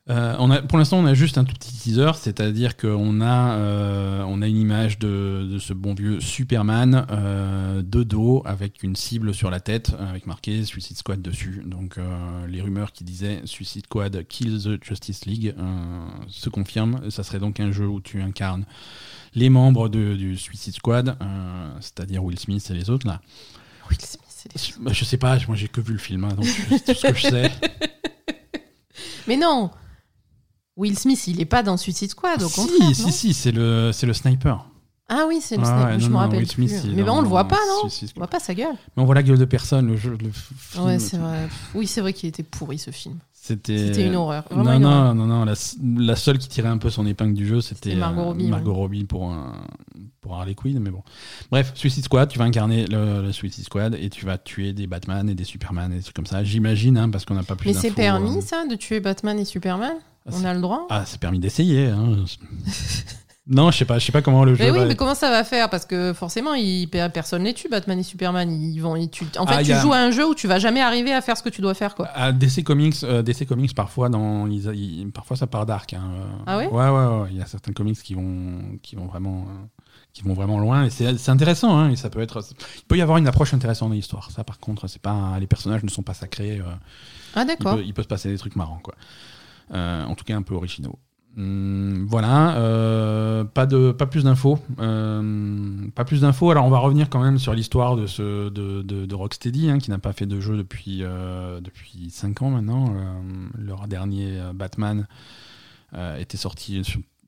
Euh, 0.08 0.36
on 0.38 0.52
a, 0.52 0.62
pour 0.62 0.78
l'instant, 0.78 1.00
on 1.00 1.06
a 1.08 1.16
juste 1.16 1.40
un 1.40 1.46
tout 1.46 1.56
petit 1.56 1.74
teaser, 1.74 2.12
c'est-à-dire 2.16 2.78
qu'on 2.78 3.22
a, 3.22 3.56
euh, 3.56 4.24
on 4.28 4.44
a 4.44 4.48
une 4.48 4.58
image 4.58 5.00
de, 5.00 5.48
de 5.52 5.58
ce 5.58 5.74
bon 5.74 5.96
vieux 5.96 6.20
Superman 6.20 7.08
euh, 7.10 7.82
de 7.82 8.04
dos 8.04 8.44
avec 8.46 8.84
une 8.84 8.96
cible 8.96 9.34
sur 9.34 9.50
la 9.50 9.60
tête, 9.60 9.94
avec 10.00 10.28
marqué 10.28 10.64
Suicide 10.64 10.98
Squad 10.98 11.24
dessus. 11.24 11.64
Donc 11.66 11.98
les 12.48 12.62
rumeurs 12.62 12.92
qui 12.92 13.04
disaient 13.04 13.42
Suicide 13.46 13.86
Squad 13.86 14.24
Kill 14.28 14.62
the 14.62 14.84
Justice 14.86 15.26
League 15.26 15.56
se 16.28 16.50
confirment. 16.50 17.10
Ça 17.10 17.24
serait 17.24 17.40
donc 17.40 17.60
un 17.60 17.72
jeu 17.72 17.88
où 17.88 18.00
tu 18.00 18.22
incarnes 18.22 18.66
les 19.34 19.50
membres 19.50 19.90
de- 19.90 20.14
du 20.16 20.38
Suicide 20.38 20.76
Squad, 20.76 21.18
c'est-à-dire 21.82 22.24
Will 22.24 22.38
Smith 22.38 22.66
et 22.70 22.74
les 22.76 22.92
autres 22.92 23.08
là. 23.08 23.22
Will 23.90 24.00
Smith, 24.00 24.22
c'est 24.28 24.54
des- 24.78 24.84
Bah, 24.84 24.92
Je 24.94 25.04
sais 25.04 25.18
pas, 25.18 25.40
moi 25.48 25.56
j'ai 25.58 25.68
que 25.68 25.82
vu 25.82 25.94
le 25.94 26.00
film, 26.00 26.26
hein, 26.26 26.34
donc 26.36 26.46
c'est 26.46 26.86
tout 26.86 26.94
ce 26.94 27.08
que 27.08 27.16
je 27.18 27.22
sais. 27.28 27.52
Mais 29.28 29.36
non 29.38 29.72
Will 30.78 30.98
Smith, 30.98 31.28
il 31.28 31.40
est 31.40 31.46
pas 31.46 31.64
dans 31.64 31.78
Suicide 31.78 32.10
Squad, 32.12 32.42
au 32.44 32.48
si, 32.50 32.56
contraire. 32.56 32.96
si, 32.96 33.12
si, 33.12 33.34
c'est 33.34 33.52
le, 33.52 33.92
le 34.04 34.14
sniper. 34.14 34.66
Ah 35.08 35.26
oui, 35.28 35.38
c'est 35.40 35.56
le 35.56 35.64
Ah 35.64 35.66
sniper. 35.88 36.00
je 36.00 36.10
me 36.10 36.18
rappelle 36.18 36.40
Will 36.40 36.48
plus. 36.48 36.84
Mais 36.96 37.04
ben, 37.04 37.10
on 37.12 37.22
le 37.22 37.28
voit 37.28 37.48
pas, 37.48 37.60
non 37.70 37.88
Suicide 37.90 38.10
On 38.16 38.20
voit 38.22 38.28
pas 38.28 38.40
sa 38.40 38.54
gueule. 38.56 38.76
Mais 38.98 39.04
on 39.04 39.06
voit 39.06 39.16
la 39.16 39.24
gueule 39.24 39.38
de 39.38 39.46
personne, 39.46 39.88
le 39.88 39.96
jeu. 39.98 40.18
Le 40.20 40.30
f- 40.30 40.34
film, 40.58 40.84
Ouais, 40.86 41.00
c'est 41.00 41.18
vrai. 41.18 41.48
Oui, 41.76 41.86
c'est 41.88 42.02
vrai 42.02 42.12
qu'il 42.12 42.28
était 42.28 42.44
pourri 42.44 42.78
ce 42.80 42.92
film. 42.92 43.20
C'était 43.32 44.08
une 44.08 44.16
horreur. 44.16 44.44
Vraiment 44.50 44.64
Non, 44.64 44.74
une 44.76 44.82
non, 44.82 44.90
horreur. 44.90 45.16
non, 45.16 45.26
non, 45.28 45.46
la, 45.46 45.54
la 45.98 46.16
seule 46.16 46.40
qui 46.40 46.50
tirait 46.50 46.68
un 46.70 46.80
peu 46.80 46.90
son 46.90 47.06
épingle 47.06 47.36
du 47.36 47.46
jeu, 47.48 47.62
c'était 47.62 47.94
Margot 47.94 48.22
euh, 48.22 48.24
Robbie, 48.26 48.48
Margot 48.48 48.72
ouais. 48.72 48.78
Robbie 48.78 49.04
pour, 49.04 49.30
un- 49.32 49.68
pour 50.20 50.36
Harley 50.36 50.56
Quinn, 50.56 50.80
mais 50.80 50.90
bon. 50.90 51.04
Bref, 51.52 51.72
Suicide 51.76 52.04
Squad, 52.06 52.28
tu 52.28 52.40
vas 52.40 52.46
incarner 52.46 52.88
le, 52.88 53.22
le 53.22 53.32
Suicide 53.32 53.64
Squad 53.66 53.94
et 54.02 54.10
tu 54.10 54.26
vas 54.26 54.40
tuer 54.40 54.74
des 54.74 54.88
Batman 54.88 55.30
et 55.30 55.36
des 55.36 55.44
Superman 55.44 55.94
et 55.94 55.98
des 55.98 56.02
trucs 56.02 56.16
comme 56.16 56.26
ça. 56.26 56.44
J'imagine, 56.44 56.98
hein, 56.98 57.10
parce 57.12 57.24
qu'on 57.26 57.36
n'a 57.36 57.44
pas 57.44 57.56
plus 57.56 57.68
Mais 57.70 57.74
c'est 57.80 57.92
permis, 57.92 58.40
euh. 58.40 58.42
ça, 58.42 58.66
de 58.66 58.74
tuer 58.76 59.00
Batman 59.00 59.38
et 59.38 59.46
Superman? 59.46 59.94
Ah, 60.28 60.32
On 60.34 60.44
a 60.46 60.54
le 60.54 60.62
droit 60.62 60.88
Ah, 60.90 61.04
c'est 61.06 61.20
permis 61.20 61.40
d'essayer. 61.40 61.88
hein. 61.88 62.26
non, 63.48 63.70
je 63.70 63.78
sais 63.78 63.86
pas, 63.86 64.00
je 64.00 64.06
sais 64.06 64.12
pas 64.12 64.24
comment 64.24 64.44
le 64.44 64.56
jeu. 64.56 64.64
Mais 64.64 64.72
oui, 64.72 64.80
va 64.80 64.86
mais 64.86 64.92
être. 64.94 64.98
comment 64.98 65.14
ça 65.14 65.30
va 65.30 65.44
faire? 65.44 65.70
Parce 65.70 65.86
que 65.86 66.14
forcément, 66.14 66.56
il, 66.56 66.88
personne 66.90 67.44
les 67.44 67.54
tue, 67.54 67.70
Batman 67.70 68.00
et 68.00 68.04
Superman. 68.04 68.52
Ils 68.52 68.80
vont, 68.80 68.96
ils 68.96 69.10
En 69.38 69.46
fait, 69.46 69.54
Ah, 69.58 69.64
tu 69.64 69.72
a- 69.72 69.80
joues 69.82 69.94
à 69.94 69.98
un 69.98 70.10
jeu 70.10 70.28
où 70.28 70.34
tu 70.34 70.48
vas 70.48 70.58
jamais 70.58 70.82
arriver 70.82 71.14
à 71.14 71.22
faire 71.22 71.38
ce 71.38 71.44
que 71.44 71.50
tu 71.50 71.62
dois 71.62 71.76
faire, 71.76 71.94
quoi. 71.94 72.08
À 72.08 72.32
DC 72.32 72.64
Comics, 72.64 72.96
euh, 73.04 73.22
DC 73.22 73.46
Comics 73.46 73.76
parfois 73.76 74.10
dans, 74.10 74.48
ils- 74.48 74.66
ils- 74.74 75.12
parfois 75.12 75.38
ça 75.38 75.46
part 75.46 75.68
dark. 75.68 75.94
hein. 75.94 76.02
Ah 76.48 76.58
ouais? 76.58 76.68
Ouais, 76.68 76.90
ouais, 76.90 77.06
ouais. 77.22 77.28
Il 77.32 77.38
y 77.38 77.42
a 77.42 77.46
certains 77.46 77.74
comics 77.74 78.02
qui 78.02 78.16
vont, 78.16 78.62
qui 78.82 78.96
vont 78.96 79.06
vraiment, 79.06 79.46
euh, 79.48 79.66
qui 80.12 80.24
vont 80.24 80.34
vraiment 80.34 80.58
loin. 80.60 80.86
Et 80.86 80.90
c'est 80.90 81.30
intéressant. 81.30 81.78
Hein, 81.78 81.92
et 81.92 81.96
ça 81.98 82.10
peut 82.10 82.22
être, 82.22 82.42
il 82.80 82.84
peut 82.88 82.98
y 82.98 83.02
avoir 83.04 83.20
une 83.20 83.28
approche 83.28 83.54
intéressante 83.54 83.90
dans 83.90 83.96
l'histoire. 83.96 84.32
Ça, 84.32 84.44
par 84.44 84.58
contre, 84.60 84.88
c'est 84.88 85.02
pas, 85.02 85.38
les 85.40 85.46
personnages 85.46 85.84
ne 85.84 85.90
sont 85.90 86.02
pas 86.04 86.16
sacrés. 86.16 86.58
euh, 86.62 86.64
Ah, 87.36 87.42
il, 87.44 87.48
d'accord. 87.48 87.76
peut, 87.76 87.84
il 87.86 87.94
peut 87.94 88.02
se 88.02 88.08
passer 88.08 88.30
des 88.30 88.40
trucs 88.40 88.56
marrants, 88.56 88.80
quoi. 88.82 88.96
Euh, 89.74 90.04
en 90.06 90.16
tout 90.16 90.24
cas, 90.26 90.36
un 90.36 90.42
peu 90.42 90.56
originaux. 90.56 91.00
Hum, 91.38 92.06
voilà, 92.08 92.56
euh, 92.56 93.44
pas 93.44 93.66
de, 93.66 93.92
pas 93.92 94.06
plus 94.06 94.24
d'infos, 94.24 94.58
euh, 94.80 95.88
pas 95.94 96.06
plus 96.06 96.22
d'infos. 96.22 96.50
Alors, 96.52 96.66
on 96.66 96.70
va 96.70 96.80
revenir 96.80 97.10
quand 97.10 97.22
même 97.22 97.40
sur 97.40 97.54
l'histoire 97.54 97.98
de 97.98 98.08
ce, 98.08 98.50
de, 98.50 98.82
de, 98.84 99.06
de 99.06 99.16
Rocksteady, 99.16 99.70
hein, 99.70 99.80
qui 99.80 99.90
n'a 99.90 100.00
pas 100.00 100.14
fait 100.14 100.26
de 100.28 100.40
jeu 100.40 100.56
depuis, 100.56 101.00
euh, 101.02 101.60
depuis 101.60 102.10
5 102.10 102.42
ans 102.42 102.50
maintenant. 102.52 102.96
Leur 103.58 103.88
dernier 103.88 104.40
Batman 104.54 105.08
était 106.18 106.38
sorti 106.38 106.82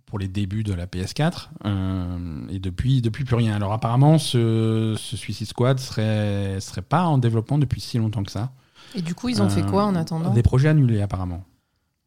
pour 0.07 0.19
les 0.19 0.29
débuts 0.29 0.63
de 0.63 0.73
la 0.73 0.87
PS4, 0.87 1.49
euh, 1.65 2.47
et 2.49 2.59
depuis, 2.59 3.01
depuis 3.01 3.25
plus 3.25 3.35
rien. 3.35 3.55
Alors, 3.55 3.73
apparemment, 3.73 4.17
ce, 4.17 4.95
ce 4.97 5.17
Suicide 5.17 5.47
Squad 5.47 5.79
serait, 5.79 6.59
serait 6.61 6.81
pas 6.81 7.03
en 7.03 7.17
développement 7.17 7.57
depuis 7.57 7.81
si 7.81 7.97
longtemps 7.97 8.23
que 8.23 8.31
ça. 8.31 8.51
Et 8.95 9.01
du 9.01 9.13
coup, 9.13 9.27
ils 9.27 9.41
ont 9.41 9.49
fait 9.49 9.65
quoi 9.65 9.85
en 9.85 9.95
attendant? 9.95 10.33
Des 10.33 10.43
projets 10.43 10.69
annulés, 10.69 11.01
apparemment. 11.01 11.43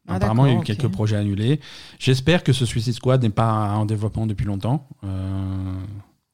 Ah, 0.07 0.15
apparemment, 0.15 0.45
il 0.47 0.53
y 0.53 0.57
a 0.57 0.59
eu 0.59 0.63
quelques 0.63 0.87
projets 0.87 1.15
annulés. 1.15 1.59
J'espère 1.99 2.43
que 2.43 2.53
ce 2.53 2.65
Suicide 2.65 2.93
Squad 2.93 3.21
n'est 3.21 3.29
pas 3.29 3.69
en 3.75 3.85
développement 3.85 4.25
depuis 4.25 4.45
longtemps. 4.45 4.87
Euh, 5.03 5.73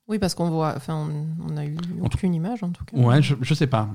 Oui, 0.08 0.20
parce 0.20 0.36
qu'on 0.36 0.50
voit. 0.50 0.74
Enfin, 0.78 0.96
on 0.96 1.28
on 1.54 1.58
a 1.58 1.66
eu 1.66 1.78
aucune 2.02 2.34
image, 2.34 2.64
en 2.64 2.70
tout 2.72 2.86
cas. 2.86 2.96
ouais, 2.98 3.22
je, 3.22 3.36
je 3.42 3.54
sais 3.54 3.68
pas. 3.68 3.90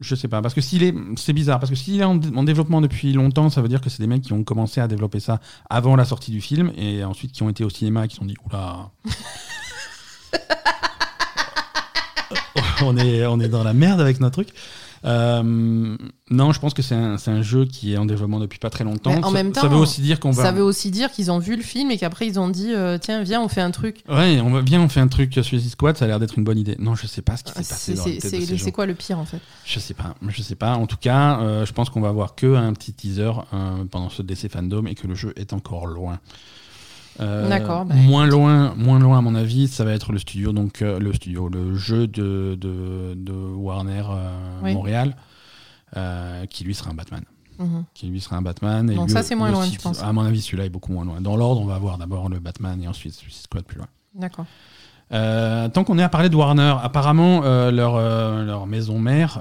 Je 0.00 0.14
sais 0.14 0.28
pas. 0.28 0.42
Parce 0.42 0.54
que 0.54 0.60
s'il 0.60 0.82
est. 0.82 0.94
C'est 1.16 1.32
bizarre. 1.32 1.60
Parce 1.60 1.70
que 1.70 1.76
s'il 1.76 2.00
est 2.00 2.04
en, 2.04 2.18
en 2.34 2.42
développement 2.42 2.80
depuis 2.80 3.12
longtemps, 3.12 3.50
ça 3.50 3.62
veut 3.62 3.68
dire 3.68 3.80
que 3.82 3.90
c'est 3.90 4.02
des 4.02 4.08
mecs 4.08 4.22
qui 4.22 4.32
ont 4.32 4.42
commencé 4.44 4.80
à 4.80 4.88
développer 4.88 5.20
ça 5.20 5.40
avant 5.68 5.94
la 5.94 6.04
sortie 6.04 6.30
du 6.32 6.40
film 6.40 6.72
et 6.76 7.04
ensuite 7.04 7.32
qui 7.32 7.42
ont 7.42 7.50
été 7.50 7.64
au 7.64 7.70
cinéma 7.70 8.04
et 8.04 8.08
qui 8.08 8.14
se 8.14 8.20
sont 8.20 8.26
dit 8.26 8.36
Oula. 8.46 8.90
on, 12.82 12.96
est, 12.96 13.26
on 13.26 13.38
est 13.40 13.48
dans 13.48 13.64
la 13.64 13.74
merde 13.74 14.00
avec 14.00 14.20
notre 14.20 14.42
truc. 14.42 14.54
Euh, 15.04 15.96
non, 16.30 16.52
je 16.52 16.60
pense 16.60 16.74
que 16.74 16.82
c'est 16.82 16.94
un, 16.94 17.42
jeu 17.42 17.64
qui 17.64 17.94
est 17.94 17.96
en 17.96 18.04
développement 18.04 18.38
depuis 18.38 18.58
pas 18.58 18.70
très 18.70 18.84
longtemps. 18.84 19.12
En 19.12 19.28
ça, 19.28 19.30
même 19.30 19.54
ça 19.54 19.62
temps, 19.62 19.68
veut 19.68 19.76
aussi 19.76 20.02
dire 20.02 20.20
qu'on 20.20 20.30
va. 20.30 20.42
Ça 20.42 20.52
veut 20.52 20.62
aussi 20.62 20.90
dire 20.90 21.10
qu'ils 21.10 21.30
ont 21.30 21.38
vu 21.38 21.56
le 21.56 21.62
film 21.62 21.90
et 21.90 21.96
qu'après, 21.96 22.26
ils 22.26 22.38
ont 22.38 22.48
dit 22.48 22.72
euh, 22.74 22.98
tiens, 22.98 23.22
viens, 23.22 23.40
on 23.40 23.48
fait 23.48 23.62
un 23.62 23.70
truc. 23.70 24.04
Ouais, 24.08 24.40
on 24.40 24.50
va 24.50 24.62
bien, 24.62 24.80
on 24.80 24.88
fait 24.88 25.00
un 25.00 25.08
truc 25.08 25.38
Suicide 25.42 25.70
Squad, 25.70 25.96
ça 25.96 26.04
a 26.04 26.08
l'air 26.08 26.20
d'être 26.20 26.36
une 26.38 26.44
bonne 26.44 26.58
idée. 26.58 26.76
Non, 26.78 26.94
je 26.94 27.06
sais 27.06 27.22
pas 27.22 27.36
ce 27.36 27.44
qui 27.44 27.52
s'est 27.52 27.58
passé 27.58 27.96
C'est 28.20 28.38
dans 28.38 28.58
ces 28.58 28.72
quoi 28.72 28.86
le 28.86 28.94
pire, 28.94 29.18
en 29.18 29.24
fait? 29.24 29.40
Je 29.64 29.78
sais 29.78 29.94
pas, 29.94 30.14
je 30.28 30.42
sais 30.42 30.56
pas. 30.56 30.74
En 30.74 30.86
tout 30.86 30.98
cas, 30.98 31.40
euh, 31.40 31.64
je 31.64 31.72
pense 31.72 31.88
qu'on 31.90 32.00
va 32.00 32.08
avoir 32.08 32.34
que 32.34 32.54
un 32.54 32.72
petit 32.72 32.92
teaser 32.92 33.32
pendant 33.90 34.10
ce 34.10 34.22
DC 34.22 34.50
fandom 34.50 34.86
et 34.86 34.94
que 34.94 35.06
le 35.06 35.14
jeu 35.14 35.32
est 35.36 35.52
encore 35.52 35.86
loin. 35.86 36.18
Euh, 37.18 37.48
D'accord, 37.48 37.84
bah, 37.84 37.94
moins 37.96 38.26
loin, 38.26 38.74
moins 38.76 38.98
loin 38.98 39.18
à 39.18 39.20
mon 39.20 39.34
avis, 39.34 39.66
ça 39.68 39.84
va 39.84 39.92
être 39.92 40.12
le 40.12 40.18
studio, 40.18 40.52
donc 40.52 40.80
euh, 40.80 40.98
le 40.98 41.12
studio, 41.12 41.48
le 41.48 41.74
jeu 41.74 42.06
de, 42.06 42.56
de, 42.58 43.14
de 43.16 43.32
Warner 43.32 44.04
euh, 44.08 44.60
Oui. 44.62 44.74
Montréal, 44.74 45.16
qui 46.48 46.64
lui 46.64 46.74
sera 46.74 46.90
un 46.90 46.94
Batman 46.94 47.24
Mhm. 47.58 47.84
qui 47.92 48.06
lui 48.06 48.20
sera 48.22 48.36
un 48.36 48.42
Batman. 48.42 48.88
Et 48.90 48.94
Donc 48.94 49.08
lui- 49.08 49.12
ça, 49.12 49.22
c'est 49.22 49.34
moins 49.34 49.50
loin, 49.50 49.68
tu 49.68 49.78
penses 49.78 50.02
À 50.02 50.10
mon 50.14 50.22
avis, 50.22 50.40
celui-là 50.40 50.64
est 50.64 50.70
beaucoup 50.70 50.92
moins 50.92 51.04
loin. 51.04 51.20
Dans 51.20 51.36
l'ordre, 51.36 51.60
on 51.60 51.66
va 51.66 51.74
avoir 51.74 51.98
d'abord 51.98 52.30
le 52.30 52.38
Batman 52.38 52.80
et 52.82 52.88
ensuite 52.88 53.12
Suicide 53.12 53.42
Squad 53.44 53.64
plus 53.64 53.76
loin. 53.76 53.88
D'accord. 54.14 54.46
Euh, 55.12 55.68
tant 55.68 55.82
qu'on 55.82 55.98
est 55.98 56.02
à 56.02 56.08
parler 56.08 56.28
de 56.28 56.36
Warner, 56.36 56.74
apparemment 56.82 57.42
euh, 57.44 57.72
leur, 57.72 57.96
euh, 57.96 58.44
leur 58.44 58.66
maison 58.66 58.98
mère, 58.98 59.40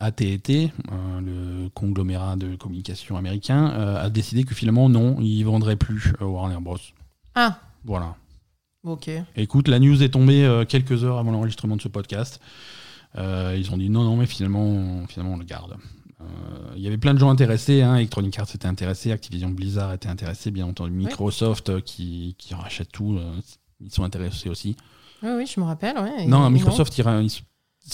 AT&T, 0.00 0.72
le 1.24 1.68
conglomérat 1.68 2.36
de 2.36 2.56
communication 2.56 3.16
américain, 3.16 3.66
a 3.66 4.10
décidé 4.10 4.44
que 4.44 4.54
finalement, 4.54 4.88
non, 4.88 5.16
il 5.20 5.42
vendrait 5.44 5.76
plus 5.76 6.12
Warner 6.20 6.58
Bros. 6.60 6.78
Ah. 7.34 7.58
Voilà. 7.84 8.16
Ok. 8.84 9.10
Écoute, 9.36 9.68
la 9.68 9.78
news 9.78 10.02
est 10.02 10.10
tombée 10.10 10.64
quelques 10.68 11.04
heures 11.04 11.18
avant 11.18 11.30
l'enregistrement 11.30 11.76
de 11.76 11.82
ce 11.82 11.88
podcast. 11.88 12.40
ils 13.16 13.70
ont 13.72 13.76
dit 13.76 13.90
non, 13.90 14.04
non, 14.04 14.16
mais 14.16 14.26
finalement, 14.26 15.06
finalement 15.06 15.34
on 15.34 15.38
le 15.38 15.44
garde. 15.44 15.76
Il 16.76 16.82
y 16.82 16.86
avait 16.86 16.98
plein 16.98 17.14
de 17.14 17.18
gens 17.18 17.30
intéressés, 17.30 17.80
hein. 17.82 17.96
Electronic 17.96 18.38
Arts 18.38 18.54
était 18.54 18.66
intéressé, 18.66 19.10
Activision 19.10 19.48
Blizzard 19.48 19.94
était 19.94 20.08
intéressé, 20.08 20.50
bien 20.50 20.66
entendu 20.66 20.92
Microsoft 20.92 21.80
qui, 21.82 22.34
qui, 22.38 22.54
rachète 22.54 22.92
tout, 22.92 23.18
ils 23.80 23.90
sont 23.90 24.04
intéressés 24.04 24.48
aussi. 24.48 24.76
Oui, 25.22 25.30
oui, 25.36 25.46
je 25.46 25.60
me 25.60 25.66
rappelle. 25.66 25.96
non, 26.26 26.48
Microsoft, 26.50 26.96
non. 26.98 27.28
si 27.28 27.42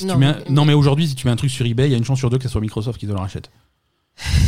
non, 0.04 0.18
mais, 0.18 0.34
non, 0.50 0.64
mais 0.64 0.74
aujourd'hui, 0.74 1.06
si 1.06 1.14
tu 1.14 1.26
mets 1.26 1.32
un 1.32 1.36
truc 1.36 1.50
sur 1.50 1.64
eBay, 1.64 1.88
il 1.88 1.92
y 1.92 1.94
a 1.94 1.98
une 1.98 2.04
chance 2.04 2.18
sur 2.18 2.30
deux 2.30 2.38
que 2.38 2.44
ce 2.44 2.48
soit 2.48 2.60
Microsoft 2.60 2.98
qui 2.98 3.06
te 3.06 3.12
le 3.12 3.18
rachète. 3.18 3.50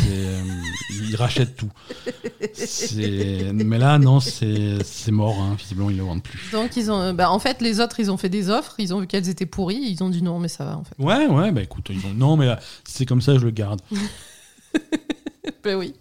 Euh, 0.09 0.41
ils 0.89 1.15
rachètent 1.15 1.55
tout. 1.55 1.69
Mais 3.53 3.77
là, 3.77 3.99
non, 3.99 4.19
c'est 4.19 5.11
mort. 5.11 5.39
Hein. 5.39 5.55
Visiblement, 5.57 5.89
ils 5.89 5.95
ne 5.95 6.01
le 6.01 6.07
vendent 6.07 6.23
plus. 6.23 6.39
Donc, 6.51 6.75
ils 6.75 6.91
ont, 6.91 7.13
bah, 7.13 7.31
en 7.31 7.39
fait, 7.39 7.61
les 7.61 7.79
autres, 7.79 7.99
ils 7.99 8.11
ont 8.11 8.17
fait 8.17 8.29
des 8.29 8.49
offres. 8.49 8.75
Ils 8.79 8.93
ont 8.93 8.99
vu 8.99 9.07
qu'elles 9.07 9.29
étaient 9.29 9.45
pourries. 9.45 9.79
Ils 9.81 10.03
ont 10.03 10.09
dit 10.09 10.21
non, 10.21 10.39
mais 10.39 10.47
ça 10.47 10.65
va, 10.65 10.77
en 10.77 10.83
fait. 10.83 10.95
Ouais, 10.97 11.27
ouais, 11.27 11.51
bah 11.51 11.61
écoute, 11.61 11.87
ils 11.91 12.05
ont, 12.05 12.13
non, 12.13 12.35
mais 12.37 12.55
c'est 12.83 13.05
comme 13.05 13.21
ça, 13.21 13.37
je 13.37 13.45
le 13.45 13.51
garde. 13.51 13.81
ben 15.63 15.75
oui. 15.77 15.93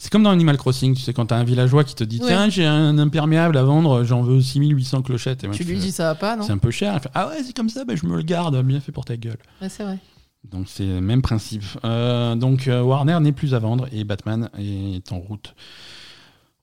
C'est 0.00 0.12
comme 0.12 0.22
dans 0.22 0.30
Animal 0.30 0.56
Crossing, 0.56 0.94
tu 0.94 1.02
sais, 1.02 1.12
quand 1.12 1.26
t'as 1.26 1.36
un 1.36 1.44
villageois 1.44 1.82
qui 1.82 1.96
te 1.96 2.04
dit 2.04 2.20
Tiens, 2.20 2.48
j'ai 2.48 2.64
un 2.64 2.98
imperméable 2.98 3.56
à 3.56 3.64
vendre, 3.64 4.04
j'en 4.04 4.22
veux 4.22 4.40
6800 4.40 5.02
clochettes. 5.02 5.42
Et 5.42 5.50
tu 5.50 5.64
lui 5.64 5.76
dis 5.78 5.90
Ça 5.90 6.04
va 6.04 6.14
pas, 6.14 6.36
non 6.36 6.44
C'est 6.44 6.52
un 6.52 6.58
peu 6.58 6.70
cher. 6.70 7.00
fait, 7.02 7.10
ah 7.14 7.28
ouais, 7.28 7.42
c'est 7.44 7.54
comme 7.54 7.68
ça, 7.68 7.84
bah, 7.84 7.94
je 7.96 8.06
me 8.06 8.16
le 8.16 8.22
garde, 8.22 8.60
bien 8.62 8.80
fait 8.80 8.92
pour 8.92 9.04
ta 9.04 9.16
gueule. 9.16 9.38
c'est 9.68 9.82
vrai. 9.82 9.98
Donc 10.44 10.66
c'est 10.68 10.86
le 10.86 11.00
même 11.00 11.22
principe. 11.22 11.64
Euh, 11.84 12.34
donc 12.34 12.68
euh, 12.68 12.80
Warner 12.80 13.18
n'est 13.20 13.32
plus 13.32 13.54
à 13.54 13.58
vendre 13.58 13.88
et 13.92 14.04
Batman 14.04 14.48
est 14.58 15.12
en 15.12 15.18
route. 15.18 15.54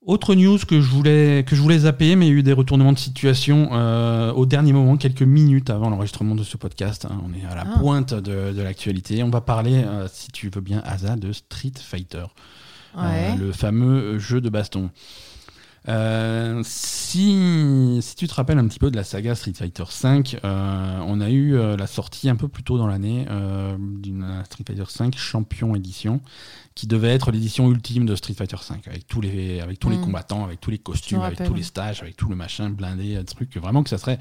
Autre 0.01 0.35
news 0.35 0.59
que 0.59 0.81
je 0.81 0.89
voulais, 0.89 1.43
que 1.45 1.55
je 1.55 1.61
voulais 1.61 1.79
zapper, 1.79 2.15
mais 2.15 2.27
il 2.27 2.29
y 2.29 2.35
a 2.35 2.37
eu 2.37 2.43
des 2.43 2.53
retournements 2.53 2.93
de 2.93 2.99
situation 2.99 3.69
euh, 3.73 4.31
au 4.33 4.45
dernier 4.45 4.71
moment, 4.71 4.97
quelques 4.97 5.23
minutes 5.23 5.71
avant 5.71 5.89
l'enregistrement 5.89 6.35
de 6.35 6.43
ce 6.43 6.57
podcast. 6.57 7.05
Hein. 7.05 7.21
on 7.25 7.33
est 7.33 7.43
à 7.51 7.55
la 7.55 7.65
ah. 7.65 7.79
pointe 7.79 8.13
de, 8.13 8.53
de 8.53 8.61
l'actualité. 8.61 9.23
On 9.23 9.29
va 9.29 9.41
parler, 9.41 9.83
si 10.11 10.29
tu 10.29 10.49
veux 10.49 10.61
bien, 10.61 10.81
Asa, 10.85 11.15
de 11.15 11.31
Street 11.31 11.73
Fighter. 11.79 12.25
Euh, 12.97 13.35
le 13.35 13.51
fameux 13.51 14.19
jeu 14.19 14.41
de 14.41 14.49
baston. 14.49 14.89
Euh, 15.87 16.61
si, 16.63 17.99
si, 18.01 18.15
tu 18.15 18.27
te 18.27 18.33
rappelles 18.33 18.57
un 18.57 18.67
petit 18.67 18.79
peu 18.79 18.89
de 18.89 18.95
la 18.95 19.03
saga 19.03 19.35
Street 19.35 19.53
Fighter 19.53 19.83
V, 19.83 20.39
euh, 20.43 20.99
on 21.05 21.21
a 21.21 21.29
eu 21.29 21.55
la 21.55 21.87
sortie 21.87 22.29
un 22.29 22.35
peu 22.35 22.47
plus 22.47 22.63
tôt 22.63 22.77
dans 22.77 22.87
l'année 22.87 23.25
d'une 23.77 24.43
Street 24.45 24.63
Fighter 24.65 24.83
V 24.99 25.11
Champion 25.15 25.75
Edition, 25.75 26.21
qui 26.75 26.87
devait 26.87 27.13
être 27.13 27.31
l'édition 27.31 27.71
ultime 27.71 28.05
de 28.05 28.17
Street 28.17 28.33
Fighter 28.33 28.57
V, 28.57 28.75
avec 28.87 29.07
tous 29.07 29.21
les, 29.21 29.61
avec 29.61 29.79
tous 29.79 29.89
les 29.89 29.95
mm. 29.95 30.01
combattants, 30.01 30.43
avec 30.43 30.59
tous 30.59 30.71
les 30.71 30.77
costumes, 30.77 31.21
avec 31.21 31.41
tous 31.41 31.53
les 31.53 31.63
stages, 31.63 32.01
avec 32.01 32.17
tout 32.17 32.27
le 32.27 32.35
machin 32.35 32.69
blindé, 32.69 33.17
truc. 33.23 33.55
Vraiment 33.55 33.81
que 33.81 33.89
ça 33.89 33.97
serait. 33.97 34.19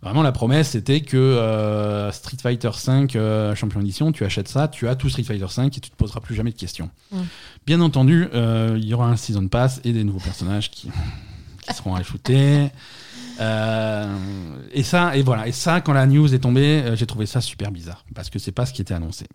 Vraiment, 0.00 0.22
la 0.22 0.30
promesse, 0.30 0.70
c'était 0.70 1.00
que 1.00 1.16
euh, 1.16 2.12
Street 2.12 2.36
Fighter 2.40 2.70
V 2.70 3.08
euh, 3.16 3.52
Champion 3.56 3.80
Edition, 3.80 4.12
tu 4.12 4.24
achètes 4.24 4.46
ça, 4.46 4.68
tu 4.68 4.86
as 4.86 4.94
tout 4.94 5.08
Street 5.08 5.24
Fighter 5.24 5.46
V 5.56 5.66
et 5.66 5.70
tu 5.70 5.80
te 5.80 5.96
poseras 5.96 6.20
plus 6.20 6.36
jamais 6.36 6.52
de 6.52 6.56
questions. 6.56 6.88
Mm. 7.10 7.22
Bien 7.66 7.80
entendu, 7.80 8.28
euh, 8.32 8.76
il 8.78 8.86
y 8.86 8.94
aura 8.94 9.08
un 9.08 9.16
Season 9.16 9.48
Pass 9.48 9.80
et 9.82 9.92
des 9.92 10.04
nouveaux 10.04 10.20
personnages 10.20 10.70
qui, 10.70 10.90
qui 11.66 11.74
seront 11.74 11.96
ajoutés. 11.96 12.70
et 13.40 14.82
ça, 14.84 15.16
et 15.16 15.22
voilà, 15.22 15.48
et 15.48 15.52
ça, 15.52 15.80
quand 15.80 15.94
la 15.94 16.06
news 16.06 16.32
est 16.32 16.38
tombée, 16.38 16.92
j'ai 16.94 17.06
trouvé 17.06 17.26
ça 17.26 17.40
super 17.40 17.72
bizarre 17.72 18.04
parce 18.14 18.30
que 18.30 18.38
c'est 18.38 18.52
pas 18.52 18.66
ce 18.66 18.72
qui 18.72 18.82
était 18.82 18.94
annoncé. 18.94 19.26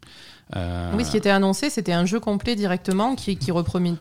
Euh, 0.55 0.91
oui, 0.95 1.05
ce 1.05 1.11
qui 1.11 1.17
était 1.17 1.29
annoncé, 1.29 1.69
c'était 1.69 1.93
un 1.93 2.05
jeu 2.05 2.19
complet 2.19 2.55
directement 2.55 3.15
qui, 3.15 3.37
reprenait, 3.51 3.95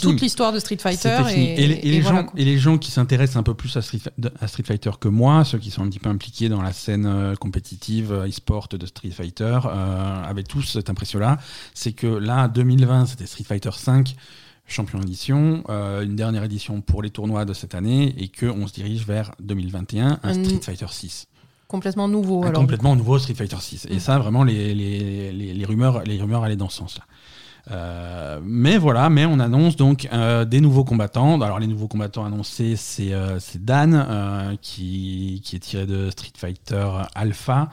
toute 0.00 0.20
l'histoire 0.20 0.52
de 0.52 0.58
Street 0.58 0.76
Fighter. 0.78 1.22
Et, 1.34 1.66
les, 1.66 2.02
gens, 2.02 2.26
et 2.36 2.44
les 2.44 2.58
gens 2.58 2.78
qui 2.78 2.90
s'intéressent 2.90 3.36
un 3.36 3.42
peu 3.42 3.54
plus 3.54 3.76
à 3.76 3.82
Street, 3.82 4.00
Fighter 4.64 4.90
que 5.00 5.08
moi, 5.08 5.44
ceux 5.44 5.58
qui 5.58 5.70
sont 5.70 5.82
un 5.82 5.88
petit 5.88 5.98
peu 5.98 6.10
impliqués 6.10 6.48
dans 6.48 6.62
la 6.62 6.72
scène 6.72 7.06
euh, 7.06 7.34
compétitive 7.34 8.12
euh, 8.12 8.28
e-sport 8.28 8.68
de 8.68 8.86
Street 8.86 9.10
Fighter, 9.10 9.60
avaient 9.64 10.42
tous 10.42 10.62
cette 10.62 10.90
impression-là. 10.90 11.38
C'est 11.74 11.92
que 11.92 12.06
là, 12.06 12.48
2020, 12.48 13.06
c'était 13.06 13.26
Street 13.26 13.44
Fighter 13.44 13.70
5 13.72 14.14
champion 14.66 14.98
édition, 15.02 15.62
une 15.68 16.16
dernière 16.16 16.42
édition 16.42 16.80
pour 16.80 17.02
les 17.02 17.10
tournois 17.10 17.44
de 17.44 17.52
cette 17.52 17.74
année, 17.74 18.14
et 18.16 18.28
qu'on 18.28 18.66
se 18.66 18.72
dirige 18.72 19.06
vers 19.06 19.32
2021, 19.40 20.20
un 20.22 20.32
Street 20.32 20.60
Fighter 20.62 20.86
6 20.88 21.26
complètement 21.74 22.06
nouveau. 22.06 22.44
Alors, 22.44 22.60
complètement 22.60 22.94
nouveau 22.94 23.18
Street 23.18 23.34
Fighter 23.34 23.56
6. 23.58 23.88
Et 23.90 23.96
mm. 23.96 23.98
ça, 23.98 24.18
vraiment, 24.18 24.44
les, 24.44 24.74
les, 24.74 25.32
les, 25.32 25.64
rumeurs, 25.64 26.04
les 26.04 26.20
rumeurs 26.20 26.44
allaient 26.44 26.54
dans 26.56 26.68
ce 26.68 26.78
sens-là. 26.78 27.04
Euh, 27.70 28.40
mais 28.44 28.78
voilà, 28.78 29.10
mais 29.10 29.24
on 29.24 29.40
annonce 29.40 29.74
donc 29.74 30.06
euh, 30.12 30.44
des 30.44 30.60
nouveaux 30.60 30.84
combattants. 30.84 31.40
Alors 31.40 31.58
les 31.58 31.66
nouveaux 31.66 31.88
combattants 31.88 32.24
annoncés, 32.24 32.76
c'est 32.76 33.12
euh, 33.12 33.38
Dan 33.58 34.56
qui, 34.60 35.40
qui, 35.42 35.56
est 35.56 35.60
tiré 35.60 35.86
de 35.86 36.10
Street 36.10 36.32
Fighter 36.36 36.86
Alpha. 37.14 37.70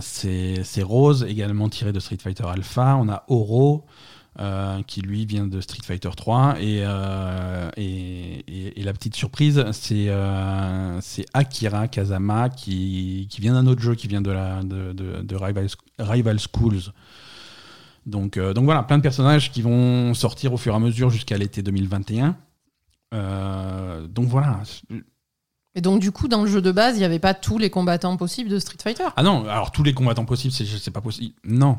c'est 0.00 0.82
Rose 0.82 1.26
également 1.28 1.68
tiré 1.68 1.92
de 1.92 1.98
Street 1.98 2.18
Fighter 2.22 2.44
Alpha. 2.46 2.96
On 3.00 3.08
a 3.08 3.24
Oro 3.28 3.84
euh, 4.40 4.82
qui 4.86 5.02
lui 5.02 5.26
vient 5.26 5.46
de 5.46 5.60
Street 5.60 5.82
Fighter 5.84 6.08
3. 6.16 6.54
Euh, 6.58 7.70
et, 7.76 8.80
et, 8.80 8.82
la 8.82 8.94
petite 8.94 9.14
surprise, 9.14 9.62
c'est 9.72 10.06
euh, 10.08 11.00
Akira 11.34 11.86
Kazama 11.86 12.48
qui, 12.48 13.28
qui 13.30 13.42
vient 13.42 13.52
d'un 13.52 13.66
autre 13.66 13.82
jeu 13.82 13.94
qui 13.94 14.08
vient 14.08 14.22
de, 14.22 14.30
la, 14.30 14.62
de, 14.62 14.94
de, 14.94 15.36
Rival, 15.36 15.66
Rival, 15.98 16.38
Schools. 16.38 16.92
Donc, 18.06 18.38
donc 18.38 18.64
voilà, 18.64 18.82
plein 18.82 18.96
de 18.96 19.02
personnages 19.02 19.52
qui 19.52 19.60
vont 19.60 20.14
sortir 20.14 20.54
au 20.54 20.56
fur 20.56 20.72
et 20.72 20.76
à 20.76 20.80
mesure 20.80 21.10
jusqu'à 21.10 21.36
l'été 21.36 21.62
2021. 21.62 22.34
donc 24.08 24.28
voilà. 24.28 24.62
Et 25.74 25.82
donc, 25.82 26.00
du 26.00 26.10
coup, 26.10 26.28
dans 26.28 26.42
le 26.42 26.48
jeu 26.48 26.62
de 26.62 26.72
base, 26.72 26.96
il 26.96 27.00
n'y 27.00 27.04
avait 27.04 27.18
pas 27.18 27.34
tous 27.34 27.58
les 27.58 27.68
combattants 27.68 28.16
possibles 28.16 28.48
de 28.48 28.58
Street 28.58 28.78
Fighter? 28.82 29.08
Ah 29.14 29.22
non, 29.22 29.44
alors 29.44 29.72
tous 29.72 29.82
les 29.82 29.92
combattants 29.92 30.24
possibles, 30.24 30.54
c'est 30.54 30.90
pas 30.90 31.02
possible. 31.02 31.34
Non, 31.44 31.78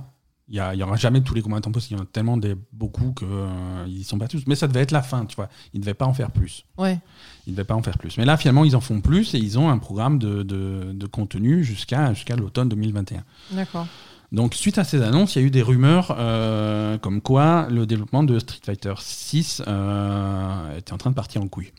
il 0.54 0.78
n'y 0.78 0.84
aura 0.84 0.98
jamais 0.98 1.22
tous 1.22 1.34
les 1.34 1.42
combattants 1.42 1.72
possibles. 1.72 1.96
Il 1.96 1.98
y 1.98 2.02
en 2.02 2.06
a 2.06 2.08
tellement 2.12 2.38
des, 2.38 2.56
beaucoup 2.72 3.12
qu'ils 3.14 3.28
euh, 3.30 3.88
ne 3.88 4.04
sont 4.04 4.20
pas 4.20 4.28
tous. 4.28 4.44
Mais 4.46 4.54
ça 4.54 4.68
devait 4.68 4.82
être 4.82 4.92
la 4.92 5.02
fin, 5.02 5.26
tu 5.26 5.36
vois. 5.36 5.50
Ils 5.74 5.80
ne 5.80 5.82
devaient 5.82 5.96
pas 5.96 6.06
en 6.06 6.14
faire 6.14 6.30
plus. 6.30 6.66
Ouais. 6.78 7.00
Ils 7.48 7.52
ne 7.52 7.56
devaient 7.56 7.66
pas 7.66 7.74
en 7.74 7.82
faire 7.82 7.98
plus. 7.98 8.18
Mais 8.18 8.26
là, 8.26 8.38
finalement, 8.38 8.64
ils 8.64 8.76
en 8.76 8.82
font 8.82 9.02
plus 9.02 9.34
et 9.34 9.40
ils 9.40 9.58
ont 9.58 9.70
un 9.70 9.80
programme 9.80 10.20
de, 10.20 10.44
de, 10.44 11.08
contenu 11.08 11.64
jusqu'à 11.64 12.14
jusqu'à 12.14 12.36
l'automne 12.36 12.70
2021. 12.70 13.24
D'accord. 13.52 13.88
Donc, 14.32 14.54
suite 14.54 14.78
à 14.78 14.84
ces 14.84 15.02
annonces, 15.02 15.36
il 15.36 15.42
y 15.42 15.44
a 15.44 15.48
eu 15.48 15.52
des 15.52 15.62
rumeurs 15.62 16.16
euh, 16.18 16.98
comme 16.98 17.22
quoi 17.22 17.68
le 17.70 17.86
développement 17.86 18.24
de 18.24 18.38
Street 18.40 18.62
Fighter 18.64 18.94
6 18.98 19.64
euh, 19.68 20.78
était 20.78 20.94
en 20.94 20.98
train 20.98 21.10
de 21.10 21.16
partir 21.16 21.42
en 21.42 21.48
couille. 21.48 21.72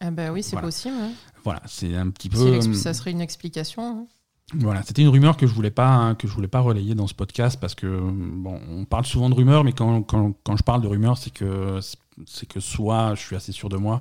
Ah 0.00 0.10
bah 0.10 0.32
oui, 0.32 0.42
c'est 0.42 0.56
possible. 0.56 0.96
Voilà, 1.44 1.62
c'est 1.66 1.94
un 1.94 2.10
petit 2.10 2.28
peu. 2.28 2.60
Ça 2.74 2.94
serait 2.94 3.10
une 3.10 3.20
explication. 3.20 3.82
Hein. 3.82 4.06
Voilà, 4.54 4.82
c'était 4.82 5.02
une 5.02 5.08
rumeur 5.08 5.36
que 5.36 5.46
je 5.46 5.54
voulais 5.54 5.70
pas 5.70 6.14
que 6.16 6.26
je 6.26 6.32
voulais 6.32 6.48
pas 6.48 6.60
relayer 6.60 6.94
dans 6.94 7.06
ce 7.06 7.14
podcast 7.14 7.58
parce 7.60 7.74
que 7.74 7.86
bon, 7.86 8.60
on 8.68 8.84
parle 8.84 9.06
souvent 9.06 9.30
de 9.30 9.34
rumeurs, 9.34 9.62
mais 9.62 9.72
quand, 9.72 10.02
quand, 10.02 10.56
je 10.56 10.62
parle 10.62 10.82
de 10.82 10.88
rumeurs, 10.88 11.18
c'est 11.18 11.32
que 11.32 11.78
c'est 12.26 12.46
que 12.46 12.58
soit 12.58 13.14
je 13.14 13.20
suis 13.20 13.36
assez 13.36 13.52
sûr 13.52 13.68
de 13.68 13.76
moi, 13.76 14.00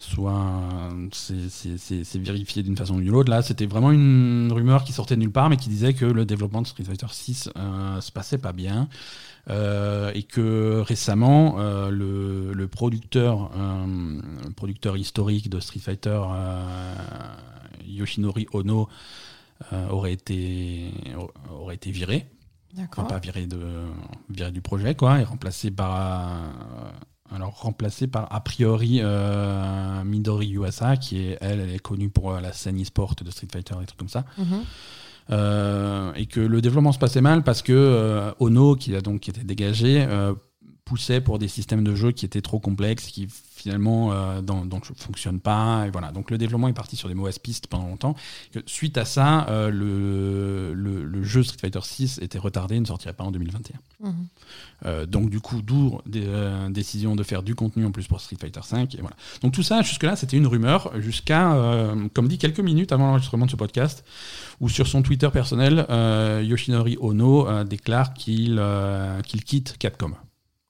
soit 0.00 0.90
c'est 1.12 2.18
vérifié 2.18 2.64
d'une 2.64 2.76
façon 2.76 2.96
ou 2.96 3.00
d'une 3.00 3.14
autre. 3.14 3.30
Là, 3.30 3.42
c'était 3.42 3.66
vraiment 3.66 3.92
une 3.92 4.50
rumeur 4.52 4.82
qui 4.82 4.92
sortait 4.92 5.14
de 5.14 5.20
nulle 5.20 5.30
part, 5.30 5.48
mais 5.48 5.56
qui 5.56 5.68
disait 5.68 5.94
que 5.94 6.06
le 6.06 6.24
développement 6.24 6.62
de 6.62 6.66
Street 6.66 6.84
Fighter 6.84 7.06
6 7.08 7.50
euh, 7.56 8.00
se 8.00 8.10
passait 8.10 8.38
pas 8.38 8.52
bien. 8.52 8.88
Euh, 9.50 10.12
et 10.14 10.22
que 10.22 10.80
récemment, 10.86 11.56
euh, 11.58 11.90
le, 11.90 12.52
le, 12.52 12.68
producteur, 12.68 13.50
euh, 13.56 14.20
producteur 14.54 14.96
historique 14.96 15.50
de 15.50 15.58
Street 15.58 15.80
Fighter, 15.80 16.20
Yoshinori 17.84 18.46
Ono, 18.52 18.88
aurait, 19.90 20.12
été, 20.12 20.92
aurait 21.50 21.74
été 21.74 21.90
viré. 21.90 22.26
Enfin, 22.78 23.04
pas 23.04 23.18
viré, 23.18 23.46
de, 23.46 23.58
viré 24.30 24.50
du 24.50 24.62
projet, 24.62 24.94
quoi, 24.94 25.20
et 25.20 25.24
remplacé 25.24 25.70
par. 25.70 25.96
Euh, 25.96 26.90
alors, 27.34 27.60
remplacé 27.60 28.06
par, 28.06 28.32
a 28.32 28.40
priori, 28.42 29.00
euh, 29.02 30.04
Midori 30.04 30.48
Yuasa, 30.48 30.96
qui 30.96 31.18
est, 31.18 31.38
elle, 31.40 31.60
elle 31.60 31.70
est 31.70 31.78
connue 31.78 32.08
pour 32.08 32.32
la 32.32 32.52
scène 32.52 32.80
e-sport 32.80 33.14
de 33.22 33.30
Street 33.30 33.48
Fighter 33.50 33.74
et 33.76 33.80
des 33.80 33.86
trucs 33.86 33.98
comme 33.98 34.08
ça. 34.08 34.24
Mhm. 34.38 36.14
et 36.16 36.26
que 36.26 36.40
le 36.40 36.60
développement 36.60 36.92
se 36.92 36.98
passait 36.98 37.20
mal 37.20 37.42
parce 37.42 37.62
que 37.62 38.32
Ono, 38.38 38.74
qui 38.74 38.94
a 38.94 39.00
donc 39.00 39.20
qui 39.20 39.30
était 39.30 39.44
dégagé, 39.44 40.06
poussait 40.92 41.22
pour 41.22 41.38
des 41.38 41.48
systèmes 41.48 41.84
de 41.84 41.94
jeu 41.94 42.12
qui 42.12 42.26
étaient 42.26 42.42
trop 42.42 42.60
complexes, 42.60 43.06
qui 43.06 43.26
finalement 43.26 44.12
euh, 44.12 44.42
dans, 44.42 44.62
fonctionnent 44.94 45.40
pas. 45.40 45.86
Et 45.86 45.90
voilà. 45.90 46.12
Donc 46.12 46.30
le 46.30 46.36
développement 46.36 46.68
est 46.68 46.74
parti 46.74 46.96
sur 46.96 47.08
des 47.08 47.14
mauvaises 47.14 47.38
pistes 47.38 47.66
pendant 47.66 47.86
longtemps. 47.86 48.14
Suite 48.66 48.98
à 48.98 49.06
ça, 49.06 49.46
euh, 49.48 49.70
le, 49.70 50.74
le, 50.74 51.22
jeu 51.22 51.42
Street 51.42 51.56
Fighter 51.58 51.80
6 51.82 52.18
était 52.20 52.38
retardé, 52.38 52.78
ne 52.78 52.84
sortirait 52.84 53.14
pas 53.14 53.24
en 53.24 53.30
2021. 53.30 54.06
Mhm. 54.06 54.26
Euh, 54.84 55.06
donc 55.06 55.30
du 55.30 55.40
coup, 55.40 55.62
d'où 55.62 55.98
des 56.04 56.28
décision 56.68 57.16
de 57.16 57.22
faire 57.22 57.42
du 57.42 57.54
contenu 57.54 57.86
en 57.86 57.90
plus 57.90 58.06
pour 58.06 58.20
Street 58.20 58.36
Fighter 58.38 58.60
5. 58.62 58.94
Et 58.94 59.00
voilà. 59.00 59.16
Donc 59.40 59.54
tout 59.54 59.62
ça, 59.62 59.80
jusque-là, 59.80 60.14
c'était 60.14 60.36
une 60.36 60.46
rumeur, 60.46 60.92
jusqu'à, 61.00 61.56
comme 62.12 62.28
dit, 62.28 62.36
quelques 62.36 62.60
minutes 62.60 62.92
avant 62.92 63.06
l'enregistrement 63.06 63.46
de 63.46 63.50
ce 63.50 63.56
podcast, 63.56 64.04
où 64.60 64.68
sur 64.68 64.86
son 64.86 65.00
Twitter 65.00 65.30
personnel, 65.32 65.86
Yoshinori 66.44 66.98
Ono 67.00 67.64
déclare 67.64 68.12
qu'il 68.12 68.62
qu'il 69.24 69.42
quitte 69.44 69.78
Capcom. 69.78 70.12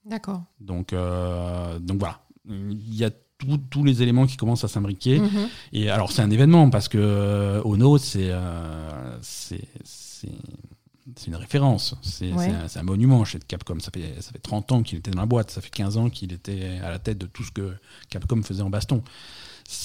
D'accord. 0.04 0.42
Donc, 0.60 0.92
donc 0.92 1.98
voilà 1.98 2.22
il 2.48 2.94
y 2.94 3.04
a 3.04 3.10
tous 3.70 3.82
les 3.82 4.02
éléments 4.02 4.26
qui 4.26 4.36
commencent 4.36 4.64
à 4.64 4.68
s'imbriquer. 4.68 5.18
Mhm. 5.18 5.48
Et 5.72 5.90
alors, 5.90 6.12
c'est 6.12 6.22
un 6.22 6.30
événement 6.30 6.70
parce 6.70 6.88
que 6.88 6.98
euh, 6.98 7.62
Ono, 7.64 7.96
euh, 8.16 9.18
c'est 9.22 9.58
c'est 11.16 11.26
une 11.26 11.34
référence. 11.34 11.96
C'est 12.02 12.30
un, 12.30 12.82
monument 12.84 13.24
chez 13.24 13.40
Capcom. 13.40 13.80
Ça 13.80 13.90
fait, 13.92 14.22
ça 14.22 14.30
fait 14.30 14.38
30 14.38 14.72
ans 14.72 14.82
qu'il 14.84 14.98
était 14.98 15.10
dans 15.10 15.20
la 15.20 15.26
boîte. 15.26 15.50
Ça 15.50 15.60
fait 15.60 15.70
15 15.70 15.96
ans 15.96 16.08
qu'il 16.08 16.32
était 16.32 16.78
à 16.82 16.90
la 16.90 17.00
tête 17.00 17.18
de 17.18 17.26
tout 17.26 17.42
ce 17.42 17.50
que 17.50 17.74
Capcom 18.08 18.40
faisait 18.42 18.62
en 18.62 18.70
baston. 18.70 19.02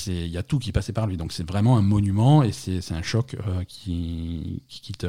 Il 0.05 0.27
y 0.27 0.37
a 0.37 0.43
tout 0.43 0.59
qui 0.59 0.71
passait 0.71 0.93
par 0.93 1.07
lui. 1.07 1.17
Donc, 1.17 1.33
c'est 1.33 1.47
vraiment 1.47 1.77
un 1.77 1.81
monument 1.81 2.43
et 2.43 2.51
c'est 2.51 2.91
un 2.91 3.01
choc 3.01 3.35
euh, 3.47 3.63
qui, 3.63 4.61
qui, 4.67 4.81
quitte, 4.81 5.07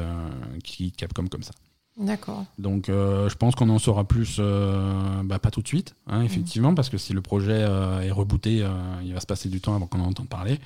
qui 0.63 0.85
quitte 0.85 0.97
Capcom 0.97 1.27
comme 1.27 1.43
ça. 1.43 1.51
D'accord. 1.99 2.45
Donc 2.57 2.87
euh, 2.87 3.27
je 3.27 3.35
pense 3.35 3.55
qu'on 3.55 3.67
en 3.69 3.77
saura 3.77 4.05
plus, 4.05 4.37
euh, 4.39 5.21
bah, 5.23 5.37
pas 5.37 5.51
tout 5.51 5.61
de 5.61 5.67
suite, 5.67 5.95
hein, 6.07 6.21
effectivement, 6.21 6.73
parce 6.73 6.87
que 6.87 6.97
si 6.97 7.11
le 7.11 7.21
projet 7.21 7.57
euh, 7.59 7.99
est 7.99 8.11
rebooté, 8.11 8.65
il 9.03 9.13
va 9.13 9.19
se 9.19 9.25
passer 9.25 9.49
du 9.49 9.59
temps 9.59 9.75
avant 9.75 9.85
qu'on 9.85 9.99
en 9.99 10.07
entende 10.07 10.29
parler. 10.29 10.59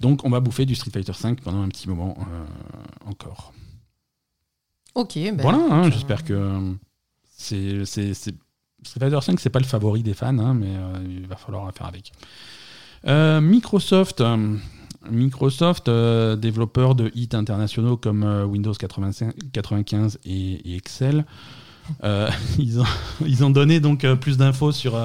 Donc 0.00 0.24
on 0.24 0.30
va 0.30 0.40
bouffer 0.40 0.66
du 0.66 0.74
Street 0.74 0.90
Fighter 0.90 1.12
V 1.12 1.36
pendant 1.36 1.62
un 1.62 1.68
petit 1.68 1.88
moment 1.88 2.18
encore. 3.06 3.52
Ok. 4.96 5.14
Ben, 5.14 5.36
voilà, 5.40 5.58
hein, 5.58 5.90
j'espère 5.92 6.24
que 6.24 6.74
c'est, 7.36 7.84
Street 7.84 8.34
Fighter 8.84 9.18
V, 9.24 9.34
c'est 9.38 9.50
pas 9.50 9.60
le 9.60 9.64
favori 9.64 10.02
des 10.02 10.14
fans, 10.14 10.36
hein, 10.38 10.54
mais 10.54 10.74
il 11.08 11.28
va 11.28 11.36
falloir 11.36 11.72
faire 11.72 11.86
avec. 11.86 12.12
Microsoft 13.06 14.24
Microsoft, 15.10 15.88
euh, 15.88 16.36
développeur 16.36 16.94
de 16.94 17.10
hits 17.14 17.30
internationaux 17.32 17.96
comme 17.96 18.22
euh, 18.22 18.44
Windows 18.44 18.72
95 18.72 20.18
et, 20.24 20.76
Excel, 20.76 21.24
euh, 22.02 22.30
ils, 22.58 22.80
ont, 22.80 22.86
ils 23.24 23.44
ont 23.44 23.50
donné 23.50 23.80
donc 23.80 24.06
plus 24.16 24.36
d'infos 24.36 24.72
sur, 24.72 25.00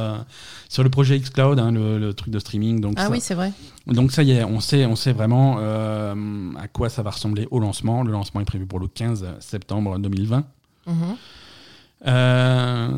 sur 0.70 0.84
le 0.84 0.90
projet 0.90 1.20
xCloud, 1.20 1.60
hein, 1.60 1.72
le, 1.72 2.14
truc 2.14 2.32
de 2.34 2.40
streaming. 2.40 2.82
Donc 2.82 2.96
ah 2.98 3.10
oui, 3.10 3.20
c'est 3.22 3.36
vrai. 3.36 3.52
Donc 3.88 4.12
ça 4.12 4.24
y 4.24 4.32
est, 4.32 4.44
on 4.44 4.60
sait, 4.60 4.86
on 4.86 4.96
sait 4.96 5.14
vraiment 5.14 5.58
à 5.60 6.68
quoi 6.68 6.90
ça 6.90 7.04
va 7.04 7.12
ressembler 7.12 7.48
au 7.52 7.60
lancement. 7.60 8.04
Le 8.04 8.12
lancement 8.12 8.42
est 8.42 8.46
prévu 8.46 8.66
pour 8.66 8.80
le 8.80 8.88
15 8.88 9.26
septembre 9.40 10.00
2020. 10.00 10.44
Mhm. 10.88 11.16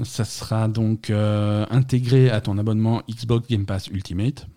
ça 0.06 0.26
sera 0.26 0.68
donc 0.68 1.10
intégré 1.10 2.30
à 2.30 2.42
ton 2.42 2.58
abonnement 2.58 3.02
Xbox 3.10 3.48
Game 3.48 3.66
Pass 3.66 3.88
Ultimate. 3.88 4.48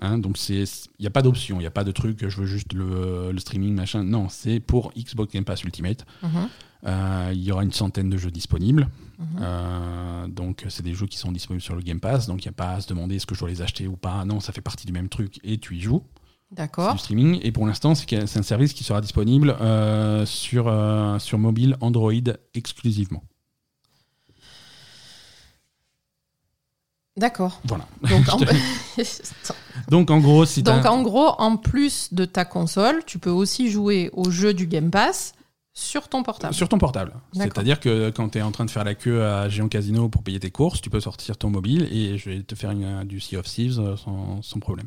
Hein, 0.00 0.18
donc 0.18 0.38
il 0.48 0.66
n'y 1.00 1.06
a 1.06 1.10
pas 1.10 1.22
d'option, 1.22 1.56
il 1.56 1.60
n'y 1.60 1.66
a 1.66 1.70
pas 1.70 1.84
de 1.84 1.92
truc, 1.92 2.28
je 2.28 2.40
veux 2.40 2.46
juste 2.46 2.72
le, 2.72 3.34
streaming, 3.38 3.74
machin. 3.74 4.02
Non, 4.04 4.28
c'est 4.28 4.60
pour 4.60 4.92
Xbox 4.96 5.32
Game 5.32 5.44
Pass 5.44 5.64
Ultimate. 5.64 6.04
Mhm. 6.22 6.48
Euh, 6.84 7.30
il 7.32 7.42
y 7.42 7.52
aura 7.52 7.62
une 7.62 7.72
centaine 7.72 8.10
de 8.10 8.16
jeux 8.16 8.30
disponibles. 8.30 8.88
Mhm. 9.18 9.26
Euh, 9.40 10.26
donc 10.28 10.64
c'est 10.68 10.82
des 10.82 10.94
jeux 10.94 11.06
qui 11.06 11.16
sont 11.16 11.30
disponibles 11.32 11.62
sur 11.62 11.76
le 11.76 11.82
Game 11.82 12.00
Pass. 12.00 12.26
Donc 12.26 12.44
il 12.44 12.48
n'y 12.48 12.50
a 12.50 12.56
pas 12.56 12.72
à 12.72 12.80
se 12.80 12.88
demander 12.88 13.16
est-ce 13.16 13.26
que 13.26 13.34
je 13.34 13.40
dois 13.40 13.48
les 13.48 13.62
acheter 13.62 13.86
ou 13.86 13.96
pas. 13.96 14.24
Non, 14.24 14.40
ça 14.40 14.52
fait 14.52 14.60
partie 14.60 14.86
du 14.86 14.92
même 14.92 15.08
truc 15.08 15.38
et 15.44 15.58
tu 15.58 15.76
y 15.76 15.80
joues. 15.80 16.02
D'accord. 16.50 16.98
streaming. 16.98 17.40
Et 17.42 17.50
pour 17.50 17.66
l'instant, 17.66 17.94
c'est 17.94 18.36
un 18.36 18.42
service 18.42 18.74
qui 18.74 18.84
sera 18.84 19.00
disponible 19.00 19.56
euh, 19.60 20.26
sur, 20.26 20.70
sur 21.18 21.38
mobile 21.38 21.76
Android 21.80 22.12
exclusivement. 22.52 23.22
D'accord. 27.16 27.60
Voilà. 27.64 27.86
Donc, 28.08 28.28
en... 28.28 28.38
Donc 29.88 30.10
en 30.10 30.18
gros, 30.18 30.44
si 30.44 30.62
Donc 30.62 30.86
en 30.86 31.02
gros, 31.02 31.34
en 31.38 31.56
plus 31.56 32.12
de 32.12 32.24
ta 32.24 32.44
console, 32.44 33.02
tu 33.06 33.18
peux 33.18 33.30
aussi 33.30 33.70
jouer 33.70 34.10
au 34.12 34.30
jeu 34.30 34.54
du 34.54 34.66
Game 34.66 34.90
Pass 34.90 35.34
sur 35.74 36.08
ton 36.08 36.22
portable. 36.22 36.54
Sur 36.54 36.68
ton 36.68 36.78
portable. 36.78 37.14
C'est-à-dire 37.32 37.80
que 37.80 38.10
quand 38.10 38.30
tu 38.30 38.38
es 38.38 38.42
en 38.42 38.52
train 38.52 38.66
de 38.66 38.70
faire 38.70 38.84
la 38.84 38.94
queue 38.94 39.24
à 39.24 39.48
Géant 39.48 39.68
Casino 39.68 40.08
pour 40.08 40.22
payer 40.22 40.38
tes 40.38 40.50
courses, 40.50 40.82
tu 40.82 40.90
peux 40.90 41.00
sortir 41.00 41.38
ton 41.38 41.48
mobile 41.48 41.88
et 41.90 42.18
je 42.18 42.30
vais 42.30 42.42
te 42.42 42.54
faire 42.54 42.70
une, 42.70 43.04
du 43.04 43.20
Sea 43.20 43.38
of 43.38 43.46
Thieves 43.46 43.80
euh, 43.80 43.96
sans, 43.96 44.42
sans 44.42 44.60
problème. 44.60 44.86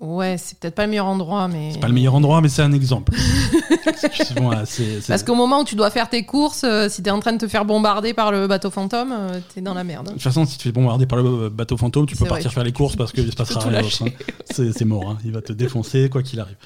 Ouais, 0.00 0.36
c'est 0.38 0.56
peut-être 0.58 0.76
pas 0.76 0.84
le 0.84 0.90
meilleur 0.90 1.06
endroit, 1.06 1.48
mais. 1.48 1.72
C'est 1.72 1.80
pas 1.80 1.88
le 1.88 1.94
meilleur 1.94 2.14
endroit, 2.14 2.40
mais 2.40 2.48
c'est 2.48 2.62
un 2.62 2.72
exemple. 2.72 3.12
Parce 5.08 5.24
qu'au 5.24 5.34
moment 5.34 5.62
où 5.62 5.64
tu 5.64 5.74
dois 5.74 5.90
faire 5.90 6.08
tes 6.08 6.24
courses, 6.24 6.62
euh, 6.62 6.88
si 6.88 7.02
tu 7.02 7.08
es 7.08 7.10
en 7.10 7.18
train 7.18 7.32
de 7.32 7.38
te 7.38 7.48
faire 7.48 7.64
bombarder 7.64 8.14
par 8.14 8.30
le 8.30 8.46
bateau 8.46 8.70
fantôme, 8.70 9.12
euh, 9.12 9.40
tu 9.52 9.58
es 9.58 9.62
dans 9.62 9.74
la 9.74 9.82
merde. 9.82 10.06
De 10.06 10.12
toute 10.12 10.22
façon, 10.22 10.44
si 10.44 10.52
tu 10.52 10.58
te 10.58 10.62
fais 10.64 10.72
bombarder 10.72 11.06
par 11.06 11.20
le 11.20 11.48
bateau 11.48 11.76
fantôme, 11.76 12.06
tu 12.06 12.14
peux 12.14 12.26
partir 12.26 12.52
faire 12.52 12.62
les 12.62 12.72
courses 12.72 12.94
parce 12.94 13.10
qu'il 13.10 13.28
se 13.28 13.34
passera 13.34 13.60
rien. 13.68 13.80
Hein. 13.80 14.06
C'est 14.50 14.84
mort, 14.84 15.10
hein. 15.10 15.18
il 15.24 15.32
va 15.32 15.42
te 15.42 15.52
défoncer 15.52 16.08
quoi 16.08 16.22
qu'il 16.22 16.38
arrive. 16.38 16.56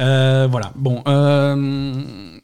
Euh, 0.00 0.48
voilà, 0.50 0.72
bon. 0.74 1.02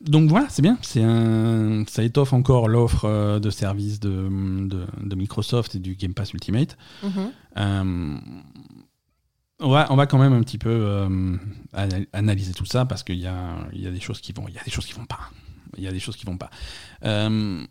donc 0.02 0.28
voilà, 0.28 0.46
c'est 0.50 0.62
bien. 0.62 0.76
Un... 0.96 1.84
Ça 1.88 2.02
étoffe 2.02 2.34
encore 2.34 2.68
l'offre 2.68 3.38
de 3.38 3.50
services 3.50 4.00
de, 4.00 4.28
de, 4.28 5.14
Microsoft 5.14 5.76
et 5.76 5.78
du 5.78 5.94
Game 5.94 6.12
Pass 6.12 6.34
Ultimate. 6.34 6.76
Mm 7.02 8.18
on 9.60 9.96
va 9.96 10.06
quand 10.06 10.18
même 10.18 10.32
un 10.32 10.40
petit 10.40 10.58
peu 10.58 10.70
euh, 10.70 11.36
analyser 12.12 12.52
tout 12.52 12.64
ça 12.64 12.84
parce 12.84 13.02
qu'il 13.02 13.18
y 13.18 13.26
a, 13.26 13.56
il 13.72 13.80
y 13.80 13.86
a 13.86 13.90
des 13.90 14.00
choses 14.00 14.20
qui 14.20 14.32
vont, 14.32 14.46
il 14.48 14.54
y 14.54 14.58
a 14.58 14.62
des 14.64 14.70
choses 14.70 14.86
qui 14.86 14.94
vont 14.94 15.06
pas. 15.06 15.30
Il 15.76 15.84
y 15.84 15.88
a 15.88 15.92
des 15.92 16.00
choses 16.00 16.16
qui 16.16 16.26
vont 16.26 16.36
pas. 16.36 16.50
Euh, 17.04 17.64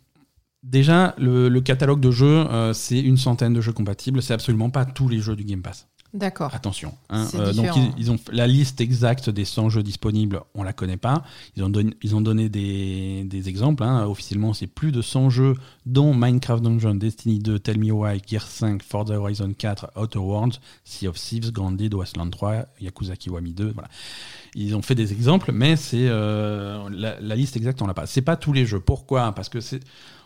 déjà, 0.62 1.14
le, 1.18 1.58
catalogue 1.60 2.00
de 2.00 2.10
jeux, 2.10 2.46
euh, 2.50 2.72
c'est 2.72 3.00
une 3.00 3.16
centaine 3.16 3.52
de 3.52 3.60
jeux 3.60 3.72
compatibles. 3.72 4.22
C'est 4.22 4.34
absolument 4.34 4.70
pas 4.70 4.84
tous 4.84 5.08
les 5.08 5.20
jeux 5.20 5.36
du 5.36 5.44
Game 5.44 5.62
Pass. 5.62 5.88
D'accord. 6.12 6.52
Attention. 6.54 6.94
Hein, 7.08 7.28
euh, 7.34 7.52
donc 7.52 7.68
ils, 7.96 8.10
ont 8.10 8.18
la 8.32 8.48
liste 8.48 8.80
exacte 8.80 9.30
des 9.30 9.44
100 9.44 9.68
jeux 9.68 9.82
disponibles, 9.84 10.40
on 10.54 10.64
la 10.64 10.72
connaît 10.72 10.96
pas. 10.96 11.22
Ils 11.56 11.62
ont 11.62 11.68
donné, 11.68 11.94
ils 12.02 12.16
ont 12.16 12.20
donné 12.20 12.48
des, 12.48 13.22
des 13.24 13.48
exemples. 13.48 13.84
Hein. 13.84 14.04
Officiellement, 14.06 14.52
c'est 14.52 14.66
plus 14.66 14.90
de 14.90 15.02
100 15.02 15.30
jeux, 15.30 15.54
dont 15.86 16.12
Minecraft 16.12 16.64
Dungeon, 16.64 16.96
Destiny 16.96 17.38
2, 17.38 17.60
Tell 17.60 17.78
Me 17.78 17.92
Why, 17.92 18.20
Gear 18.26 18.42
5, 18.46 18.82
Forza 18.82 19.14
Horizon 19.20 19.52
4, 19.56 19.92
Outer 19.96 20.18
Worlds, 20.18 20.60
Sea 20.84 21.06
of 21.06 21.16
Thieves, 21.16 21.52
Grounded, 21.52 21.94
Wasteland 21.94 22.30
3, 22.30 22.66
Yakuza 22.80 23.14
Kiwami 23.14 23.52
2. 23.52 23.72
Voilà. 23.72 23.88
Ils 24.56 24.74
ont 24.74 24.82
fait 24.82 24.96
des 24.96 25.12
exemples, 25.12 25.52
mais 25.52 25.76
c'est 25.76 26.08
euh, 26.08 26.88
la, 26.90 27.20
la, 27.20 27.36
liste 27.36 27.56
exacte, 27.56 27.82
on 27.82 27.86
l'a 27.86 27.94
pas. 27.94 28.06
C'est 28.06 28.22
pas 28.22 28.36
tous 28.36 28.52
les 28.52 28.66
jeux. 28.66 28.80
Pourquoi? 28.80 29.32
Parce 29.32 29.48
que 29.48 29.60
c'est 29.60 29.80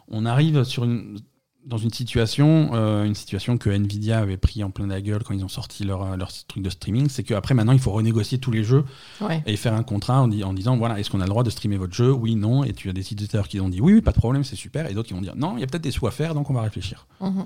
on 0.09 0.27
arrive 0.27 0.65
sur 0.65 0.85
une 0.85 1.19
dans 1.67 1.79
une 1.79 1.91
situation, 1.91 2.71
euh, 2.75 3.05
une 3.05 3.15
situation 3.15 3.57
que 3.57 3.71
Nvidia 3.71 4.19
avait 4.19 4.37
pris 4.37 4.63
en 4.63 4.71
plein 4.71 4.87
la 4.87 5.01
gueule 5.01 5.23
quand 5.25 5.35
ils 5.35 5.45
ont 5.45 5.49
sorti 5.49 5.85
leur, 5.85 6.03
euh, 6.03 6.17
leur 6.17 6.31
truc 6.47 6.63
de 6.63 6.71
streaming, 6.71 7.09
c'est 7.09 7.23
qu'après 7.23 7.55
maintenant 7.55 7.73
il 7.73 7.79
faut 7.79 7.91
renégocier 7.91 8.39
tous 8.39 8.51
les 8.51 8.65
jeux 8.65 8.85
et 9.47 9.57
faire 9.57 9.75
un 9.75 9.83
contrat 9.83 10.21
en, 10.21 10.31
en 10.31 10.53
disant 10.53 10.77
voilà 10.77 11.01
est-ce 11.01 11.11
qu'on 11.11 11.21
a 11.21 11.25
le 11.25 11.31
droit 11.31 11.43
de 11.43 11.51
streamer 11.51 11.77
votre 11.77 11.95
jeu? 11.95 12.13
Oui, 12.13 12.37
non. 12.37 12.65
Et 12.65 12.73
tu 12.73 12.89
as 12.91 12.93
des 12.93 13.13
éditeurs 13.13 13.49
qui 13.49 13.61
ont 13.61 13.69
dit 13.69 13.81
oui, 13.81 13.95
oui, 13.95 14.01
pas 14.03 14.13
de 14.13 14.19
problème, 14.19 14.45
c'est 14.45 14.57
super, 14.57 14.91
et 14.91 14.95
d'autres 14.95 15.09
qui 15.09 15.15
vont 15.15 15.23
dire 15.23 15.37
non, 15.37 15.57
il 15.57 15.61
y 15.61 15.65
a 15.65 15.67
peut-être 15.67 15.83
des 15.85 15.91
sous 15.91 16.07
à 16.07 16.11
faire, 16.11 16.35
donc 16.35 16.51
on 16.51 16.55
va 16.55 16.63
réfléchir. 16.63 17.07
Mhm. 17.21 17.45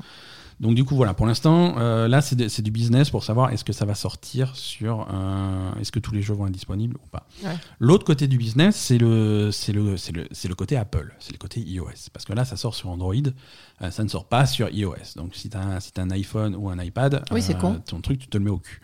Donc 0.61 0.75
du 0.75 0.85
coup 0.85 0.97
voilà, 0.97 1.15
pour 1.15 1.27
l'instant, 1.27 1.77
euh, 1.79 2.09
là 2.09 2.21
c'est 2.21 2.63
du 2.63 2.71
business 2.71 3.11
pour 3.11 3.23
savoir 3.23 3.51
est-ce 3.53 3.65
que 3.65 3.73
ça 3.73 3.85
va 3.85 3.95
sortir 3.95 4.57
sur, 4.57 5.07
euh, 5.13 5.73
est-ce 5.81 5.93
que 5.93 6.01
tous 6.01 6.13
les 6.13 6.21
jeux 6.21 6.35
vont 6.35 6.47
être 6.47 6.53
disponibles 6.53 6.97
ou 6.97 7.09
pas. 7.09 7.27
L'autre 7.79 8.05
côté 8.05 8.27
du 8.27 8.39
business, 8.39 8.75
c'est 8.75 8.99
le, 8.99 9.51
c'est 9.53 9.73
le, 9.73 9.97
c'est 9.97 10.13
le, 10.13 10.25
le, 10.25 10.55
côté 10.55 10.77
Apple, 10.77 11.15
c'est 11.21 11.33
le 11.33 11.39
côté 11.39 11.61
iOS, 11.61 12.11
parce 12.13 12.25
que 12.25 12.33
là 12.33 12.45
ça 12.45 12.57
sort 12.57 12.75
sur 12.75 12.89
Android, 12.89 13.15
euh, 13.83 13.91
ça 13.91 14.03
ne 14.03 14.09
sort 14.09 14.27
pas 14.27 14.47
sur 14.47 14.69
iOS. 14.69 15.15
Donc 15.17 15.37
si 15.37 15.49
tu 15.49 15.57
as, 15.57 15.81
si 15.81 15.93
as 15.97 16.03
un 16.03 16.11
iPhone 16.11 16.57
ou 16.57 16.69
un 16.71 16.83
iPad, 16.83 17.23
ton 17.87 18.01
truc 18.01 18.19
tu 18.19 18.27
te 18.27 18.37
le 18.37 18.45
mets 18.45 18.51
au 18.51 18.59
cul. 18.59 18.81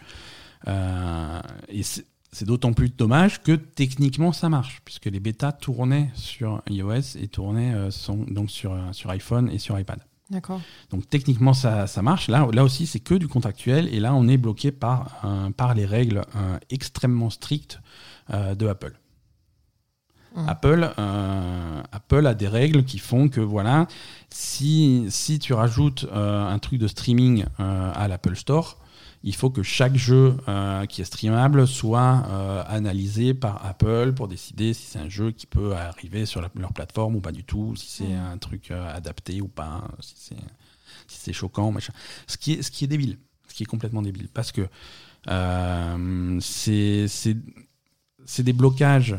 et 0.66 1.82
c'est 1.82 2.44
d'autant 2.46 2.72
plus 2.72 2.90
dommage 2.90 3.42
que 3.42 3.52
techniquement 3.52 4.32
ça 4.32 4.48
marche, 4.48 4.80
puisque 4.84 5.06
les 5.06 5.20
bêtas 5.20 5.52
tournaient 5.52 6.10
sur 6.14 6.62
iOS 6.70 7.16
et 7.20 7.26
tournaient 7.26 7.90
sont 7.90 8.24
donc 8.28 8.50
sur, 8.50 8.76
sur 8.92 9.10
iPhone 9.10 9.50
et 9.50 9.58
sur 9.58 9.78
iPad. 9.78 9.98
D'accord. 10.35 10.61
Donc 10.91 11.09
techniquement, 11.09 11.55
ça, 11.55 11.87
ça, 11.87 12.03
marche. 12.03 12.26
Là, 12.26 12.49
là 12.53 12.64
aussi, 12.64 12.87
c'est 12.87 12.99
que 12.99 13.14
du 13.14 13.28
contractuel. 13.28 13.89
Et 13.95 14.01
là, 14.01 14.14
on 14.14 14.26
est 14.26 14.37
bloqué 14.37 14.72
par, 14.72 15.22
par 15.57 15.74
les 15.74 15.87
règles 15.87 16.24
euh, 16.35 16.59
extrêmement 16.70 17.30
strictes 17.30 17.80
euh, 18.30 18.57
de 18.57 18.66
Apple. 18.66 18.95
Apple, 20.49 20.93
euh, 20.99 21.82
Apple 21.93 22.26
a 22.26 22.35
des 22.35 22.49
règles 22.49 22.82
qui 22.82 22.99
font 22.99 23.28
que 23.28 23.41
voilà, 23.41 23.87
si, 24.30 25.07
si 25.09 25.39
tu 25.39 25.53
rajoutes 25.53 26.09
un 26.12 26.59
truc 26.59 26.80
de 26.80 26.89
streaming 26.89 27.45
à 27.59 28.09
l'Apple 28.09 28.35
Store, 28.35 28.78
il 29.26 29.34
faut 29.34 29.48
que 29.48 29.62
chaque 29.62 29.96
jeu 29.96 30.36
euh, 30.48 30.84
qui 30.84 31.00
est 31.00 31.06
streamable 31.06 31.66
soit 31.66 32.26
euh, 32.28 32.62
analysé 32.68 33.32
par 33.32 33.64
Apple 33.64 34.12
pour 34.12 34.28
décider 34.28 34.74
si 34.74 34.84
c'est 34.84 34.98
un 34.98 35.08
jeu 35.08 35.32
qui 35.32 35.46
peut 35.46 35.74
arriver 35.74 36.26
sur 36.26 36.42
leur 36.42 36.72
plateforme 36.74 37.16
ou 37.16 37.20
pas 37.20 37.32
du 37.32 37.42
tout, 37.42 37.74
si 37.74 37.88
c'est 37.88 38.12
un 38.12 38.36
truc 38.36 38.70
euh, 38.70 38.94
adapté 38.94 39.40
ou 39.40 39.48
pas, 39.48 39.82
si 40.01 40.14
c'est 40.18 40.36
si 41.06 41.32
choquant, 41.32 41.72
machin. 41.72 41.94
Ce 42.26 42.36
qui 42.36 42.52
est, 42.52 42.62
ce 42.62 42.70
qui 42.70 42.84
est 42.84 42.86
débile, 42.86 43.18
ce 43.48 43.55
qui 43.55 43.62
est 43.62 43.66
complètement 43.66 44.02
débile, 44.02 44.28
parce 44.28 44.52
que 44.52 44.68
c'est 46.40 47.36
c'est 48.26 48.42
des 48.42 48.52
blocages, 48.52 49.16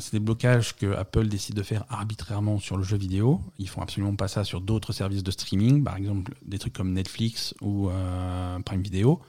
c'est 0.00 0.12
des 0.12 0.20
blocages 0.20 0.76
que 0.76 0.94
Apple 0.94 1.28
décide 1.28 1.54
de 1.54 1.62
faire 1.62 1.84
arbitrairement 1.88 2.58
sur 2.58 2.76
le 2.76 2.82
jeu 2.82 2.96
vidéo. 2.96 3.40
Ils 3.58 3.68
font 3.68 3.82
absolument 3.82 4.14
pas 4.14 4.28
ça 4.28 4.44
sur 4.44 4.60
d'autres 4.60 4.92
services 4.92 5.22
de 5.22 5.30
streaming, 5.30 5.82
par 5.82 5.96
exemple 5.96 6.34
des 6.44 6.58
trucs 6.58 6.72
comme 6.72 6.92
Netflix 6.92 7.54
ou 7.60 7.90
Prime 8.64 8.82
Video. 8.82 9.20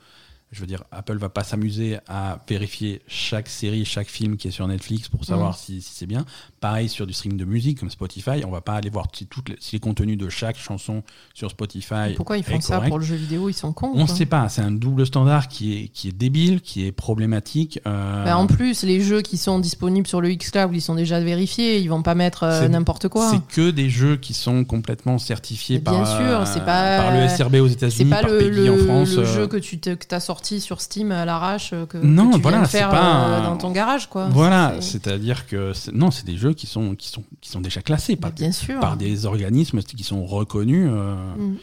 Je 0.49 0.61
veux 0.61 0.65
dire, 0.65 0.83
Apple 0.91 1.17
va 1.17 1.27
pas 1.27 1.43
s'amuser 1.43 1.97
à 2.07 2.39
vérifier 2.47 3.01
chaque 3.05 3.49
série, 3.49 3.83
chaque 3.83 4.07
film 4.07 4.37
qui 4.37 4.47
est 4.47 4.51
sur 4.51 4.65
Netflix 4.65 5.09
pour 5.09 5.25
savoir 5.25 5.51
mm. 5.51 5.57
si, 5.57 5.81
c'est 5.81 6.05
bien. 6.05 6.23
Pareil 6.61 6.87
sur 6.87 7.05
du 7.05 7.11
streaming 7.11 7.37
de 7.37 7.43
musique 7.43 7.81
comme 7.81 7.89
Spotify, 7.89 8.45
on 8.45 8.49
va 8.51 8.61
pas 8.61 8.75
aller 8.75 8.89
voir 8.89 9.07
si, 9.13 9.25
toutes 9.25 9.49
les, 9.49 9.57
si 9.59 9.75
les 9.75 9.81
contenus 9.81 10.17
de 10.17 10.29
chaque 10.29 10.57
chanson 10.57 11.03
sur 11.33 11.51
Spotify. 11.51 12.13
pourquoi 12.15 12.37
ils 12.37 12.45
font 12.45 12.61
ça 12.61 12.79
pour 12.79 12.97
le 12.97 13.03
jeu 13.03 13.15
vidéo? 13.15 13.49
Ils 13.49 13.53
sont 13.53 13.73
cons. 13.73 13.91
On 13.93 14.03
ne 14.03 14.07
sait 14.07 14.25
pas. 14.25 14.47
C'est 14.47 14.61
un 14.61 14.71
double 14.71 15.05
standard 15.05 15.49
qui 15.49 15.73
est, 15.73 15.87
qui 15.89 16.07
est 16.07 16.13
débile, 16.13 16.61
qui 16.61 16.87
est 16.87 16.93
problématique. 16.93 17.81
Euh. 17.85 18.23
Bah, 18.23 18.37
en 18.37 18.47
plus, 18.47 18.83
les 18.83 19.01
jeux 19.01 19.21
qui 19.21 19.35
sont 19.35 19.59
disponibles 19.59 20.07
sur 20.07 20.21
le 20.21 20.29
Xcloud, 20.33 20.73
ils 20.73 20.81
sont 20.81 20.95
déjà 20.95 21.19
vérifiés. 21.19 21.79
Ils 21.79 21.89
vont 21.89 22.03
pas 22.03 22.15
mettre 22.15 22.43
euh, 22.43 22.69
n'importe 22.69 23.09
quoi. 23.09 23.31
C'est 23.31 23.45
que 23.53 23.69
des 23.69 23.89
jeux 23.89 24.15
qui 24.15 24.33
sont 24.33 24.63
complètement 24.63 25.17
certifiés 25.17 25.79
par, 25.79 26.07
sûr, 26.07 26.63
pas, 26.63 26.97
par 26.99 27.11
le 27.13 27.27
SRB 27.27 27.55
aux 27.55 27.67
États-Unis, 27.67 28.09
par 28.09 28.25
le, 28.25 28.49
le, 28.49 28.71
en 28.71 28.77
France. 28.77 29.13
le 29.13 29.25
jeu 29.25 29.47
que 29.47 29.57
tu 29.57 29.77
as 30.09 30.19
sorti 30.21 30.36
sur 30.43 30.81
Steam 30.81 31.11
à 31.11 31.25
l'arrache 31.25 31.71
euh, 31.73 31.85
que, 31.85 31.97
non, 31.97 32.31
tu 32.31 32.41
voilà, 32.41 32.57
viens 32.57 32.65
de 32.65 32.69
faire 32.69 32.91
euh, 32.93 33.41
dans 33.43 33.57
ton 33.57 33.71
garage. 33.71 34.07
Quoi. 34.07 34.29
Voilà, 34.29 34.75
c'est-à-dire 34.79 35.47
que 35.47 35.73
non, 35.93 36.11
c'est 36.11 36.25
des 36.25 36.37
jeux 36.37 36.53
qui 36.53 36.67
sont, 36.67 36.95
qui 36.95 37.09
sont, 37.09 37.23
qui 37.41 37.49
sont 37.49 37.61
déjà 37.61 37.81
classés 37.81 38.15
par, 38.15 38.31
bien 38.31 38.51
sûr. 38.51 38.79
par 38.79 38.97
des 38.97 39.25
organismes 39.25 39.81
qui 39.81 40.03
sont 40.03 40.25
reconnus. 40.25 40.89
Euh, 40.91 41.15
mm. 41.37 41.57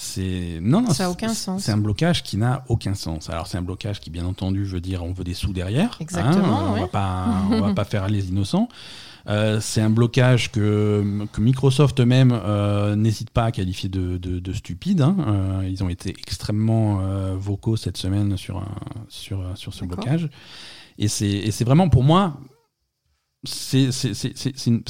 C'est 0.00 0.60
non, 0.62 0.80
non, 0.82 0.90
ça 0.94 1.10
aucun 1.10 1.34
sens. 1.34 1.64
C'est 1.64 1.72
un 1.72 1.76
blocage 1.76 2.22
qui 2.22 2.36
n'a 2.36 2.64
aucun 2.68 2.94
sens. 2.94 3.30
Alors 3.30 3.48
c'est 3.48 3.58
un 3.58 3.62
blocage 3.62 3.98
qui, 3.98 4.10
bien 4.10 4.24
entendu, 4.26 4.64
veut 4.64 4.80
dire 4.80 5.02
on 5.02 5.12
veut 5.12 5.24
des 5.24 5.34
sous 5.34 5.52
derrière. 5.52 5.94
Hein, 5.94 6.02
Exactement. 6.02 6.72
on 6.72 6.80
va 6.80 6.86
pas, 6.86 7.26
on 7.50 7.60
va 7.60 7.74
pas 7.74 7.84
faire 7.84 8.08
les 8.08 8.28
innocents. 8.28 8.68
Euh, 9.28 9.60
c'est 9.60 9.82
un 9.82 9.90
blocage 9.90 10.50
que, 10.50 11.02
Microsoft 11.38 12.00
eux-mêmes 12.00 12.32
euh, 12.32 12.96
n'hésite 12.96 13.30
pas 13.30 13.44
à 13.44 13.52
qualifier 13.52 13.88
de, 13.88 14.52
stupide. 14.52 15.02
Hein. 15.02 15.16
Euh, 15.26 15.68
ils 15.68 15.84
ont 15.84 15.88
été 15.88 16.10
extrêmement 16.10 17.00
vocaux 17.36 17.76
cette 17.76 17.96
semaine 17.96 18.36
sur, 18.36 18.64
sur, 19.08 19.44
sur 19.56 19.74
ce 19.74 19.84
blocage. 19.84 20.28
Et 20.98 21.08
c'est 21.08 21.64
vraiment 21.64 21.88
pour 21.88 22.02
moi, 22.02 22.38
c'est 23.44 23.88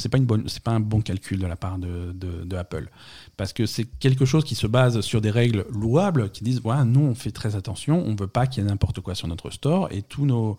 pas 0.09 0.17
une 0.17 0.25
bonne 0.25 0.47
c'est 0.47 0.63
pas 0.63 0.71
un 0.71 0.79
bon 0.79 1.01
calcul 1.01 1.37
de 1.37 1.45
la 1.45 1.55
part 1.55 1.77
de, 1.77 2.13
de, 2.13 2.55
Apple 2.55 2.89
parce 3.37 3.53
que 3.53 3.67
c'est 3.67 3.85
quelque 3.85 4.25
chose 4.25 4.43
qui 4.43 4.55
se 4.55 4.65
base 4.65 5.01
sur 5.01 5.21
des 5.21 5.29
règles 5.29 5.67
louables 5.69 6.31
qui 6.31 6.43
disent 6.43 6.59
voilà 6.59 6.83
nous 6.83 7.01
on 7.01 7.13
fait 7.13 7.29
très 7.29 7.55
attention 7.55 8.03
on 8.03 8.15
veut 8.15 8.27
pas 8.27 8.47
qu'il 8.47 8.63
y 8.63 8.65
ait 8.65 8.69
n'importe 8.69 9.01
quoi 9.01 9.13
sur 9.13 9.27
notre 9.27 9.51
store 9.51 9.87
et 9.91 10.01
tous 10.01 10.25
nos 10.25 10.57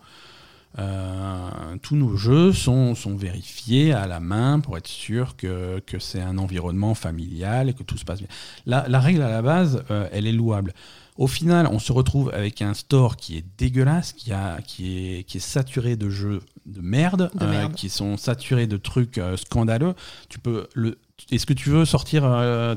euh, 0.79 1.49
tous 1.81 1.95
nos 1.95 2.15
jeux 2.15 2.53
sont, 2.53 2.95
sont, 2.95 3.15
vérifiés 3.15 3.91
à 3.91 4.07
la 4.07 4.19
main 4.19 4.59
pour 4.59 4.77
être 4.77 4.87
sûr 4.87 5.35
que, 5.35 5.79
que 5.79 5.99
c'est 5.99 6.21
un 6.21 6.37
environnement 6.37 6.95
familial 6.95 7.69
et 7.69 7.73
que 7.73 7.83
tout 7.83 7.97
se 7.97 8.05
passe 8.05 8.19
bien. 8.19 8.29
La, 8.65 8.87
la 8.87 8.99
règle 8.99 9.21
à 9.21 9.29
la 9.29 9.41
base, 9.41 9.83
euh, 9.91 10.07
elle 10.11 10.27
est 10.27 10.31
louable. 10.31 10.73
Au 11.17 11.27
final, 11.27 11.67
on 11.67 11.77
se 11.77 11.91
retrouve 11.91 12.31
avec 12.33 12.61
un 12.61 12.73
store 12.73 13.17
qui 13.17 13.37
est 13.37 13.45
dégueulasse, 13.57 14.13
qui, 14.13 14.31
a, 14.31 14.61
qui, 14.61 15.17
est, 15.17 15.23
qui 15.23 15.37
est 15.37 15.41
saturé 15.41 15.97
de 15.97 16.09
jeux 16.09 16.39
de 16.65 16.79
merde, 16.79 17.29
euh, 17.41 17.67
qui 17.69 17.89
sont 17.89 18.15
saturés 18.15 18.65
de 18.65 18.77
trucs 18.77 19.19
scandaleux. 19.35 19.93
Tu 20.29 20.39
peux 20.39 20.67
le, 20.73 20.97
est-ce 21.31 21.45
que 21.45 21.53
tu 21.53 21.69
veux 21.69 21.85
sortir 21.85 22.23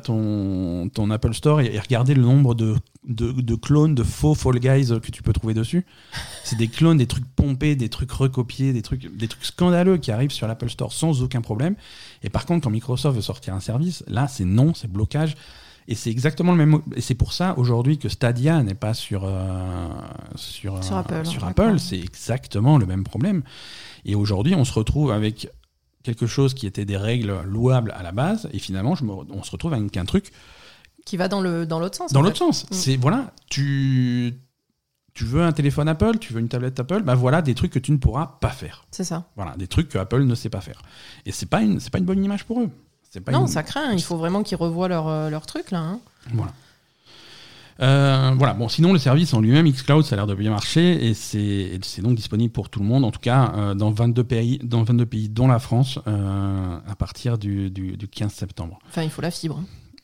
ton, 0.04 0.88
ton 0.88 1.10
Apple 1.10 1.34
Store 1.34 1.60
et, 1.60 1.78
regarder 1.78 2.14
le 2.14 2.22
nombre 2.22 2.54
de, 2.54 2.76
de, 3.06 3.32
de, 3.32 3.54
clones 3.54 3.94
de 3.94 4.02
faux 4.02 4.34
Fall 4.34 4.58
Guys 4.58 4.88
que 5.00 5.10
tu 5.10 5.22
peux 5.22 5.32
trouver 5.32 5.54
dessus? 5.54 5.86
C'est 6.44 6.56
des 6.56 6.68
clones, 6.68 6.98
des 6.98 7.06
trucs 7.06 7.26
pompés, 7.34 7.76
des 7.76 7.88
trucs 7.88 8.12
recopiés, 8.12 8.72
des 8.72 8.82
trucs, 8.82 9.16
des 9.16 9.28
trucs 9.28 9.44
scandaleux 9.44 9.96
qui 9.96 10.10
arrivent 10.10 10.32
sur 10.32 10.46
l'Apple 10.46 10.70
Store 10.70 10.92
sans 10.92 11.22
aucun 11.22 11.40
problème. 11.40 11.74
Et 12.22 12.30
par 12.30 12.46
contre, 12.46 12.64
quand 12.64 12.70
Microsoft 12.70 13.16
veut 13.16 13.22
sortir 13.22 13.54
un 13.54 13.60
service, 13.60 14.04
là, 14.06 14.28
c'est 14.28 14.44
non, 14.44 14.74
c'est 14.74 14.90
blocage. 14.90 15.34
Et 15.86 15.94
c'est 15.94 16.10
exactement 16.10 16.52
le 16.52 16.58
même. 16.58 16.80
Et 16.96 17.00
c'est 17.00 17.14
pour 17.14 17.32
ça 17.32 17.54
aujourd'hui 17.58 17.98
que 17.98 18.08
Stadia 18.08 18.62
n'est 18.62 18.74
pas 18.74 18.94
sur, 18.94 19.24
euh, 19.24 19.88
sur, 20.34 20.82
sur, 20.82 20.96
Apple. 20.96 21.26
Sur 21.26 21.44
Apple. 21.44 21.78
C'est 21.78 21.98
exactement 21.98 22.78
le 22.78 22.86
même 22.86 23.04
problème. 23.04 23.42
Et 24.06 24.14
aujourd'hui, 24.14 24.54
on 24.54 24.64
se 24.64 24.72
retrouve 24.72 25.12
avec 25.12 25.50
quelque 26.04 26.26
chose 26.26 26.54
qui 26.54 26.68
était 26.68 26.84
des 26.84 26.96
règles 26.96 27.42
louables 27.44 27.92
à 27.96 28.04
la 28.04 28.12
base. 28.12 28.48
Et 28.52 28.60
finalement, 28.60 28.94
je 28.94 29.04
on 29.04 29.42
se 29.42 29.50
retrouve 29.50 29.74
avec 29.74 29.96
un 29.96 30.04
truc. 30.04 30.30
Qui 31.04 31.16
va 31.16 31.26
dans 31.28 31.40
l'autre 31.40 31.66
dans 31.66 31.92
sens. 31.92 32.12
Dans 32.12 32.22
l'autre 32.22 32.36
sens. 32.36 32.64
Mm. 32.64 32.74
C'est 32.74 32.96
voilà, 32.96 33.32
tu 33.50 34.34
tu 35.14 35.24
veux 35.24 35.42
un 35.42 35.52
téléphone 35.52 35.88
Apple, 35.88 36.18
tu 36.18 36.32
veux 36.32 36.40
une 36.40 36.48
tablette 36.48 36.78
Apple, 36.78 37.02
bah 37.02 37.14
voilà 37.14 37.40
des 37.40 37.54
trucs 37.54 37.72
que 37.72 37.78
tu 37.78 37.92
ne 37.92 37.98
pourras 37.98 38.38
pas 38.40 38.50
faire. 38.50 38.84
C'est 38.90 39.04
ça. 39.04 39.28
Voilà, 39.36 39.56
des 39.56 39.68
trucs 39.68 39.88
que 39.88 39.98
Apple 39.98 40.24
ne 40.24 40.34
sait 40.34 40.50
pas 40.50 40.60
faire. 40.60 40.82
Et 41.24 41.32
c'est 41.32 41.46
pas 41.46 41.62
une, 41.62 41.80
c'est 41.80 41.90
pas 41.90 41.98
une 41.98 42.04
bonne 42.04 42.22
image 42.22 42.44
pour 42.44 42.60
eux. 42.60 42.70
Pas 43.20 43.30
non, 43.30 43.46
ça 43.46 43.62
craint. 43.62 43.92
Il 43.92 44.02
faut 44.02 44.16
vraiment 44.16 44.42
qu'ils 44.42 44.56
revoient 44.56 44.88
leur, 44.88 45.06
euh, 45.06 45.30
leur 45.30 45.46
truc 45.46 45.70
là. 45.70 45.78
Hein. 45.78 46.00
Voilà. 46.32 46.52
Euh, 47.80 48.32
voilà. 48.36 48.54
Bon, 48.54 48.68
sinon 48.68 48.92
le 48.92 48.98
service 48.98 49.34
en 49.34 49.40
lui-même, 49.40 49.70
xCloud, 49.70 50.04
ça 50.04 50.14
a 50.14 50.16
l'air 50.16 50.26
de 50.26 50.34
bien 50.34 50.50
marcher 50.50 51.08
et 51.08 51.14
c'est 51.14 52.02
donc 52.02 52.14
disponible 52.14 52.52
pour 52.52 52.68
tout 52.68 52.80
le 52.80 52.86
monde, 52.86 53.04
en 53.04 53.10
tout 53.10 53.20
cas 53.20 53.52
euh, 53.56 53.74
dans 53.74 53.90
22 53.90 54.24
pays, 54.24 54.60
dans 54.62 54.82
22 54.84 55.06
pays, 55.06 55.28
dont 55.28 55.48
la 55.48 55.58
France, 55.58 55.98
à 56.06 56.94
partir 56.96 57.38
du, 57.38 57.70
du, 57.70 57.96
du 57.96 58.08
15 58.08 58.32
septembre. 58.32 58.78
Enfin, 58.88 59.02
il 59.02 59.10
faut 59.10 59.22
la 59.22 59.30
fibre. 59.30 59.60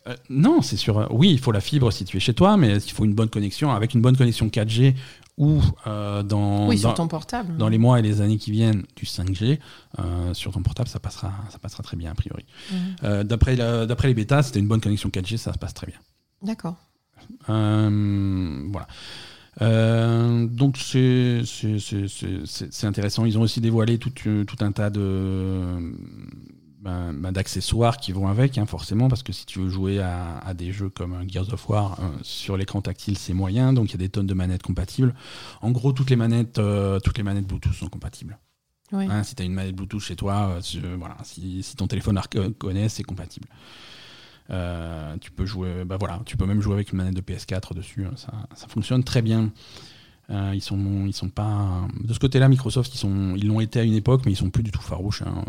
Euh, 0.06 0.16
non, 0.30 0.62
c'est 0.62 0.76
sûr. 0.76 1.06
Oui, 1.10 1.30
il 1.30 1.38
faut 1.38 1.52
la 1.52 1.60
fibre 1.60 1.90
si 1.92 2.04
tu 2.04 2.16
es 2.16 2.20
chez 2.20 2.34
toi, 2.34 2.56
mais 2.56 2.76
il 2.76 2.92
faut 2.92 3.04
une 3.04 3.14
bonne 3.14 3.28
connexion. 3.28 3.70
Avec 3.70 3.94
une 3.94 4.00
bonne 4.00 4.16
connexion 4.16 4.46
4G 4.48 4.94
ou 5.36 5.60
euh, 5.86 6.22
dans, 6.22 6.68
oui, 6.68 6.78
sur 6.78 6.92
ton 6.94 7.08
portable. 7.08 7.56
dans 7.56 7.68
les 7.68 7.78
mois 7.78 7.98
et 7.98 8.02
les 8.02 8.20
années 8.20 8.36
qui 8.36 8.50
viennent 8.50 8.84
du 8.96 9.06
5G, 9.06 9.58
euh, 9.98 10.34
sur 10.34 10.52
ton 10.52 10.62
portable, 10.62 10.88
ça 10.88 11.00
passera, 11.00 11.32
ça 11.50 11.58
passera 11.58 11.82
très 11.82 11.96
bien 11.96 12.10
a 12.10 12.14
priori. 12.14 12.44
D'après, 13.02 13.56
d'après 13.56 14.08
les 14.08 14.14
bêtas, 14.14 14.42
c'était 14.44 14.60
une 14.60 14.68
bonne 14.68 14.80
connexion 14.80 15.08
4G, 15.08 15.36
ça 15.36 15.52
se 15.52 15.58
passe 15.58 15.74
très 15.74 15.86
bien. 15.86 15.96
D'accord. 16.42 16.76
Voilà. 17.46 18.86
donc 20.46 20.76
c'est, 20.76 21.42
intéressant. 22.82 23.24
Ils 23.24 23.38
ont 23.38 23.42
aussi 23.42 23.60
dévoilé 23.60 23.98
tout, 23.98 24.10
tout 24.10 24.56
un 24.60 24.72
tas 24.72 24.90
de 24.90 25.94
ben, 26.80 27.12
ben, 27.12 27.30
d'accessoires 27.30 27.98
qui 27.98 28.12
vont 28.12 28.26
avec, 28.26 28.56
hein, 28.56 28.64
forcément, 28.64 29.08
parce 29.08 29.22
que 29.22 29.34
si 29.34 29.44
tu 29.44 29.58
veux 29.58 29.68
jouer 29.68 30.00
à, 30.00 30.54
des 30.54 30.72
jeux 30.72 30.88
comme 30.88 31.28
Gears 31.28 31.52
of 31.52 31.68
War 31.68 31.98
euh, 32.00 32.08
sur 32.22 32.56
l'écran 32.56 32.80
tactile, 32.80 33.18
c'est 33.18 33.34
moyen, 33.34 33.74
donc 33.74 33.90
il 33.90 33.92
y 33.92 33.94
a 33.96 33.98
des 33.98 34.08
tonnes 34.08 34.26
de 34.26 34.32
manettes 34.32 34.62
compatibles. 34.62 35.14
En 35.60 35.72
gros, 35.72 35.92
toutes 35.92 36.08
les 36.08 36.16
manettes, 36.16 36.58
euh, 36.58 36.98
toutes 36.98 37.18
les 37.18 37.22
manettes 37.22 37.46
Bluetooth 37.46 37.74
sont 37.74 37.88
compatibles. 37.88 38.38
Hein, 38.92 39.22
si 39.24 39.34
tu 39.34 39.42
as 39.42 39.44
une 39.44 39.52
manette 39.52 39.76
Bluetooth 39.76 40.00
chez 40.00 40.16
toi, 40.16 40.56
euh, 40.74 40.96
voilà, 40.98 41.18
si, 41.22 41.62
ton 41.76 41.86
téléphone 41.86 42.18
connaît, 42.58 42.88
c'est 42.88 43.04
compatible. 43.04 43.46
Tu 45.20 45.30
peux 45.30 45.46
jouer, 45.46 45.84
bah 45.84 45.96
voilà, 45.98 46.20
tu 46.24 46.36
peux 46.36 46.46
même 46.46 46.60
jouer 46.60 46.74
avec 46.74 46.92
une 46.92 46.98
manette 46.98 47.14
de 47.14 47.20
PS4 47.20 47.74
dessus, 47.74 48.04
hein, 48.04 48.14
ça, 48.16 48.32
ça 48.54 48.68
fonctionne 48.68 49.04
très 49.04 49.22
bien. 49.22 49.50
Euh, 50.30 50.52
ils 50.54 50.60
sont, 50.60 51.06
ils 51.06 51.12
sont 51.12 51.28
pas 51.28 51.88
de 52.00 52.14
ce 52.14 52.20
côté-là. 52.20 52.48
Microsoft, 52.48 52.94
ils 52.94 52.98
sont, 52.98 53.34
ils 53.36 53.48
l'ont 53.48 53.58
été 53.58 53.80
à 53.80 53.82
une 53.82 53.94
époque, 53.94 54.22
mais 54.24 54.32
ils 54.32 54.36
sont 54.36 54.50
plus 54.50 54.62
du 54.62 54.70
tout 54.70 54.80
farouches. 54.80 55.22
Hein. 55.22 55.44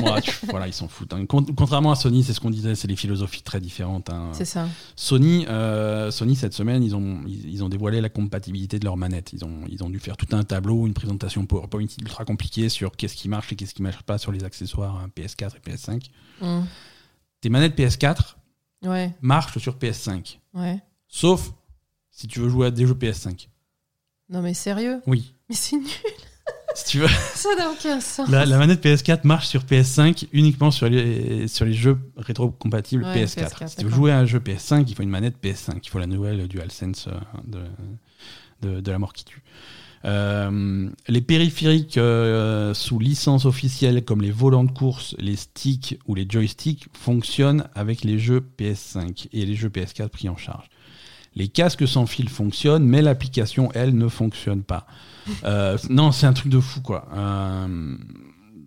voilà, 0.50 0.66
ils 0.66 0.74
s'en 0.74 0.88
foutent. 0.88 1.14
Hein. 1.14 1.24
Contrairement 1.26 1.90
à 1.90 1.94
Sony, 1.94 2.22
c'est 2.22 2.34
ce 2.34 2.40
qu'on 2.40 2.50
disait, 2.50 2.74
c'est 2.74 2.88
les 2.88 2.96
philosophies 2.96 3.42
très 3.42 3.60
différentes. 3.60 4.10
Hein. 4.10 4.28
C'est 4.32 4.44
ça. 4.44 4.68
Sony, 4.94 5.46
euh, 5.48 6.10
Sony 6.10 6.36
cette 6.36 6.52
semaine, 6.52 6.82
ils 6.82 6.94
ont, 6.94 7.20
ils, 7.26 7.64
ont 7.64 7.70
dévoilé 7.70 8.02
la 8.02 8.10
compatibilité 8.10 8.78
de 8.78 8.84
leur 8.84 8.98
manette. 8.98 9.32
Ils 9.32 9.44
ont, 9.46 9.60
ils 9.70 9.82
ont 9.82 9.88
dû 9.88 9.98
faire 9.98 10.18
tout 10.18 10.36
un 10.36 10.44
tableau, 10.44 10.86
une 10.86 10.94
présentation 10.94 11.46
PowerPoint 11.46 11.86
ultra 11.98 12.26
compliquée 12.26 12.68
sur 12.68 12.94
qu'est-ce 12.94 13.16
qui 13.16 13.30
marche 13.30 13.52
et 13.54 13.56
qu'est-ce 13.56 13.74
qui 13.74 13.82
marche 13.82 14.02
pas 14.02 14.18
sur 14.18 14.32
les 14.32 14.44
accessoires 14.44 15.08
PS4 15.16 15.52
et 15.56 15.70
PS5. 15.70 16.02
Mmh. 16.42 16.60
Tes 17.40 17.48
manettes 17.48 17.78
PS4 17.78 18.36
ouais. 18.82 19.14
marchent 19.20 19.58
sur 19.58 19.76
PS5. 19.76 20.38
Ouais. 20.54 20.80
Sauf 21.06 21.52
si 22.10 22.26
tu 22.26 22.40
veux 22.40 22.48
jouer 22.48 22.66
à 22.66 22.70
des 22.70 22.86
jeux 22.86 22.94
PS5. 22.94 23.48
Non 24.28 24.42
mais 24.42 24.54
sérieux? 24.54 25.00
Oui. 25.06 25.34
Mais 25.48 25.54
c'est 25.54 25.76
nul. 25.76 25.86
Si 26.74 26.84
tu 26.84 26.98
veux. 27.00 27.08
Ça 27.34 27.48
n'a 27.56 27.70
aucun 27.70 28.00
sens. 28.00 28.28
La, 28.28 28.46
manette 28.46 28.84
PS4 28.84 29.20
marche 29.24 29.48
sur 29.48 29.64
PS5 29.64 30.28
uniquement 30.32 30.70
sur 30.70 30.88
les, 30.88 31.48
sur 31.48 31.64
les 31.64 31.72
jeux 31.72 31.98
rétro-compatibles 32.16 33.04
PS4. 33.04 33.66
Si 33.66 33.76
tu 33.76 33.84
veux 33.86 33.90
jouer 33.90 34.12
à 34.12 34.18
un 34.18 34.26
jeu 34.26 34.38
PS5, 34.38 34.84
il 34.86 34.94
faut 34.94 35.02
une 35.02 35.08
manette 35.08 35.42
PS5. 35.42 35.80
Il 35.82 35.88
faut 35.88 35.98
la 35.98 36.06
nouvelle 36.06 36.46
DualSense 36.46 37.08
euh, 37.08 37.64
de, 38.62 38.80
de, 38.80 38.90
la 38.90 38.98
mort 38.98 39.12
qui 39.12 39.24
tue. 39.24 39.42
Euh, 40.04 40.88
les 41.08 41.20
périphériques 41.20 41.98
euh, 41.98 42.72
sous 42.74 42.98
licence 42.98 43.44
officielle 43.46 44.04
comme 44.04 44.22
les 44.22 44.30
volants 44.30 44.64
de 44.64 44.70
course, 44.70 45.14
les 45.18 45.36
sticks 45.36 45.98
ou 46.06 46.14
les 46.14 46.26
joysticks 46.28 46.86
fonctionnent 46.92 47.64
avec 47.74 48.04
les 48.04 48.18
jeux 48.18 48.46
PS5 48.58 49.26
et 49.32 49.44
les 49.44 49.54
jeux 49.54 49.68
PS4 49.68 50.08
pris 50.08 50.28
en 50.28 50.36
charge. 50.36 50.66
Les 51.34 51.48
casques 51.48 51.86
sans 51.86 52.06
fil 52.06 52.28
fonctionnent, 52.28 52.84
mais 52.84 53.02
l'application, 53.02 53.70
elle, 53.74 53.96
ne 53.96 54.08
fonctionne 54.08 54.62
pas. 54.62 54.86
Euh, 55.44 55.76
non, 55.90 56.10
c'est 56.10 56.26
un 56.26 56.32
truc 56.32 56.50
de 56.50 56.58
fou, 56.60 56.80
quoi. 56.80 57.06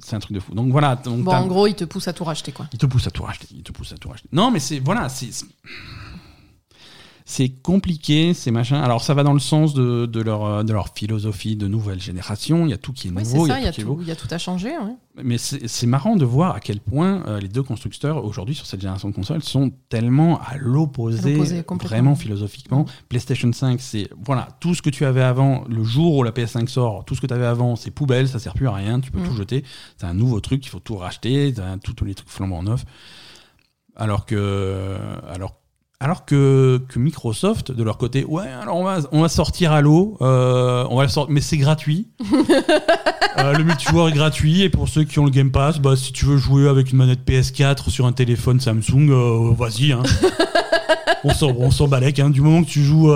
C'est 0.03 0.15
un 0.15 0.19
truc 0.19 0.33
de 0.33 0.39
fou. 0.39 0.53
Donc 0.53 0.71
voilà. 0.71 0.95
Donc, 0.95 1.23
Bon, 1.23 1.31
t'as- 1.31 1.41
en 1.41 1.47
gros, 1.47 1.67
il 1.67 1.75
te 1.75 1.83
pousse 1.85 2.07
à 2.07 2.13
tout 2.13 2.23
racheter, 2.23 2.51
quoi. 2.51 2.67
il 2.73 2.79
te 2.79 2.85
pousse 2.85 3.07
à 3.07 3.11
tout 3.11 3.23
racheter. 3.23 3.47
Il 3.51 3.63
te 3.63 3.71
pousse 3.71 3.91
à 3.93 3.97
tout 3.97 4.09
racheter. 4.09 4.27
Non, 4.31 4.51
mais 4.51 4.59
c'est 4.59 4.79
voilà, 4.79 5.09
c'est 5.09 5.29
c'est- 7.31 7.61
compliqué, 7.61 8.33
c'est 8.33 8.51
machin. 8.51 8.81
Alors 8.81 9.03
ça 9.03 9.13
va 9.13 9.23
dans 9.23 9.33
le 9.33 9.39
sens 9.39 9.73
de, 9.73 10.05
de 10.05 10.21
leur 10.21 10.45
euh, 10.45 10.63
de 10.63 10.73
leur 10.73 10.89
philosophie 10.93 11.55
de 11.55 11.67
nouvelle 11.67 11.99
génération. 12.01 12.65
Il 12.65 12.69
y 12.69 12.73
a 12.73 12.77
tout 12.77 12.93
qui 12.93 13.07
est 13.07 13.11
Oui, 13.11 13.23
c'est 13.25 13.33
nouveau, 13.33 13.47
ça, 13.47 13.59
il 13.59 13.65
y, 13.65 13.67
a 13.67 13.71
tout 13.71 13.99
y 14.03 14.11
a 14.11 14.15
à 14.35 14.37
changer. 14.37 14.69
ouais. 14.69 14.95
Mais 15.23 15.37
c'est 15.37 15.87
marrant 15.87 16.15
de 16.15 16.23
voir 16.23 16.55
à 16.55 16.59
quel 16.61 16.79
point 16.79 17.23
euh, 17.27 17.39
les 17.39 17.49
deux 17.49 17.63
constructeurs 17.63 18.23
aujourd'hui 18.23 18.55
sur 18.55 18.65
cette 18.65 18.79
génération 18.79 19.09
de 19.09 19.13
consoles 19.13 19.43
sont 19.43 19.71
tellement 19.89 20.39
à 20.41 20.55
l'opposé, 20.57 21.35
vraiment 21.81 22.15
philosophiquement. 22.15 22.85
PlayStation 23.09 23.51
5, 23.51 23.81
c'est 23.81 24.09
voilà 24.25 24.47
tout 24.61 24.73
ce 24.73 24.81
que 24.81 24.89
tu 24.89 25.03
avais 25.05 25.21
avant. 25.21 25.65
Le 25.67 25.83
jour 25.83 26.15
où 26.17 26.23
la 26.23 26.31
PS5 26.31 26.67
sort, 26.69 27.03
tout 27.05 27.15
ce 27.15 27.21
que 27.21 27.27
tu 27.27 27.33
avais 27.33 27.45
avant, 27.45 27.75
c'est 27.75 27.91
poubelle, 27.91 28.27
ça 28.29 28.39
sert 28.39 28.53
plus 28.53 28.67
à 28.67 28.73
rien. 28.73 28.99
Tu 29.01 29.11
peux 29.11 29.19
Mm. 29.19 29.27
tout 29.27 29.35
jeter. 29.35 29.63
C'est 29.97 30.05
un 30.07 30.13
nouveau 30.13 30.39
truc, 30.39 30.65
il 30.65 30.69
faut 30.69 30.79
tout 30.79 30.95
racheter. 30.95 31.53
Tous 31.83 32.05
les 32.05 32.15
trucs 32.15 32.29
flambant 32.29 32.63
neufs. 32.63 32.85
Alors 33.95 34.25
que 34.25 34.97
alors 35.29 35.55
alors 36.01 36.25
que, 36.25 36.81
que 36.89 36.97
Microsoft, 36.97 37.71
de 37.71 37.83
leur 37.83 37.99
côté, 37.99 38.25
ouais, 38.25 38.47
alors 38.59 38.75
on 38.75 38.83
va, 38.83 38.97
on 39.11 39.21
va 39.21 39.29
sortir 39.29 39.71
Halo, 39.71 40.17
euh, 40.21 40.83
on 40.89 40.97
va 40.97 41.07
sortir, 41.07 41.31
mais 41.31 41.41
c'est 41.41 41.57
gratuit. 41.57 42.07
Euh, 43.37 43.53
le 43.53 43.63
multijoueur 43.63 44.09
est 44.09 44.11
gratuit 44.11 44.61
et 44.61 44.69
pour 44.69 44.89
ceux 44.89 45.05
qui 45.05 45.17
ont 45.17 45.23
le 45.23 45.31
Game 45.31 45.51
Pass, 45.51 45.79
bah, 45.79 45.95
si 45.95 46.11
tu 46.11 46.25
veux 46.25 46.35
jouer 46.35 46.67
avec 46.67 46.91
une 46.91 46.97
manette 46.97 47.21
PS4 47.25 47.89
sur 47.89 48.05
un 48.05 48.11
téléphone 48.11 48.59
Samsung, 48.59 49.09
euh, 49.09 49.53
vas-y. 49.57 49.93
Hein. 49.93 50.03
on 51.23 51.33
s'en 51.33 51.55
on 51.57 51.71
s'en 51.71 51.87
balèque. 51.87 52.19
Hein. 52.19 52.29
Du 52.29 52.41
moment 52.41 52.61
que 52.61 52.69
tu 52.69 52.83
joues, 52.83 53.09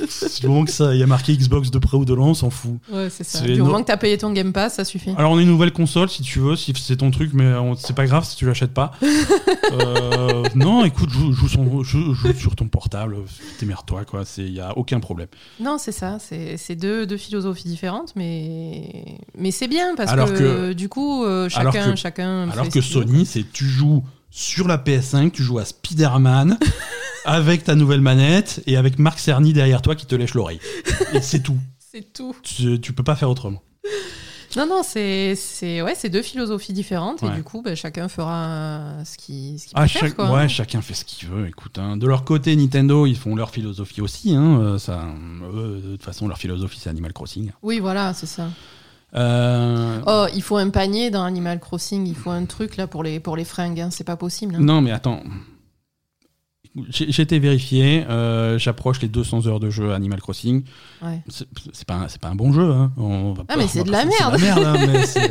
euh, 0.00 0.06
du 0.40 0.46
moment 0.48 0.64
que 0.64 0.70
ça, 0.70 0.94
il 0.94 1.00
y 1.00 1.02
a 1.02 1.06
marqué 1.06 1.36
Xbox 1.36 1.70
de 1.70 1.78
près 1.78 1.96
ou 1.96 2.04
de 2.04 2.14
loin, 2.14 2.28
on 2.28 2.34
s'en 2.34 2.50
fout. 2.50 2.78
Ouais, 2.92 3.08
c'est 3.10 3.24
ça. 3.24 3.40
Du 3.40 3.56
no- 3.56 3.64
moment 3.64 3.80
que 3.82 3.86
t'as 3.86 3.96
payé 3.96 4.16
ton 4.18 4.32
Game 4.32 4.52
Pass, 4.52 4.74
ça 4.74 4.84
suffit. 4.84 5.10
Alors 5.16 5.32
on 5.32 5.38
a 5.38 5.42
une 5.42 5.48
nouvelle 5.48 5.72
console 5.72 6.08
si 6.08 6.22
tu 6.22 6.38
veux, 6.38 6.56
si 6.56 6.72
c'est 6.76 6.96
ton 6.96 7.10
truc, 7.10 7.30
mais 7.34 7.52
on- 7.54 7.74
c'est 7.76 7.94
pas 7.94 8.06
grave 8.06 8.24
si 8.24 8.36
tu 8.36 8.46
l'achètes 8.46 8.74
pas. 8.74 8.92
Euh, 9.70 10.44
non, 10.54 10.84
écoute, 10.84 11.10
joue, 11.10 11.32
joue, 11.32 11.46
son- 11.48 11.82
joue- 11.82 12.14
joue 12.14 12.32
sur 12.32 12.56
ton 12.56 12.68
portable, 12.68 13.16
démerde-toi 13.60 14.04
quoi. 14.06 14.24
C'est 14.24 14.42
il 14.44 14.54
y 14.54 14.60
a 14.60 14.76
aucun 14.78 14.98
problème. 15.00 15.28
Non, 15.60 15.76
c'est 15.78 15.92
ça. 15.92 16.16
C'est 16.18 16.74
deux, 16.76 17.06
deux 17.06 17.16
philosophies 17.18 17.68
différentes, 17.68 18.14
mais, 18.16 19.18
mais 19.36 19.50
c'est 19.50 19.68
bien 19.68 19.94
parce 19.94 20.10
Alors 20.10 20.32
que, 20.32 20.38
que- 20.38 20.72
du 20.72 20.88
coup, 20.88 21.24
euh, 21.24 21.48
alors 21.54 21.72
chacun, 21.74 21.90
que- 21.90 21.96
chacun. 21.96 22.48
Alors 22.50 22.64
fait 22.64 22.70
que 22.70 22.80
Sony, 22.80 23.26
c'est 23.26 23.44
tu 23.52 23.66
joues 23.66 24.02
sur 24.30 24.68
la 24.68 24.76
PS5, 24.78 25.30
tu 25.30 25.42
joues 25.42 25.58
à 25.58 25.64
Spider-Man 25.64 26.58
avec 27.24 27.64
ta 27.64 27.74
nouvelle 27.74 28.00
manette 28.00 28.62
et 28.66 28.76
avec 28.76 28.98
Marc 28.98 29.18
Cerny 29.18 29.52
derrière 29.52 29.82
toi 29.82 29.94
qui 29.94 30.06
te 30.06 30.14
lèche 30.14 30.34
l'oreille. 30.34 30.60
Et 31.14 31.20
c'est 31.20 31.40
tout. 31.42 31.58
C'est 31.90 32.12
tout. 32.12 32.36
Tu, 32.42 32.78
tu 32.82 32.92
peux 32.92 33.02
pas 33.02 33.16
faire 33.16 33.30
autrement. 33.30 33.62
Non, 34.56 34.66
non, 34.66 34.82
c'est 34.84 35.34
c'est 35.36 35.80
ouais, 35.80 35.94
c'est 35.96 36.10
deux 36.10 36.20
philosophies 36.20 36.74
différentes 36.74 37.22
et 37.22 37.30
du 37.30 37.42
coup, 37.42 37.62
ben, 37.62 37.74
chacun 37.74 38.08
fera 38.08 38.92
ce 39.06 39.16
qu'il 39.16 39.58
ce 39.58 39.68
Ah, 39.74 39.86
chaque- 39.86 40.14
quoi. 40.14 40.30
ouais, 40.30 40.48
chacun 40.50 40.82
fait 40.82 40.92
ce 40.94 41.06
qu'il 41.06 41.28
veut. 41.28 41.48
Écoute, 41.48 41.78
hein. 41.78 41.96
de 41.96 42.06
leur 42.06 42.24
côté, 42.24 42.54
Nintendo, 42.56 43.06
ils 43.06 43.16
font 43.16 43.34
leur 43.34 43.50
philosophie 43.50 44.02
aussi. 44.02 44.34
Hein. 44.34 44.58
Euh, 44.60 44.78
Ça, 44.78 45.02
eux, 45.54 45.80
de 45.82 45.90
toute 45.92 46.02
façon, 46.02 46.28
leur 46.28 46.36
philosophie, 46.38 46.78
c'est 46.78 46.90
Animal 46.90 47.14
Crossing. 47.14 47.52
Oui, 47.62 47.78
voilà, 47.80 48.12
c'est 48.12 48.26
ça. 48.26 48.48
Euh, 49.14 50.00
Oh, 50.06 50.26
il 50.34 50.42
faut 50.42 50.56
un 50.56 50.70
panier 50.70 51.10
dans 51.10 51.24
Animal 51.24 51.60
Crossing, 51.60 52.06
il 52.06 52.14
faut 52.14 52.30
un 52.30 52.44
truc 52.44 52.76
là 52.76 52.86
pour 52.86 53.02
les, 53.02 53.20
pour 53.20 53.36
les 53.36 53.44
fringues, 53.44 53.80
hein, 53.80 53.88
c'est 53.90 54.04
pas 54.04 54.16
possible. 54.16 54.54
hein. 54.56 54.60
Non, 54.60 54.80
mais 54.80 54.90
attends. 54.92 55.22
Été 57.00 57.38
vérifié. 57.40 58.04
euh, 58.08 58.58
J'approche 58.58 59.00
les 59.00 59.08
200 59.08 59.46
heures 59.46 59.58
de 59.60 59.70
jeu 59.70 59.92
Animal 59.92 60.20
Crossing. 60.20 60.62
Ouais. 61.02 61.22
C'est 61.28 61.86
pas, 61.86 62.06
pas 62.20 62.28
un 62.28 62.34
bon 62.36 62.52
jeu. 62.52 62.70
Hein. 62.70 62.92
On 62.96 63.32
va 63.32 63.42
Ah, 63.48 63.54
pas- 63.54 63.56
mais 63.60 63.66
c'est 63.66 63.82
de 63.82 63.90
la 63.90 64.04
merde. 64.04 64.36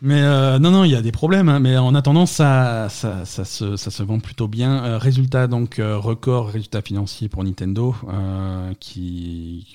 mais 0.00 0.22
euh, 0.22 0.58
non, 0.60 0.70
non, 0.70 0.84
il 0.84 0.92
y 0.92 0.94
a 0.94 1.02
des 1.02 1.12
problèmes. 1.12 1.48
hein, 1.48 1.58
mais 1.58 1.76
en 1.76 1.94
attendant, 1.94 2.24
ça, 2.24 2.88
ça, 2.88 3.24
ça, 3.26 3.44
se, 3.44 3.76
ça 3.76 3.90
se 3.90 4.02
vend 4.02 4.20
plutôt 4.20 4.46
bien. 4.48 4.82
Euh, 4.84 4.96
résultat, 4.98 5.46
donc, 5.48 5.78
euh, 5.78 5.98
record, 5.98 6.48
résultat 6.48 6.80
financier 6.80 7.28
pour 7.28 7.42
Nintendo, 7.44 7.94
qui, 8.80 9.66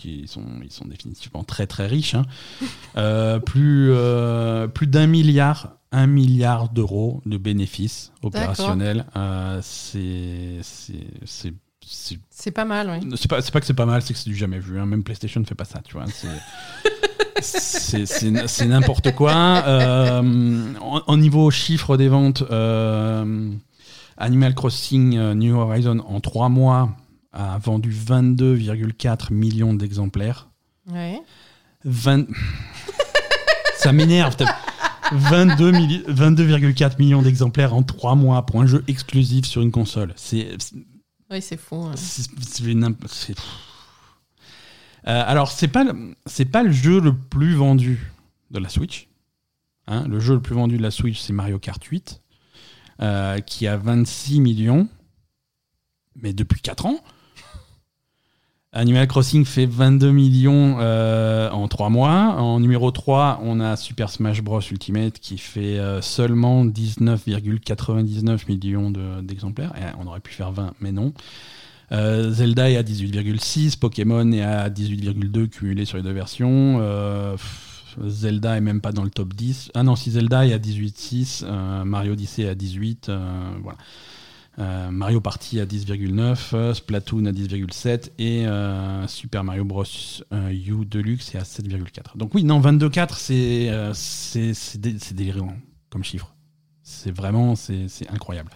qui 0.00 0.26
sont, 0.26 0.42
ils 0.64 0.72
sont 0.72 0.86
définitivement 0.86 1.44
très, 1.44 1.66
très 1.66 1.86
riches. 1.86 2.14
hein. 2.14 2.24
Euh, 2.96 3.38
plus 3.38 3.90
euh, 3.92 4.66
plus 4.68 4.86
d'un 4.86 5.06
milliard. 5.06 5.76
Un 5.92 6.06
milliard 6.06 6.68
d'euros 6.68 7.20
de 7.26 7.36
bénéfices 7.36 8.12
opérationnels. 8.22 9.06
Euh, 9.16 9.58
c'est 9.62 10.60
pas 12.54 12.64
mal, 12.64 12.90
oui. 13.02 13.08
c'est 13.16 13.28
pas, 13.28 13.42
pas 13.42 13.58
que 13.60 13.66
c'est 13.66 13.74
pas 13.74 13.86
mal, 13.86 14.00
c'est 14.02 14.12
que 14.12 14.18
c'est 14.20 14.30
du 14.30 14.36
jamais 14.36 14.60
vu. 14.60 14.78
hein. 14.78 14.86
Même 14.86 15.02
PlayStation 15.02 15.40
ne 15.40 15.46
fait 15.46 15.56
pas 15.56 15.64
ça, 15.64 15.80
tu 15.84 15.94
vois. 15.94 16.04
C'est- 17.42 18.06
C'est 18.06 18.66
n'importe 18.66 19.12
quoi. 19.14 19.32
Euh, 19.66 20.74
en, 20.80 21.02
en 21.06 21.16
niveau 21.16 21.50
chiffre 21.50 21.96
des 21.96 22.08
ventes, 22.08 22.44
euh, 22.50 23.50
Animal 24.16 24.54
Crossing 24.54 25.18
New 25.32 25.56
Horizon 25.56 25.98
en 26.06 26.20
trois 26.20 26.48
mois 26.50 26.90
a 27.32 27.58
vendu 27.58 27.90
22,4 27.92 29.32
millions 29.32 29.74
d'exemplaires. 29.74 30.48
Ouais. 30.90 31.20
20... 31.84 32.26
ça 33.76 33.92
m'énerve. 33.92 34.36
t'as- 34.36 34.56
22 35.12 35.72
milli- 35.72 36.04
22,4 36.06 36.98
millions 36.98 37.22
d'exemplaires 37.22 37.74
en 37.74 37.82
trois 37.82 38.14
mois 38.14 38.46
pour 38.46 38.60
un 38.60 38.66
jeu 38.66 38.84
exclusif 38.88 39.44
sur 39.44 39.60
une 39.62 39.72
console. 39.72 40.12
C'est 40.16 40.56
Oui, 41.30 41.40
c'est 41.42 41.56
fou. 41.56 41.76
hein. 41.84 41.94
c'est- 41.96 42.30
Euh, 45.08 45.22
alors, 45.26 45.50
c'est 45.50 45.68
pas, 45.68 45.84
c'est 46.26 46.44
pas 46.44 46.62
le 46.62 46.72
jeu 46.72 47.00
le 47.00 47.16
plus 47.16 47.54
vendu 47.54 48.12
de 48.50 48.58
la 48.58 48.68
Switch. 48.68 49.08
Hein, 49.86 50.06
le 50.06 50.20
jeu 50.20 50.34
le 50.34 50.42
plus 50.42 50.54
vendu 50.54 50.76
de 50.76 50.82
la 50.82 50.90
Switch, 50.90 51.18
c'est 51.20 51.32
Mario 51.32 51.58
Kart 51.58 51.82
8, 51.82 52.20
euh, 53.00 53.40
qui 53.40 53.66
a 53.66 53.76
26 53.78 54.40
millions, 54.40 54.88
mais 56.16 56.32
depuis 56.34 56.60
4 56.60 56.84
ans. 56.86 57.00
Animal 58.72 59.08
Crossing 59.08 59.44
fait 59.44 59.66
22 59.66 60.12
millions 60.12 60.76
euh, 60.78 61.50
en 61.50 61.66
3 61.66 61.90
mois. 61.90 62.36
En 62.38 62.60
numéro 62.60 62.92
3, 62.92 63.40
on 63.42 63.58
a 63.58 63.76
Super 63.76 64.10
Smash 64.10 64.42
Bros 64.42 64.60
Ultimate 64.60 65.18
qui 65.18 65.38
fait 65.38 65.78
euh, 65.80 66.00
seulement 66.00 66.64
19,99 66.64 68.46
millions 68.48 68.92
de- 68.92 69.22
d'exemplaires. 69.22 69.72
Et 69.76 69.82
on 70.00 70.06
aurait 70.06 70.20
pu 70.20 70.32
faire 70.32 70.52
20, 70.52 70.74
mais 70.80 70.92
non. 70.92 71.12
Euh, 71.90 72.30
Zelda 72.30 72.70
est 72.70 72.76
à 72.76 72.84
18,6, 72.84 73.76
Pokémon 73.76 74.30
est 74.30 74.42
à 74.42 74.70
18,2 74.70 75.48
cumulé 75.48 75.84
sur 75.84 75.96
les 75.96 76.04
deux 76.04 76.12
versions. 76.12 76.78
Euh, 76.80 77.32
pff, 77.32 77.96
Zelda 78.06 78.56
est 78.56 78.60
même 78.60 78.80
pas 78.80 78.92
dans 78.92 79.02
le 79.02 79.10
top 79.10 79.34
10. 79.34 79.72
Ah 79.74 79.82
non, 79.82 79.96
si 79.96 80.12
Zelda 80.12 80.46
est 80.46 80.52
à 80.52 80.58
18,6, 80.58 81.42
euh, 81.44 81.82
Mario 81.84 82.12
Odyssey 82.12 82.48
à 82.48 82.54
18, 82.54 83.08
euh, 83.08 83.18
voilà. 83.64 83.78
Euh, 84.58 84.90
Mario 84.90 85.20
Party 85.20 85.60
à 85.60 85.64
10,9, 85.64 86.50
euh, 86.54 86.74
Splatoon 86.74 87.24
à 87.26 87.32
10,7 87.32 88.10
et 88.18 88.46
euh, 88.46 89.06
Super 89.06 89.44
Mario 89.44 89.64
Bros. 89.64 89.84
U 90.32 90.84
Deluxe 90.84 91.34
est 91.34 91.38
à 91.38 91.42
7,4. 91.44 92.16
Donc 92.16 92.34
oui, 92.34 92.44
non, 92.44 92.60
22,4 92.60 93.14
c'est 93.16 93.70
c'est 93.94 94.52
c'est 94.54 94.80
dé- 94.80 94.96
c'est 94.98 95.14
délirant 95.14 95.54
comme 95.88 96.04
chiffre. 96.04 96.34
C'est 96.82 97.14
vraiment 97.14 97.54
c'est 97.54 97.86
incroyable. 98.10 98.50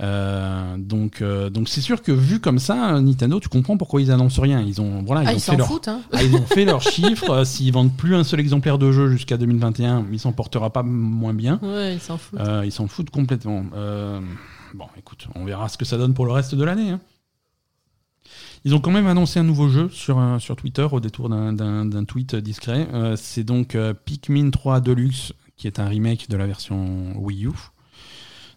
Euh, 0.00 0.76
donc 0.76 1.22
euh, 1.22 1.50
donc 1.50 1.68
c'est 1.68 1.80
sûr 1.80 2.02
que 2.02 2.10
vu 2.10 2.40
comme 2.40 2.58
ça, 2.58 3.00
Nintendo, 3.00 3.38
tu 3.38 3.48
comprends 3.48 3.76
pourquoi 3.76 4.00
ils 4.02 4.10
annoncent 4.10 4.42
rien. 4.42 4.60
Ils 4.60 4.80
ont 4.80 5.02
voilà, 5.04 5.22
ils 5.32 5.36
ont 5.36 5.38
fait 5.38 5.56
leur 5.56 5.68
foutent, 5.68 5.86
hein. 5.88 6.00
ah, 6.12 6.22
ils 6.22 6.34
ont 6.34 6.46
fait 6.46 6.64
leurs 6.64 6.82
chiffres. 6.82 7.30
Euh, 7.30 7.44
S'ils 7.44 7.72
vendent 7.72 7.96
plus 7.96 8.16
un 8.16 8.24
seul 8.24 8.40
exemplaire 8.40 8.78
de 8.78 8.90
jeu 8.90 9.08
jusqu'à 9.08 9.36
2021, 9.36 10.06
ils 10.10 10.18
s'en 10.18 10.32
portera 10.32 10.70
pas 10.70 10.82
moins 10.82 11.32
bien. 11.34 11.60
Ouais, 11.62 11.94
ils 11.94 12.00
s'en 12.00 12.18
foutent. 12.18 12.40
Ils 12.64 12.72
s'en 12.72 12.88
foutent 12.88 13.10
complètement. 13.10 13.64
Bon, 14.74 14.86
écoute, 14.98 15.28
on 15.36 15.44
verra 15.44 15.68
ce 15.68 15.78
que 15.78 15.84
ça 15.84 15.96
donne 15.96 16.14
pour 16.14 16.26
le 16.26 16.32
reste 16.32 16.56
de 16.56 16.64
l'année. 16.64 16.90
hein. 16.90 17.00
Ils 18.64 18.74
ont 18.74 18.80
quand 18.80 18.90
même 18.90 19.06
annoncé 19.06 19.38
un 19.38 19.42
nouveau 19.44 19.68
jeu 19.68 19.88
sur, 19.90 20.18
sur 20.40 20.56
Twitter 20.56 20.86
au 20.90 20.98
détour 20.98 21.28
d'un- 21.28 22.04
tweet 22.04 22.34
discret. 22.34 22.88
C'est 23.16 23.44
donc 23.44 23.76
Pikmin 24.06 24.50
3 24.50 24.80
Deluxe, 24.80 25.32
qui 25.56 25.66
est 25.68 25.78
un 25.78 25.86
remake 25.86 26.28
de 26.30 26.36
la 26.36 26.46
version 26.46 27.12
Wii 27.16 27.46
U. 27.46 27.50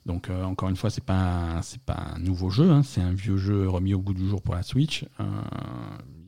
Donc 0.07 0.29
euh, 0.29 0.43
encore 0.45 0.69
une 0.69 0.77
fois, 0.77 0.89
c'est 0.89 1.03
pas 1.03 1.59
c'est 1.61 1.81
pas 1.81 2.13
un 2.15 2.19
nouveau 2.19 2.49
jeu, 2.49 2.71
hein, 2.71 2.81
c'est 2.81 3.01
un 3.01 3.11
vieux 3.11 3.35
jeu 3.35 3.67
remis 3.67 3.93
au 3.93 3.99
goût 3.99 4.13
du 4.13 4.27
jour 4.27 4.41
pour 4.41 4.55
la 4.55 4.63
Switch. 4.63 5.03
Euh, 5.19 5.25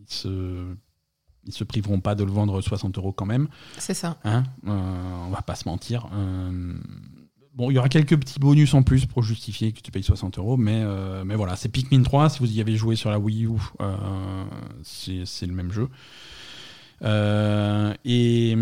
ils 0.02 0.14
se 0.14 0.76
ils 1.46 1.54
se 1.54 1.64
priveront 1.64 2.02
pas 2.02 2.14
de 2.14 2.26
le 2.26 2.32
vendre 2.32 2.60
60 2.60 2.98
euros 2.98 3.14
quand 3.14 3.26
même. 3.26 3.48
C'est 3.78 3.94
ça. 3.94 4.18
Hein 4.26 4.44
euh, 4.68 5.26
on 5.28 5.30
va 5.30 5.42
pas 5.42 5.56
se 5.56 5.68
mentir. 5.68 6.10
Euh, 6.14 6.78
bon, 7.56 7.72
il 7.72 7.76
y 7.76 7.80
aura 7.80 7.88
quelques 7.88 8.20
petits 8.20 8.38
bonus 8.38 8.74
en 8.74 8.84
plus 8.84 9.06
pour 9.06 9.24
justifier 9.24 9.72
que 9.72 9.80
tu 9.80 9.92
payes 9.92 10.04
60 10.04 10.38
euros, 10.38 10.58
mais, 10.58 10.84
mais 11.24 11.36
voilà, 11.36 11.56
c'est 11.56 11.70
Pikmin 11.70 12.04
3. 12.04 12.30
Si 12.30 12.40
vous 12.40 12.52
y 12.52 12.60
avez 12.60 12.76
joué 12.76 12.98
sur 12.98 13.10
la 13.10 13.18
Wii 13.18 13.46
U, 13.46 13.52
c'est 14.84 15.48
le 15.48 15.54
même 15.54 15.72
jeu. 15.72 15.88
Et, 18.04 18.56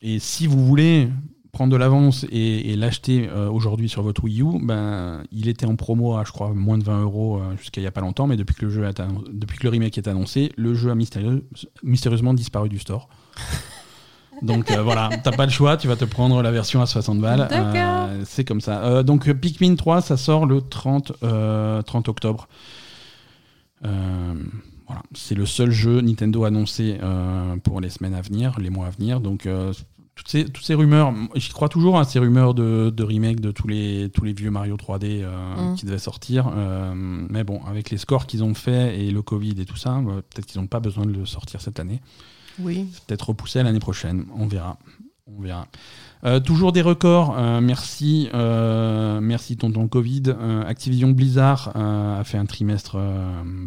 et 0.00 0.18
si 0.20 0.46
vous 0.46 0.64
voulez 0.64 1.10
prendre 1.54 1.72
de 1.72 1.76
l'avance 1.78 2.26
et, 2.30 2.76
l'acheter 2.76 3.28
euh, 3.30 3.48
aujourd'hui 3.48 3.88
sur 3.88 4.02
votre 4.02 4.24
Wii 4.24 4.42
U, 4.42 4.58
ben, 4.60 5.22
il 5.32 5.48
était 5.48 5.64
en 5.64 5.76
promo 5.76 6.16
à, 6.16 6.24
je 6.24 6.32
crois, 6.32 6.52
moins 6.52 6.76
de 6.76 6.84
20 6.84 7.02
euros 7.02 7.38
euh, 7.38 7.56
jusqu'à 7.56 7.80
il 7.80 7.84
n'y 7.84 7.88
a 7.88 7.92
pas 7.92 8.02
longtemps, 8.02 8.26
mais 8.26 8.36
depuis 8.36 8.54
que 8.54 8.66
le, 8.66 8.70
jeu 8.70 8.86
depuis 9.32 9.58
que 9.58 9.62
le 9.62 9.70
remake 9.70 9.96
est 9.96 10.08
annoncé, 10.08 10.52
le 10.56 10.74
jeu 10.74 10.90
a 10.90 10.94
mystérieusement 10.94 12.34
disparu 12.34 12.68
du 12.68 12.78
store. 12.78 13.08
Donc 14.42 14.72
euh, 14.72 14.82
voilà, 14.82 15.10
t'as 15.22 15.30
pas 15.30 15.46
le 15.46 15.52
choix, 15.52 15.76
tu 15.76 15.86
vas 15.86 15.94
te 15.94 16.04
prendre 16.04 16.42
la 16.42 16.50
version 16.50 16.82
à 16.82 16.86
60 16.86 17.20
balles. 17.20 17.48
c'est 18.24 18.44
comme 18.44 18.60
ça. 18.60 19.04
donc 19.04 19.32
Pikmin 19.32 19.76
3, 19.76 20.02
ça 20.02 20.16
sort 20.16 20.44
le 20.44 20.60
30, 20.60 21.12
30 21.86 22.08
octobre. 22.08 22.48
voilà, 23.80 25.02
c'est 25.14 25.36
le 25.36 25.46
seul 25.46 25.70
jeu 25.70 26.00
Nintendo 26.00 26.44
annoncé 26.44 26.98
pour 27.62 27.80
les 27.80 27.90
semaines 27.90 28.14
à 28.14 28.22
venir, 28.22 28.58
les 28.58 28.70
mois 28.70 28.88
à 28.88 28.90
venir. 28.90 29.20
Donc 29.20 29.46
toutes 30.14 30.28
ces, 30.28 30.44
toutes 30.44 30.64
ces 30.64 30.74
rumeurs, 30.74 31.12
j'y 31.34 31.50
crois 31.50 31.68
toujours 31.68 31.98
à 31.98 32.04
ces 32.04 32.18
rumeurs 32.18 32.54
de, 32.54 32.90
de, 32.90 33.02
remake 33.02 33.40
de 33.40 33.50
tous 33.50 33.66
les, 33.66 34.10
tous 34.10 34.24
les 34.24 34.32
vieux 34.32 34.50
Mario 34.50 34.76
3D 34.76 35.22
euh, 35.22 35.72
mm. 35.72 35.74
qui 35.74 35.86
devaient 35.86 35.98
sortir. 35.98 36.52
Euh, 36.54 36.92
mais 36.94 37.42
bon, 37.42 37.60
avec 37.64 37.90
les 37.90 37.98
scores 37.98 38.26
qu'ils 38.26 38.44
ont 38.44 38.54
fait 38.54 38.98
et 38.98 39.10
le 39.10 39.22
Covid 39.22 39.60
et 39.60 39.64
tout 39.64 39.76
ça, 39.76 40.00
bah, 40.00 40.22
peut-être 40.30 40.46
qu'ils 40.46 40.60
n'ont 40.60 40.68
pas 40.68 40.80
besoin 40.80 41.04
de 41.04 41.12
le 41.12 41.26
sortir 41.26 41.60
cette 41.60 41.80
année. 41.80 42.00
Oui. 42.60 42.86
Peut-être 43.06 43.30
repoussé 43.30 43.58
à 43.58 43.64
l'année 43.64 43.80
prochaine. 43.80 44.26
On 44.36 44.46
verra. 44.46 44.78
On 45.26 45.40
verra. 45.40 45.66
Euh, 46.24 46.38
toujours 46.38 46.70
des 46.70 46.82
records. 46.82 47.34
merci, 47.60 48.28
merci 48.32 49.56
tonton 49.56 49.88
Covid. 49.88 50.34
Activision 50.66 51.10
Blizzard 51.10 51.72
a 51.74 52.22
fait 52.22 52.38
un 52.38 52.46
trimestre 52.46 52.98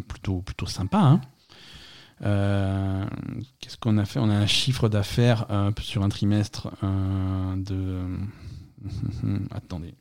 plutôt, 0.08 0.40
plutôt 0.40 0.66
sympa. 0.66 0.98
Hein. 0.98 1.20
Euh, 2.24 3.04
qu'est-ce 3.60 3.76
qu'on 3.76 3.98
a 3.98 4.04
fait? 4.04 4.18
On 4.18 4.30
a 4.30 4.34
un 4.34 4.46
chiffre 4.46 4.88
d'affaires 4.88 5.46
euh, 5.50 5.70
sur 5.80 6.02
un 6.02 6.08
trimestre 6.08 6.68
euh, 6.82 7.56
de. 7.56 8.02
Attendez. 9.50 9.94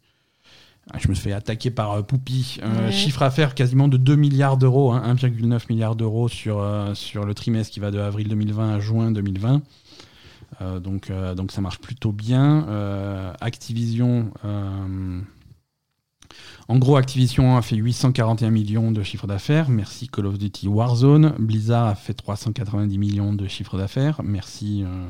Ah, 0.92 0.98
je 1.00 1.10
me 1.10 1.16
fais 1.16 1.34
attaquer 1.34 1.70
par 1.70 2.06
Poupy. 2.06 2.62
Chiffre 2.92 3.20
d'affaires 3.20 3.56
quasiment 3.56 3.90
de 3.90 3.98
2 3.98 4.16
milliards 4.16 4.56
d'euros, 4.56 4.96
1,9 4.96 5.54
hein, 5.54 5.60
milliard 5.70 5.98
d'euros 5.98 6.30
sur, 6.30 6.66
sur 6.94 7.26
le 7.26 7.34
trimestre 7.34 7.74
qui 7.74 7.82
va 7.82 7.92
de 7.92 8.00
avril 8.00 8.30
2020 8.30 8.76
à 8.76 8.80
juin 8.80 9.12
2020. 9.12 9.62
donc, 10.80 11.12
donc 11.36 11.52
ça 11.52 11.60
marche 11.60 11.80
plutôt 11.80 12.14
bien. 12.14 13.34
Activision 13.42 14.32
en 16.70 16.80
gros, 16.80 16.98
Activision 16.98 17.56
a 17.56 17.62
fait 17.62 17.78
841 17.78 18.50
millions 18.50 18.92
de 18.92 19.02
chiffre 19.02 19.26
d'affaires. 19.26 19.70
Merci 19.70 20.10
Call 20.10 20.26
of 20.26 20.38
Duty 20.38 20.68
Warzone. 20.68 21.34
Blizzard 21.40 21.88
a 21.88 21.96
fait 21.96 22.14
390 22.14 22.98
millions 22.98 23.34
de 23.34 23.48
chiffre 23.48 23.78
d'affaires. 23.78 24.22
Merci, 24.22 24.84
euh, 24.84 25.08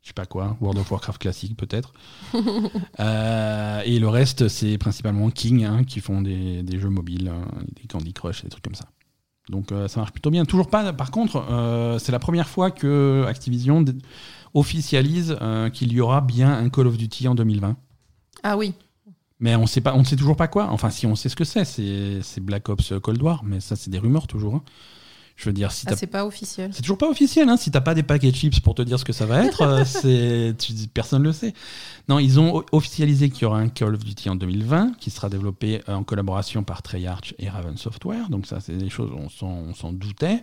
je 0.00 0.08
sais 0.08 0.14
pas 0.14 0.24
quoi, 0.24 0.56
World 0.62 0.78
of 0.78 0.90
Warcraft 0.90 1.20
classique 1.20 1.56
peut-être. 1.56 1.92
Euh, 3.00 3.80
et 3.84 4.00
le 4.00 4.08
reste, 4.08 4.48
c'est 4.48 4.76
principalement 4.76 5.30
King 5.30 5.64
hein, 5.64 5.84
qui 5.84 6.00
font 6.00 6.20
des, 6.20 6.64
jeux 6.78 6.88
mobiles, 6.88 7.28
hein, 7.28 7.46
des 7.80 7.86
Candy 7.86 8.12
Crush, 8.12 8.42
des 8.42 8.48
trucs 8.48 8.64
comme 8.64 8.74
ça. 8.74 8.86
Donc 9.48 9.70
euh, 9.70 9.86
ça 9.86 10.00
marche 10.00 10.10
plutôt 10.10 10.30
bien. 10.30 10.44
Toujours 10.44 10.68
pas, 10.68 10.92
par 10.92 11.12
contre, 11.12 11.44
c'est 12.00 12.10
la 12.10 12.18
première 12.18 12.48
fois 12.48 12.72
que 12.72 13.24
Activision 13.28 13.84
officialise 14.52 15.36
qu'il 15.72 15.92
y 15.92 16.00
aura 16.00 16.20
bien 16.20 16.52
un 16.52 16.68
Call 16.70 16.88
of 16.88 16.96
Duty 16.96 17.28
en 17.28 17.36
2020. 17.36 17.76
Ah 18.42 18.56
oui. 18.56 18.74
Mais 19.40 19.54
on 19.54 19.66
sait 19.66 19.80
pas, 19.80 19.94
on 19.94 20.00
ne 20.00 20.04
sait 20.04 20.16
toujours 20.16 20.36
pas 20.36 20.48
quoi. 20.48 20.68
Enfin, 20.70 20.90
si 20.90 21.06
on 21.06 21.14
sait 21.14 21.28
ce 21.28 21.36
que 21.36 21.44
c'est, 21.44 21.64
c'est 21.64 22.40
Black 22.40 22.68
Ops 22.68 22.94
Cold 23.02 23.22
War, 23.22 23.44
mais 23.44 23.60
ça, 23.60 23.76
c'est 23.76 23.90
des 23.90 23.98
rumeurs 23.98 24.26
toujours. 24.26 24.56
Hein. 24.56 24.62
Je 25.38 25.44
veux 25.44 25.52
dire, 25.52 25.70
si 25.70 25.86
ah, 25.88 25.94
c'est 25.94 26.08
pas 26.08 26.26
officiel. 26.26 26.72
C'est 26.74 26.82
toujours 26.82 26.98
pas 26.98 27.08
officiel. 27.08 27.48
Hein. 27.48 27.56
Si 27.56 27.70
t'as 27.70 27.80
pas 27.80 27.94
des 27.94 28.02
paquets 28.02 28.32
de 28.32 28.36
chips 28.36 28.58
pour 28.58 28.74
te 28.74 28.82
dire 28.82 28.98
ce 28.98 29.04
que 29.04 29.12
ça 29.12 29.24
va 29.24 29.44
être, 29.44 29.62
euh, 29.62 29.84
c'est 29.86 30.56
personne 30.92 31.22
le 31.22 31.30
sait. 31.30 31.54
Non, 32.08 32.18
ils 32.18 32.40
ont 32.40 32.64
officialisé 32.72 33.30
qu'il 33.30 33.42
y 33.42 33.44
aura 33.44 33.60
un 33.60 33.68
Call 33.68 33.94
of 33.94 34.04
Duty 34.04 34.30
en 34.30 34.34
2020 34.34 34.94
qui 34.98 35.10
sera 35.10 35.28
développé 35.28 35.80
euh, 35.88 35.94
en 35.94 36.02
collaboration 36.02 36.64
par 36.64 36.82
Treyarch 36.82 37.36
et 37.38 37.48
Raven 37.48 37.76
Software. 37.76 38.28
Donc 38.30 38.46
ça, 38.46 38.58
c'est 38.58 38.76
des 38.76 38.90
choses 38.90 39.12
on 39.12 39.74
s'en 39.74 39.92
doutait. 39.92 40.42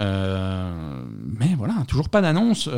Euh, 0.00 1.04
mais 1.22 1.54
voilà, 1.56 1.74
toujours 1.86 2.08
pas 2.08 2.20
d'annonce 2.20 2.68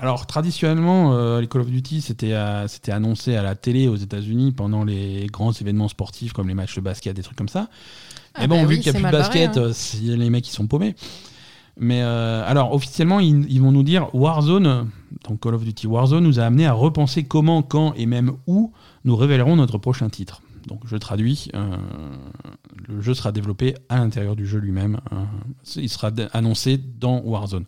alors 0.00 0.26
traditionnellement, 0.26 1.14
euh, 1.14 1.40
les 1.40 1.46
Call 1.46 1.62
of 1.62 1.70
Duty 1.70 2.00
c'était 2.00 2.34
c'était 2.68 2.92
annoncé 2.92 3.36
à 3.36 3.42
la 3.42 3.54
télé 3.54 3.88
aux 3.88 3.96
États-Unis 3.96 4.52
pendant 4.52 4.84
les 4.84 5.26
grands 5.26 5.52
événements 5.52 5.88
sportifs 5.88 6.32
comme 6.32 6.48
les 6.48 6.54
matchs 6.54 6.76
de 6.76 6.80
basket, 6.80 7.16
des 7.16 7.22
trucs 7.22 7.36
comme 7.36 7.48
ça. 7.48 7.68
Ah 8.34 8.40
Mais 8.40 8.48
bon, 8.48 8.62
bah 8.62 8.68
vu 8.68 8.78
qu'il 8.78 8.92
n'y 8.92 8.98
a 8.98 9.00
plus 9.00 9.06
de 9.06 9.18
basket, 9.18 9.56
hein. 9.56 9.70
euh, 9.70 10.16
les 10.16 10.30
mecs 10.30 10.44
qui 10.44 10.50
sont 10.50 10.66
paumés. 10.66 10.94
Mais 11.78 12.02
euh, 12.02 12.42
alors 12.46 12.72
officiellement, 12.72 13.20
ils, 13.20 13.60
vont 13.60 13.72
nous 13.72 13.82
dire 13.82 14.14
Warzone, 14.14 14.88
donc 15.24 15.40
Call 15.40 15.54
of 15.54 15.64
Duty 15.64 15.86
Warzone, 15.86 16.24
nous 16.24 16.40
a 16.40 16.44
amené 16.44 16.66
à 16.66 16.72
repenser 16.72 17.24
comment, 17.24 17.62
quand 17.62 17.92
et 17.94 18.06
même 18.06 18.32
où 18.46 18.72
nous 19.04 19.14
révélerons 19.14 19.56
notre 19.56 19.76
prochain 19.76 20.08
titre. 20.08 20.40
Donc 20.66 20.80
je 20.86 20.96
traduis, 20.96 21.50
le 22.88 23.00
jeu 23.02 23.12
sera 23.12 23.30
développé 23.30 23.74
à 23.90 23.98
l'intérieur 23.98 24.36
du 24.36 24.46
jeu 24.46 24.58
lui-même. 24.58 25.00
il 25.76 25.90
sera 25.90 26.10
annoncé 26.32 26.78
dans 26.78 27.20
Warzone. 27.20 27.66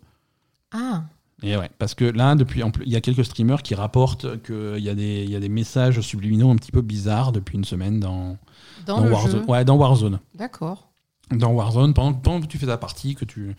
Ah. 0.71 1.03
Et 1.43 1.55
ouais, 1.55 1.69
parce 1.77 1.95
que 1.95 2.05
là, 2.05 2.35
depuis, 2.35 2.61
il 2.85 2.91
y 2.91 2.95
a 2.95 3.01
quelques 3.01 3.23
streamers 3.23 3.61
qui 3.61 3.75
rapportent 3.75 4.41
qu'il 4.43 4.79
y, 4.79 4.89
a 4.89 4.95
des, 4.95 5.25
y 5.25 5.35
a 5.35 5.39
des 5.39 5.49
messages 5.49 6.01
subliminaux 6.01 6.51
un 6.51 6.55
petit 6.55 6.71
peu 6.71 6.81
bizarres 6.81 7.31
depuis 7.31 7.57
une 7.57 7.63
semaine 7.63 7.99
dans, 7.99 8.37
dans, 8.85 9.01
Warzone. 9.07 9.45
Ouais, 9.47 9.63
dans 9.63 9.75
Warzone. 9.77 10.19
D'accord. 10.35 10.89
Dans 11.31 11.51
Warzone, 11.51 11.93
pendant, 11.93 12.13
pendant, 12.13 12.41
que 12.41 12.47
tu 12.47 12.57
fais 12.57 12.65
ta 12.65 12.77
partie, 12.77 13.13
que 13.13 13.23
tu 13.23 13.55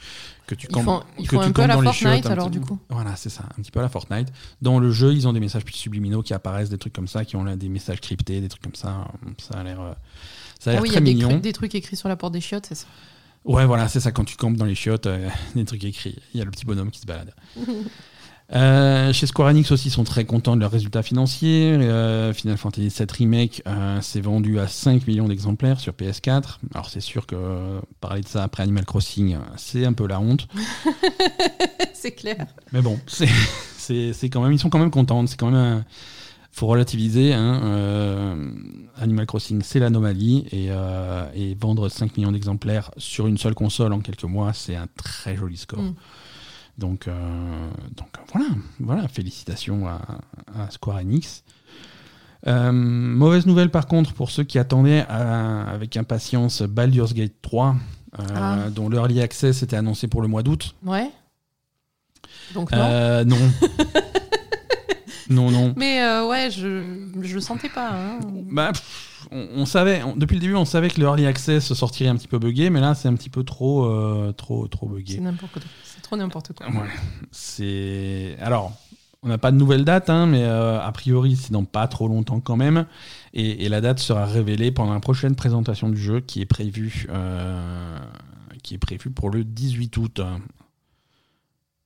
que 0.49 0.57
tu 0.57 0.67
ils 0.69 0.83
font, 0.83 1.03
ils 1.21 1.29
font 1.29 1.41
un 1.41 1.53
peu 1.53 1.63
à 1.63 1.69
la 1.69 1.81
Fortnite 1.81 2.27
alors 2.27 2.51
du 2.51 2.61
coup. 2.61 2.79
Voilà, 2.89 3.15
c'est 3.15 3.31
ça, 3.31 3.45
un 3.57 3.63
petit 3.63 3.71
peu 3.71 3.79
à 3.79 3.83
la 3.83 3.89
Fortnite. 3.89 4.29
Dans 4.61 4.81
le 4.81 4.91
jeu, 4.91 5.13
ils 5.13 5.29
ont 5.29 5.33
des 5.33 5.39
messages 5.39 5.63
subliminaux 5.73 6.23
qui 6.23 6.35
apparaissent, 6.35 6.69
des 6.69 6.79
trucs 6.79 6.93
comme 6.93 7.07
ça, 7.07 7.25
qui 7.25 7.37
ont 7.37 7.45
là 7.45 7.55
des 7.55 7.69
messages 7.69 8.01
cryptés, 8.01 8.41
des 8.41 8.49
trucs 8.49 8.63
comme 8.63 8.75
ça. 8.75 9.07
Ça 9.39 9.61
a 9.61 9.63
l'air, 9.63 9.81
euh, 9.81 9.93
ça 10.59 10.71
a 10.71 10.73
l'air 10.73 10.81
ah 10.81 10.83
oui, 10.83 10.91
très 10.91 11.01
y 11.01 11.25
a 11.25 11.39
des 11.39 11.53
trucs 11.53 11.77
écrits 11.77 11.97
sur 11.97 12.09
la 12.09 12.17
porte 12.17 12.33
des 12.33 12.41
chiottes, 12.41 12.67
c'est 12.67 12.75
ça. 12.75 12.89
Ouais, 13.45 13.65
voilà, 13.67 13.89
c'est 13.89 14.01
ça. 14.01 14.13
Quand 14.13 14.25
tu 14.25 14.37
campes 14.37 14.57
dans 14.57 14.65
les 14.65 14.75
chiottes, 14.75 15.07
euh, 15.07 15.29
des 15.55 15.65
trucs 15.65 15.85
écrits. 15.85 16.19
Il 16.35 16.39
y 16.39 16.43
a 16.43 16.45
le 16.45 16.51
petit 16.51 16.67
bonhomme 16.67 16.91
qui 16.91 17.01
se 17.01 17.07
balade. 17.07 17.35
Euh, 18.53 19.13
chez 19.13 19.29
Square 19.29 19.51
Enix 19.51 19.71
aussi, 19.71 19.87
ils 19.87 19.93
sont 19.93 20.03
très 20.03 20.25
contents 20.25 20.57
de 20.57 20.61
leurs 20.61 20.73
résultats 20.73 21.05
financiers. 21.05 21.73
Euh, 21.73 22.33
Final 22.33 22.57
Fantasy 22.57 22.89
VII 22.89 23.07
Remake 23.17 23.63
s'est 24.01 24.21
vendu 24.21 24.59
à 24.59 24.67
5 24.67 25.07
millions 25.07 25.29
d'exemplaires 25.29 25.79
sur 25.79 25.93
PS4. 25.93 26.59
Alors 26.75 26.91
c'est 26.91 27.01
sûr 27.01 27.29
que 27.29 27.81
parler 28.01 28.23
de 28.23 28.27
ça 28.27 28.43
après 28.43 28.65
Animal 28.65 28.85
Crossing, 28.85 29.37
c'est 29.57 29.87
un 29.87 29.93
peu 29.93 30.09
la 30.09 30.19
honte. 30.19 30.49
c'est 31.93 32.11
clair. 32.11 32.45
Mais 32.73 32.83
bon, 32.83 32.99
c'est 33.07 33.29
quand 34.29 34.43
même, 34.43 34.51
ils 34.51 34.59
sont 34.59 34.69
quand 34.69 34.81
même 34.81 34.91
contents. 34.91 35.25
C'est 35.29 35.39
quand 35.39 35.53
même 35.53 35.85
faut 36.53 36.67
relativiser. 36.67 37.33
Hein, 37.33 37.61
euh, 37.65 38.51
Animal 38.99 39.27
Crossing, 39.27 39.63
c'est 39.63 39.79
l'anomalie. 39.79 40.47
Euh, 40.53 41.29
et, 41.35 41.55
vendre 41.55 41.89
5 41.89 42.17
millions 42.17 42.33
d'exemplaires 42.33 42.91
sur 42.97 43.27
une 43.27 43.39
seule 43.39 43.55
console 43.55 43.93
en 43.93 44.01
quelques 44.01 44.25
mois, 44.25 44.53
c'est 44.53 44.77
un 44.77 44.89
très 44.97 45.37
joli 45.37 45.57
score. 45.57 45.83
Mm. 45.83 45.95
Donc, 46.79 47.09
euh, 47.09 47.71
donc 47.97 48.09
voilà, 48.33 48.49
voilà, 48.79 49.09
félicitations 49.09 49.87
à, 49.87 50.01
Square 50.71 50.99
Enix. 50.99 51.45
mauvaise 52.47 53.47
nouvelle 53.47 53.71
par 53.71 53.87
contre 53.87 54.15
pour 54.15 54.31
ceux 54.31 54.45
qui 54.45 54.59
attendaient 54.59 55.05
avec 55.07 55.97
impatience 55.97 56.63
Baldur's 56.63 57.13
Gate 57.13 57.35
3, 57.43 57.77
ah. 58.19 58.71
dont 58.71 58.89
l'early 58.89 59.21
access 59.21 59.63
était 59.63 59.77
annoncé 59.77 60.09
pour 60.09 60.23
le 60.23 60.29
mois 60.29 60.43
d'août. 60.43 60.75
Ouais. 60.85 61.11
Donc 62.55 62.73
non. 62.73 63.25
non. 63.27 63.37
Non, 65.31 65.51
non. 65.51 65.73
Mais 65.77 66.03
euh, 66.03 66.27
ouais, 66.27 66.51
je 66.51 66.83
je 67.23 67.35
le 67.35 67.41
sentais 67.41 67.69
pas. 67.69 67.91
Hein. 67.93 68.19
Bah, 68.51 68.73
on, 69.31 69.65
savait, 69.65 70.03
depuis 70.17 70.35
le 70.35 70.41
début, 70.41 70.57
on 70.57 70.65
savait 70.65 70.89
que 70.89 71.01
le 71.01 71.07
early 71.07 71.25
access 71.25 71.73
sortirait 71.73 72.11
un 72.11 72.17
petit 72.17 72.27
peu 72.27 72.39
buggé, 72.39 72.69
mais 72.69 72.81
là, 72.81 72.95
c'est 72.95 73.07
un 73.07 73.15
petit 73.15 73.31
peu 73.31 73.45
trop, 73.45 73.85
euh, 73.85 74.33
trop, 74.33 74.67
trop 74.67 74.89
buggé. 74.89 75.15
C'est 75.15 75.21
n'importe 75.21 75.53
quoi. 75.53 75.63
C'est 75.85 76.03
trop 76.03 76.17
n'importe 76.17 76.53
quoi. 76.53 76.67
Ouais. 76.67 76.89
C'est 77.31 78.37
alors. 78.41 78.73
On 79.23 79.29
n'a 79.29 79.37
pas 79.37 79.53
de 79.53 79.57
nouvelle 79.59 79.85
date, 79.85 80.09
hein, 80.09 80.25
mais 80.25 80.45
euh, 80.45 80.81
a 80.81 80.91
priori, 80.93 81.37
c'est 81.37 81.53
dans 81.53 81.67
pas 81.67 81.87
trop 81.89 82.09
longtemps 82.09 82.41
quand 82.41 82.57
même. 82.57 82.87
Et, 83.35 83.69
la 83.69 83.83
date 83.83 83.99
sera 83.99 84.25
révélée 84.25 84.73
pendant 84.73 84.95
la 84.95 85.01
prochaine 85.01 85.37
présentation 85.37 85.91
du 85.91 85.99
jeu 85.99 86.21
qui 86.21 86.41
est 86.41 86.47
prévue, 86.47 87.07
qui 88.63 88.73
est 88.73 88.79
prévue 88.79 89.11
pour 89.11 89.29
le 89.29 89.45
18 89.45 89.95
août. 89.99 90.23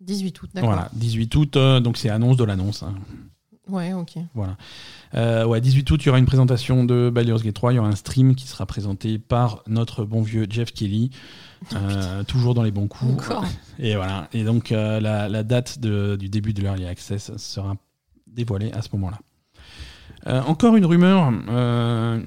18 0.01 0.43
août, 0.43 0.51
d'accord. 0.55 0.71
Voilà, 0.71 0.89
18 0.93 1.35
août, 1.35 1.59
donc 1.83 1.97
c'est 1.97 2.09
annonce 2.09 2.37
de 2.37 2.45
l'annonce. 2.45 2.85
Hein. 2.85 2.95
Ouais, 3.69 3.93
ok. 3.93 4.19
Voilà. 4.35 4.57
Euh, 5.15 5.47
ouais, 5.47 5.61
18 5.61 5.91
août, 5.91 6.03
il 6.03 6.07
y 6.07 6.09
aura 6.11 6.19
une 6.19 6.27
présentation 6.27 6.85
de 6.85 7.11
Baldur's 7.11 7.43
Gate 7.43 7.55
3. 7.55 7.73
Il 7.73 7.77
y 7.77 7.79
aura 7.79 7.89
un 7.89 7.97
stream 7.97 8.35
qui 8.35 8.47
sera 8.47 8.67
présenté 8.67 9.19
par 9.19 9.63
notre 9.67 10.05
bon 10.05 10.23
vieux 10.23 10.47
Jeff 10.49 10.73
Kelly. 10.73 11.11
Oh, 11.73 11.77
euh, 11.77 12.25
toujours 12.25 12.55
dans 12.55 12.63
les 12.63 12.71
bons 12.71 12.89
coups. 12.89 13.31
Et 13.79 13.97
voilà. 13.97 14.29
Et 14.33 14.45
donc, 14.45 14.73
euh, 14.73 15.01
la, 15.01 15.43
date 15.43 15.79
du 15.79 16.29
début 16.29 16.53
de 16.53 16.61
l'Early 16.61 16.87
Access 16.87 17.37
sera 17.37 17.77
dévoilée 18.27 18.73
à 18.73 18.83
ce 18.83 18.89
moment-là. 18.93 19.19
encore 20.47 20.77
une 20.77 20.85
rumeur, 20.85 21.33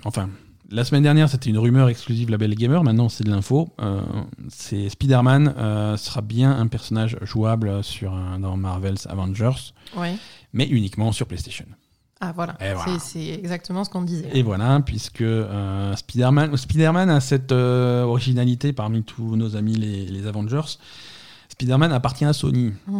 enfin, 0.05 0.29
la 0.69 0.83
semaine 0.83 1.03
dernière, 1.03 1.29
c'était 1.29 1.49
une 1.49 1.57
rumeur 1.57 1.89
exclusive 1.89 2.29
Label 2.29 2.53
Gamer. 2.55 2.83
Maintenant, 2.83 3.09
c'est 3.09 3.23
de 3.23 3.29
l'info. 3.29 3.69
Euh, 3.79 4.01
c'est 4.49 4.89
Spider-Man 4.89 5.53
euh, 5.57 5.97
sera 5.97 6.21
bien 6.21 6.51
un 6.57 6.67
personnage 6.67 7.17
jouable 7.21 7.83
sur 7.83 8.13
un- 8.13 8.39
dans 8.39 8.57
Marvel's 8.57 9.07
Avengers, 9.07 9.73
Ouais. 9.95 10.15
mais 10.53 10.65
uniquement 10.67 11.11
sur 11.11 11.25
PlayStation. 11.27 11.65
Ah 12.19 12.31
voilà. 12.35 12.57
C'est- 12.99 13.19
exactement 13.35 13.83
ce 13.83 13.89
qu'on 13.91 14.01
disait. 14.01 14.29
Et 14.33 14.41
voilà, 14.41 14.79
puisque 14.83 15.21
euh, 15.21 15.95
Spider-Man 15.95 17.09
a 17.11 17.19
cette 17.19 17.51
euh, 17.51 18.03
originalité 18.03 18.73
parmi 18.73 19.03
tous 19.03 19.35
nos 19.35 19.55
amis 19.55 19.75
les, 19.75 20.05
les 20.07 20.25
Avengers. 20.27 20.77
Spider-Man 21.49 21.91
appartient 21.91 22.25
à 22.25 22.33
Sony. 22.33 22.73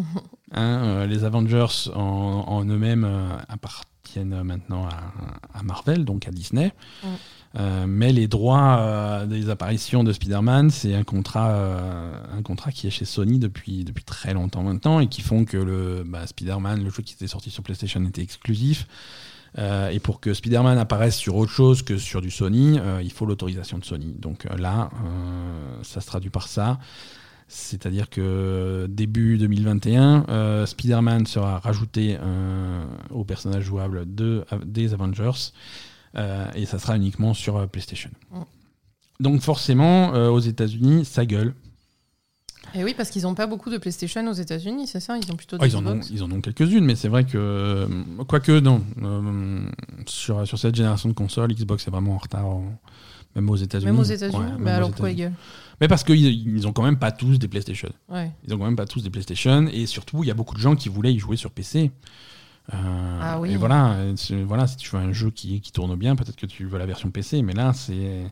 Hein, 0.54 0.62
euh, 0.82 1.06
les 1.08 1.26
Avengers 1.26 1.90
en, 1.94 2.00
en 2.48 2.64
eux-mêmes 2.64 3.04
euh, 3.04 3.28
appartiennent 3.50 4.44
maintenant 4.44 4.86
à, 4.88 5.60
à 5.60 5.62
Marvel, 5.62 6.06
donc 6.06 6.26
à 6.26 6.32
Disney. 6.32 6.72
Mm. 7.04 7.08
Euh, 7.56 7.86
mais 7.88 8.12
les 8.12 8.28
droits 8.28 8.78
euh, 8.80 9.26
des 9.26 9.50
apparitions 9.50 10.04
de 10.04 10.12
Spider-Man, 10.12 10.70
c'est 10.70 10.94
un 10.94 11.04
contrat, 11.04 11.52
euh, 11.52 12.12
un 12.38 12.42
contrat 12.42 12.72
qui 12.72 12.88
est 12.88 12.92
chez 12.92 13.06
Sony 13.06 13.40
depuis, 13.40 13.84
depuis 13.84 14.04
très 14.04 14.34
longtemps 14.34 14.64
maintenant 14.64 15.00
et 15.00 15.08
qui 15.08 15.22
font 15.22 15.46
que 15.46 15.58
le 15.58 16.04
bah, 16.06 16.28
Spider-Man, 16.28 16.84
le 16.84 16.90
jeu 16.90 17.02
qui 17.04 17.14
était 17.14 17.28
sorti 17.28 17.50
sur 17.50 17.64
PlayStation, 17.64 18.04
était 18.06 18.22
exclusif. 18.22 18.88
Et 19.92 20.00
pour 20.00 20.20
que 20.20 20.36
Spider-Man 20.36 20.78
apparaisse 20.78 21.16
sur 21.16 21.36
autre 21.36 21.52
chose 21.52 21.82
que 21.82 21.98
sur 21.98 22.22
du 22.22 22.30
Sony, 22.30 22.80
il 23.02 23.12
faut 23.12 23.26
l'autorisation 23.26 23.80
de 23.80 23.86
Sony. 23.86 24.14
Donc 24.20 24.44
là, 24.56 24.92
ça 25.82 26.00
se 26.00 26.06
traduit 26.06 26.30
par 26.30 26.48
ça. 26.48 26.78
C'est-à-dire 27.48 28.08
que 28.08 28.86
début 28.88 29.40
2021, 29.40 30.26
euh, 30.30 30.66
Spider-Man 30.68 31.26
sera 31.26 31.58
rajouté 31.58 32.20
au 33.10 33.24
personnage 33.24 33.64
jouable 33.64 34.04
de, 34.14 34.46
des 34.64 34.94
Avengers 34.94 35.52
et 36.56 36.66
ça 36.66 36.80
sera 36.80 36.96
uniquement 36.96 37.34
sur 37.34 37.58
euh, 37.58 37.68
PlayStation. 37.68 38.10
Mm. 38.32 38.42
Donc 39.20 39.42
forcément, 39.42 40.14
euh, 40.14 40.30
aux 40.30 40.40
États-Unis, 40.40 41.06
ça 41.06 41.26
gueule. 41.26 41.54
Et 42.76 42.84
oui, 42.84 42.94
parce 42.96 43.10
qu'ils 43.10 43.24
n'ont 43.24 43.34
pas 43.34 43.48
beaucoup 43.48 43.70
de 43.70 43.78
PlayStation 43.78 44.28
aux 44.28 44.34
États-Unis, 44.34 44.88
c'est 44.88 45.00
ça? 45.00 45.18
Ils 45.18 45.32
ont 45.32 45.36
plutôt 45.36 45.58
des 45.58 45.68
ils, 45.68 45.76
en 45.78 45.86
ont, 45.88 46.00
ils 46.12 46.22
en 46.22 46.32
ont 46.32 46.42
quelques-unes, 46.42 46.84
mais 46.84 46.96
c'est 46.96 47.08
vrai 47.08 47.24
que, 47.24 47.38
euh, 47.38 47.88
quoique, 48.28 48.60
non, 48.60 48.84
euh, 49.02 49.66
sur, 50.06 50.46
sur 50.46 50.60
cette 50.60 50.76
génération 50.76 51.08
de 51.08 51.14
consoles, 51.14 51.54
Xbox 51.54 51.88
est 51.88 51.92
vraiment 51.92 52.14
en 52.16 52.18
retard, 52.18 52.46
en- 52.46 52.78
même 53.36 53.50
aux 53.50 53.56
États-Unis. 53.56 53.92
Même 53.92 54.00
aux 54.00 54.04
États-Unis 54.04 54.38
Ouais, 54.60 54.64
aux 54.64 54.68
alors 54.68 54.90
pourquoi 54.90 55.12
ils 55.12 55.16
gueulent? 55.16 55.34
Mais 55.80 55.88
parce 55.88 56.04
qu'ils 56.04 56.26
ils 56.26 56.68
ont 56.68 56.74
quand 56.74 56.84
même 56.84 57.00
pas 57.00 57.12
tous 57.12 57.40
des 57.40 57.48
PlayStation. 57.48 57.90
Ouais. 58.10 58.32
Ils 58.46 58.54
ont 58.54 58.58
quand 58.58 58.66
même 58.66 58.76
pas 58.76 58.88
tous 58.88 59.02
des 59.02 59.10
PlayStation, 59.10 59.68
et 59.72 59.86
surtout, 59.86 60.24
il 60.24 60.28
y 60.28 60.32
a 60.32 60.34
beaucoup 60.34 60.56
de 60.56 60.60
gens 60.60 60.76
qui 60.76 60.90
voulaient 60.90 61.14
y 61.14 61.20
jouer 61.20 61.38
sur 61.38 61.52
PC. 61.52 61.92
Euh, 62.74 63.20
Ah 63.22 63.40
oui. 63.40 63.52
Et 63.54 63.58
voilà, 63.58 63.96
voilà, 64.46 64.68
si 64.68 64.76
tu 64.78 64.90
veux 64.90 65.02
un 65.02 65.14
jeu 65.14 65.32
qui, 65.32 65.62
qui 65.62 65.72
tourne 65.72 65.96
bien, 65.96 66.16
peut-être 66.16 66.36
que 66.36 66.46
tu 66.46 66.66
veux 66.66 66.78
la 66.78 66.86
version 66.86 67.10
PC, 67.12 67.42
mais 67.42 67.54
là, 67.54 67.74
c'est. 67.74 68.32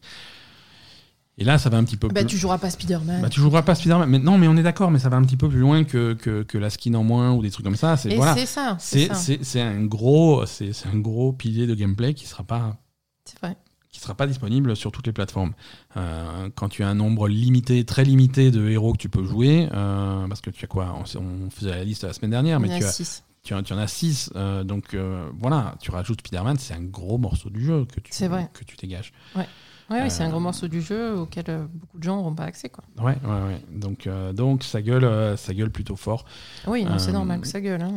Et 1.38 1.44
là, 1.44 1.58
ça 1.58 1.70
va 1.70 1.78
un 1.78 1.84
petit 1.84 1.98
peu 1.98 2.08
Bah, 2.08 2.22
plus. 2.22 2.28
tu 2.28 2.38
joueras 2.38 2.58
pas 2.58 2.70
Spider-Man. 2.70 3.22
Bah, 3.22 3.30
tu 3.30 3.42
joueras 3.42 3.62
pas 3.62 3.76
Spider-Man. 3.76 4.10
Mais 4.10 4.20
non, 4.20 4.38
mais 4.38 4.48
on 4.48 4.56
est 4.56 4.64
d'accord, 4.64 4.90
mais 4.90 5.00
ça 5.00 5.10
va 5.10 5.18
un 5.18 5.24
petit 5.24 5.36
peu 5.36 5.50
plus 5.50 5.60
loin 5.60 5.84
que, 5.84 6.14
que, 6.14 6.44
que 6.44 6.58
la 6.58 6.70
skin 6.70 6.94
en 6.94 7.04
moins 7.04 7.34
ou 7.34 7.42
des 7.42 7.52
trucs 7.52 7.66
comme 7.66 7.76
ça. 7.76 7.98
C'est 7.98 8.16
voilà. 8.16 8.36
c'est 8.36 8.46
ça, 8.46 8.78
c'est 8.80 9.62
un 9.62 9.84
gros, 9.84 10.44
un 10.44 10.98
gros 11.00 11.34
pilier 11.34 11.68
de 11.68 11.76
gameplay 11.76 12.14
qui 12.14 12.26
sera 12.26 12.44
pas 12.46 12.78
C'est 13.26 13.38
vrai. 13.40 13.58
qui 13.92 14.00
sera 14.00 14.14
pas 14.16 14.28
disponible 14.28 14.78
sur 14.78 14.94
toutes 14.94 15.08
les 15.08 15.14
plateformes. 15.14 15.52
Euh, 15.98 16.50
quand 16.56 16.70
tu 16.70 16.84
as 16.84 16.88
un 16.88 16.96
nombre 16.96 17.28
limité, 17.28 17.84
très 17.84 18.06
limité 18.06 18.50
de 18.50 18.70
héros 18.70 18.94
que 18.94 18.98
tu 18.98 19.10
peux 19.10 19.26
jouer, 19.26 19.68
euh, 19.74 20.26
parce 20.30 20.40
que 20.40 20.50
tu 20.52 20.64
as 20.64 20.68
quoi 20.70 20.96
on, 20.98 21.20
on 21.20 21.50
faisait 21.50 21.72
la 21.72 21.84
liste 21.84 22.06
la 22.06 22.14
semaine 22.14 22.32
dernière, 22.32 22.62
mais 22.62 22.70
tu 22.80 22.86
as. 22.86 23.24
Tu, 23.46 23.54
en- 23.54 23.64
tu 23.64 23.72
en 23.74 23.78
as 23.78 23.88
6. 23.88 24.32
donc 24.66 24.94
euh, 24.94 25.30
voilà, 25.40 25.76
tu 25.80 25.92
rajoutes 25.92 26.20
Spider-Man, 26.20 26.58
c'est 26.60 26.74
un 26.74 26.82
gros 26.84 27.18
morceau 27.18 27.50
du 27.50 27.64
jeu 27.64 27.86
que 27.86 28.02
tu, 28.02 28.12
C'est 28.12 28.28
vrai. 28.28 28.50
que 28.54 28.64
tu 28.66 28.76
dégages. 28.76 29.14
Ouais, 29.36 30.02
oui, 30.02 30.10
c'est 30.10 30.24
un 30.24 30.28
Euh, 30.28 30.32
gros 30.32 30.40
morceau 30.40 30.68
du 30.68 30.82
jeu 30.82 31.16
auquel 31.16 31.46
euh, 31.50 31.66
beaucoup 31.72 32.00
de 32.00 32.04
gens 32.04 32.16
n'auront 32.18 32.34
pas 32.34 32.46
accès. 32.46 32.70
Quoi. 32.70 32.84
Ouais, 32.98 33.16
ouais, 33.24 33.42
ouais. 33.48 33.62
Donc, 33.72 34.08
euh, 34.08 34.34
donc 34.34 34.64
ça, 34.64 34.82
gueule, 34.82 35.04
euh, 35.06 35.38
ça 35.38 35.54
gueule 35.54 35.70
plutôt 35.70 35.96
fort. 35.96 36.26
Oui, 36.66 36.84
non, 36.86 36.98
c'est 36.98 37.12
Euh, 37.12 37.14
normal 37.14 37.40
que 37.42 37.48
ça 37.48 37.62
gueule. 37.62 37.84
hein. 37.84 37.94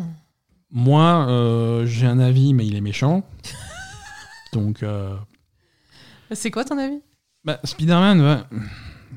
Moi, 0.71 1.27
euh, 1.31 1.87
j'ai 1.87 2.07
un 2.07 2.19
avis, 2.19 2.53
mais 2.53 2.67
il 2.67 2.77
est 2.77 2.83
méchant. 2.83 3.23
donc, 4.53 4.83
euh, 4.83 5.17
C'est 6.33 6.51
quoi 6.51 6.65
ton 6.65 6.77
avis? 6.77 7.01
bah, 7.45 7.59
Spider-Man, 7.65 8.21
ouais. 8.21 8.59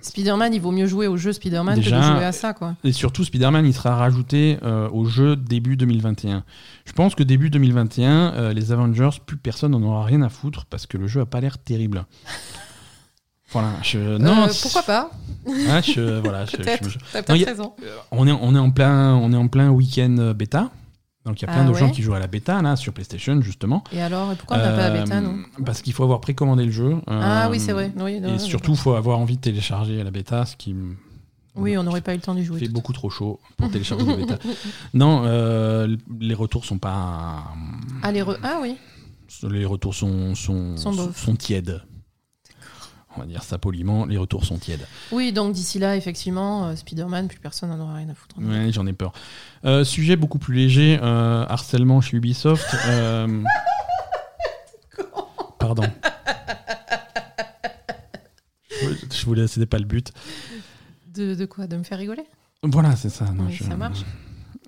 Spider-Man, 0.02 0.54
il 0.54 0.62
vaut 0.62 0.72
mieux 0.72 0.88
jouer 0.88 1.08
au 1.08 1.18
jeu 1.18 1.32
Spider-Man 1.34 1.76
que 1.76 1.80
de 1.80 1.90
jouer 1.90 1.96
à 2.24 2.32
ça. 2.32 2.54
quoi. 2.54 2.76
Et 2.84 2.92
surtout, 2.92 3.24
Spider-Man, 3.24 3.66
il 3.66 3.74
sera 3.74 3.96
rajouté 3.96 4.58
euh, 4.64 4.90
au 4.92 5.06
jeu 5.06 5.36
début 5.36 5.78
2021. 5.78 6.44
Je 6.86 6.92
pense 6.94 7.16
que 7.16 7.24
début 7.24 7.50
2021, 7.50 8.34
euh, 8.34 8.54
les 8.54 8.72
Avengers, 8.72 9.10
plus 9.26 9.38
personne 9.38 9.72
n'en 9.72 9.82
aura 9.84 10.04
rien 10.06 10.22
à 10.22 10.30
foutre 10.30 10.66
parce 10.66 10.86
que 10.88 10.98
le 10.98 11.08
jeu 11.08 11.22
a 11.22 11.26
pas 11.26 11.40
l'air 11.42 11.58
terrible. 11.58 12.06
Voilà, 13.54 13.72
je, 13.84 14.18
non, 14.18 14.44
Euh, 14.44 14.48
pourquoi 14.62 14.84
pas? 14.84 15.12
Je, 15.46 16.20
voilà, 16.22 16.46
je- 16.46 16.52
je- 16.52 16.58
Peut-être. 16.64 16.90
je- 16.90 16.98
T'as 17.12 17.20
Non, 17.20 17.24
peut-être 17.26 17.38
y 17.38 17.44
a- 17.44 17.48
raison. 17.48 17.74
on 18.12 18.26
est, 18.26 18.32
on 18.32 18.56
est 18.56 18.60
en 18.60 18.72
plein, 18.72 19.14
on 19.16 19.34
est 19.34 19.36
en 19.36 19.50
plein 19.50 19.70
week-end 19.72 20.34
bêta. 20.34 20.70
Donc 21.26 21.40
il 21.40 21.46
y 21.46 21.50
a 21.50 21.54
plein 21.54 21.66
Ah 21.66 21.70
de 21.70 21.74
gens 21.76 21.92
qui 21.92 22.02
jouent 22.02 22.16
à 22.16 22.20
la 22.20 22.26
bêta 22.28 22.62
là 22.64 22.76
sur 22.76 22.94
PlayStation 22.94 23.40
justement. 23.42 23.84
Et 23.92 24.02
alors, 24.02 24.34
pourquoi 24.36 24.58
on 24.58 24.60
n'a 24.60 24.72
pas 24.72 24.90
la 24.90 25.04
bêta, 25.04 25.18
Euh, 25.18 25.22
nous 25.22 25.64
Parce 25.64 25.82
qu'il 25.84 25.94
faut 25.94 26.04
avoir 26.04 26.20
précommandé 26.20 26.66
le 26.66 26.72
jeu. 26.72 26.96
Ah 27.08 27.46
Euh, 27.46 27.52
oui, 27.52 27.60
c'est 27.60 27.74
vrai. 27.74 27.92
Oui, 27.96 28.20
non, 28.20 28.30
Et 28.30 28.32
non, 28.34 28.40
surtout, 28.40 28.72
il 28.72 28.78
faut 28.78 28.94
avoir 28.94 29.20
envie 29.20 29.36
de 29.38 29.42
télécharger 29.42 30.04
la 30.04 30.10
bêta, 30.10 30.46
ce 30.48 30.56
qui 30.56 30.76
Oui, 31.56 31.78
on 31.78 31.84
n'aurait 31.84 32.02
pas 32.02 32.14
eu 32.14 32.16
le 32.16 32.22
temps 32.24 32.34
d'y 32.34 32.44
jouer. 32.44 32.60
fait 32.60 32.66
tout. 32.68 32.72
beaucoup 32.74 32.94
trop 32.94 33.10
chaud 33.12 33.40
pour 33.58 33.70
télécharger 33.70 34.06
la 34.06 34.16
bêta. 34.16 34.38
Non, 34.96 35.22
euh, 35.26 35.96
les 36.20 36.34
retours 36.34 36.66
sont 36.66 36.80
pas. 36.80 37.44
Ah, 38.02 38.12
les 38.12 38.24
re- 38.24 38.40
ah 38.42 38.58
oui. 38.62 38.76
Les 39.50 39.66
retours 39.66 39.94
sont, 39.94 40.34
sont, 40.36 40.76
sont 40.78 41.36
tièdes. 41.36 41.82
On 43.18 43.20
va 43.22 43.26
dire 43.26 43.44
ça 43.44 43.58
poliment, 43.58 44.06
les 44.06 44.18
retours 44.18 44.46
sont 44.46 44.58
tièdes. 44.58 44.86
Oui, 45.12 45.34
donc 45.34 45.52
d'ici 45.54 45.80
là, 45.80 45.98
effectivement, 45.98 46.68
euh, 46.68 46.76
Spider-Man, 46.76 47.28
plus 47.28 47.40
personne 47.40 47.70
n'en 47.70 47.80
aura 47.80 47.96
rien 47.96 48.08
à 48.10 48.14
foutre. 48.14 48.36
Ouais, 48.40 48.72
j'en 48.72 48.88
ai 48.88 48.94
peur. 48.94 49.12
Euh, 49.66 49.84
sujet 49.84 50.16
beaucoup 50.16 50.40
plus 50.40 50.56
léger, 50.56 50.98
euh, 51.02 51.46
harcèlement 51.50 52.00
chez 52.02 52.16
Ubisoft. 52.18 52.66
Pardon. 55.60 55.84
Je- 58.70 59.06
Je 59.16 59.26
voulais, 59.26 59.48
c'était 59.48 59.66
pas 59.66 59.78
le 59.78 59.86
but. 59.86 60.12
De, 61.14 61.36
de 61.36 61.46
quoi? 61.46 61.68
De 61.68 61.78
me 61.78 61.84
faire 61.84 61.98
rigoler? 61.98 62.24
Voilà, 62.64 62.96
c'est 62.96 63.10
ça. 63.10 63.26
non, 63.26 63.46
Oui, 63.48 63.54
je- 63.54 63.64
ça 63.64 63.76
marche. 63.76 64.00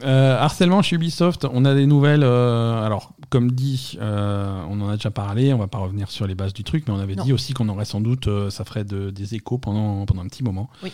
Euh, 0.03 0.37
harcèlement 0.37 0.81
chez 0.81 0.95
Ubisoft, 0.97 1.45
on 1.51 1.65
a 1.65 1.73
des 1.75 1.85
nouvelles. 1.85 2.23
euh, 2.23 2.83
alors, 2.85 3.13
comme 3.29 3.51
dit, 3.51 3.97
euh, 4.01 4.61
on 4.69 4.81
en 4.81 4.89
a 4.89 4.95
déjà 4.95 5.11
parlé, 5.11 5.53
on 5.53 5.57
va 5.57 5.67
pas 5.67 5.77
revenir 5.79 6.11
sur 6.11 6.27
les 6.27 6.35
bases 6.35 6.53
du 6.53 6.63
truc, 6.63 6.83
mais 6.87 6.93
on 6.93 6.99
avait 6.99 7.15
Non. 7.15 7.23
dit 7.23 7.33
aussi 7.33 7.53
qu'on 7.53 7.69
aurait 7.69 7.85
sans 7.85 8.01
doute, 8.01 8.27
ça 8.49 8.65
ferait 8.65 8.83
de- 8.83 9.09
des 9.11 9.35
échos 9.35 9.57
pendant, 9.57 10.05
pendant 10.05 10.21
un 10.21 10.27
petit 10.27 10.43
moment. 10.43 10.69
Oui. 10.83 10.91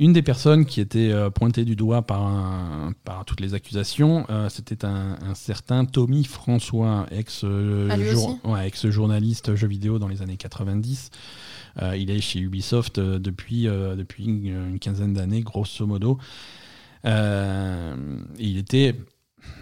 Une 0.00 0.12
des 0.12 0.22
personnes 0.22 0.66
qui 0.66 0.80
était 0.80 1.12
pointée 1.30 1.64
du 1.64 1.76
doigt 1.76 2.02
par, 2.02 2.22
un- 2.22 2.92
par 3.04 3.24
toutes 3.24 3.40
les 3.40 3.54
accusations, 3.54 4.26
c'était 4.48 4.84
un, 4.84 5.16
un 5.24 5.34
certain 5.34 5.84
Tommy 5.84 6.24
François, 6.24 7.06
ex, 7.12 7.44
Ah, 7.44 7.96
ouais, 8.48 8.66
ex-journaliste 8.66 9.54
jeux 9.54 9.68
vidéo 9.68 9.98
dans 10.00 10.08
les 10.08 10.22
années 10.22 10.36
90. 10.36 11.10
Euh, 11.80 11.96
il 11.96 12.10
est 12.10 12.20
chez 12.20 12.40
Ubisoft 12.40 12.98
depuis, 12.98 13.62
depuis 13.64 14.24
une, 14.24 14.46
une 14.72 14.78
quinzaine 14.80 15.12
d'années, 15.14 15.40
grosso 15.42 15.86
modo. 15.86 16.18
Euh, 17.04 17.94
il 18.38 18.58
était 18.58 18.94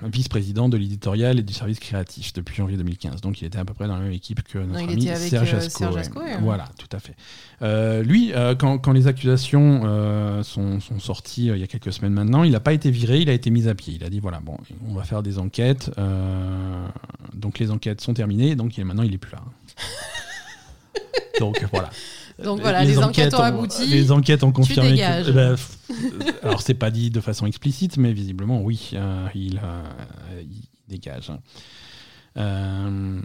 vice-président 0.03 0.69
de 0.69 0.77
l'éditorial 0.77 1.39
et 1.39 1.43
du 1.43 1.53
service 1.53 1.79
créatif 1.79 2.33
depuis 2.33 2.57
janvier 2.57 2.77
2015. 2.77 3.21
Donc 3.21 3.41
il 3.41 3.47
était 3.47 3.59
à 3.59 3.65
peu 3.65 3.75
près 3.75 3.87
dans 3.87 3.97
la 3.97 4.03
même 4.03 4.12
équipe 4.12 4.43
que 4.43 4.59
notre 4.59 4.81
ami 4.81 5.03
Serge 5.03 5.55
euh, 5.55 5.59
Asco. 5.59 5.79
Serge 5.79 5.95
ouais. 5.95 6.01
Asco, 6.01 6.21
ouais. 6.21 6.39
Voilà, 6.41 6.69
tout 6.79 6.95
à 6.95 7.01
fait. 7.01 7.15
Euh, 7.62 8.03
lui, 8.03 8.33
euh, 8.33 8.55
quand, 8.55 8.79
quand 8.79 8.93
les 8.93 9.07
accusations 9.07 9.83
euh, 9.85 10.43
sont, 10.43 10.81
sont 10.81 10.99
sorties 10.99 11.47
il 11.47 11.59
y 11.59 11.62
a 11.62 11.67
quelques 11.67 11.93
semaines 11.93 12.12
maintenant, 12.12 12.43
il 12.45 12.53
n'a 12.53 12.61
pas 12.61 12.73
été 12.73 12.91
viré, 12.91 13.21
il 13.21 13.29
a 13.29 13.33
été 13.33 13.51
mis 13.51 13.69
à 13.69 13.75
pied. 13.75 13.95
Il 13.95 14.05
a 14.05 14.11
dit 14.11 14.21
voilà, 14.21 14.41
bon, 14.41 14.57
on 14.89 14.95
va 14.95 15.05
faire 15.05 15.23
des 15.23 15.39
enquêtes. 15.39 15.91
donc 17.35 17.59
les 17.59 17.71
enquêtes 17.71 18.01
sont 18.01 18.15
terminées, 18.15 18.55
donc 18.55 18.77
maintenant 18.79 19.03
il 19.03 19.15
est 19.15 19.19
plus 19.19 19.33
là. 19.33 19.43
donc 21.41 21.65
voilà. 21.73 21.91
Donc 22.45 22.61
voilà, 22.61 22.85
les 22.85 22.99
enquêtes 22.99 23.35
ont 23.35 23.39
abouti, 23.43 23.87
Les 23.87 24.12
enquêtes 24.12 24.43
ont 24.45 24.53
confirmé. 24.53 24.91
que- 25.25 25.55
f- 25.55 26.39
alors 26.43 26.62
c'est 26.62 26.75
pas 26.75 26.91
dit 26.91 27.11
de 27.11 27.21
façon 27.21 27.47
explicite, 27.47 27.97
mais 27.97 28.12
visiblement 28.12 28.62
oui, 28.62 28.91
euh, 28.95 29.27
il, 29.35 29.61
euh, 29.62 30.43
il 30.43 30.62
dégage. 30.89 31.33
Euh, 32.37 33.21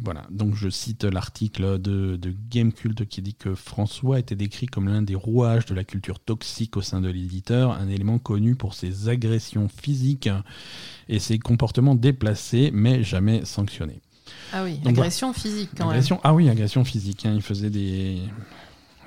voilà, 0.00 0.26
donc 0.30 0.54
je 0.54 0.68
cite 0.68 1.02
l'article 1.04 1.80
de, 1.80 2.16
de 2.16 2.32
Gamecult 2.50 3.04
qui 3.06 3.20
dit 3.20 3.34
que 3.34 3.54
François 3.56 4.20
était 4.20 4.36
décrit 4.36 4.66
comme 4.66 4.86
l'un 4.88 5.02
des 5.02 5.16
rouages 5.16 5.66
de 5.66 5.74
la 5.74 5.82
culture 5.82 6.20
toxique 6.20 6.76
au 6.76 6.82
sein 6.82 7.00
de 7.00 7.08
l'éditeur, 7.08 7.72
un 7.72 7.88
élément 7.88 8.18
connu 8.18 8.54
pour 8.54 8.74
ses 8.74 9.08
agressions 9.08 9.68
physiques 9.68 10.28
et 11.08 11.18
ses 11.18 11.38
comportements 11.40 11.96
déplacés, 11.96 12.70
mais 12.72 13.02
jamais 13.02 13.44
sanctionnés. 13.44 14.00
Ah 14.52 14.64
oui, 14.64 14.78
Donc, 14.78 14.88
agression 14.98 15.32
physique 15.32 15.70
quand 15.76 15.88
Agression, 15.90 16.20
ah 16.24 16.34
oui, 16.34 16.48
agression 16.48 16.84
physique. 16.84 17.26
hein, 17.26 17.32
il 17.34 17.42
faisait 17.42 17.70
des, 17.70 18.18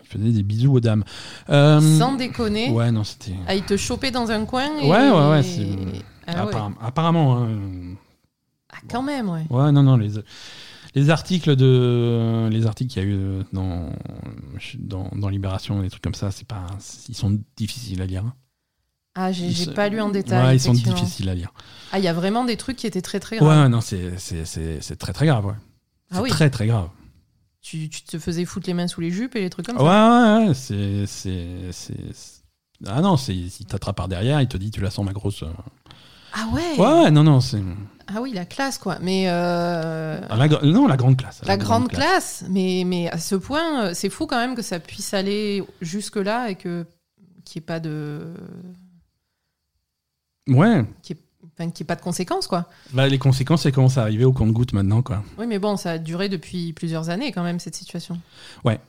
il 0.03 0.07
faisait 0.07 0.31
des 0.31 0.43
bisous 0.43 0.73
aux 0.73 0.80
dames. 0.80 1.03
Euh, 1.49 1.80
même. 1.81 1.99
Sans 1.99 2.13
déconner, 2.15 2.69
Ouais, 2.72 2.91
non, 2.91 3.03
c'était. 3.03 3.34
à 3.47 3.55
il 3.55 3.63
te 3.63 3.77
choper 3.77 4.11
dans 4.11 4.30
un 4.31 4.45
coin. 4.45 4.68
Et... 4.80 4.89
Ouais, 4.89 5.09
ouais, 5.09 5.30
ouais, 5.30 5.43
c'est- 5.43 5.68
Ah 6.27 6.45
ouais. 6.45 6.53
Apparemment, 6.81 7.38
hein. 7.43 7.95
Ah, 8.72 8.77
quand 8.89 9.03
même, 9.03 9.30
ouais. 9.30 9.45
Ouais, 9.49 9.72
non, 9.72 9.84
non, 9.84 9.97
les, 9.97 10.11
Les 10.93 11.09
articles 11.09 11.55
de 11.55 12.47
les 12.51 12.65
articles 12.65 12.91
qu'il 12.93 13.01
y 13.03 13.05
a 13.05 13.09
eu 13.09 13.43
dans, 13.53 13.89
dans, 14.80 15.09
dans 15.15 15.30
Libération, 15.30 15.81
des 15.81 15.89
trucs 15.89 16.03
comme 16.03 16.13
ça, 16.15 16.31
c'est 16.31 16.47
pas, 16.47 16.65
ils 17.09 17.15
sont 17.15 17.39
difficiles 17.55 18.01
à 18.01 18.05
lire. 18.05 18.23
Ah, 19.15 19.31
j'ai 19.31 19.71
pas 19.73 19.89
lu 19.89 19.99
en 19.99 20.09
détail. 20.09 20.45
Ouais, 20.45 20.55
ils 20.55 20.59
sont 20.59 20.73
difficiles 20.73 21.29
à 21.29 21.35
lire. 21.35 21.53
Ah, 21.91 21.99
il 21.99 22.05
y 22.05 22.07
a 22.07 22.13
vraiment 22.13 22.45
des 22.45 22.55
trucs 22.55 22.77
qui 22.77 22.88
étaient 22.88 23.01
très 23.01 23.19
très 23.19 23.38
graves. 23.38 23.63
Ouais, 23.63 23.69
non, 23.69 23.81
c'est 23.81 24.97
très 24.97 25.13
très 25.13 25.25
grave. 25.25 25.45
Ouais. 25.45 25.53
Ah 26.11 26.21
oui. 26.21 26.29
Très 26.29 26.49
très 26.49 26.67
grave. 26.67 26.89
Tu, 27.61 27.89
tu, 27.89 28.01
te 28.01 28.17
faisais 28.17 28.43
foutre 28.43 28.67
les 28.67 28.73
mains 28.73 28.88
sous 28.88 29.01
les 29.01 29.11
jupes 29.11 29.35
et 29.35 29.41
les 29.41 29.49
trucs 29.49 29.67
comme 29.67 29.77
ça. 29.77 29.83
Ouais, 29.83 30.39
ouais, 30.39 30.47
ouais. 30.47 31.05
C'est. 31.07 31.91
Ah 32.88 33.01
non, 33.01 33.15
il 33.15 33.51
t'attrape 33.67 33.95
par 33.95 34.07
derrière, 34.07 34.41
il 34.41 34.47
te 34.47 34.57
dit 34.57 34.71
tu 34.71 34.81
la 34.81 34.89
sens 34.89 35.05
ma 35.05 35.13
grosse. 35.13 35.43
Euh. 35.43 35.47
Ah 36.33 36.47
ouais 36.53 36.79
Ouais, 36.79 37.11
non, 37.11 37.23
non, 37.23 37.39
c'est. 37.39 37.61
Ah 38.07 38.21
oui, 38.21 38.31
la 38.33 38.45
classe, 38.45 38.77
quoi. 38.77 38.97
Mais. 39.01 39.25
Euh... 39.27 40.19
Ah, 40.29 40.47
non, 40.63 40.88
la 40.88 40.97
grande 40.97 41.17
classe. 41.17 41.41
La, 41.45 41.57
grande, 41.57 41.89
classe. 41.89 42.43
Mais, 42.49 42.83
mais 42.85 43.09
à 43.09 43.19
ce 43.19 43.35
point, 43.35 43.85
euh, 43.85 43.91
c'est 43.93 44.09
fou 44.09 44.25
quand 44.25 44.38
même 44.38 44.55
que 44.55 44.61
ça 44.61 44.79
puisse 44.79 45.13
aller 45.13 45.63
jusque-là 45.81 46.49
et 46.49 46.55
que 46.55 46.85
qu'il 47.45 47.59
n'y 47.59 47.63
ait 47.63 47.67
pas 47.67 47.79
de. 47.79 48.33
Ouais. 50.47 50.85
Qu'il 51.03 51.18
n'y 51.59 51.73
ait, 51.80 51.84
pas 51.85 51.95
de 51.95 52.01
conséquences, 52.01 52.47
quoi. 52.47 52.68
Bah, 52.93 53.07
les 53.07 53.19
conséquences, 53.19 53.65
elles 53.65 53.73
commencent 53.73 53.97
à 53.97 54.01
arriver 54.01 54.26
au 54.26 54.34
compte-goutte 54.34 54.73
maintenant, 54.73 55.01
quoi. 55.01 55.23
Oui, 55.38 55.47
mais 55.47 55.59
bon, 55.59 55.77
ça 55.77 55.91
a 55.91 55.97
duré 55.97 56.30
depuis 56.30 56.73
plusieurs 56.73 57.09
années, 57.09 57.31
quand 57.31 57.43
même, 57.43 57.59
cette 57.59 57.76
situation. 57.76 58.19
Ouais. 58.63 58.80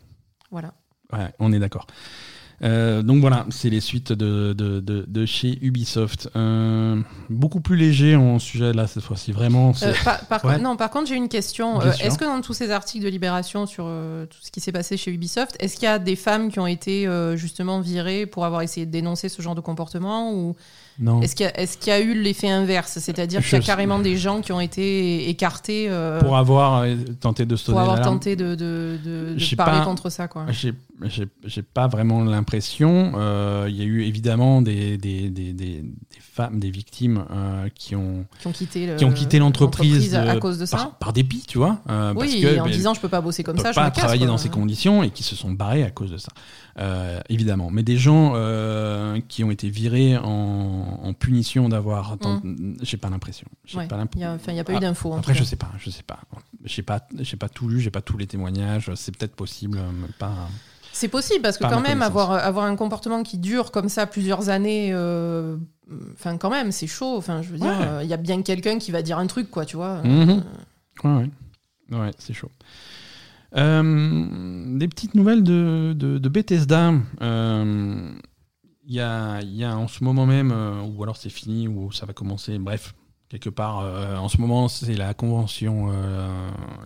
Voilà. 0.51 0.75
Ouais, 1.13 1.33
on 1.39 1.53
est 1.53 1.59
d'accord. 1.59 1.87
Euh, 2.63 3.03
donc 3.03 3.21
voilà, 3.21 3.45
c'est 3.51 3.71
les 3.71 3.81
suites 3.81 4.13
de, 4.13 4.53
de, 4.53 4.81
de, 4.81 5.27
chez 5.27 5.59
Ubisoft. 5.63 6.31
Euh, 6.37 7.01
beaucoup 7.29 7.61
plus 7.61 7.77
léger 7.77 8.15
en 8.15 8.39
sujet 8.39 8.73
là 8.73 8.87
cette 8.87 9.03
fois-ci, 9.03 9.33
vraiment. 9.33 9.73
Euh, 9.83 9.93
par, 10.29 10.61
non, 10.61 10.77
par 10.77 10.91
contre, 10.91 11.09
j'ai 11.09 11.17
une 11.17 11.29
question. 11.29 11.81
est-ce 11.81 12.19
que 12.19 12.25
dans 12.25 12.41
tous 12.41 12.55
ces 12.55 12.71
articles 12.71 13.05
de 13.05 13.11
Libération 13.11 13.67
sur 13.67 13.85
tout 13.85 14.39
ce 14.41 14.51
qui 14.51 14.61
s'est 14.61 14.73
passé 14.73 14.97
chez 14.97 15.11
Ubisoft, 15.11 15.57
est-ce 15.59 15.75
qu'il 15.75 15.85
y 15.85 15.89
a 15.89 15.99
des 15.99 16.17
femmes 16.17 16.51
qui 16.51 16.61
ont 16.61 16.67
été 16.67 17.09
justement 17.35 17.81
virées 17.81 18.27
pour 18.27 18.45
avoir 18.45 18.63
essayé 18.63 18.87
de 18.87 18.93
dénoncer 18.93 19.29
ce 19.29 19.43
genre 19.43 19.55
de 19.55 19.61
comportement 19.61 20.33
ou 20.33 20.55
est-ce 21.23 21.77
qu'il 21.77 21.89
y, 21.89 21.97
a 21.97 22.01
eu 22.01 22.15
l'effet 22.21 22.51
inverse? 22.51 22.99
C'est-à-dire 22.99 23.43
qu'il 23.43 23.53
y 23.53 23.61
a 23.61 23.65
carrément 23.65 23.99
des 23.99 24.17
gens 24.17 24.41
qui 24.41 24.53
ont 24.53 24.61
été 24.61 25.29
écartés 25.29 25.87
euh, 25.89 26.21
pour 26.21 26.37
avoir 26.37 26.83
euh, 26.83 26.97
tenté 27.21 27.47
de 27.47 27.57
Pour 27.57 27.81
avoir 27.81 28.01
tenté 28.01 28.37
de, 28.37 28.55
de, 28.55 28.99
de, 29.05 29.57
parler 29.57 29.85
contre 29.85 30.11
ça, 30.11 30.29
quoi. 30.29 30.47
J'ai 30.51 31.63
pas 31.63 31.89
vraiment 31.89 32.23
l'impression. 32.23 33.13
Euh, 33.17 33.67
il 33.69 33.77
y 33.77 33.83
a 33.83 33.85
eu 33.85 34.03
évidemment 34.05 34.63
des, 34.63 34.97
des, 34.99 35.31
des, 35.31 35.53
des 35.53 35.85
femmes, 36.21 36.61
des 36.61 36.71
victimes 36.71 37.25
qui 37.75 37.97
ont 37.97 38.27
qui 38.41 38.47
ont 38.47 38.53
quitté 38.53 38.95
qui 38.97 39.05
ont 39.05 39.13
quitté 39.13 39.39
l'entreprise 39.39 40.15
à 40.15 40.37
cause 40.37 40.59
de 40.59 40.67
ça. 40.67 40.93
Par, 41.01 41.13
dépit, 41.13 41.45
tu 41.47 41.59
vois. 41.59 41.81
oui, 42.17 42.47
en 42.61 42.67
disant 42.67 42.95
je 42.95 43.01
peux 43.01 43.09
pas 43.09 43.21
bosser 43.21 43.43
comme 43.43 43.59
ça, 43.59 43.73
je 43.73 43.77
pas 43.77 43.91
travailler 43.91 44.27
dans 44.27 44.39
ces 44.39 44.51
conditions 44.51 45.03
et 45.03 45.11
qui 45.11 45.23
se 45.23 45.37
sont 45.37 45.51
barrés 45.51 45.85
à 45.85 45.91
cause 45.91 46.11
de 46.11 46.19
ça. 46.19 46.33
Euh, 46.79 47.21
évidemment. 47.29 47.71
Mais 47.71 47.83
des 47.83 47.97
gens 47.97 48.33
euh, 48.35 49.21
qui 49.29 49.45
ont 49.45 49.51
été 49.51 49.69
virés 49.69 50.17
en, 50.17 51.13
punition 51.19 51.69
d'avoir. 51.69 52.17
Mm. 52.17 52.77
J'ai 52.83 52.97
pas 52.97 53.11
l'impression. 53.11 53.47
Il 53.73 53.79
n'y 53.79 54.25
a, 54.61 54.65
pas 54.65 54.73
eu 54.73 54.79
d'infos. 54.79 55.13
Après, 55.15 55.35
je 55.35 55.45
sais 55.45 55.57
pas. 55.57 55.71
Je 55.79 55.91
sais 55.91 56.03
pas. 56.03 56.21
J'ai 56.65 56.83
pas, 56.83 57.07
j'ai 57.19 57.37
pas 57.37 57.49
tout 57.49 57.69
lu. 57.69 57.81
J'ai 57.81 57.91
pas 57.91 58.01
tous 58.01 58.17
les 58.17 58.27
témoignages. 58.27 58.91
C'est 58.95 59.17
peut-être 59.17 59.35
possible, 59.35 59.79
mais 60.01 60.09
pas. 60.19 60.49
C'est 60.95 61.09
possible 61.09 61.41
parce 61.43 61.57
que 61.57 61.65
quand 61.65 61.81
même 61.81 62.03
avoir, 62.03 62.33
avoir 62.33 62.67
un 62.67 62.77
comportement 62.77 63.23
qui 63.23 63.39
dure 63.39 63.71
comme 63.71 63.89
ça 63.89 64.07
plusieurs 64.07 64.51
années, 64.51 64.91
euh, 64.93 65.57
enfin 66.13 66.37
quand 66.37 66.51
même 66.51 66.71
c'est 66.71 66.87
chaud. 66.87 67.17
Enfin 67.17 67.41
je 67.41 67.49
veux 67.49 67.59
dire, 67.59 68.01
il 68.03 68.09
y 68.09 68.13
a 68.15 68.19
bien 68.19 68.43
quelqu'un 68.43 68.79
qui 68.79 68.91
va 68.91 69.01
dire 69.01 69.19
un 69.19 69.27
truc 69.27 69.51
quoi, 69.51 69.65
tu 69.65 69.77
vois. 69.77 70.03
Mm-hmm. 70.03 70.43
Ouais, 71.05 71.31
ouais 71.91 72.11
c'est 72.19 72.35
chaud. 72.35 72.51
Euh, 73.57 74.79
des 74.79 74.89
petites 74.89 75.15
nouvelles 75.15 75.43
de, 75.43 76.29
Bethesda. 76.29 76.93
Il 76.93 76.99
euh, 77.23 78.13
y, 78.87 79.01
a, 79.01 79.41
y, 79.43 79.65
a, 79.65 79.77
en 79.77 79.89
ce 79.89 80.03
moment 80.05 80.27
même, 80.27 80.53
euh, 80.53 80.83
ou 80.83 81.03
alors 81.03 81.17
c'est 81.17 81.31
fini, 81.31 81.69
ou 81.69 81.93
ça 81.93 82.07
va 82.07 82.13
commencer, 82.13 82.59
bref, 82.59 82.95
quelque 83.29 83.51
part, 83.51 83.79
en 84.21 84.29
ce 84.29 84.39
moment, 84.39 84.69
c'est 84.69 84.95
la 84.95 85.15
convention, 85.15 85.91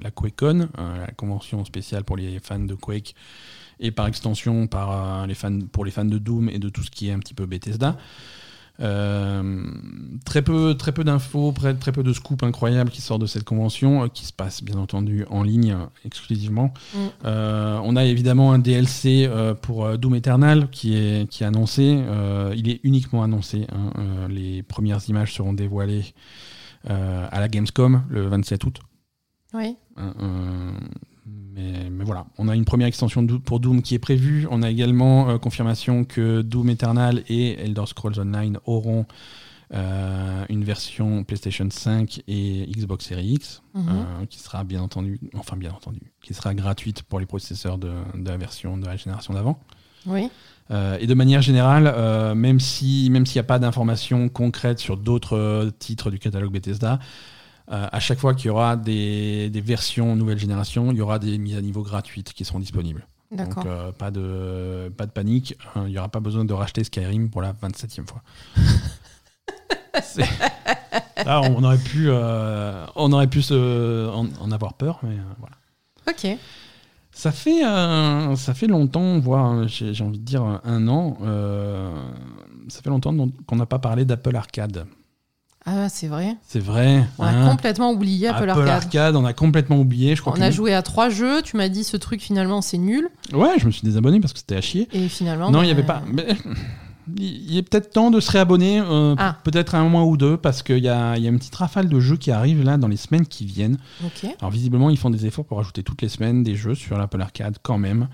la 0.00 0.10
QuakeCon, 0.12 0.68
la 0.76 1.10
convention 1.16 1.64
spéciale 1.64 2.04
pour 2.04 2.16
les 2.16 2.38
fans 2.38 2.60
de 2.60 2.74
Quake, 2.74 3.16
et 3.80 3.90
par 3.90 4.06
extension 4.06 4.68
pour 4.68 5.84
les 5.84 5.90
fans 5.90 6.04
de 6.04 6.18
Doom 6.18 6.48
et 6.48 6.60
de 6.60 6.68
tout 6.68 6.84
ce 6.84 6.90
qui 6.90 7.08
est 7.08 7.12
un 7.12 7.18
petit 7.18 7.34
peu 7.34 7.46
Bethesda. 7.46 7.96
Euh, 8.80 9.64
très 10.24 10.42
peu, 10.42 10.74
très 10.74 10.92
peu 10.92 11.02
d'infos, 11.04 11.52
très 11.52 11.92
peu 11.92 12.02
de 12.02 12.12
scoops 12.12 12.42
incroyables 12.42 12.90
qui 12.90 13.00
sortent 13.00 13.22
de 13.22 13.26
cette 13.26 13.44
convention, 13.44 14.04
euh, 14.04 14.08
qui 14.08 14.26
se 14.26 14.32
passe 14.32 14.62
bien 14.62 14.76
entendu 14.76 15.24
en 15.30 15.42
ligne 15.42 15.72
euh, 15.72 15.86
exclusivement. 16.04 16.74
Mm. 16.94 16.98
on 17.24 17.96
a 17.96 18.04
évidemment 18.04 18.52
un 18.52 18.58
DLC 18.58 19.30
pour 19.62 19.96
Doom 19.98 20.16
Eternal 20.16 20.68
qui 20.70 20.96
est, 20.96 21.28
qui 21.28 21.42
est 21.42 21.46
annoncé. 21.46 21.98
il 22.56 22.68
est 22.68 22.80
uniquement 22.82 23.22
annoncé. 23.22 23.66
Hein. 23.72 24.28
les 24.28 24.62
premières 24.62 25.00
images 25.08 25.34
seront 25.34 25.52
dévoilées 25.52 26.14
à 26.88 27.40
la 27.40 27.48
Gamescom 27.48 28.02
le 28.08 28.26
27 28.26 28.64
août. 28.64 28.80
Oui. 29.54 29.76
Mais, 31.26 32.04
voilà, 32.04 32.26
on 32.38 32.48
a 32.48 32.54
une 32.54 32.64
première 32.64 32.86
extension 32.86 33.26
pour 33.26 33.60
Doom 33.60 33.82
qui 33.82 33.94
est 33.94 33.98
prévue. 33.98 34.46
On 34.50 34.62
a 34.62 34.70
également 34.70 35.30
euh, 35.30 35.38
confirmation 35.38 36.04
que 36.04 36.42
Doom 36.42 36.70
Eternal 36.70 37.22
et 37.28 37.58
Elder 37.60 37.84
Scrolls 37.86 38.20
Online 38.20 38.58
auront 38.66 39.06
euh, 39.74 40.44
une 40.48 40.62
version 40.62 41.24
PlayStation 41.24 41.66
5 41.68 42.22
et 42.28 42.70
Xbox 42.70 43.06
Series 43.06 43.32
X, 43.32 43.62
mhm. 43.74 43.88
euh, 43.88 44.26
qui 44.26 44.38
sera 44.38 44.62
bien 44.62 44.82
entendu, 44.82 45.18
enfin 45.34 45.56
bien 45.56 45.72
entendu, 45.72 46.12
qui 46.22 46.34
sera 46.34 46.54
gratuite 46.54 47.02
pour 47.02 47.18
les 47.18 47.26
processeurs 47.26 47.78
de, 47.78 47.90
la 48.14 48.36
version 48.36 48.76
de 48.76 48.86
la 48.86 48.96
génération 48.96 49.34
d'avant. 49.34 49.58
Oui. 50.06 50.28
et 50.70 51.06
de 51.08 51.14
manière 51.14 51.42
générale, 51.42 52.36
même 52.36 52.60
si 52.60 53.08
même 53.10 53.26
s'il 53.26 53.38
n'y 53.40 53.44
a 53.44 53.48
pas 53.48 53.58
d'informations 53.58 54.28
concrètes 54.28 54.78
sur 54.78 54.96
d'autres 54.96 55.72
titres 55.80 56.12
du 56.12 56.20
catalogue 56.20 56.52
Bethesda, 56.52 57.00
euh, 57.72 57.88
à 57.90 57.98
chaque 57.98 58.18
fois 58.20 58.34
qu'il 58.34 58.46
y 58.46 58.50
aura 58.50 58.76
des, 58.76 59.50
versions 59.64 60.14
nouvelle 60.14 60.38
génération, 60.38 60.92
il 60.92 60.98
y 60.98 61.00
aura 61.00 61.18
des 61.18 61.36
mises 61.38 61.56
à 61.56 61.60
niveau 61.60 61.82
gratuites 61.82 62.32
qui 62.32 62.44
seront 62.44 62.60
disponibles. 62.60 63.06
Donc 63.32 63.66
euh, 63.66 63.90
pas, 63.90 64.12
de, 64.12 64.88
pas 64.96 65.06
de 65.06 65.10
panique, 65.10 65.56
hein, 65.74 65.82
il 65.86 65.90
n'y 65.90 65.98
aura 65.98 66.08
pas 66.08 66.20
besoin 66.20 66.44
de 66.44 66.52
racheter 66.52 66.84
Skyrim 66.84 67.28
pour 67.28 67.42
la 67.42 67.52
27e 67.54 68.06
fois. 68.06 68.22
on 71.26 71.64
aurait 71.64 71.78
pu, 71.78 72.06
euh, 72.08 72.86
on 72.94 73.12
aurait 73.12 73.26
pu 73.26 73.42
se, 73.42 74.08
en, 74.10 74.52
avoir 74.52 74.74
peur, 74.74 75.00
mais 75.02 75.16
voilà. 75.40 75.56
Ok. 76.08 76.38
Ça 77.10 77.32
fait, 77.32 77.62
ça 78.36 78.54
fait 78.54 78.66
longtemps, 78.66 79.18
voire 79.18 79.66
j'ai 79.66 80.04
envie 80.04 80.18
de 80.18 80.24
dire 80.24 80.42
un 80.42 80.86
an, 80.86 81.16
ça 82.68 82.82
fait 82.82 82.90
longtemps 82.90 83.12
qu'on 83.46 83.56
n'a 83.56 83.66
pas 83.66 83.78
parlé 83.80 84.04
d'Apple 84.04 84.36
Arcade. 84.36 84.86
Ah, 85.66 85.88
c'est 85.88 86.06
vrai. 86.06 86.36
C'est 86.46 86.60
vrai. 86.60 87.04
On 87.18 87.24
a 87.24 87.30
hein. 87.30 87.50
complètement 87.50 87.90
oublié 87.90 88.28
Apple, 88.28 88.48
Apple 88.48 88.68
Arcade. 88.68 89.16
On 89.16 89.24
a 89.24 89.32
complètement 89.32 89.78
oublié. 89.78 90.14
Je 90.14 90.20
crois 90.20 90.34
on 90.36 90.40
a 90.40 90.52
joué 90.52 90.72
à 90.72 90.82
trois 90.82 91.08
jeux. 91.08 91.42
Tu 91.42 91.56
m'as 91.56 91.68
dit 91.68 91.82
ce 91.82 91.96
truc 91.96 92.22
finalement 92.22 92.62
c'est 92.62 92.78
nul. 92.78 93.08
Ouais, 93.32 93.54
je 93.58 93.66
me 93.66 93.72
suis 93.72 93.82
désabonné 93.82 94.20
parce 94.20 94.32
que 94.32 94.38
c'était 94.38 94.56
à 94.56 94.60
chier. 94.60 94.88
Et 94.92 95.08
finalement. 95.08 95.50
Non, 95.50 95.62
il 95.62 95.66
n'y 95.66 95.72
avait 95.72 95.82
bah, 95.82 96.02
pas. 96.04 96.12
Mais... 96.12 96.26
Il 97.18 97.56
est 97.56 97.62
peut-être 97.62 97.90
temps 97.90 98.10
de 98.10 98.18
se 98.18 98.32
réabonner, 98.32 98.80
euh, 98.80 99.14
ah. 99.16 99.36
peut-être 99.44 99.76
un 99.76 99.88
mois 99.88 100.04
ou 100.04 100.16
deux, 100.16 100.36
parce 100.36 100.64
qu'il 100.64 100.78
y 100.78 100.88
a, 100.88 101.16
y 101.16 101.26
a, 101.26 101.30
une 101.30 101.38
petite 101.38 101.54
rafale 101.54 101.88
de 101.88 102.00
jeux 102.00 102.16
qui 102.16 102.32
arrive 102.32 102.64
là 102.64 102.78
dans 102.78 102.88
les 102.88 102.96
semaines 102.96 103.26
qui 103.26 103.44
viennent. 103.44 103.78
Alors 104.40 104.50
visiblement, 104.50 104.90
ils 104.90 104.98
font 104.98 105.10
des 105.10 105.24
efforts 105.24 105.44
pour 105.44 105.60
ajouter 105.60 105.84
toutes 105.84 106.02
les 106.02 106.08
semaines 106.08 106.42
des 106.42 106.56
jeux 106.56 106.74
sur 106.74 106.98
l'Apple 106.98 107.20
Arcade 107.20 107.58
quand 107.62 107.78
même. 107.78 108.08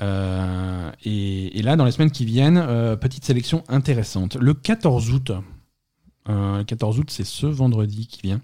Euh, 0.00 0.90
et, 1.04 1.60
là, 1.62 1.76
dans 1.76 1.84
les 1.84 1.92
semaines 1.92 2.10
qui 2.10 2.24
viennent, 2.24 2.56
euh, 2.56 2.96
petite 2.96 3.24
sélection 3.24 3.62
intéressante. 3.68 4.36
Le 4.36 4.54
14 4.54 5.10
août, 5.12 5.32
euh, 6.28 6.58
le 6.58 6.64
14 6.64 6.98
août, 6.98 7.10
c'est 7.10 7.24
ce 7.24 7.46
vendredi 7.46 8.06
qui 8.06 8.22
vient. 8.22 8.40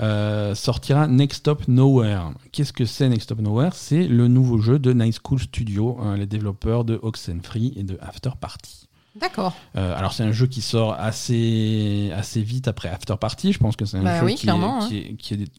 Euh, 0.00 0.54
sortira 0.54 1.08
Next 1.08 1.38
Stop 1.38 1.66
Nowhere. 1.66 2.32
Qu'est-ce 2.52 2.72
que 2.72 2.84
c'est 2.84 3.08
Next 3.08 3.24
Stop 3.24 3.40
Nowhere? 3.40 3.70
C'est 3.72 4.06
le 4.06 4.28
nouveau 4.28 4.58
jeu 4.58 4.78
de 4.78 4.92
Night 4.92 5.18
School 5.24 5.40
Studio, 5.40 5.98
hein, 6.00 6.16
les 6.16 6.26
développeurs 6.26 6.84
de 6.84 6.98
Oxenfree 7.02 7.72
et 7.76 7.82
de 7.82 7.98
After 8.00 8.30
Party. 8.40 8.88
D'accord. 9.16 9.54
Euh, 9.76 9.96
alors 9.96 10.12
c'est 10.12 10.22
un 10.22 10.30
jeu 10.30 10.46
qui 10.46 10.60
sort 10.60 10.94
assez, 10.94 12.12
assez 12.14 12.42
vite 12.42 12.68
après 12.68 12.88
After 12.88 13.16
Party. 13.20 13.52
Je 13.52 13.58
pense 13.58 13.74
que 13.74 13.84
c'est 13.84 13.96
un 13.96 14.04
bah 14.04 14.20
jeu 14.20 14.34
qui, 14.34 14.46
est, 14.46 14.50
hein. 14.50 14.78
qui, 14.88 14.98
est, 14.98 15.14
qui, 15.16 15.34
est, 15.34 15.50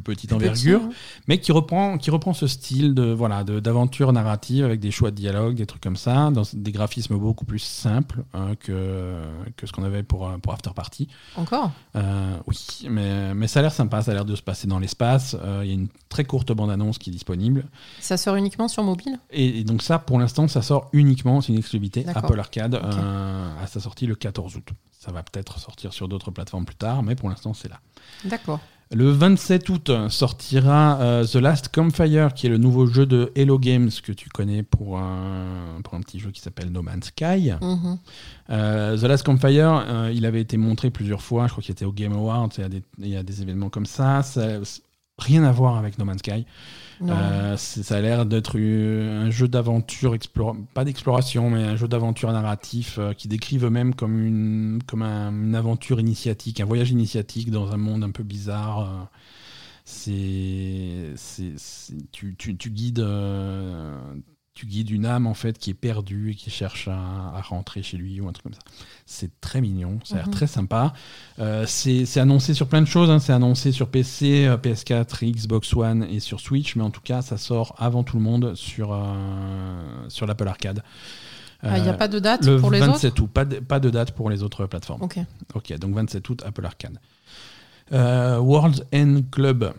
plus 0.00 0.14
petite 0.14 0.32
envergure, 0.32 0.82
mais 1.28 1.38
qui 1.38 1.52
reprend, 1.52 1.98
qui 1.98 2.10
reprend 2.10 2.34
ce 2.34 2.46
style 2.46 2.94
de 2.94 3.12
voilà 3.12 3.44
d'aventure 3.44 4.12
narrative 4.12 4.64
avec 4.64 4.80
des 4.80 4.90
choix 4.90 5.10
de 5.10 5.16
dialogue, 5.16 5.56
des 5.56 5.66
trucs 5.66 5.82
comme 5.82 5.96
ça, 5.96 6.30
dans 6.30 6.42
des 6.52 6.72
graphismes 6.72 7.16
beaucoup 7.16 7.44
plus 7.44 7.58
simples 7.58 8.24
hein, 8.34 8.54
que, 8.60 9.22
que 9.56 9.66
ce 9.66 9.72
qu'on 9.72 9.84
avait 9.84 10.02
pour, 10.02 10.30
pour 10.42 10.52
After 10.52 10.70
Party. 10.74 11.08
Encore? 11.36 11.72
Euh, 11.96 12.36
Oui, 12.46 12.58
mais, 12.88 13.34
mais 13.34 13.48
ça 13.48 13.60
a 13.60 13.62
l'air 13.62 13.72
sympa, 13.72 14.02
ça 14.02 14.10
a 14.10 14.14
l'air 14.14 14.24
de 14.24 14.36
se 14.36 14.42
passer 14.42 14.66
dans 14.66 14.78
l'espace. 14.78 15.36
Euh, 15.42 15.62
il 15.64 15.68
y 15.68 15.70
a 15.70 15.74
une 15.74 15.88
très 16.08 16.24
courte 16.24 16.52
bande-annonce 16.52 16.98
qui 16.98 17.10
est 17.10 17.12
disponible. 17.12 17.66
Ça 18.00 18.16
sort 18.16 18.36
uniquement 18.36 18.68
sur 18.68 18.82
mobile? 18.82 19.18
Et, 19.30 19.64
donc 19.64 19.82
ça, 19.82 19.98
pour 19.98 20.18
l'instant, 20.18 20.48
ça 20.48 20.62
sort 20.62 20.88
uniquement, 20.92 21.40
c'est 21.40 21.52
une 21.52 21.58
exclusivité 21.58 22.04
Apple 22.14 22.38
Arcade 22.38 22.74
euh, 22.74 23.62
à 23.62 23.66
sa 23.66 23.80
sortie 23.80 24.06
le 24.06 24.14
14 24.14 24.56
août. 24.56 24.68
Ça 24.98 25.12
va 25.12 25.22
peut-être 25.22 25.58
sortir 25.58 25.92
sur 25.92 26.08
d'autres 26.08 26.30
plateformes 26.30 26.64
plus 26.64 26.74
tard, 26.74 27.02
mais 27.02 27.14
pour 27.14 27.28
l'instant, 27.28 27.54
c'est 27.54 27.68
là. 27.68 27.80
D'accord. 28.24 28.60
Le 28.94 29.10
27 29.10 29.68
août 29.68 29.90
sortira 30.10 31.00
euh, 31.00 31.24
The 31.24 31.36
Last 31.36 31.74
Campfire, 31.74 32.32
qui 32.34 32.46
est 32.46 32.50
le 32.50 32.58
nouveau 32.58 32.86
jeu 32.86 33.04
de 33.04 33.32
Hello 33.34 33.58
Games 33.58 33.90
que 34.00 34.12
tu 34.12 34.28
connais 34.28 34.62
pour 34.62 34.98
un, 34.98 35.80
pour 35.82 35.94
un 35.94 36.00
petit 36.00 36.20
jeu 36.20 36.30
qui 36.30 36.40
s'appelle 36.40 36.70
No 36.70 36.82
Man's 36.82 37.06
Sky. 37.06 37.50
Mhm. 37.60 37.98
Euh, 38.50 38.96
The 38.96 39.02
Last 39.02 39.26
Campfire, 39.26 39.84
euh, 39.88 40.12
il 40.14 40.24
avait 40.24 40.40
été 40.40 40.56
montré 40.56 40.90
plusieurs 40.90 41.20
fois, 41.20 41.48
je 41.48 41.52
crois 41.52 41.64
qu'il 41.64 41.72
était 41.72 41.84
au 41.84 41.92
Game 41.92 42.12
Awards, 42.12 42.50
il 42.58 42.60
y 42.60 42.64
a 42.64 42.68
des, 42.68 42.82
il 42.98 43.08
y 43.08 43.16
a 43.16 43.24
des 43.24 43.42
événements 43.42 43.70
comme 43.70 43.86
ça. 43.86 44.22
ça 44.22 44.60
rien 45.18 45.42
à 45.42 45.50
voir 45.50 45.76
avec 45.78 45.98
No 45.98 46.04
Man's 46.04 46.20
Sky. 46.20 46.46
Euh, 47.02 47.56
ça 47.56 47.96
a 47.96 48.00
l'air 48.00 48.24
d'être 48.26 48.58
un 48.58 49.30
jeu 49.30 49.48
d'aventure, 49.48 50.16
pas 50.74 50.84
d'exploration, 50.84 51.50
mais 51.50 51.62
un 51.62 51.76
jeu 51.76 51.88
d'aventure 51.88 52.32
narratif 52.32 52.98
euh, 52.98 53.12
qui 53.12 53.28
décrive 53.28 53.64
eux-mêmes 53.66 53.94
comme, 53.94 54.18
une, 54.24 54.78
comme 54.86 55.02
un- 55.02 55.30
une 55.30 55.54
aventure 55.54 56.00
initiatique, 56.00 56.60
un 56.60 56.64
voyage 56.64 56.90
initiatique 56.90 57.50
dans 57.50 57.72
un 57.72 57.76
monde 57.76 58.02
un 58.04 58.10
peu 58.10 58.22
bizarre. 58.22 58.80
euh. 58.80 59.04
c'est- 61.16 61.94
tu, 62.12 62.34
tu- 62.36 62.56
tu 62.56 62.70
guides, 62.70 62.98
euh, 63.00 63.96
tu 64.56 64.66
guides 64.66 64.90
une 64.90 65.06
âme 65.06 65.26
en 65.28 65.34
fait 65.34 65.58
qui 65.58 65.70
est 65.70 65.74
perdue 65.74 66.30
et 66.32 66.34
qui 66.34 66.50
cherche 66.50 66.88
à, 66.88 66.96
à 67.36 67.40
rentrer 67.42 67.82
chez 67.82 67.96
lui 67.98 68.20
ou 68.20 68.26
un 68.26 68.32
truc 68.32 68.44
comme 68.44 68.54
ça. 68.54 68.60
C'est 69.04 69.40
très 69.40 69.60
mignon, 69.60 70.00
ça 70.02 70.14
a 70.14 70.18
l'air 70.18 70.26
Mhm. 70.28 70.32
très 70.32 70.46
sympa. 70.46 70.94
Euh, 71.38 71.64
c'est 71.68 72.18
annoncé 72.18 72.54
sur 72.54 72.66
plein 72.66 72.80
de 72.80 72.86
choses. 72.86 73.10
hein. 73.10 73.18
C'est 73.20 73.32
annoncé 73.34 73.70
sur 73.70 73.88
PC, 73.88 74.46
euh, 74.46 74.56
PS4, 74.56 75.24
Xbox 75.30 75.72
One 75.74 76.04
et 76.10 76.20
sur 76.20 76.40
Switch. 76.40 76.74
Mais 76.74 76.82
en 76.82 76.90
tout 76.90 77.02
cas, 77.02 77.20
ça 77.22 77.36
sort 77.36 77.74
avant 77.78 78.02
tout 78.02 78.16
le 78.16 78.22
monde 78.22 78.54
sur, 78.54 78.92
euh, 78.92 80.08
sur 80.08 80.26
l'Apple 80.26 80.48
Arcade. 80.48 80.82
Ah, 81.62 81.76
il 81.78 81.82
n'y 81.84 81.88
a 81.88 81.94
pas 81.94 82.08
de 82.08 82.18
date 82.18 82.44
le 82.46 82.58
pour 82.58 82.70
les 82.70 82.80
27 82.80 83.18
août. 83.20 83.30
Pas 83.32 83.44
de, 83.44 83.58
pas 83.60 83.78
de 83.80 83.90
date 83.90 84.12
pour 84.12 84.30
les 84.30 84.42
autres 84.42 84.66
plateformes. 84.66 85.02
autres 85.02 85.18
Ok. 85.18 85.18
Ok, 85.54 85.78
donc 85.78 85.94
27 85.94 86.28
août, 86.30 86.42
Apple 86.46 86.64
Arcade. 86.64 86.98
World 87.92 88.86
End 88.94 89.20
Club. 89.30 89.72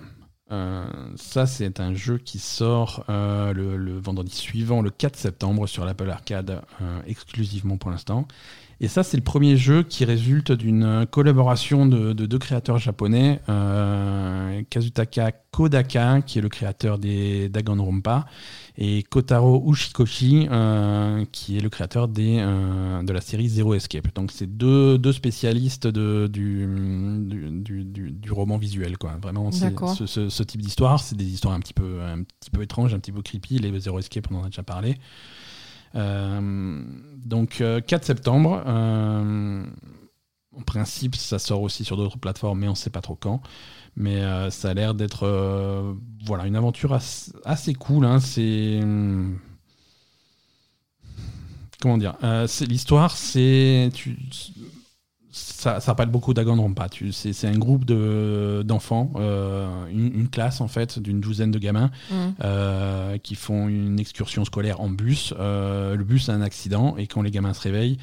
Euh, 0.51 0.85
ça, 1.15 1.45
c'est 1.45 1.79
un 1.79 1.93
jeu 1.93 2.17
qui 2.17 2.39
sort 2.39 3.03
euh, 3.09 3.53
le, 3.53 3.99
vendredi 3.99 4.33
suivant, 4.33 4.81
le 4.81 4.89
4 4.89 5.15
septembre, 5.15 5.67
sur 5.67 5.85
l'Apple 5.85 6.09
Arcade, 6.09 6.61
euh, 6.81 7.01
exclusivement 7.05 7.77
pour 7.77 7.89
l'instant. 7.89 8.27
Et 8.79 8.87
ça, 8.87 9.01
c'est 9.03 9.17
le 9.17 9.23
premier 9.23 9.57
jeu 9.57 9.81
qui 9.81 10.05
résulte 10.05 10.51
d'une 10.51 11.07
collaboration 11.09 11.87
de, 11.87 12.13
de 12.13 12.25
deux 12.27 12.37
créateurs 12.37 12.77
japonais, 12.77 13.39
euh, 13.49 14.61
Kazutaka 14.69 15.31
Kodaka, 15.51 16.21
qui 16.21 16.37
est 16.37 16.41
le 16.43 16.49
créateur 16.49 16.99
des 16.99 17.49
Danganronpa, 17.49 18.27
et 18.77 19.01
Kotaro 19.01 19.63
Ushikoshi, 19.71 20.47
euh, 20.51 21.25
qui 21.31 21.57
est 21.57 21.61
le 21.61 21.69
créateur 21.69 22.07
des, 22.07 22.37
euh, 22.39 23.01
de 23.01 23.11
la 23.11 23.21
série 23.21 23.49
Zero 23.49 23.73
Escape. 23.73 24.13
Donc, 24.13 24.31
c'est 24.31 24.45
deux, 24.45 24.99
deux 24.99 25.13
spécialistes 25.13 25.87
de, 25.87 26.27
du, 26.31 26.67
du, 27.51 27.83
du- 28.11 28.31
roman 28.31 28.57
visuel. 28.57 28.97
Quoi. 28.99 29.17
Vraiment, 29.19 29.51
ce, 29.95 30.05
ce- 30.05 30.29
ce 30.29 30.43
type 30.43 30.61
d'histoire, 30.61 30.99
c'est 31.01 31.15
des 31.15 31.25
histoires 31.25 31.55
un 31.55 31.59
petit, 31.59 31.73
peu, 31.73 32.01
un 32.03 32.21
petit 32.21 32.51
peu 32.51 32.61
étranges, 32.61 32.93
un 32.93 32.99
petit 32.99 33.11
peu 33.11 33.23
creepy. 33.23 33.57
Les 33.57 33.79
Zero 33.79 33.97
Escape, 33.97 34.27
on 34.31 34.35
en 34.35 34.43
a 34.43 34.49
déjà 34.49 34.61
parlé. 34.61 34.97
Euh, 35.95 36.81
donc, 37.17 37.61
euh, 37.61 37.81
4 37.81 38.05
septembre. 38.05 38.63
euh, 38.67 39.63
en 40.57 40.61
principe, 40.63 41.15
ça 41.15 41.37
sort 41.39 41.61
aussi 41.61 41.85
sur 41.85 41.97
d'autres 41.97 42.17
plateformes, 42.17 42.59
mais 42.59 42.67
on 42.67 42.71
ne 42.71 42.75
sait 42.75 42.89
pas 42.89 43.01
trop 43.01 43.15
quand. 43.15 43.41
Mais 43.95 44.17
euh, 44.21 44.49
ça 44.49 44.69
a 44.71 44.73
l'air 44.73 44.93
d'être 44.95 45.23
euh, 45.23 45.93
voilà, 46.25 46.47
une 46.47 46.55
aventure 46.55 46.93
assez, 47.45 47.73
cool. 47.75 48.05
hein. 48.05 48.19
C'est. 48.19 48.79
Comment 51.81 51.97
dire 51.97 52.15
euh, 52.23 52.47
L'histoire, 52.67 53.11
c'est. 53.15 53.89
Ça, 55.59 55.79
ça 55.79 55.93
rappelle 55.93 56.09
beaucoup 56.09 56.35
Danganronpa. 56.35 56.85
C'est 57.11 57.47
un 57.47 57.57
groupe 57.57 57.83
de- 57.83 58.61
d'enfants, 58.63 59.09
euh, 59.15 59.67
une, 59.91 60.13
une 60.13 60.29
classe 60.29 60.61
en 60.61 60.67
fait, 60.67 60.99
d'une 60.99 61.19
douzaine 61.19 61.49
de 61.49 61.57
gamins 61.57 61.89
Mhm. 62.11 62.35
euh, 62.43 63.17
qui 63.17 63.33
font 63.33 63.67
une 63.67 63.99
excursion 63.99 64.45
scolaire 64.45 64.81
en 64.81 64.89
bus. 64.89 65.33
Euh, 65.39 65.95
le 65.95 66.03
bus 66.03 66.29
a 66.29 66.33
un 66.33 66.41
accident 66.41 66.95
et 66.97 67.07
quand 67.07 67.23
les 67.23 67.31
gamins 67.31 67.55
se 67.55 67.61
réveillent, 67.61 67.97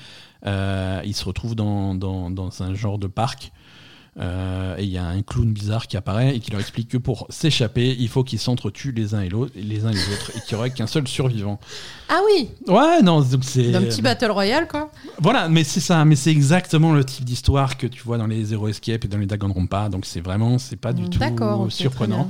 ils 0.44 1.14
se 1.14 1.24
retrouvent 1.24 1.54
dans, 1.54 1.94
dans- 1.94 2.28
dans 2.28 2.62
un 2.64 2.74
genre 2.74 2.98
de 2.98 3.06
parc. 3.06 3.52
Euh, 4.20 4.76
et 4.78 4.84
il 4.84 4.90
y 4.90 4.98
a 4.98 5.04
un 5.06 5.22
clown 5.22 5.52
bizarre 5.52 5.88
qui 5.88 5.96
apparaît 5.96 6.36
et 6.36 6.40
qui 6.40 6.52
leur 6.52 6.60
explique 6.60 6.88
que 6.88 6.98
pour 6.98 7.26
s'échapper, 7.30 7.96
il 7.98 8.08
faut 8.08 8.22
qu'ils 8.22 8.38
s'entretuent 8.38 8.92
les 8.92 9.14
uns 9.14 9.22
et 9.22 9.28
l'autre, 9.28 9.52
les 9.56 9.84
uns 9.84 9.90
et 9.90 9.94
les 9.94 10.12
autres, 10.12 10.30
et 10.36 10.40
qu'il 10.40 10.54
n'y 10.56 10.60
aurait 10.60 10.70
qu'un 10.70 10.86
seul 10.86 11.08
survivant. 11.08 11.58
Ah 12.08 12.20
oui, 12.26 12.48
Ouais, 12.68 13.02
non, 13.02 13.22
donc 13.22 13.42
c'est. 13.42 13.72
d'un 13.72 13.82
petit 13.82 14.02
battle 14.02 14.30
royale, 14.30 14.68
quoi. 14.68 14.92
Voilà, 15.18 15.48
mais 15.48 15.64
c'est 15.64 15.80
ça, 15.80 16.04
mais 16.04 16.14
c'est 16.14 16.30
exactement 16.30 16.92
le 16.92 17.04
type 17.04 17.24
d'histoire 17.24 17.76
que 17.76 17.88
tu 17.88 18.02
vois 18.02 18.16
dans 18.18 18.28
les 18.28 18.44
Zero 18.44 18.68
Escape 18.68 19.04
et 19.04 19.08
dans 19.08 19.18
les 19.18 19.26
Danganronpa, 19.26 19.88
donc 19.88 20.06
c'est 20.06 20.20
vraiment, 20.20 20.58
c'est 20.58 20.76
pas 20.76 20.92
du 20.92 21.08
tout 21.10 21.18
D'accord, 21.18 21.62
ok, 21.62 21.72
surprenant. 21.72 22.28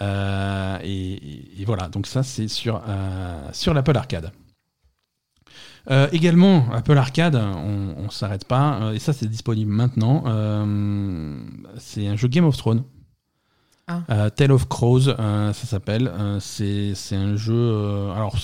Euh, 0.00 0.78
et 0.82 1.64
voilà, 1.66 1.88
donc 1.88 2.06
ça 2.06 2.22
c'est 2.22 2.48
sur, 2.48 2.80
euh, 2.88 3.48
sur 3.52 3.74
l'Apple 3.74 3.96
Arcade. 3.96 4.32
Euh, 5.90 6.08
également, 6.12 6.66
Apple 6.72 6.96
Arcade, 6.96 7.36
on, 7.36 7.94
on 7.96 8.10
s'arrête 8.10 8.44
pas, 8.44 8.80
euh, 8.82 8.92
et 8.92 8.98
ça 8.98 9.12
c'est 9.12 9.26
disponible 9.28 9.72
maintenant. 9.72 10.24
euh, 10.26 11.40
c'est 11.78 12.06
un 12.06 12.16
jeu 12.16 12.28
Game 12.28 12.44
of 12.44 12.56
Thrones. 12.56 12.84
Ah. 13.88 14.30
Tale 14.30 14.52
of 14.52 14.68
Crows, 14.68 15.00
ça 15.00 15.52
s'appelle. 15.52 16.12
C'est 16.38 16.94
un 17.12 17.34
jeu. 17.34 18.10
alors, 18.14 18.36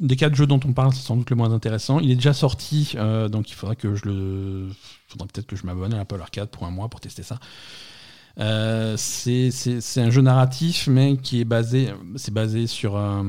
des 0.00 0.16
quatre 0.16 0.34
jeux 0.34 0.48
dont 0.48 0.58
on 0.64 0.72
parle, 0.72 0.92
c'est 0.92 1.06
sans 1.06 1.16
doute 1.16 1.30
le 1.30 1.36
moins 1.36 1.52
intéressant. 1.52 2.00
Il 2.00 2.10
est 2.10 2.16
déjà 2.16 2.32
sorti, 2.32 2.96
donc 3.30 3.50
il 3.50 3.54
faudrait 3.54 3.76
que 3.76 3.94
je 3.94 4.06
le. 4.06 4.68
faudrait 5.06 5.28
peut-être 5.32 5.46
que 5.46 5.54
je 5.54 5.64
m'abonne 5.64 5.94
à 5.94 5.98
l'Apple 5.98 6.20
Arcade 6.20 6.48
pour 6.48 6.66
un 6.66 6.72
mois 6.72 6.88
pour 6.88 6.98
tester 6.98 7.22
ça. 7.22 7.38
Euh, 8.40 8.94
c'est 8.96 9.50
un 10.00 10.10
jeu 10.10 10.22
narratif, 10.22 10.86
mais 10.86 11.16
qui 11.16 11.40
est 11.40 11.44
basé, 11.44 11.90
c'est 12.16 12.32
basé 12.32 12.66
sur, 12.66 12.96
euh, 12.96 13.22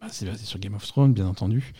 bah, 0.00 0.08
c'est 0.10 0.26
basé 0.26 0.44
sur 0.44 0.58
Game 0.58 0.74
of 0.74 0.86
Thrones, 0.86 1.12
bien 1.12 1.26
entendu. 1.26 1.72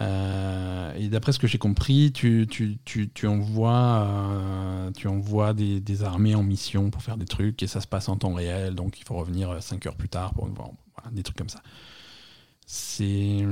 Euh, 0.00 0.94
et 0.96 1.08
d'après 1.08 1.32
ce 1.32 1.38
que 1.38 1.46
j'ai 1.46 1.58
compris, 1.58 2.12
tu, 2.12 2.46
tu, 2.50 2.78
tu, 2.84 3.10
tu 3.10 3.26
envoies, 3.26 4.06
euh, 4.08 4.90
tu 4.92 5.06
envoies 5.06 5.52
des, 5.52 5.80
des 5.80 6.02
armées 6.02 6.34
en 6.34 6.42
mission 6.42 6.90
pour 6.90 7.02
faire 7.02 7.18
des 7.18 7.26
trucs 7.26 7.62
et 7.62 7.66
ça 7.66 7.80
se 7.80 7.86
passe 7.86 8.08
en 8.08 8.16
temps 8.16 8.32
réel, 8.32 8.74
donc 8.74 8.98
il 8.98 9.04
faut 9.04 9.16
revenir 9.16 9.62
5 9.62 9.86
heures 9.86 9.96
plus 9.96 10.08
tard 10.08 10.32
pour 10.32 10.46
voir 10.46 10.70
voilà, 10.96 11.14
des 11.14 11.22
trucs 11.22 11.36
comme 11.36 11.50
ça. 11.50 11.60
C'est 12.64 13.44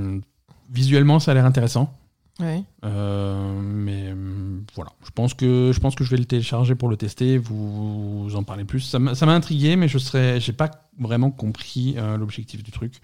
visuellement 0.70 1.18
ça 1.18 1.32
a 1.32 1.34
l'air 1.34 1.44
intéressant. 1.44 1.94
Ouais. 2.40 2.64
Euh, 2.84 3.60
mais 3.60 4.04
euh, 4.06 4.60
voilà, 4.74 4.92
je 5.04 5.10
pense 5.10 5.34
que 5.34 5.72
je 5.74 5.80
pense 5.80 5.94
que 5.94 6.04
je 6.04 6.10
vais 6.10 6.16
le 6.16 6.24
télécharger 6.24 6.74
pour 6.74 6.88
le 6.88 6.96
tester. 6.96 7.38
Vous, 7.38 8.24
vous 8.24 8.36
en 8.36 8.44
parlez 8.44 8.64
plus. 8.64 8.80
Ça 8.80 8.98
m'a 8.98 9.34
intrigué, 9.34 9.76
mais 9.76 9.88
je 9.88 9.98
serais, 9.98 10.40
j'ai 10.40 10.52
pas 10.52 10.70
vraiment 10.98 11.30
compris 11.30 11.94
euh, 11.98 12.16
l'objectif 12.16 12.62
du 12.62 12.70
truc. 12.70 13.00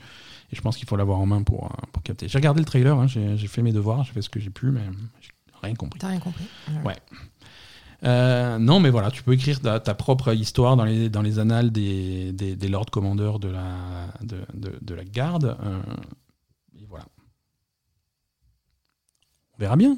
Et 0.52 0.56
je 0.56 0.60
pense 0.60 0.76
qu'il 0.76 0.86
faut 0.88 0.96
l'avoir 0.96 1.18
en 1.18 1.26
main 1.26 1.42
pour 1.42 1.64
euh, 1.64 1.68
pour 1.92 2.02
capter. 2.02 2.28
J'ai 2.28 2.38
regardé 2.38 2.60
le 2.60 2.66
trailer, 2.66 2.96
hein, 2.98 3.06
j'ai 3.08 3.36
fait 3.48 3.62
mes 3.62 3.72
devoirs, 3.72 4.04
j'ai 4.04 4.12
fait 4.12 4.22
ce 4.22 4.28
que 4.30 4.38
j'ai 4.40 4.50
pu, 4.50 4.70
mais 4.70 4.82
j'ai 5.20 5.30
rien 5.62 5.74
compris. 5.74 5.98
T'as 5.98 6.08
rien 6.08 6.20
compris. 6.20 6.44
Ouais. 6.84 6.96
Euh, 8.04 8.58
non, 8.58 8.78
mais 8.78 8.90
voilà, 8.90 9.10
tu 9.10 9.22
peux 9.22 9.32
écrire 9.32 9.60
ta, 9.60 9.80
ta 9.80 9.94
propre 9.94 10.32
histoire 10.34 10.76
dans 10.76 10.84
les, 10.84 11.08
dans 11.08 11.22
les 11.22 11.38
annales 11.38 11.72
des, 11.72 12.32
des, 12.32 12.54
des 12.54 12.68
lords 12.68 12.90
commandeurs 12.90 13.38
de 13.38 13.48
la, 13.48 13.74
de, 14.20 14.38
de, 14.54 14.78
de 14.80 14.94
la 14.94 15.02
garde. 15.04 15.56
euh, 15.64 15.80
et 16.78 16.84
voilà. 16.88 17.06
On 19.54 19.58
verra 19.58 19.76
bien. 19.76 19.96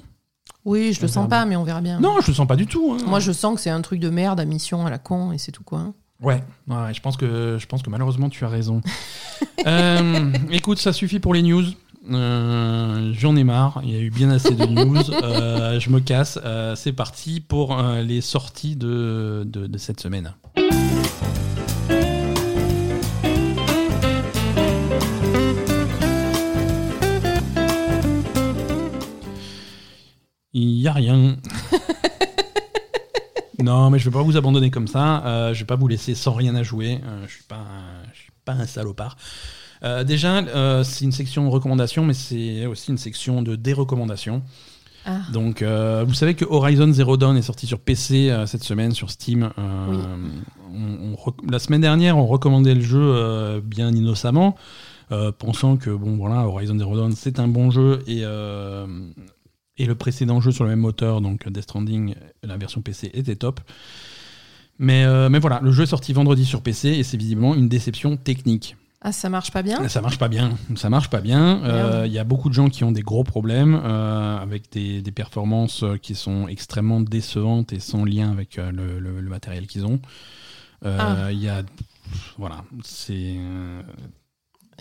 Oui, 0.65 0.93
je 0.93 1.01
On 1.01 1.03
le 1.03 1.09
sens 1.09 1.29
bien. 1.29 1.39
pas, 1.41 1.45
mais 1.45 1.57
on 1.57 1.65
verra 1.65 1.81
bien. 1.81 1.99
Non, 2.01 2.21
je 2.23 2.29
le 2.29 2.35
sens 2.35 2.47
pas 2.47 2.57
du 2.57 2.67
tout. 2.67 2.93
hein. 2.99 3.05
Moi, 3.07 3.21
je 3.21 3.33
sens 3.33 3.57
que 3.57 3.61
c'est 3.61 3.71
un 3.71 3.83
truc 3.83 4.01
de 4.01 4.11
merde 4.11 4.39
à 4.41 4.45
mission 4.45 4.87
à 4.87 4.91
la 4.91 4.99
con 4.99 5.33
et 5.33 5.39
c'est 5.39 5.53
tout 5.53 5.65
quoi. 5.65 5.93
Ouais, 6.21 6.43
ouais, 6.67 6.95
je 6.95 7.01
pense 7.01 7.17
que 7.17 7.59
je 7.61 7.67
pense 7.67 7.83
que 7.83 7.91
malheureusement 7.91 8.29
tu 8.29 8.45
as 8.45 8.49
raison. 8.49 8.81
Euh, 9.67 10.33
écoute, 10.53 10.79
ça 10.79 10.93
suffit 10.93 11.19
pour 11.19 11.35
les 11.35 11.43
news. 11.43 11.65
Euh, 12.11 13.13
J'en 13.13 13.35
ai 13.35 13.43
marre. 13.43 13.81
Il 13.83 13.91
y 13.91 13.97
a 13.97 14.01
eu 14.01 14.09
bien 14.11 14.31
assez 14.31 14.55
de 14.55 14.65
news. 14.65 15.03
Euh, 15.23 15.81
je 15.81 15.91
me 15.91 15.99
casse. 15.99 16.39
C'est 16.77 16.93
parti 16.93 17.41
pour 17.41 17.77
les 18.03 18.21
sorties 18.21 18.77
de, 18.77 19.43
de, 19.47 19.67
de 19.67 19.79
cette 19.79 20.01
semaine. 20.01 20.33
Il 30.53 30.81
y 30.81 30.89
a 30.89 30.93
rien. 30.93 31.37
Non, 33.61 33.91
mais 33.91 33.99
je 33.99 34.05
vais 34.09 34.13
pas 34.17 34.23
vous 34.23 34.37
abandonner 34.37 34.71
comme 34.71 34.87
ça. 34.89 35.25
Euh, 35.27 35.55
je 35.55 35.59
vais 35.61 35.65
pas 35.67 35.77
vous 35.77 35.89
laisser 35.89 36.15
sans 36.15 36.33
rien 36.33 36.55
à 36.55 36.63
jouer. 36.63 37.01
Euh, 37.05 37.25
je 37.27 37.33
suis 37.35 37.45
pas, 37.45 37.57
un- 37.57 38.09
je 38.15 38.19
suis 38.21 38.33
pas 38.45 38.53
un 38.53 38.67
salopard. 38.67 39.17
Euh, 39.85 40.05
déjà, 40.05 40.43
c'est 40.85 41.05
une 41.05 41.13
section 41.13 41.45
de 41.45 41.51
recommandations, 41.51 42.05
mais 42.05 42.15
c'est 42.15 42.67
aussi 42.67 42.91
une 42.91 42.99
section 42.99 43.43
de 43.43 43.57
dérecommandations. 43.57 44.43
Ah. 45.07 45.19
Donc, 45.33 45.63
vous 45.63 46.15
savez 46.15 46.35
que 46.35 46.45
Horizon 46.45 46.93
Zero 46.93 47.17
Dawn 47.17 47.37
est 47.37 47.43
sorti 47.43 47.67
sur 47.67 47.79
PC 47.79 48.35
cette 48.47 48.65
semaine 48.65 48.93
sur 48.93 49.11
Steam. 49.11 49.51
Oui. 49.57 49.97
on- 50.75 51.13
on 51.13 51.17
rec- 51.17 51.51
la 51.51 51.59
semaine 51.59 51.81
dernière, 51.81 52.19
on 52.19 52.27
recommandait 52.27 52.75
le 52.75 52.83
jeu 52.83 53.61
bien 53.65 53.91
innocemment, 53.91 54.55
euh, 55.13 55.33
pensant 55.33 55.77
que 55.79 55.89
bon, 55.91 56.17
voilà, 56.17 56.47
Horizon 56.47 56.77
Zero 56.79 56.95
Dawn 56.97 57.13
c'est 57.13 57.39
un 57.41 57.49
bon 57.49 57.71
jeu 57.71 58.03
et 58.07 58.21
euh, 58.25 58.87
et 59.79 59.87
le 59.87 59.95
précédent 59.95 60.41
jeu 60.41 60.51
sur 60.51 60.65
le 60.65 60.71
même 60.71 60.81
moteur, 60.81 61.21
donc 61.21 61.49
Death 61.49 61.63
Stranding, 61.65 62.15
la 62.43 62.57
version 62.57 62.81
PC 62.83 63.11
était 63.15 63.37
top. 63.37 63.61
Mais, 64.79 65.05
euh, 65.05 65.29
mais 65.29 65.39
voilà, 65.41 65.61
le 65.63 65.73
jeu 65.73 65.83
est 65.85 65.87
sorti 65.87 66.13
vendredi 66.13 66.45
sur 66.45 66.63
PC 66.63 66.89
et 66.91 67.03
c'est 67.03 67.17
visiblement 67.17 67.55
une 67.55 67.69
déception 67.69 68.17
technique. 68.17 68.77
Ah, 69.01 69.13
ça 69.13 69.29
marche 69.29 69.51
pas 69.53 69.63
bien? 69.63 69.87
Ça 69.89 70.01
marche 70.01 70.19
pas 70.19 70.29
bien. 70.29 70.57
Ça 70.77 70.91
marche 70.91 71.09
pas 71.09 71.21
bien. 71.21 71.63
Euh. 71.65 72.03
Il 72.07 72.13
y 72.13 72.19
a 72.19 72.25
beaucoup 72.25 72.49
de 72.49 72.55
gens 72.55 72.69
qui 72.69 72.83
ont 72.85 72.91
des 72.91 73.03
gros 73.03 73.23
problèmes 73.25 73.81
euh, 73.85 74.39
avec 74.39 74.73
des, 74.73 75.03
des 75.03 75.13
performances 75.13 75.85
qui 76.03 76.15
sont 76.17 76.49
extrêmement 76.49 77.01
décevantes 77.01 77.73
et 77.73 77.79
sans 77.81 78.05
lien 78.05 78.31
avec 78.33 78.57
le, 78.57 78.99
le- 78.99 79.21
le 79.21 79.31
matériel 79.31 79.67
qu'ils 79.69 79.87
ont. 79.87 80.01
Ah. 80.85 81.31
Il 81.33 81.39
y 81.41 81.49
a. 81.49 81.63
Voilà, 82.39 82.65
c'est. 82.83 83.37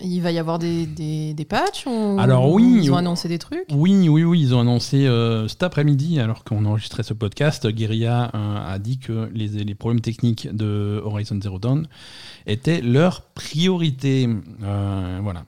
Il 0.00 0.20
va 0.20 0.30
y 0.30 0.38
avoir 0.38 0.58
des, 0.60 0.86
des, 0.86 1.34
des 1.34 1.44
patchs 1.44 1.86
Alors 2.18 2.52
oui, 2.52 2.82
Ils 2.84 2.90
ont 2.90 2.94
on- 2.94 2.98
annoncé 2.98 3.28
des 3.28 3.38
trucs? 3.38 3.66
Oui, 3.72 4.08
oui, 4.08 4.22
oui, 4.22 4.40
ils 4.40 4.54
ont 4.54 4.60
annoncé 4.60 5.06
euh, 5.06 5.48
cet 5.48 5.62
après-midi, 5.64 6.20
alors 6.20 6.44
qu'on 6.44 6.64
enregistrait 6.66 7.02
ce 7.02 7.14
podcast, 7.14 7.66
Guerilla 7.66 8.30
euh, 8.34 8.74
a 8.74 8.78
dit 8.78 8.98
que 8.98 9.28
les, 9.34 9.48
les 9.48 9.74
problèmes 9.74 10.00
techniques 10.00 10.48
de 10.54 11.02
Horizon 11.04 11.40
Zero 11.42 11.58
Dawn 11.58 11.88
étaient 12.46 12.80
leur 12.80 13.22
priorité. 13.22 14.28
Euh, 14.62 15.18
voilà. 15.22 15.44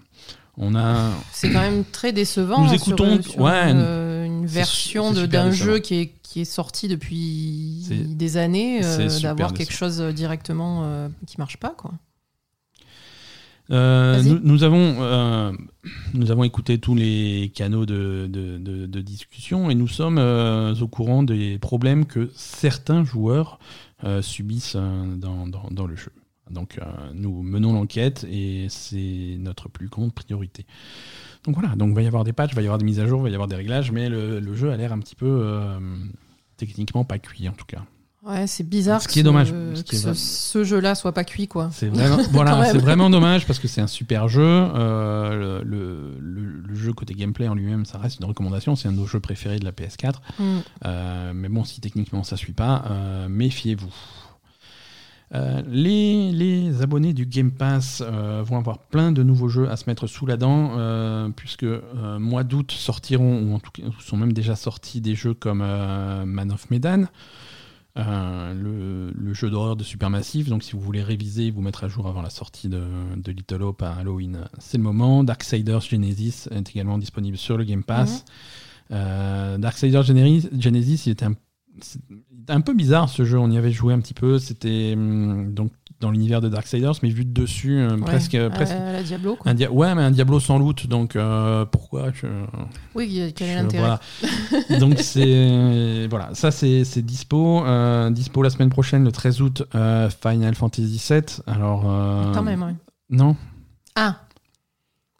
On 0.56 0.74
a. 0.74 1.10
C'est 1.32 1.50
quand 1.52 1.60
même 1.60 1.84
très 1.84 2.12
décevant. 2.12 2.60
Nous 2.62 2.68
sur- 2.68 2.76
écoutons- 2.76 3.22
sur 3.22 3.40
ouais, 3.40 3.70
une, 3.70 4.46
version 4.46 5.12
d'un 5.12 5.52
jeu 5.52 5.78
qui 5.78 5.94
est, 5.94 6.12
qui 6.22 6.40
est 6.40 6.44
sorti 6.44 6.88
depuis 6.88 7.86
des 7.88 8.36
années, 8.36 8.80
d'avoir 9.22 9.54
quelque 9.54 9.72
chose 9.72 10.00
directement 10.14 11.08
qui 11.26 11.36
marche 11.38 11.56
pas. 11.56 11.74
Quoi. 11.76 11.92
Euh, 13.70 14.20
nous, 14.22 14.40
nous 14.42 14.64
avons, 14.64 14.96
euh, 15.00 15.52
nous 16.14 16.30
avons 16.30 16.42
écouté 16.44 16.78
tous 16.78 16.94
les 16.94 17.52
canaux 17.54 17.86
de, 17.86 18.26
de- 18.28 18.58
de- 18.58 18.86
de 18.86 19.00
discussion 19.00 19.70
et 19.70 19.74
nous 19.76 19.86
sommes 19.88 20.18
euh, 20.18 20.74
au 20.80 20.88
courant 20.88 21.22
des 21.22 21.58
problèmes 21.58 22.04
que 22.06 22.30
certains 22.34 23.04
joueurs 23.04 23.58
subissent 24.22 24.76
dans, 24.76 25.46
dans- 25.46 25.68
dans 25.70 25.86
le 25.86 25.94
jeu. 25.94 26.10
Donc 26.50 26.80
nous 27.14 27.42
menons 27.42 27.72
l'enquête 27.72 28.26
et 28.28 28.66
c'est 28.70 29.36
notre 29.38 29.68
plus 29.68 29.88
grande 29.88 30.12
priorité. 30.12 30.66
Donc 31.44 31.54
voilà, 31.54 31.76
donc 31.76 31.90
il 31.90 31.94
va 31.94 32.02
y 32.02 32.06
avoir 32.06 32.24
des 32.24 32.32
patchs, 32.32 32.50
il 32.52 32.56
va 32.56 32.62
y 32.62 32.64
avoir 32.64 32.78
des 32.78 32.84
mises 32.84 32.98
à 32.98 33.06
jour, 33.06 33.20
il 33.20 33.22
va 33.24 33.28
y 33.30 33.34
avoir 33.34 33.46
des 33.48 33.54
réglages, 33.56 33.92
mais 33.92 34.08
le, 34.08 34.40
le 34.40 34.54
jeu 34.54 34.70
a 34.72 34.76
l'air 34.76 34.92
un 34.92 34.98
petit 34.98 35.14
peu 35.14 35.46
techniquement 36.56 37.04
pas 37.04 37.18
cuit 37.18 37.48
en 37.48 37.52
tout 37.52 37.66
cas. 37.66 37.84
Ouais, 38.22 38.46
c'est 38.46 38.68
bizarre 38.68 39.00
Ce 39.00 39.08
que, 39.08 39.12
qui 39.14 39.20
est 39.20 39.22
dommage, 39.22 39.52
ce, 39.86 40.12
ce 40.12 40.58
que 40.58 40.64
jeu-là 40.64 40.94
soit 40.94 41.12
pas 41.12 41.24
cuit. 41.24 41.48
Quoi. 41.48 41.70
C'est 41.72 41.88
vraiment, 41.94 42.18
voilà, 42.32 42.66
c'est 42.70 42.76
vraiment 42.78 43.08
dommage 43.08 43.46
parce 43.46 43.58
que 43.58 43.66
c'est 43.66 43.80
un 43.80 43.86
super 43.86 44.28
jeu. 44.28 44.42
Euh, 44.44 45.62
le, 45.64 46.14
le- 46.20 46.62
le 46.68 46.74
jeu 46.74 46.92
côté 46.92 47.14
gameplay 47.14 47.48
en 47.48 47.54
lui-même, 47.54 47.84
ça 47.86 47.96
reste 47.98 48.20
une 48.20 48.26
recommandation. 48.26 48.76
C'est 48.76 48.88
un 48.88 48.92
de 48.92 48.98
nos 48.98 49.06
jeux 49.06 49.20
préférés 49.20 49.58
de 49.58 49.64
la 49.64 49.72
PS4. 49.72 50.14
Mm. 50.38 50.58
Euh, 50.84 51.32
mais 51.34 51.48
bon, 51.48 51.64
si 51.64 51.80
techniquement 51.80 52.22
ça 52.22 52.36
suit 52.36 52.52
pas, 52.52 52.84
euh, 52.90 53.28
méfiez-vous. 53.28 53.92
Euh, 55.32 55.62
les, 55.68 56.32
les 56.32 56.82
abonnés 56.82 57.12
du 57.14 57.24
Game 57.24 57.52
Pass 57.52 58.02
euh, 58.04 58.42
vont 58.44 58.58
avoir 58.58 58.78
plein 58.78 59.12
de 59.12 59.22
nouveaux 59.22 59.48
jeux 59.48 59.70
à 59.70 59.76
se 59.76 59.84
mettre 59.86 60.06
sous 60.08 60.26
la 60.26 60.36
dent, 60.36 60.72
euh, 60.76 61.28
puisque 61.34 61.66
mois 62.18 62.42
d'août 62.44 62.72
sortiront, 62.72 63.40
ou 63.44 63.54
en 63.54 63.60
tout 63.60 63.70
cas 63.70 63.84
sont 64.00 64.16
même 64.16 64.32
déjà 64.32 64.56
sortis 64.56 65.00
des 65.00 65.14
jeux 65.14 65.32
comme 65.34 65.58
Man 65.60 66.50
of 66.52 66.68
Medan, 66.70 67.04
euh, 67.98 68.54
le, 68.54 69.10
le 69.10 69.34
jeu 69.34 69.50
d'horreur 69.50 69.76
de 69.76 69.84
Supermassive. 69.84 70.48
Donc 70.48 70.62
si 70.62 70.72
vous 70.72 70.80
voulez 70.80 71.02
réviser, 71.02 71.50
vous 71.50 71.60
mettre 71.62 71.84
à 71.84 71.88
jour 71.88 72.06
avant 72.06 72.22
la 72.22 72.30
sortie 72.30 72.68
de, 72.68 72.82
de 73.16 73.32
Little 73.32 73.62
Hope 73.62 73.82
à 73.82 73.92
Halloween, 73.92 74.44
c'est 74.58 74.78
le 74.78 74.84
moment. 74.84 75.24
Darksiders 75.24 75.80
Genesis 75.80 76.48
est 76.50 76.70
également 76.70 76.98
disponible 76.98 77.36
sur 77.36 77.56
le 77.56 77.64
Game 77.64 77.82
Pass. 77.82 78.24
Euh, 78.92 79.58
Darksiders 79.58 80.02
Genesis, 80.04 81.02
il 81.06 81.10
était 81.10 81.26
un, 81.26 81.34
un 82.48 82.60
peu 82.60 82.74
bizarre 82.74 83.08
ce 83.08 83.24
jeu. 83.24 83.38
On 83.38 83.50
y 83.50 83.58
avait 83.58 83.72
joué 83.72 83.92
un 83.94 84.00
petit 84.00 84.14
peu. 84.14 84.38
C'était 84.38 84.94
hum, 84.96 85.52
donc 85.54 85.72
dans 86.00 86.10
l'univers 86.10 86.40
de 86.40 86.48
Darksiders, 86.48 86.94
mais 87.02 87.10
vu 87.10 87.24
de 87.26 87.32
dessus, 87.42 87.78
euh, 87.78 87.90
Ouais, 87.96 88.02
presque, 88.04 88.34
à- 88.34 88.48
presque 88.50 88.72
la 88.72 89.02
Diablo. 89.02 89.36
Quoi. 89.36 89.50
un 89.50 89.54
dia- 89.54 89.70
ouais, 89.70 89.94
mais 89.94 90.02
un 90.02 90.10
Diablo 90.10 90.40
sans 90.40 90.58
loot. 90.58 90.86
Donc 90.86 91.14
euh, 91.16 91.64
pourquoi 91.66 92.10
je, 92.14 92.26
Oui, 92.94 93.32
quel 93.36 93.48
est 93.50 93.54
l'intérêt 93.56 93.98
voilà. 94.68 94.78
Donc 94.80 94.98
c'est 95.00 96.06
voilà, 96.08 96.30
ça 96.34 96.50
c'est 96.50 97.02
dispo, 97.02 97.64
euh, 97.66 98.10
dispo 98.10 98.42
la 98.42 98.50
semaine 98.50 98.70
prochaine, 98.70 99.04
le 99.04 99.12
13 99.12 99.42
août, 99.42 99.62
euh, 99.74 100.08
Final 100.10 100.54
Fantasy 100.54 101.02
VII. 101.08 101.20
Alors 101.46 101.82
euh, 101.86 102.32
Quand 102.32 102.42
même, 102.42 102.62
ouais. 102.62 102.74
non, 103.10 103.36
Ah 103.94 104.20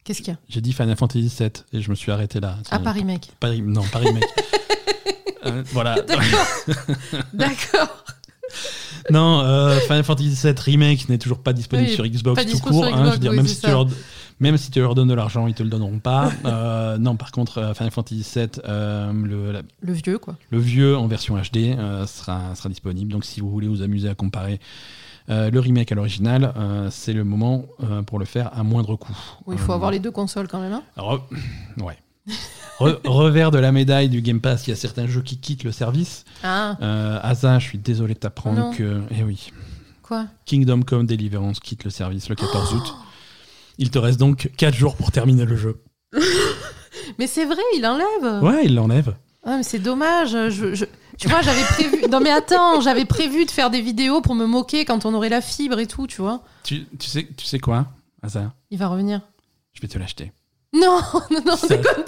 Qu'est-ce 0.03 0.23
qu'il 0.23 0.29
y 0.33 0.37
a? 0.37 0.39
J'ai 0.49 0.63
dit 0.63 0.73
Final 0.73 0.97
Fantasy 0.97 1.31
VII 1.39 1.51
et 1.75 1.83
je 1.83 1.91
me 1.91 1.95
suis 1.95 2.11
arrêté 2.11 2.41
là. 2.41 2.57
Ah, 2.71 2.79
Paris, 2.79 3.05
mec. 3.05 3.29
Paris, 3.39 3.63
non, 3.63 3.83
Paris 3.93 4.13
mec. 4.13 4.25
Euh, 5.47 5.63
voilà. 5.73 5.97
D'accord. 7.33 8.05
Non, 9.11 9.41
euh, 9.41 9.79
Final 9.81 10.05
Fantasy 10.05 10.39
VII 10.43 10.55
Remake 10.57 11.09
n'est 11.09 11.19
toujours 11.19 11.39
pas 11.39 11.53
disponible 11.53 11.89
Oui, 11.89 11.95
sur 11.95 12.07
Xbox 12.07 12.45
tout 12.47 12.59
court. 12.59 12.85
hein, 12.85 13.05
je 13.07 13.11
veux 13.13 13.19
dire, 13.19 13.31
oui, 13.31 13.37
même, 13.39 13.47
si 13.47 13.61
tu 13.61 13.67
leur, 13.69 13.87
même 14.41 14.57
si 14.57 14.71
tu 14.71 14.81
leur 14.81 14.95
donnes 14.95 15.09
de 15.09 15.15
l'argent, 15.15 15.47
ils 15.47 15.55
te 15.55 15.63
le 15.63 15.69
donneront 15.71 15.99
pas. 15.99 16.31
Euh, 16.45 16.99
non, 16.99 17.17
par 17.17 17.31
contre, 17.33 17.59
euh, 17.59 17.75
Final 17.75 17.91
Fantasy 17.93 18.27
VII, 18.35 18.49
euh, 18.67 19.13
le, 19.13 19.53
la- 19.53 19.63
Le 19.81 19.93
vieux, 19.93 20.19
quoi. 20.19 20.37
le 20.51 20.59
vieux 20.59 20.97
en 20.97 21.07
version 21.07 21.37
HD 21.37 21.77
sera, 22.07 22.55
sera 22.55 22.69
disponible. 22.69 23.13
Donc 23.13 23.25
si 23.25 23.41
vous 23.41 23.51
voulez 23.51 23.69
vous 23.69 23.83
amuser 23.83 24.09
à 24.09 24.15
comparer 24.15 24.61
euh, 25.29 25.51
le 25.51 25.61
remake 25.61 25.93
à 25.93 25.95
l'original, 25.95 26.53
euh, 26.57 26.89
c'est 26.91 27.13
le 27.13 27.23
moment 27.25 27.67
euh, 27.85 28.03
pour 28.03 28.19
le 28.19 28.25
faire 28.25 28.51
à 28.59 28.63
moindre 28.65 28.97
coût. 28.97 29.17
Oui, 29.47 29.55
il 29.57 29.61
faut 29.63 29.73
avoir 29.73 29.91
les 29.91 30.01
deux 30.01 30.11
consoles 30.11 30.49
quand 30.49 30.61
même. 30.61 30.73
hein. 30.73 30.83
Re- 30.97 31.21
ouais. 31.85 31.97
Re- 32.79 32.99
revers 33.07 33.51
de 33.51 33.59
la 33.59 33.73
médaille 33.73 34.09
du 34.09 34.23
Game 34.23 34.41
Pass, 34.41 34.67
il 34.67 34.71
y 34.71 34.73
a 34.73 34.77
certains 34.77 35.07
jeux 35.07 35.21
qui 35.23 35.39
quittent 35.39 35.65
le 35.65 35.73
service. 35.73 36.25
Ah, 36.43 36.77
Euh, 36.81 37.19
Asa, 37.23 37.59
je 37.59 37.67
suis 37.67 37.79
désolé 37.79 38.15
de 38.15 38.19
t'apprendre 38.21 38.75
que. 38.75 39.03
Eh 39.11 39.23
oui. 39.23 39.53
quoi? 40.03 40.27
Kingdom 40.47 40.81
Come 40.83 41.07
Deliverance 41.07 41.61
quitte 41.61 41.85
le 41.85 41.91
service 41.91 42.29
le 42.31 42.35
14 42.37 42.75
août. 42.75 42.95
Il 43.79 43.91
te 43.91 43.99
reste 43.99 44.19
donc 44.19 44.51
4 44.57 44.75
jours 44.75 44.97
pour 44.97 45.13
terminer 45.13 45.45
le 45.45 45.57
jeu. 45.57 45.83
Mais 47.19 47.27
c'est 47.27 47.45
vrai, 47.45 47.63
il 47.77 47.85
enlève. 47.87 48.43
Ouais, 48.43 48.65
il 48.65 48.75
l'enlève. 48.75 49.15
Ah, 49.45 49.57
mais 49.57 49.63
c'est 49.63 49.79
dommage. 49.79 50.33
Je, 50.51 50.75
je- 50.75 50.85
Tu 51.19 51.29
vois, 51.29 51.41
j'avais 51.43 51.63
prévu. 51.65 52.05
Non, 52.11 52.21
mais 52.21 52.31
attends, 52.31 52.81
j'avais 52.83 53.05
prévu 53.07 53.47
de 53.47 53.51
faire 53.51 53.71
des 53.71 53.81
vidéos 53.81 54.21
pour 54.21 54.35
me 54.35 54.45
moquer 54.47 54.85
quand 54.85 55.07
on 55.07 55.15
aurait 55.15 55.29
la 55.31 55.41
fibre 55.41 55.79
et 55.79 55.87
tout, 55.87 56.07
tu 56.07 56.21
vois. 56.21 56.43
Tu, 56.63 56.87
tu 56.99 57.09
sais, 57.09 57.27
tu 57.37 57.47
sais 57.47 57.59
quoi, 57.59 57.87
Asa? 58.23 58.53
Il 58.71 58.79
va 58.79 58.89
revenir. 58.89 59.21
Je 59.73 59.81
vais 59.81 59.89
te 59.89 59.99
l'acheter. 59.99 60.33
Non, 60.73 61.01
non, 61.31 61.41
non, 61.47 61.57
Ça- 61.57 61.69
déconne 61.77 62.05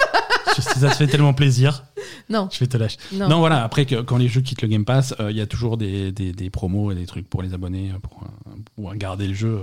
ça 0.58 0.90
te 0.90 0.94
fait 0.96 1.06
tellement 1.06 1.32
plaisir, 1.32 1.82
non, 2.28 2.48
je 2.52 2.58
vais 2.60 2.66
te 2.66 2.76
l'acheter. 2.76 3.02
non. 3.14 3.26
Non, 3.28 3.38
voilà, 3.38 3.64
après, 3.64 3.86
que, 3.86 4.02
quand 4.02 4.18
les 4.18 4.28
jeux 4.28 4.42
quittent 4.42 4.60
le 4.62 4.68
Game 4.68 4.84
Pass, 4.84 5.14
euh, 5.18 5.30
il 5.30 5.36
y 5.36 5.40
a 5.40 5.46
toujours 5.46 5.76
des, 5.78 6.12
des- 6.12 6.32
des 6.32 6.50
promos 6.50 6.92
et 6.92 6.94
des 6.94 7.06
trucs 7.06 7.28
pour 7.28 7.42
les 7.42 7.54
abonnés, 7.54 7.90
euh, 7.94 7.98
pour, 7.98 8.22
euh, 8.22 8.50
pour 8.76 8.94
garder 8.94 9.26
le 9.26 9.34
jeu. 9.34 9.60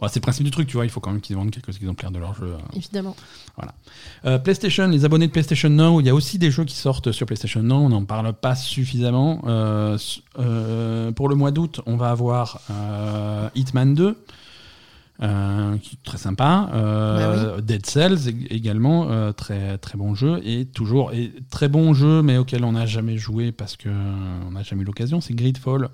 Bon, 0.00 0.08
c'est 0.08 0.16
le 0.16 0.22
principe 0.22 0.44
du 0.44 0.50
truc, 0.50 0.66
tu 0.66 0.76
vois, 0.76 0.86
il 0.86 0.90
faut 0.90 1.00
quand 1.00 1.10
même 1.12 1.20
qu'ils 1.20 1.36
vendent 1.36 1.50
quelques 1.50 1.76
exemplaires 1.76 2.10
de 2.10 2.18
leur 2.18 2.34
jeu. 2.34 2.54
Évidemment. 2.74 3.14
Euh, 4.24 4.38
PlayStation, 4.38 4.88
les 4.88 5.04
abonnés 5.04 5.26
de 5.26 5.32
PlayStation 5.32 5.68
Now, 5.68 6.00
il 6.00 6.06
y 6.06 6.10
a 6.10 6.14
aussi 6.14 6.38
des 6.38 6.50
jeux 6.50 6.64
qui 6.64 6.74
sortent 6.76 7.12
sur 7.12 7.26
PlayStation 7.26 7.62
Now, 7.62 7.76
on 7.76 7.88
n'en 7.90 8.04
parle 8.04 8.32
pas 8.32 8.54
suffisamment. 8.54 9.42
Euh, 9.46 9.98
pour 11.12 11.28
le 11.28 11.34
mois 11.34 11.50
d'août, 11.50 11.80
on 11.86 11.96
va 11.96 12.10
avoir 12.10 12.60
Hitman 13.54 13.94
2. 13.94 14.16
Euh, 15.22 15.76
qui 15.78 15.94
est 15.94 16.04
très 16.04 16.18
sympa, 16.18 16.70
Euh, 16.74 17.60
Dead 17.60 17.86
Cells 17.86 18.16
ég- 18.16 18.46
également, 18.50 19.10
euh, 19.10 19.32
très 19.32 19.78
très 19.78 19.96
bon 19.96 20.14
jeu 20.14 20.40
et 20.44 20.64
toujours 20.66 21.12
et 21.12 21.32
très 21.50 21.68
bon 21.68 21.94
jeu 21.94 22.20
mais 22.22 22.36
auquel 22.36 22.64
on 22.64 22.72
n'a 22.72 22.84
jamais 22.86 23.16
joué 23.16 23.52
parce 23.52 23.76
que 23.76 23.88
euh, 23.88 24.38
on 24.48 24.50
n'a 24.52 24.62
jamais 24.64 24.82
eu 24.82 24.86
l'occasion, 24.86 25.20
c'est 25.20 25.34
Gridfall. 25.34 25.88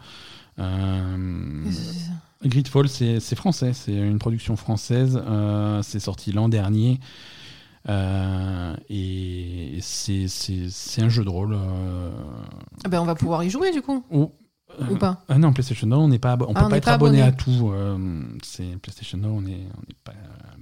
Gridfall, 2.44 2.88
c'est 2.88 3.34
français, 3.36 3.72
c'est 3.74 3.92
une 3.94 4.18
production 4.18 4.56
française. 4.56 5.20
c'est 5.82 6.00
sorti 6.00 6.32
l'an 6.32 6.48
dernier. 6.48 7.00
Euh, 7.88 8.74
et 8.90 9.78
c'est- 9.80 10.26
un 11.02 11.08
jeu 11.08 11.24
de 11.24 11.30
rôle. 11.30 11.54
euh, 11.54 12.10
Ah 12.84 12.88
ben, 12.90 13.00
on 13.00 13.06
va 13.06 13.14
pouvoir 13.14 13.42
y 13.42 13.48
jouer 13.50 13.70
du 13.72 13.80
coup, 13.82 14.04
ou 14.90 14.96
pas 14.96 15.22
ah 15.28 15.38
non, 15.38 15.52
PlayStation 15.52 15.86
Now, 15.86 15.98
on 16.00 16.08
n'est 16.08 16.18
pas, 16.18 16.36
on 16.40 16.52
Ah, 16.54 16.60
peut 16.60 16.66
on 16.66 16.68
pas 16.70 16.76
être 16.78 16.84
pas 16.84 16.92
abonné, 16.92 17.20
abonné. 17.22 17.22
à 17.22 17.32
tout. 17.32 17.70
euh, 17.72 18.22
c'est 18.42 18.76
PlayStation 18.80 19.18
Now, 19.18 19.28
on 19.36 19.40
n'est 19.42 19.66
on 19.76 19.92
pas, 20.04 20.12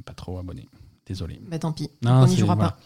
pas 0.05 0.13
trop 0.15 0.39
abonné. 0.39 0.67
Désolé. 1.07 1.41
Ben 1.49 1.59
tant 1.59 1.73
pis, 1.73 1.89
Non, 2.03 2.23
on 2.23 2.27
n'y 2.27 2.37
jouera 2.37 2.55
voilà. 2.55 2.71
pas. 2.73 2.79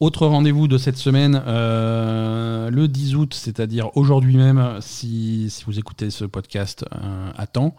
Autre 0.00 0.26
rendez-vous 0.26 0.66
de 0.68 0.76
cette 0.76 0.96
semaine, 0.98 1.40
euh, 1.46 2.68
le 2.68 2.88
10 2.88 3.14
août, 3.16 3.32
c'est-à-dire 3.32 3.96
aujourd'hui 3.96 4.36
même, 4.36 4.78
si, 4.80 5.48
si 5.50 5.64
vous 5.64 5.78
écoutez 5.78 6.10
ce 6.10 6.24
podcast 6.24 6.84
euh, 6.94 7.30
à 7.36 7.46
temps, 7.46 7.74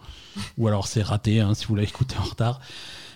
ou 0.58 0.68
alors 0.68 0.88
c'est 0.88 1.04
raté 1.04 1.42
hein, 1.42 1.54
si 1.54 1.66
vous 1.68 1.76
l'avez 1.76 1.88
écouté 1.90 2.16
en 2.20 2.24
retard. 2.24 2.62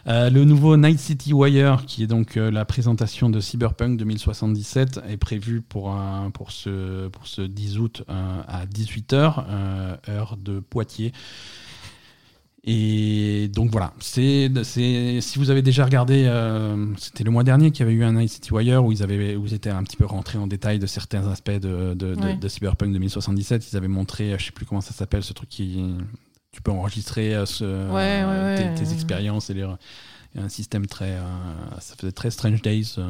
Euh, 0.10 0.30
le 0.32 0.44
nouveau 0.44 0.76
Night 0.76 1.00
City 1.00 1.34
Wire, 1.34 1.86
qui 1.86 2.02
est 2.02 2.08
donc 2.08 2.36
euh, 2.36 2.50
la 2.50 2.66
présentation 2.66 3.30
de 3.30 3.40
Cyberpunk 3.40 3.98
2077, 4.00 5.02
est 5.08 5.18
prévu 5.18 5.62
pour, 5.62 5.96
pour, 6.34 6.52
ce, 6.52 7.08
pour 7.10 7.28
ce 7.28 7.42
10 7.44 7.78
août 7.78 8.04
euh, 8.10 8.42
à 8.48 8.66
18h, 8.66 9.46
heure 10.10 10.38
de 10.38 10.60
Poitiers. 10.62 11.12
Et 12.66 13.50
donc 13.54 13.72
voilà, 13.72 13.94
c'est, 14.00 14.52
c'est, 14.64 15.22
si 15.22 15.38
vous 15.40 15.50
avez 15.50 15.62
déjà 15.62 15.86
regardé, 15.86 16.26
euh, 16.26 16.88
c'était 16.98 17.24
le 17.24 17.32
mois 17.32 17.44
dernier 17.44 17.72
qu'il 17.72 17.86
y 17.86 17.90
avait 17.90 17.96
eu 17.98 18.04
un 18.04 18.14
Night 18.14 18.30
City 18.30 18.52
Wire 18.52 18.84
où 18.84 18.92
ils, 18.92 19.02
avaient, 19.02 19.36
où 19.36 19.46
ils 19.46 19.54
étaient 19.54 19.70
un 19.70 19.84
petit 19.84 19.96
peu 19.96 20.06
rentrés 20.06 20.38
en 20.40 20.46
détail 20.48 20.78
de 20.80 20.86
certains 20.88 21.26
aspects 21.30 21.52
de, 21.52 21.94
de, 21.94 22.16
de- 22.16 22.20
Ouais. 22.22 22.36
de 22.36 22.48
Cyberpunk 22.48 22.92
2077. 22.94 23.72
Ils 23.72 23.78
avaient 23.78 23.88
montré, 23.88 24.36
je 24.40 24.46
sais 24.46 24.52
plus 24.52 24.66
comment 24.66 24.82
ça 24.82 24.92
s'appelle, 24.94 25.24
ce 25.24 25.34
truc 25.34 25.50
qui. 25.50 25.84
Tu 26.52 26.62
peux 26.62 26.72
enregistrer 26.72 27.36
euh, 27.36 27.46
ce, 27.46 27.64
Ouais, 27.64 28.24
ouais, 28.26 28.74
tes, 28.76 28.84
tes 28.86 28.92
expériences 28.94 29.50
et 29.50 29.54
les, 29.54 29.64
un 30.38 30.50
système 30.50 30.88
très. 30.88 31.12
euh, 31.12 31.22
ça 31.80 31.96
faisait 31.96 32.12
très 32.12 32.32
Strange 32.32 32.62
Days. 32.62 32.96
euh. 32.98 33.08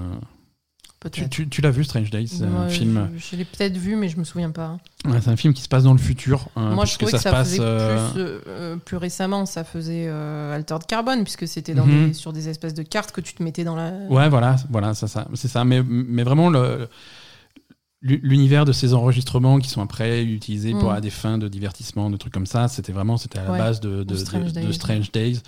Tu, 1.01 1.09
Peut-être. 1.09 1.29
tu- 1.29 1.47
tu 1.47 1.61
l'as 1.61 1.71
vu, 1.71 1.85
Strange 1.85 2.09
Days, 2.09 2.27
c'est 2.27 2.43
un 2.43 2.47
Moi, 2.49 2.67
film? 2.67 3.09
Je, 3.15 3.19
je 3.31 3.35
l'ai 3.37 3.45
peut-être 3.45 3.77
vu, 3.77 3.95
mais 3.95 4.09
je 4.09 4.17
me 4.17 4.25
souviens 4.25 4.51
pas. 4.51 4.77
Ouais, 5.05 5.21
c'est 5.21 5.29
un 5.29 5.37
film 5.37 5.53
qui 5.53 5.61
se 5.61 5.69
passe 5.69 5.83
dans 5.85 5.93
le 5.93 5.97
futur. 5.99 6.49
euh, 6.57 6.75
Moi, 6.75 6.83
je 6.83 6.95
trouvais 6.95 7.13
que 7.13 7.17
ça 7.17 7.31
passe. 7.31 7.51
faisait 7.51 7.59
euh, 7.61 8.09
plus, 8.11 8.21
euh, 8.47 8.75
plus 8.75 8.97
récemment, 8.97 9.45
ça 9.45 9.63
faisait 9.63 10.07
euh, 10.09 10.53
Altered 10.53 10.85
Carbone, 10.85 11.23
puisque 11.23 11.47
c'était 11.47 11.73
dans 11.73 11.85
Mhm. 11.85 12.07
des- 12.07 12.13
sur 12.13 12.33
des 12.33 12.49
espèces 12.49 12.73
de 12.73 12.83
cartes 12.83 13.13
que 13.13 13.21
tu 13.21 13.33
te 13.33 13.41
mettais 13.41 13.63
dans 13.63 13.77
la. 13.77 13.91
Ouais, 14.09 14.27
voilà, 14.27 14.57
voilà, 14.69 14.93
ça, 14.93 15.07
ça, 15.07 15.25
c'est 15.35 15.47
ça. 15.47 15.63
Mais, 15.63 15.81
mais 15.87 16.23
vraiment, 16.23 16.49
le, 16.49 16.89
l'univers 18.01 18.63
de 18.65 18.71
ces 18.71 18.93
enregistrements 18.93 19.59
qui 19.59 19.69
sont 19.69 19.81
après 19.81 20.23
utilisés 20.23 20.71
pour 20.71 20.85
Mm. 20.91 20.95
à 20.95 21.01
des 21.01 21.09
fins 21.09 21.37
de 21.37 21.47
divertissement, 21.49 22.09
de 22.09 22.15
trucs 22.17 22.31
comme 22.33 22.45
ça, 22.45 22.67
c'était 22.69 22.93
vraiment 22.93 23.17
c'était 23.17 23.39
à 23.39 23.43
la 23.43 23.51
Ouais. 23.51 23.57
base 23.57 23.79
de, 23.81 24.03
de, 24.03 24.15
Strange 24.15 24.53
de- 24.53 24.59
de 24.61 24.65
Days. 24.67 24.73
Strange 24.73 25.11
Days. 25.11 25.41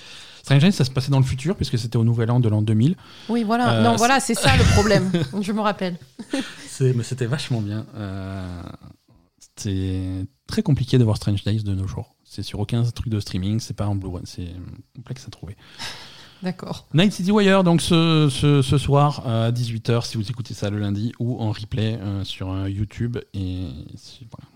Strange 0.43 0.61
Days, 0.61 0.71
ça 0.73 0.83
se 0.83 0.91
passait 0.91 1.11
dans 1.11 1.19
le 1.19 1.25
futur 1.25 1.55
puisque 1.55 1.77
c'était 1.77 1.95
au 1.97 2.03
Nouvel 2.03 2.29
An 2.31 2.39
de 2.41 2.49
l'an 2.49 2.61
2000. 2.61 2.95
Oui, 3.29 3.43
voilà. 3.43 3.73
Euh, 3.75 3.83
non, 3.83 3.91
c'est- 3.91 3.97
voilà, 3.99 4.19
c'est 4.19 4.33
ça 4.35 4.57
le 4.57 4.63
problème. 4.73 5.09
je 5.41 5.51
me 5.53 5.61
rappelle. 5.61 5.97
C'est, 6.67 6.93
mais 6.93 7.03
c'était 7.03 7.25
vachement 7.27 7.61
bien. 7.61 7.85
Euh, 7.95 8.63
c'est 9.55 10.25
très 10.47 10.63
compliqué 10.63 10.97
de 10.97 11.03
voir 11.03 11.17
Strange 11.17 11.43
Days 11.43 11.63
de 11.63 11.73
nos 11.73 11.87
jours. 11.87 12.15
C'est 12.23 12.43
sur 12.43 12.59
aucun 12.59 12.83
truc 12.83 13.09
de 13.09 13.19
streaming, 13.19 13.59
c'est 13.59 13.75
pas 13.75 13.87
en 13.87 13.95
Blu-ray, 13.95 14.23
c'est 14.25 14.47
complexe 14.95 15.25
à 15.27 15.29
trouver. 15.31 15.55
D'accord. 16.43 16.87
Night 16.93 17.11
City 17.13 17.31
Wire, 17.31 17.63
donc 17.63 17.81
ce, 17.81 18.27
ce, 18.31 18.61
ce 18.61 18.77
soir 18.77 19.27
à 19.27 19.51
18h, 19.51 20.05
si 20.05 20.17
vous 20.17 20.27
écoutez 20.29 20.53
ça 20.53 20.69
le 20.69 20.79
lundi, 20.79 21.11
ou 21.19 21.39
en 21.39 21.51
replay 21.51 21.99
euh, 22.01 22.23
sur 22.23 22.51
euh, 22.51 22.69
YouTube. 22.69 23.17
Et 23.33 23.67
voilà. 24.31 24.47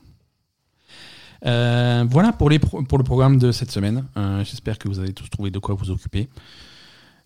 Euh, 1.45 2.05
voilà 2.09 2.31
pour, 2.33 2.49
les 2.49 2.57
pro- 2.59 2.81
pour 2.83 2.97
le 2.97 3.03
programme 3.03 3.37
de 3.37 3.51
cette 3.51 3.71
semaine. 3.71 4.05
Euh, 4.17 4.43
J'espère 4.43 4.79
que 4.79 4.87
vous 4.87 4.99
avez 4.99 5.13
tous 5.13 5.29
trouvé 5.29 5.51
de 5.51 5.59
quoi 5.59 5.75
vous 5.75 5.91
occuper. 5.91 6.27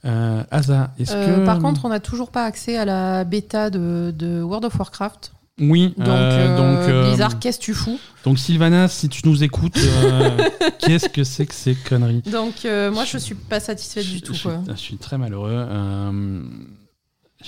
Euh, 0.05 0.43
Asa, 0.51 0.93
est-ce 0.99 1.13
Euh, 1.15 1.39
que. 1.41 1.45
Par 1.45 1.59
contre, 1.59 1.85
on 1.85 1.89
n'a 1.89 1.99
toujours 1.99 2.31
pas 2.31 2.43
accès 2.45 2.77
à 2.77 2.85
la 2.85 3.23
bêta 3.23 3.69
de, 3.69 4.13
de 4.17 4.41
World 4.41 4.65
of 4.65 4.77
Warcraft. 4.77 5.31
Oui, 5.59 5.93
Donc, 5.97 6.07
euh, 6.07 6.11
euh, 6.11 6.57
donc, 6.57 6.89
euh, 6.89 7.37
qu'est-ce 7.39 7.59
que 7.59 7.63
tu 7.63 7.73
fous? 7.73 7.99
donc 8.25 8.39
Sylvana, 8.39 8.87
si 8.87 9.09
tu 9.09 9.21
nous 9.25 9.43
écoutes, 9.43 9.77
euh, 9.77 10.37
qu'est-ce 10.79 11.09
que 11.09 11.23
c'est 11.23 11.45
que 11.45 11.53
ces 11.53 11.75
conneries? 11.75 12.21
Donc, 12.31 12.65
moi, 12.65 13.05
je 13.05 13.17
suis 13.17 13.35
pas 13.35 13.59
satisfaite 13.59 14.03
je, 14.05 14.11
du 14.11 14.21
tout. 14.21 14.33
je- 14.33 14.43
Quoi. 14.43 14.61
je 14.69 14.75
suis 14.75 14.97
très 14.97 15.17
malheureux. 15.17 15.65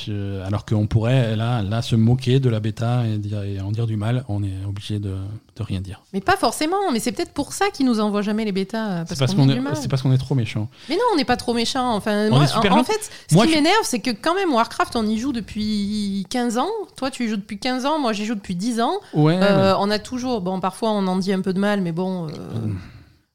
Euh, 0.07 0.41
je- 0.41 0.47
alors 0.47 0.65
qu'on 0.65 0.87
pourrait 0.87 1.35
là, 1.35 1.61
là 1.61 1.81
se 1.81 1.95
moquer 1.95 2.39
de 2.39 2.49
la 2.49 2.59
bêta 2.59 3.05
et, 3.05 3.17
dire, 3.17 3.43
et 3.43 3.59
en 3.59 3.71
dire 3.71 3.87
du 3.87 3.97
mal, 3.97 4.23
on 4.29 4.41
est 4.43 4.65
obligé 4.67 4.99
de, 4.99 5.15
de 5.55 5.63
rien 5.63 5.81
dire. 5.81 6.01
Mais 6.13 6.21
pas 6.21 6.37
forcément. 6.37 6.91
Mais 6.93 6.99
c'est 6.99 7.11
peut-être 7.11 7.33
pour 7.33 7.51
ça 7.53 7.69
qu'ils 7.71 7.85
nous 7.85 7.99
envoient 7.99 8.21
jamais 8.21 8.45
les 8.45 8.51
bêtas. 8.53 9.05
C'est 9.05 9.19
Parce, 9.19 9.33
qu'on 9.35 9.49
est, 9.49 9.59
parce 9.89 10.01
qu'on 10.01 10.11
est 10.13 10.17
trop 10.17 10.35
méchant. 10.35 10.69
Mais 10.89 10.95
non, 10.95 11.01
on 11.13 11.17
n'est 11.17 11.25
pas 11.25 11.37
trop 11.37 11.53
méchant. 11.53 11.93
Enfin, 11.93 12.29
moi, 12.29 12.39
en, 12.39 12.83
fait, 12.83 13.11
ce 13.29 13.35
Moi, 13.35 13.45
qui 13.45 13.51
je- 13.51 13.57
m'énerve, 13.57 13.83
c'est 13.83 13.99
que 13.99 14.11
quand 14.11 14.33
même, 14.35 14.53
Warcraft, 14.53 14.95
on 14.95 15.05
y 15.05 15.17
joue 15.17 15.33
depuis 15.33 16.25
15 16.29 16.57
ans. 16.57 16.69
Toi, 16.95 17.11
tu 17.11 17.25
y 17.25 17.27
joues 17.27 17.37
depuis 17.37 17.59
15 17.59 17.85
ans. 17.85 17.99
Moi, 17.99 18.13
j'y 18.13 18.25
joue 18.25 18.35
depuis 18.35 18.55
10 18.55 18.79
ans. 18.81 18.93
Ouais. 19.13 19.37
Euh, 19.41 19.75
on 19.77 19.89
a 19.91 19.99
toujours, 19.99 20.41
bon, 20.41 20.59
parfois 20.61 20.91
on 20.91 21.05
en 21.07 21.17
dit 21.17 21.33
un 21.33 21.41
peu 21.41 21.53
de 21.53 21.59
mal, 21.59 21.81
mais 21.81 21.91
bon, 21.91 22.27
euh, 22.27 22.31
Mm. 22.31 22.77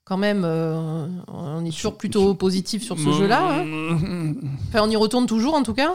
Quand 0.07 0.17
même, 0.17 0.43
euh, 0.47 1.07
on 1.29 1.65
est 1.67 1.71
toujours 1.75 1.99
plutôt 1.99 2.33
positif 2.35 2.83
sur 2.83 2.97
ce 2.99 3.11
jeu-là. 3.13 3.41
hein. 3.61 3.65
Enfin, 4.69 4.81
on 4.85 4.89
y 4.91 4.97
retourne 4.97 5.27
toujours 5.27 5.55
en 5.55 5.63
tout 5.63 5.75
cas. 5.75 5.95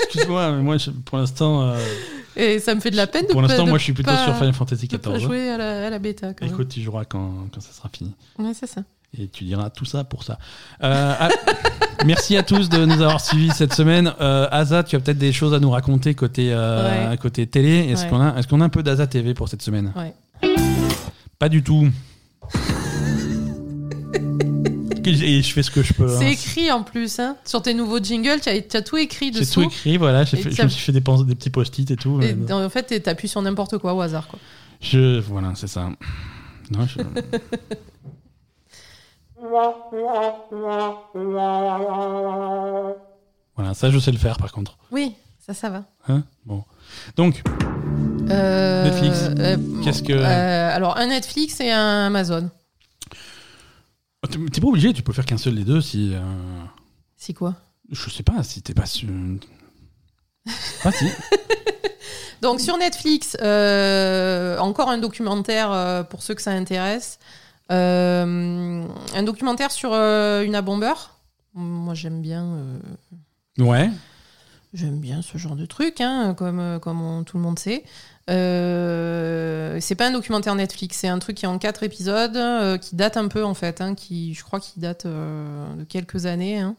Excuse-moi, 0.00 0.52
mais 0.52 0.62
moi, 0.62 0.76
pour 1.04 1.18
l'instant, 1.18 1.62
euh, 1.62 1.76
Et 2.36 2.58
ça 2.60 2.74
me 2.74 2.80
fait 2.80 2.90
de 2.90 2.96
la 2.96 3.06
peine 3.06 3.26
de 3.26 3.32
pour 3.32 3.42
l'instant, 3.42 3.66
moi, 3.66 3.78
je 3.78 3.84
suis 3.84 3.92
plutôt 3.92 4.10
pas- 4.10 4.24
sur 4.24 4.34
Final 4.36 4.52
Fantasy 4.54 4.86
XIV. 4.88 5.18
jouer 5.20 5.50
à 5.50 5.58
la, 5.58 5.86
à 5.86 5.90
la 5.90 5.98
bêta. 5.98 6.32
Quand 6.34 6.44
même. 6.46 6.54
Écoute, 6.54 6.68
tu 6.68 6.80
joueras 6.80 7.04
quand, 7.04 7.30
quand 7.52 7.60
ça 7.60 7.72
sera 7.72 7.88
fini. 7.94 8.14
Ouais, 8.38 8.52
c'est 8.54 8.66
ça. 8.66 8.82
Et 9.18 9.26
tu 9.28 9.44
diras 9.44 9.70
tout 9.70 9.86
ça 9.86 10.04
pour 10.04 10.22
ça. 10.22 10.38
Euh, 10.82 11.14
ah, 11.18 11.28
merci 12.06 12.36
à 12.36 12.42
tous 12.42 12.68
de 12.68 12.84
nous 12.84 13.00
avoir 13.02 13.20
suivis 13.22 13.50
cette 13.50 13.72
semaine. 13.72 14.12
Euh, 14.20 14.46
Asa, 14.50 14.82
tu 14.84 14.96
as 14.96 15.00
peut-être 15.00 15.18
des 15.18 15.32
choses 15.32 15.54
à 15.54 15.60
nous 15.60 15.70
raconter 15.70 16.14
côté, 16.14 16.50
euh, 16.52 17.10
Ouais. 17.10 17.16
côté 17.16 17.46
télé. 17.46 17.88
Est-ce 17.90 18.04
Ouais. 18.04 18.10
qu'on 18.10 18.20
a, 18.20 18.36
est 18.38 18.46
qu'on 18.48 18.60
a 18.60 18.64
un 18.64 18.68
peu 18.68 18.82
d'Asa 18.82 19.06
TV 19.06 19.32
pour 19.34 19.48
cette 19.48 19.62
semaine? 19.62 19.92
Ouais. 19.96 20.14
Pas 21.38 21.48
du 21.48 21.62
tout. 21.62 21.88
Et 25.06 25.40
je 25.42 25.52
fais 25.54 25.62
ce 25.62 25.70
que 25.70 25.82
je 25.82 25.94
peux. 25.94 26.04
hein. 26.04 26.16
C'est 26.18 26.32
écrit 26.32 26.70
en 26.70 26.82
plus, 26.82 27.18
hein. 27.18 27.36
sur 27.46 27.62
tes 27.62 27.72
nouveaux 27.72 27.98
jingles, 27.98 28.40
tu 28.42 28.50
as, 28.76 28.82
tout 28.82 28.98
écrit 28.98 29.32
J'ai 29.32 29.40
dessous. 29.40 29.62
tout 29.62 29.68
écrit, 29.68 29.96
voilà. 29.96 30.24
J'ai 30.24 30.36
fait- 30.36 30.50
je 30.50 30.62
me 30.62 30.68
suis 30.68 30.84
fait 30.84 30.92
des, 30.92 31.00
petits 31.00 31.48
post-it 31.48 31.90
et 31.90 31.96
tout. 31.96 32.20
Et 32.20 32.36
en 32.52 32.68
fait, 32.68 33.02
tu 33.02 33.08
appuies 33.08 33.28
sur 33.28 33.40
n'importe 33.40 33.78
quoi 33.78 33.94
au 33.94 34.02
hasard. 34.02 34.28
Quoi. 34.28 34.38
Je, 34.82 35.18
voilà, 35.20 35.54
c'est 35.54 35.66
ça. 35.66 35.88
Non, 36.70 36.86
je- 36.86 36.98
Voilà, 43.56 43.74
ça 43.74 43.90
je 43.90 43.98
sais 43.98 44.12
le 44.12 44.18
faire 44.18 44.36
par 44.36 44.52
contre. 44.52 44.76
Oui, 44.90 45.14
ça, 45.38 45.54
ça 45.54 45.70
va. 45.70 45.84
Hein? 46.08 46.24
Bon. 46.44 46.64
Donc, 47.16 47.42
Euh, 48.30 48.84
Netflix, 48.84 49.18
euh, 49.38 49.56
qu'est-ce 49.84 50.02
que- 50.02 50.12
euh, 50.12 50.74
Alors, 50.76 50.96
un 50.96 51.06
Netflix 51.06 51.60
et 51.60 51.70
un 51.70 52.06
Amazon. 52.06 52.50
t'es 54.30 54.38
t'es 54.52 54.60
pas 54.60 54.66
obligé, 54.68 54.92
tu 54.92 55.02
peux 55.02 55.12
faire 55.12 55.24
qu'un 55.26 55.38
seul 55.38 55.54
des 55.54 55.64
deux 55.64 55.80
si. 55.80 56.14
C'est 57.16 57.34
quoi? 57.34 57.54
je 57.90 58.10
sais 58.10 58.22
pas, 58.22 58.42
si 58.42 58.60
t'es 58.60 58.74
pas 58.74 58.84
sûr. 58.86 59.08
Ah 60.84 60.92
si. 60.92 61.06
Donc 62.42 62.60
sur 62.60 62.76
Netflix, 62.76 63.34
encore 63.36 64.88
un 64.90 64.98
documentaire 64.98 66.04
pour 66.10 66.22
ceux 66.22 66.34
que 66.34 66.42
ça 66.42 66.50
intéresse. 66.52 67.18
Un 67.70 69.22
documentaire 69.24 69.70
sur 69.70 69.92
une 69.94 70.54
bomber. 70.60 70.94
Moi 71.54 71.94
j'aime 71.94 72.20
bien, 72.20 72.46
Ouais. 73.58 73.90
j'aime 74.74 75.00
bien 75.00 75.22
ce 75.22 75.38
genre 75.38 75.56
de 75.56 75.66
truc, 75.66 76.00
hein, 76.00 76.34
comme, 76.34 76.78
comme 76.80 77.00
on- 77.02 77.24
tout 77.24 77.36
le 77.38 77.42
monde 77.42 77.58
sait. 77.58 77.82
Euh, 78.28 79.78
c'est 79.80 79.94
pas 79.94 80.08
un 80.08 80.12
documentaire 80.12 80.54
Netflix, 80.54 80.98
c'est 80.98 81.08
un 81.08 81.18
truc 81.18 81.36
qui 81.36 81.44
est 81.44 81.48
en 81.48 81.58
quatre 81.58 81.82
épisodes, 81.82 82.36
euh, 82.36 82.76
qui 82.78 82.94
date 82.96 83.16
un 83.16 83.28
peu 83.28 83.44
en 83.44 83.54
fait, 83.54 83.80
hein, 83.80 83.94
qui, 83.94 84.34
je 84.34 84.42
crois 84.44 84.60
qu'il 84.60 84.82
date 84.82 85.06
euh, 85.06 85.74
de 85.76 85.84
quelques 85.84 86.26
années. 86.26 86.58
hein. 86.58 86.76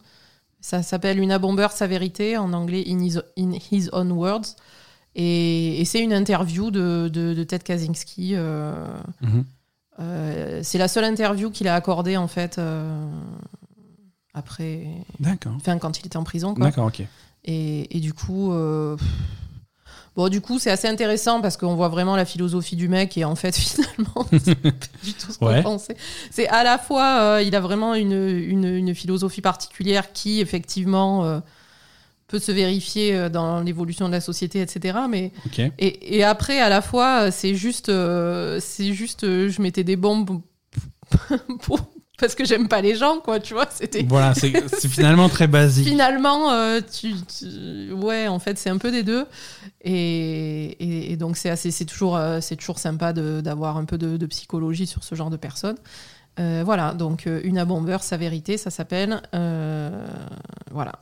Ça 0.62 0.84
s'appelle 0.84 1.20
Une 1.20 1.38
bomber, 1.38 1.68
sa 1.72 1.88
vérité, 1.88 2.38
en 2.38 2.52
anglais 2.54 2.84
In 2.88 3.00
His, 3.00 3.18
in 3.38 3.52
his 3.72 3.90
Own 3.94 4.12
Words. 4.12 4.56
Et, 5.16 5.82
et 5.82 5.86
c'est 5.86 6.02
une 6.02 6.14
interview 6.14 6.70
de, 6.70 7.10
de, 7.12 7.34
de 7.34 7.44
Ted 7.44 7.64
Kaczynski. 7.64 8.36
Mhm. 8.36 9.44
c'est 10.62 10.78
la 10.78 10.88
seule 10.88 11.06
interview 11.06 11.50
qu'il 11.50 11.68
a 11.68 11.76
accordée 11.76 12.16
en 12.18 12.28
fait 12.28 12.60
après, 14.34 14.86
D'accord. 15.20 15.54
enfin 15.56 15.78
quand 15.80 16.00
il 16.00 16.06
était 16.06 16.18
en 16.18 16.24
prison. 16.24 16.54
Quoi. 16.54 16.66
D'accord, 16.66 16.88
ok. 16.88 17.04
Et, 17.46 17.98
et 17.98 18.00
du 18.00 18.14
coup, 18.14 18.52
pff, 18.98 19.08
bon, 20.20 20.28
du 20.28 20.42
coup, 20.42 20.60
c'est 20.60 20.70
assez 20.70 20.90
intéressant 20.90 21.40
parce 21.40 21.56
qu'on 21.56 21.76
voit 21.76 21.88
vraiment 21.88 22.18
la 22.18 22.26
philosophie 22.26 22.76
du 22.76 22.90
mec 22.90 23.18
et 23.18 23.24
en 23.24 23.36
fait, 23.36 23.56
finalement, 23.58 24.26
c'est 24.44 24.56
pas 24.56 24.70
du 25.02 25.14
tout 25.14 25.32
ce 25.32 25.38
qu'on 25.38 25.48
Ouais. 25.48 25.64
pensait. 25.64 25.96
C'est 26.30 26.48
à 26.50 26.66
la 26.66 26.78
fois, 26.78 27.22
euh, 27.38 27.42
il 27.42 27.56
a 27.56 27.62
vraiment 27.62 27.96
une, 27.96 28.12
une, 28.12 28.66
une 28.66 28.94
philosophie 28.94 29.40
particulière 29.42 30.12
qui, 30.12 30.42
effectivement, 30.42 31.24
euh, 31.24 31.40
peut 32.28 32.40
se 32.40 32.52
vérifier 32.52 33.16
euh, 33.16 33.30
dans 33.30 33.62
l'évolution 33.62 34.08
de 34.08 34.12
la 34.14 34.20
société, 34.22 34.60
etc. 34.60 34.98
Mais 35.10 35.32
et, 35.80 36.18
et 36.18 36.24
après, 36.26 36.60
à 36.60 36.68
la 36.68 36.82
fois, 36.82 37.32
c'est 37.32 37.56
juste, 37.56 37.88
euh, 37.88 38.60
c'est 38.60 38.92
juste, 38.94 39.24
euh, 39.24 39.48
je 39.50 39.62
mettais 39.62 39.86
des 39.86 39.96
bombes 39.96 40.42
pour- 41.62 41.80
parce 42.20 42.36
que 42.36 42.46
j'aime 42.46 42.68
pas 42.68 42.82
les 42.82 42.96
gens, 42.96 43.20
quoi. 43.24 43.40
Tu 43.40 43.54
vois, 43.54 43.68
c'était. 43.70 44.04
Voilà, 44.08 44.34
c'est 44.36 44.52
finalement 44.88 45.30
très 45.30 45.48
basique. 45.48 45.88
Finalement, 45.88 46.52
euh, 46.52 46.80
tu, 46.82 47.14
tu- 47.26 47.92
ouais, 47.94 48.28
en 48.28 48.40
fait, 48.40 48.58
c'est 48.58 48.70
un 48.70 48.78
peu 48.78 48.92
des 48.92 49.04
deux. 49.04 49.26
Et, 49.82 50.66
et- 50.80 51.12
et 51.14 51.18
donc, 51.18 51.38
c'est 51.38 51.50
assez, 51.50 51.72
c'est 51.72 51.86
toujours, 51.86 52.18
euh, 52.18 52.40
c'est 52.42 52.56
toujours 52.56 52.80
sympa 52.80 53.14
d'avoir 53.14 53.78
un 53.78 53.86
peu 53.86 53.98
de, 53.98 54.18
de 54.18 54.26
psychologie 54.26 54.88
sur 54.88 55.04
ce 55.04 55.16
genre 55.16 55.30
de 55.30 55.38
personnes. 55.38 55.78
Euh, 56.40 56.62
voilà, 56.66 56.94
donc 56.94 57.28
une 57.44 57.64
bomber, 57.66 57.98
sa 58.02 58.18
vérité, 58.18 58.58
ça 58.58 58.70
s'appelle. 58.70 59.22
Voilà. 60.72 60.94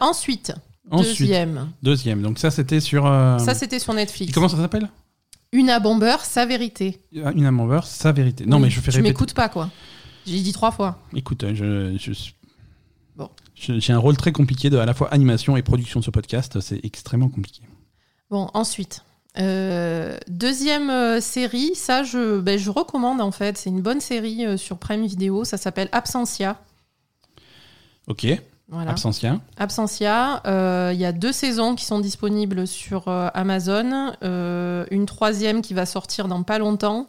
Ensuite, 0.00 0.52
Ensuite, 0.90 1.18
deuxième. 1.20 1.68
deuxième. 1.82 2.22
Donc 2.22 2.38
ça, 2.38 2.50
c'était 2.50 2.80
sur. 2.80 3.04
Ça, 3.04 3.54
c'était 3.54 3.78
sur 3.78 3.92
Netflix. 3.94 4.32
Comment 4.32 4.48
ça 4.48 4.56
s'appelle? 4.56 4.88
Une 5.52 5.76
bomber, 5.82 6.16
sa 6.22 6.44
vérité. 6.44 7.00
Une 7.12 7.46
amber, 7.46 7.80
sa 7.84 8.12
vérité. 8.12 8.44
Non, 8.46 8.56
Oui, 8.56 8.64
mais 8.64 8.70
je 8.70 8.80
fais 8.80 8.90
Tu 8.90 8.96
répéter. 8.96 9.08
m'écoutes 9.12 9.32
pas, 9.32 9.48
quoi. 9.48 9.70
J'ai 10.26 10.40
dit 10.40 10.52
trois 10.52 10.70
fois. 10.72 10.98
Écoute, 11.14 11.44
euh, 11.44 11.96
je, 11.98 12.12
Bon. 13.16 13.30
j'ai 13.54 13.92
un 13.92 13.98
rôle 13.98 14.16
très 14.16 14.32
compliqué 14.32 14.68
de 14.70 14.76
à 14.76 14.84
la 14.84 14.92
fois 14.94 15.08
animation 15.12 15.56
et 15.56 15.62
production 15.62 16.00
de 16.00 16.04
ce 16.04 16.10
podcast. 16.10 16.60
C'est 16.60 16.84
extrêmement 16.84 17.28
compliqué. 17.28 17.62
Bon, 18.30 18.50
ensuite. 18.54 19.02
Euh, 19.38 20.18
deuxième 20.28 20.88
euh, 20.90 21.20
série, 21.20 21.74
ça 21.74 22.02
je, 22.02 22.40
ben, 22.40 22.58
je 22.58 22.70
recommande 22.70 23.20
en 23.20 23.30
fait. 23.30 23.56
C'est 23.58 23.70
une 23.70 23.82
bonne 23.82 24.00
série 24.00 24.58
sur 24.58 24.78
Prime 24.78 25.06
Video. 25.06 25.44
Ça 25.44 25.56
s'appelle 25.58 25.88
Absentia. 25.92 26.56
Ok. 28.08 28.26
Voilà. 28.68 28.90
Absentia. 28.90 29.40
Absentia. 29.56 30.42
euh, 30.46 30.90
Il 30.92 30.98
y 31.00 31.04
a 31.04 31.12
deux 31.12 31.32
saisons 31.32 31.74
qui 31.76 31.84
sont 31.84 32.00
disponibles 32.00 32.66
sur 32.66 33.06
euh, 33.08 33.28
Amazon. 33.34 34.12
Une 34.90 35.06
troisième 35.06 35.62
qui 35.62 35.72
va 35.74 35.86
sortir 35.86 36.26
dans 36.28 36.42
pas 36.42 36.58
longtemps. 36.58 37.06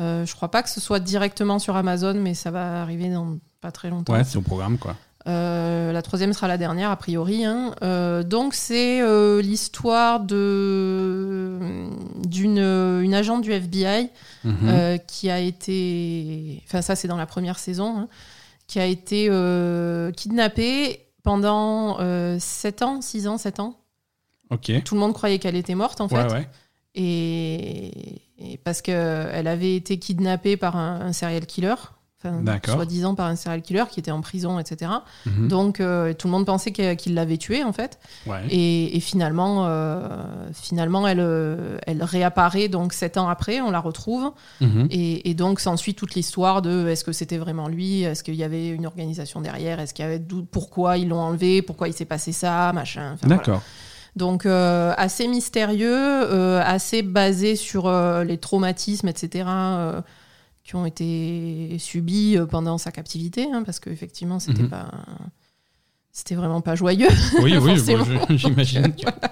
Euh, 0.00 0.24
je 0.26 0.34
crois 0.34 0.50
pas 0.50 0.62
que 0.62 0.70
ce 0.70 0.80
soit 0.80 0.98
directement 0.98 1.58
sur 1.60 1.76
Amazon, 1.76 2.14
mais 2.14 2.34
ça 2.34 2.50
va 2.50 2.80
arriver 2.82 3.10
dans 3.10 3.36
pas 3.60 3.70
très 3.70 3.90
longtemps. 3.90 4.14
Ouais, 4.14 4.24
c'est 4.24 4.38
au 4.38 4.42
programme 4.42 4.78
quoi. 4.78 4.96
Euh, 5.28 5.92
la 5.92 6.00
troisième 6.00 6.32
sera 6.32 6.48
la 6.48 6.56
dernière, 6.56 6.90
a 6.90 6.96
priori. 6.96 7.44
hein. 7.44 7.74
Euh, 7.82 8.22
donc, 8.22 8.54
c'est 8.54 9.02
euh, 9.02 9.42
l'histoire 9.42 10.20
de 10.20 11.58
d'une 12.26 12.58
une 12.58 13.12
agente 13.14 13.42
du 13.42 13.52
FBI 13.52 14.08
Mhm. 14.44 14.98
qui 15.06 15.28
a 15.30 15.38
été. 15.38 16.62
Enfin, 16.66 16.80
ça, 16.80 16.96
c'est 16.96 17.06
dans 17.08 17.18
la 17.18 17.26
première 17.26 17.58
saison. 17.58 17.98
hein, 17.98 18.08
qui 18.66 18.78
a 18.80 18.86
été 18.86 19.24
kidnappée 20.16 21.06
pendant 21.22 21.98
7 22.38 22.82
ans, 22.82 23.00
6 23.02 23.26
ans, 23.28 23.36
7 23.36 23.60
ans. 23.60 23.76
Ok. 24.50 24.72
Tout 24.84 24.94
le 24.94 25.00
monde 25.00 25.12
croyait 25.12 25.38
qu'elle 25.38 25.56
était 25.56 25.74
morte, 25.74 26.00
en 26.00 26.08
fait. 26.08 26.16
Ouais, 26.24 26.32
ouais. 26.32 26.48
Et, 26.94 28.22
et 28.40 28.58
parce 28.58 28.82
qu'elle 28.82 29.46
avait 29.46 29.76
été 29.76 29.98
kidnappée 29.98 30.56
par 30.56 30.76
un, 30.76 31.00
un 31.00 31.12
serial 31.12 31.46
killer. 31.46 31.74
Enfin, 32.22 32.42
D'accord. 32.42 32.74
soi-disant 32.74 33.14
par 33.14 33.28
un 33.28 33.36
serial 33.36 33.62
killer 33.62 33.84
qui 33.90 33.98
était 33.98 34.10
en 34.10 34.20
prison, 34.20 34.58
etc. 34.58 34.90
Mhm. 35.24 35.48
Donc 35.48 35.80
euh, 35.80 36.12
tout 36.12 36.26
le 36.26 36.32
monde 36.32 36.44
pensait 36.44 36.70
qu'il 36.70 37.14
l'avait 37.14 37.38
tuée 37.38 37.64
en 37.64 37.72
fait. 37.72 37.98
Ouais. 38.26 38.46
Et, 38.50 38.94
et 38.94 39.00
finalement, 39.00 39.64
euh, 39.66 40.06
finalement 40.52 41.08
elle, 41.08 41.20
euh, 41.20 41.78
elle 41.86 42.02
réapparaît 42.02 42.68
donc 42.68 42.92
sept 42.92 43.16
ans 43.16 43.30
après, 43.30 43.62
on 43.62 43.70
la 43.70 43.80
retrouve. 43.80 44.32
Mhm. 44.60 44.88
Et, 44.90 45.30
et 45.30 45.34
donc 45.34 45.60
s'ensuit 45.60 45.94
toute 45.94 46.14
l'histoire 46.14 46.60
de 46.60 46.88
est-ce 46.88 47.04
que 47.04 47.12
c'était 47.12 47.38
vraiment 47.38 47.68
lui, 47.68 48.02
est-ce 48.02 48.22
qu'il 48.22 48.34
y 48.34 48.44
avait 48.44 48.68
une 48.68 48.84
organisation 48.84 49.40
derrière, 49.40 49.80
est-ce 49.80 49.94
qu'il 49.94 50.04
y 50.04 50.08
avait 50.08 50.22
pourquoi 50.50 50.98
ils 50.98 51.08
l'ont 51.08 51.20
enlevé, 51.20 51.62
pourquoi 51.62 51.88
il 51.88 51.94
s'est 51.94 52.04
passé 52.04 52.32
ça, 52.32 52.70
machin. 52.74 53.12
Enfin, 53.14 53.34
voilà. 53.34 53.62
Donc 54.16 54.44
euh, 54.46 54.92
assez 54.96 55.28
mystérieux, 55.28 55.94
euh, 55.94 56.60
assez 56.64 57.02
basé 57.02 57.56
sur 57.56 57.86
euh, 57.86 58.24
les 58.24 58.38
traumatismes, 58.38 59.08
etc. 59.08 59.44
qui 60.64 60.74
ont 60.76 60.84
été 60.86 61.76
subis 61.78 62.36
pendant 62.50 62.76
sa 62.78 62.90
captivité, 62.92 63.48
hein, 63.52 63.62
parce 63.64 63.80
qu'effectivement 63.80 64.38
c'était 64.40 64.62
Mhm. 64.64 64.68
pas, 64.70 64.90
c'était 66.12 66.34
vraiment 66.34 66.60
pas 66.60 66.74
joyeux. 66.74 67.08
Oui, 67.42 67.56
oui, 67.56 67.76
j'imagine. 68.36 68.94
que- 68.94 69.06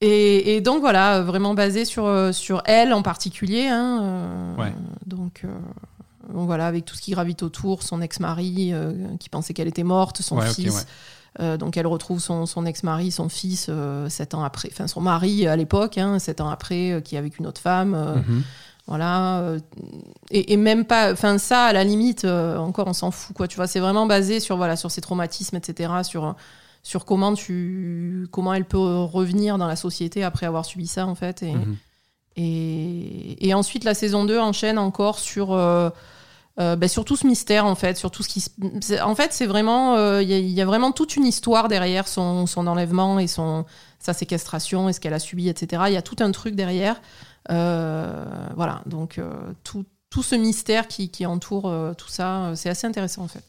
Et, 0.00 0.56
et 0.56 0.60
donc 0.60 0.80
voilà, 0.80 1.22
vraiment 1.22 1.54
basé 1.54 1.84
sur 1.84 2.34
sur 2.34 2.62
elle 2.64 2.92
en 2.92 3.02
particulier. 3.02 3.68
hein, 3.68 4.54
Ouais. 4.58 4.72
Donc 5.06 5.44
bon, 6.28 6.44
voilà, 6.44 6.66
avec 6.66 6.84
tout 6.84 6.96
ce 6.96 7.02
qui 7.02 7.12
gravite 7.12 7.42
autour, 7.44 7.84
son 7.84 8.00
ex-mari 8.02 8.72
qui 9.20 9.28
pensait 9.28 9.54
qu'elle 9.54 9.68
était 9.68 9.84
morte, 9.84 10.20
son 10.20 10.38
Ouais, 10.38 10.52
fils. 10.52 10.74
ouais. 10.74 10.82
Euh, 11.40 11.56
donc 11.56 11.76
elle 11.78 11.86
retrouve 11.86 12.20
son, 12.20 12.44
son 12.46 12.66
ex-mari, 12.66 13.10
son 13.10 13.28
fils, 13.30 13.66
euh, 13.70 14.08
sept 14.10 14.34
ans 14.34 14.44
après, 14.44 14.68
enfin 14.70 14.86
son 14.86 15.00
mari 15.00 15.46
à 15.46 15.56
l'époque, 15.56 15.96
hein, 15.96 16.18
sept 16.18 16.40
ans 16.42 16.50
après, 16.50 16.92
euh, 16.92 17.00
qui 17.00 17.14
est 17.14 17.18
avec 17.18 17.38
une 17.38 17.46
autre 17.46 17.60
femme. 17.60 17.90
Mhm. 18.26 18.42
Voilà. 18.86 19.54
et, 20.30 20.52
et 20.52 20.56
même 20.56 20.84
pas, 20.84 21.12
enfin 21.12 21.38
ça 21.38 21.64
à 21.66 21.72
la 21.72 21.84
limite, 21.84 22.24
encore 22.24 22.88
on 22.88 22.92
s'en 22.92 23.10
fout 23.12 23.34
quoi. 23.34 23.46
Tu 23.48 23.56
vois, 23.56 23.66
c'est 23.68 23.78
vraiment 23.80 24.06
basé 24.06 24.40
sur 24.40 24.56
voilà 24.56 24.76
sur 24.76 24.90
ses 24.90 25.00
traumatismes, 25.00 25.56
etc. 25.56 25.90
Sur 26.02 26.34
sur 26.82 27.04
comment 27.04 27.32
tu 27.32 28.26
comment 28.32 28.52
elle 28.52 28.64
peut 28.64 28.78
revenir 29.04 29.56
dans 29.56 29.68
la 29.68 29.76
société 29.76 30.24
après 30.24 30.46
avoir 30.46 30.64
subi 30.64 30.86
ça 30.88 31.06
en 31.06 31.14
fait. 31.14 31.42
Et, 31.44 31.52
Mhm. 31.54 31.76
et, 32.36 33.48
et 33.48 33.54
ensuite, 33.54 33.84
la 33.84 33.94
saison 33.94 34.24
2 34.24 34.38
enchaîne 34.38 34.78
encore 34.78 35.18
sur, 35.18 35.52
euh, 35.52 35.90
euh, 36.60 36.76
bah, 36.76 36.88
sur 36.88 37.04
tout 37.04 37.16
ce 37.16 37.26
mystère, 37.26 37.64
en 37.66 37.74
fait. 37.74 37.96
Sur 37.96 38.10
tout 38.10 38.22
ce 38.22 38.28
qui 38.28 38.44
En 39.02 39.14
fait, 39.14 39.32
c'est 39.32 39.46
vraiment. 39.46 39.96
euh, 39.96 40.22
Il 40.22 40.28
y, 40.28 40.34
a- 40.34 40.38
il 40.38 40.50
y 40.50 40.60
a 40.60 40.66
vraiment 40.66 40.92
toute 40.92 41.16
une 41.16 41.24
histoire 41.26 41.68
derrière 41.68 42.06
son, 42.08 42.46
son 42.46 42.66
enlèvement 42.66 43.18
et 43.18 43.26
son, 43.26 43.64
sa 43.98 44.12
séquestration 44.12 44.88
et 44.88 44.92
ce 44.92 45.00
qu'elle 45.00 45.14
a 45.14 45.18
subi, 45.18 45.48
etc. 45.48 45.84
Il 45.88 45.92
y 45.94 45.96
a 45.96 46.02
tout 46.02 46.16
un 46.20 46.30
truc 46.30 46.54
derrière. 46.54 47.00
Euh, 47.50 48.24
voilà. 48.56 48.82
Donc, 48.86 49.18
euh, 49.18 49.32
tout, 49.64 49.84
tout 50.10 50.22
ce 50.22 50.34
mystère 50.34 50.88
qui, 50.88 51.08
qui 51.08 51.24
entoure 51.26 51.68
euh, 51.68 51.94
tout 51.94 52.08
ça, 52.08 52.44
euh, 52.46 52.54
c'est 52.54 52.68
assez 52.68 52.86
intéressant, 52.86 53.22
en 53.22 53.28
fait. 53.28 53.42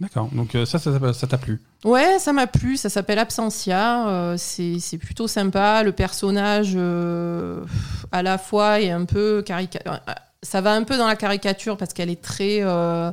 D'accord. 0.00 0.30
Donc 0.32 0.54
euh, 0.54 0.64
ça, 0.64 0.78
ça 0.78 1.26
t'a 1.26 1.36
plu? 1.36 1.60
Ouais, 1.84 2.18
ça 2.18 2.32
m'a 2.32 2.46
plu. 2.46 2.78
Ça 2.78 2.88
s'appelle 2.88 3.18
Absentia. 3.18 4.08
euh, 4.08 4.34
c'est 4.38 4.78
c'est 4.78 4.96
plutôt 4.96 5.28
sympa. 5.28 5.82
Le 5.82 5.92
personnage, 5.92 6.72
euh, 6.74 7.62
à 8.10 8.22
la 8.22 8.38
fois, 8.38 8.80
est 8.80 8.90
un 8.90 9.04
peu 9.04 9.42
caricature. 9.42 10.00
Ça 10.42 10.60
va 10.60 10.72
un 10.74 10.82
peu 10.84 10.96
dans 10.96 11.06
la 11.06 11.16
caricature 11.16 11.76
parce 11.76 11.92
qu'elle 11.92 12.10
est 12.10 12.22
très. 12.22 12.58
euh, 12.62 13.10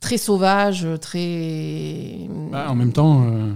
très 0.00 0.18
sauvage, 0.18 0.86
très. 1.00 2.28
Ah, 2.52 2.70
en 2.70 2.74
même 2.74 2.92
temps. 2.92 3.24
euh, 3.26 3.52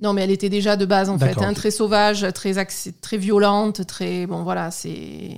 Non, 0.00 0.12
mais 0.12 0.22
elle 0.22 0.30
était 0.30 0.48
déjà 0.50 0.76
de 0.76 0.84
base 0.86 1.08
en 1.10 1.18
fait, 1.18 1.32
hein, 1.46 1.54
très 1.54 1.70
sauvage, 1.70 2.26
très 2.34 2.58
très 3.00 3.16
violente, 3.16 3.86
très 3.86 4.26
bon 4.26 4.42
voilà, 4.42 4.70
c'est 4.70 5.36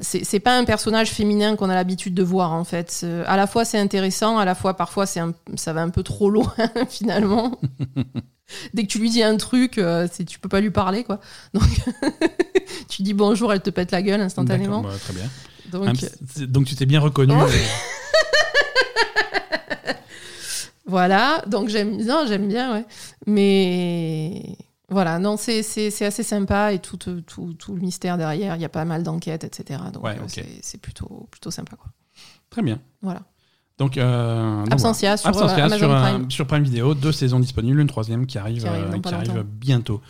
c'est 0.00 0.40
pas 0.40 0.58
un 0.58 0.64
personnage 0.64 1.10
féminin 1.10 1.56
qu'on 1.56 1.70
a 1.70 1.74
l'habitude 1.74 2.12
de 2.14 2.22
voir 2.22 2.52
en 2.52 2.64
fait. 2.64 2.90
C'est- 2.90 3.24
À 3.26 3.36
la 3.36 3.46
fois 3.46 3.64
c'est 3.64 3.78
intéressant, 3.78 4.36
à 4.38 4.44
la 4.44 4.54
fois 4.54 4.74
parfois 4.76 5.06
c'est 5.06 5.20
ça 5.54 5.72
va 5.72 5.82
un 5.82 5.90
peu 5.90 6.02
trop 6.02 6.28
loin 6.36 6.52
finalement. 6.88 7.58
Dès 8.74 8.82
que 8.82 8.88
tu 8.88 8.98
lui 8.98 9.10
dis 9.10 9.22
un 9.22 9.36
truc, 9.36 9.78
euh, 9.78 10.06
c'est 10.12 10.24
tu 10.24 10.38
peux 10.38 10.48
pas 10.48 10.60
lui 10.60 10.70
parler 10.70 11.04
quoi. 11.04 11.20
Donc 11.54 11.64
tu 12.88 13.02
dis 13.02 13.14
bonjour, 13.14 13.52
elle 13.52 13.60
te 13.60 13.70
pète 13.70 13.90
la 13.90 14.02
gueule 14.02 14.20
instantanément. 14.20 14.82
bah, 14.82 14.90
très 15.00 15.14
bien. 15.14 15.28
Donc 16.46 16.66
tu 16.66 16.76
t'es 16.76 16.86
bien 16.86 17.00
reconnu. 17.00 17.34
Oh. 17.36 17.42
euh, 17.44 17.48
Voilà, 20.88 21.42
donc 21.48 21.68
j'aime 21.68 21.96
bien, 21.98 22.26
j'aime 22.26 22.46
bien, 22.46 22.72
ouais. 22.72 22.84
Mais 23.26 24.56
voilà, 24.88 25.18
non, 25.18 25.36
c'est 25.36 25.64
c'est- 25.64 25.90
c'est 25.90 26.04
assez 26.06 26.22
sympa 26.22 26.72
et 26.72 26.78
tout, 26.78 26.96
tout, 26.96 27.20
tout, 27.22 27.54
tout 27.54 27.74
le 27.74 27.80
mystère 27.80 28.16
derrière, 28.16 28.54
il 28.54 28.62
y 28.62 28.64
a 28.64 28.68
pas 28.68 28.84
mal 28.84 29.02
d'enquêtes, 29.02 29.42
etc. 29.42 29.80
Donc 29.92 30.04
Ouais, 30.04 30.16
euh, 30.16 30.42
c'est 30.62 30.80
plutôt, 30.80 31.26
plutôt 31.32 31.50
sympa, 31.50 31.74
quoi. 31.76 31.88
Très 32.50 32.62
bien. 32.62 32.80
Voilà. 33.02 33.22
Donc, 33.78 33.98
euh, 33.98 34.62
donc 34.64 34.72
Absentia 34.72 35.16
sur, 35.16 35.28
Absentia 35.28 35.64
euh, 35.64 35.66
Amazon 35.66 35.78
sur, 35.78 35.90
euh, 35.90 36.00
Prime. 36.00 36.30
sur 36.30 36.46
Prime 36.46 36.62
Video, 36.62 36.94
deux 36.94 37.12
saisons 37.12 37.40
disponibles, 37.40 37.78
une 37.80 37.86
troisième 37.86 38.26
qui 38.26 38.38
arrive, 38.38 38.62
Qui 38.62 38.68
arrive 38.68 38.84
euh, 38.94 38.98
qui 38.98 39.14
arrive 39.14 39.44
bientôt. 39.44 40.00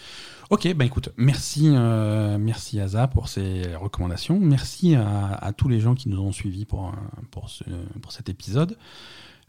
Ok, 0.51 0.73
bah 0.75 0.85
écoute, 0.85 1.09
merci, 1.17 1.73
euh, 1.75 2.39
merci 2.39 2.79
Asa 2.79 3.09
pour 3.09 3.29
ces 3.29 3.75
recommandations. 3.75 4.39
Merci 4.41 4.95
à, 4.95 5.35
à 5.35 5.53
tous 5.53 5.69
les 5.69 5.81
gens 5.81 5.97
qui 5.97 6.09
nous 6.09 6.21
ont 6.21 6.31
suivis 6.31 6.65
pour, 6.65 6.87
euh, 6.87 7.23
pour, 7.33 7.51
ce, 7.51 7.65
pour 8.01 8.13
cet 8.13 8.29
épisode. 8.29 8.77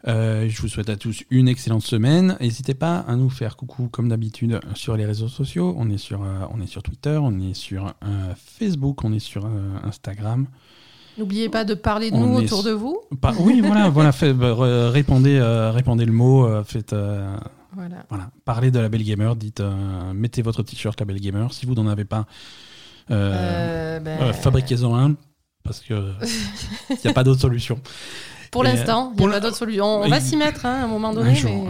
Euh, 0.06 0.48
je 0.48 0.60
vous 0.60 0.68
souhaite 0.68 0.88
à 0.90 0.96
tous 0.96 1.22
une 1.30 1.48
excellente 1.48 1.82
semaine. 1.82 2.36
N'hésitez 2.40 2.74
pas 2.74 2.98
à 3.00 3.14
nous 3.14 3.30
faire 3.30 3.56
coucou 3.56 3.88
comme 3.88 4.08
d'habitude 4.08 4.60
sur 4.74 4.96
les 4.96 5.04
réseaux 5.06 5.28
sociaux. 5.28 5.74
On 5.78 5.88
est 5.90 5.98
sur, 5.98 6.22
euh, 6.22 6.46
on 6.52 6.60
est 6.60 6.66
sur 6.66 6.82
Twitter, 6.82 7.18
on 7.20 7.38
est 7.40 7.54
sur 7.54 7.94
euh, 8.04 8.34
Facebook, 8.36 9.04
on 9.04 9.12
est 9.12 9.18
sur 9.20 9.46
euh, 9.46 9.76
Instagram. 9.84 10.46
N'oubliez 11.18 11.48
pas 11.48 11.64
de 11.64 11.74
parler 11.74 12.10
de 12.10 12.16
On 12.16 12.26
nous 12.26 12.40
est 12.40 12.44
autour 12.44 12.62
de 12.62 12.70
vous. 12.70 13.00
Oui, 13.40 13.60
voilà, 13.60 13.88
voilà 13.90 14.12
fait- 14.12 14.32
bah, 14.32 14.54
répondez, 14.90 15.38
euh, 15.40 15.72
le 16.04 16.12
mot, 16.12 16.46
euh, 16.46 16.62
faites, 16.64 16.92
euh, 16.92 17.36
Voilà. 17.74 18.04
voilà, 18.08 18.30
parlez 18.44 18.70
de 18.70 18.78
la 18.78 18.88
Belle 18.88 19.02
Gamer, 19.02 19.34
dites, 19.36 19.62
mettez 20.14 20.42
votre 20.42 20.62
t-shirt 20.62 20.98
la 20.98 21.06
Belle 21.06 21.20
Gamer. 21.20 21.52
Si 21.52 21.66
vous 21.66 21.74
n'en 21.74 21.86
avez 21.88 22.04
pas, 22.04 22.26
ben, 23.08 24.32
fabriquez-en 24.32 24.94
un, 24.96 25.14
parce 25.64 25.80
que 25.80 26.12
il 26.90 26.96
n'y 27.04 27.10
a 27.10 27.14
pas 27.14 27.24
d'autre 27.24 27.40
solution. 27.40 27.80
Pour 28.50 28.64
l'instant, 28.64 29.12
il 29.16 29.20
n'y 29.20 29.26
a 29.26 29.32
pas 29.32 29.40
d'autre 29.40 29.56
solution. 29.56 29.84
On, 29.84 30.04
on 30.04 30.08
va 30.08 30.20
s'y 30.20 30.36
mettre 30.36 30.64
hein, 30.66 30.78
à 30.80 30.84
un 30.84 30.86
moment 30.86 31.12
donné, 31.12 31.30
un 31.30 31.34
jour, 31.34 31.68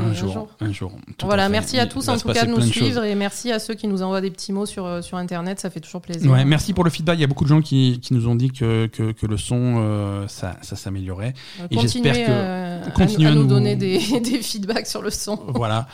mais 0.60 0.66
un 0.66 0.72
jour, 0.72 0.96
un 1.20 1.26
Voilà, 1.26 1.48
merci 1.48 1.78
à 1.78 1.86
tous 1.86 2.08
en 2.08 2.16
tout 2.16 2.28
cas 2.32 2.44
de 2.44 2.50
nous 2.50 2.60
suivre 2.62 3.04
et 3.04 3.14
merci 3.14 3.50
à 3.52 3.58
ceux 3.58 3.74
qui 3.74 3.88
nous 3.88 4.02
envoient 4.02 4.20
des 4.20 4.30
petits 4.30 4.52
mots 4.52 4.66
sur, 4.66 4.86
euh, 4.86 5.02
sur 5.02 5.16
Internet, 5.18 5.60
ça 5.60 5.70
fait 5.70 5.80
toujours 5.80 6.00
plaisir. 6.00 6.30
Ouais, 6.30 6.44
merci 6.44 6.72
pour 6.72 6.84
le 6.84 6.90
feedback. 6.90 7.18
Il 7.18 7.20
y 7.22 7.24
a 7.24 7.26
beaucoup 7.26 7.44
de 7.44 7.48
gens 7.48 7.60
qui, 7.60 7.98
qui 8.00 8.14
nous 8.14 8.28
ont 8.28 8.34
dit 8.36 8.50
que, 8.50 8.86
que, 8.86 9.12
que 9.12 9.26
le 9.26 9.36
son, 9.36 9.76
euh, 9.78 10.28
ça, 10.28 10.56
ça 10.62 10.76
s'améliorait. 10.76 11.34
Euh, 11.60 11.66
Et 11.70 11.78
j'espère 11.78 12.14
que- 12.14 12.20
euh, 12.28 12.84
à, 12.86 12.90
continuez 12.90 13.28
à 13.28 13.32
à 13.32 13.34
nous, 13.34 13.46
donner 13.46 13.76
des, 13.76 13.98
des 14.20 14.38
feedbacks 14.42 14.86
sur 14.86 15.02
le 15.02 15.10
son. 15.10 15.38
voilà. 15.48 15.88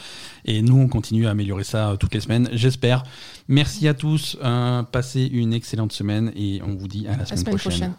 Et 0.44 0.60
nous, 0.60 0.78
on 0.78 0.88
continue 0.88 1.26
à 1.26 1.30
améliorer 1.30 1.64
ça 1.64 1.90
euh, 1.90 1.96
toutes 1.96 2.12
les 2.14 2.20
semaines, 2.20 2.48
j'espère. 2.52 3.02
Merci 3.48 3.88
à 3.88 3.94
tous. 3.94 4.36
euh, 4.44 4.82
passez 4.82 5.22
une 5.24 5.52
excellente 5.54 5.92
semaine 5.92 6.32
et 6.36 6.60
on 6.66 6.74
vous 6.74 6.88
dit 6.88 7.06
à 7.06 7.16
la 7.16 7.24
semaine, 7.24 7.38
semaine 7.38 7.44
prochaine. 7.56 7.70
prochaine. 7.72 7.94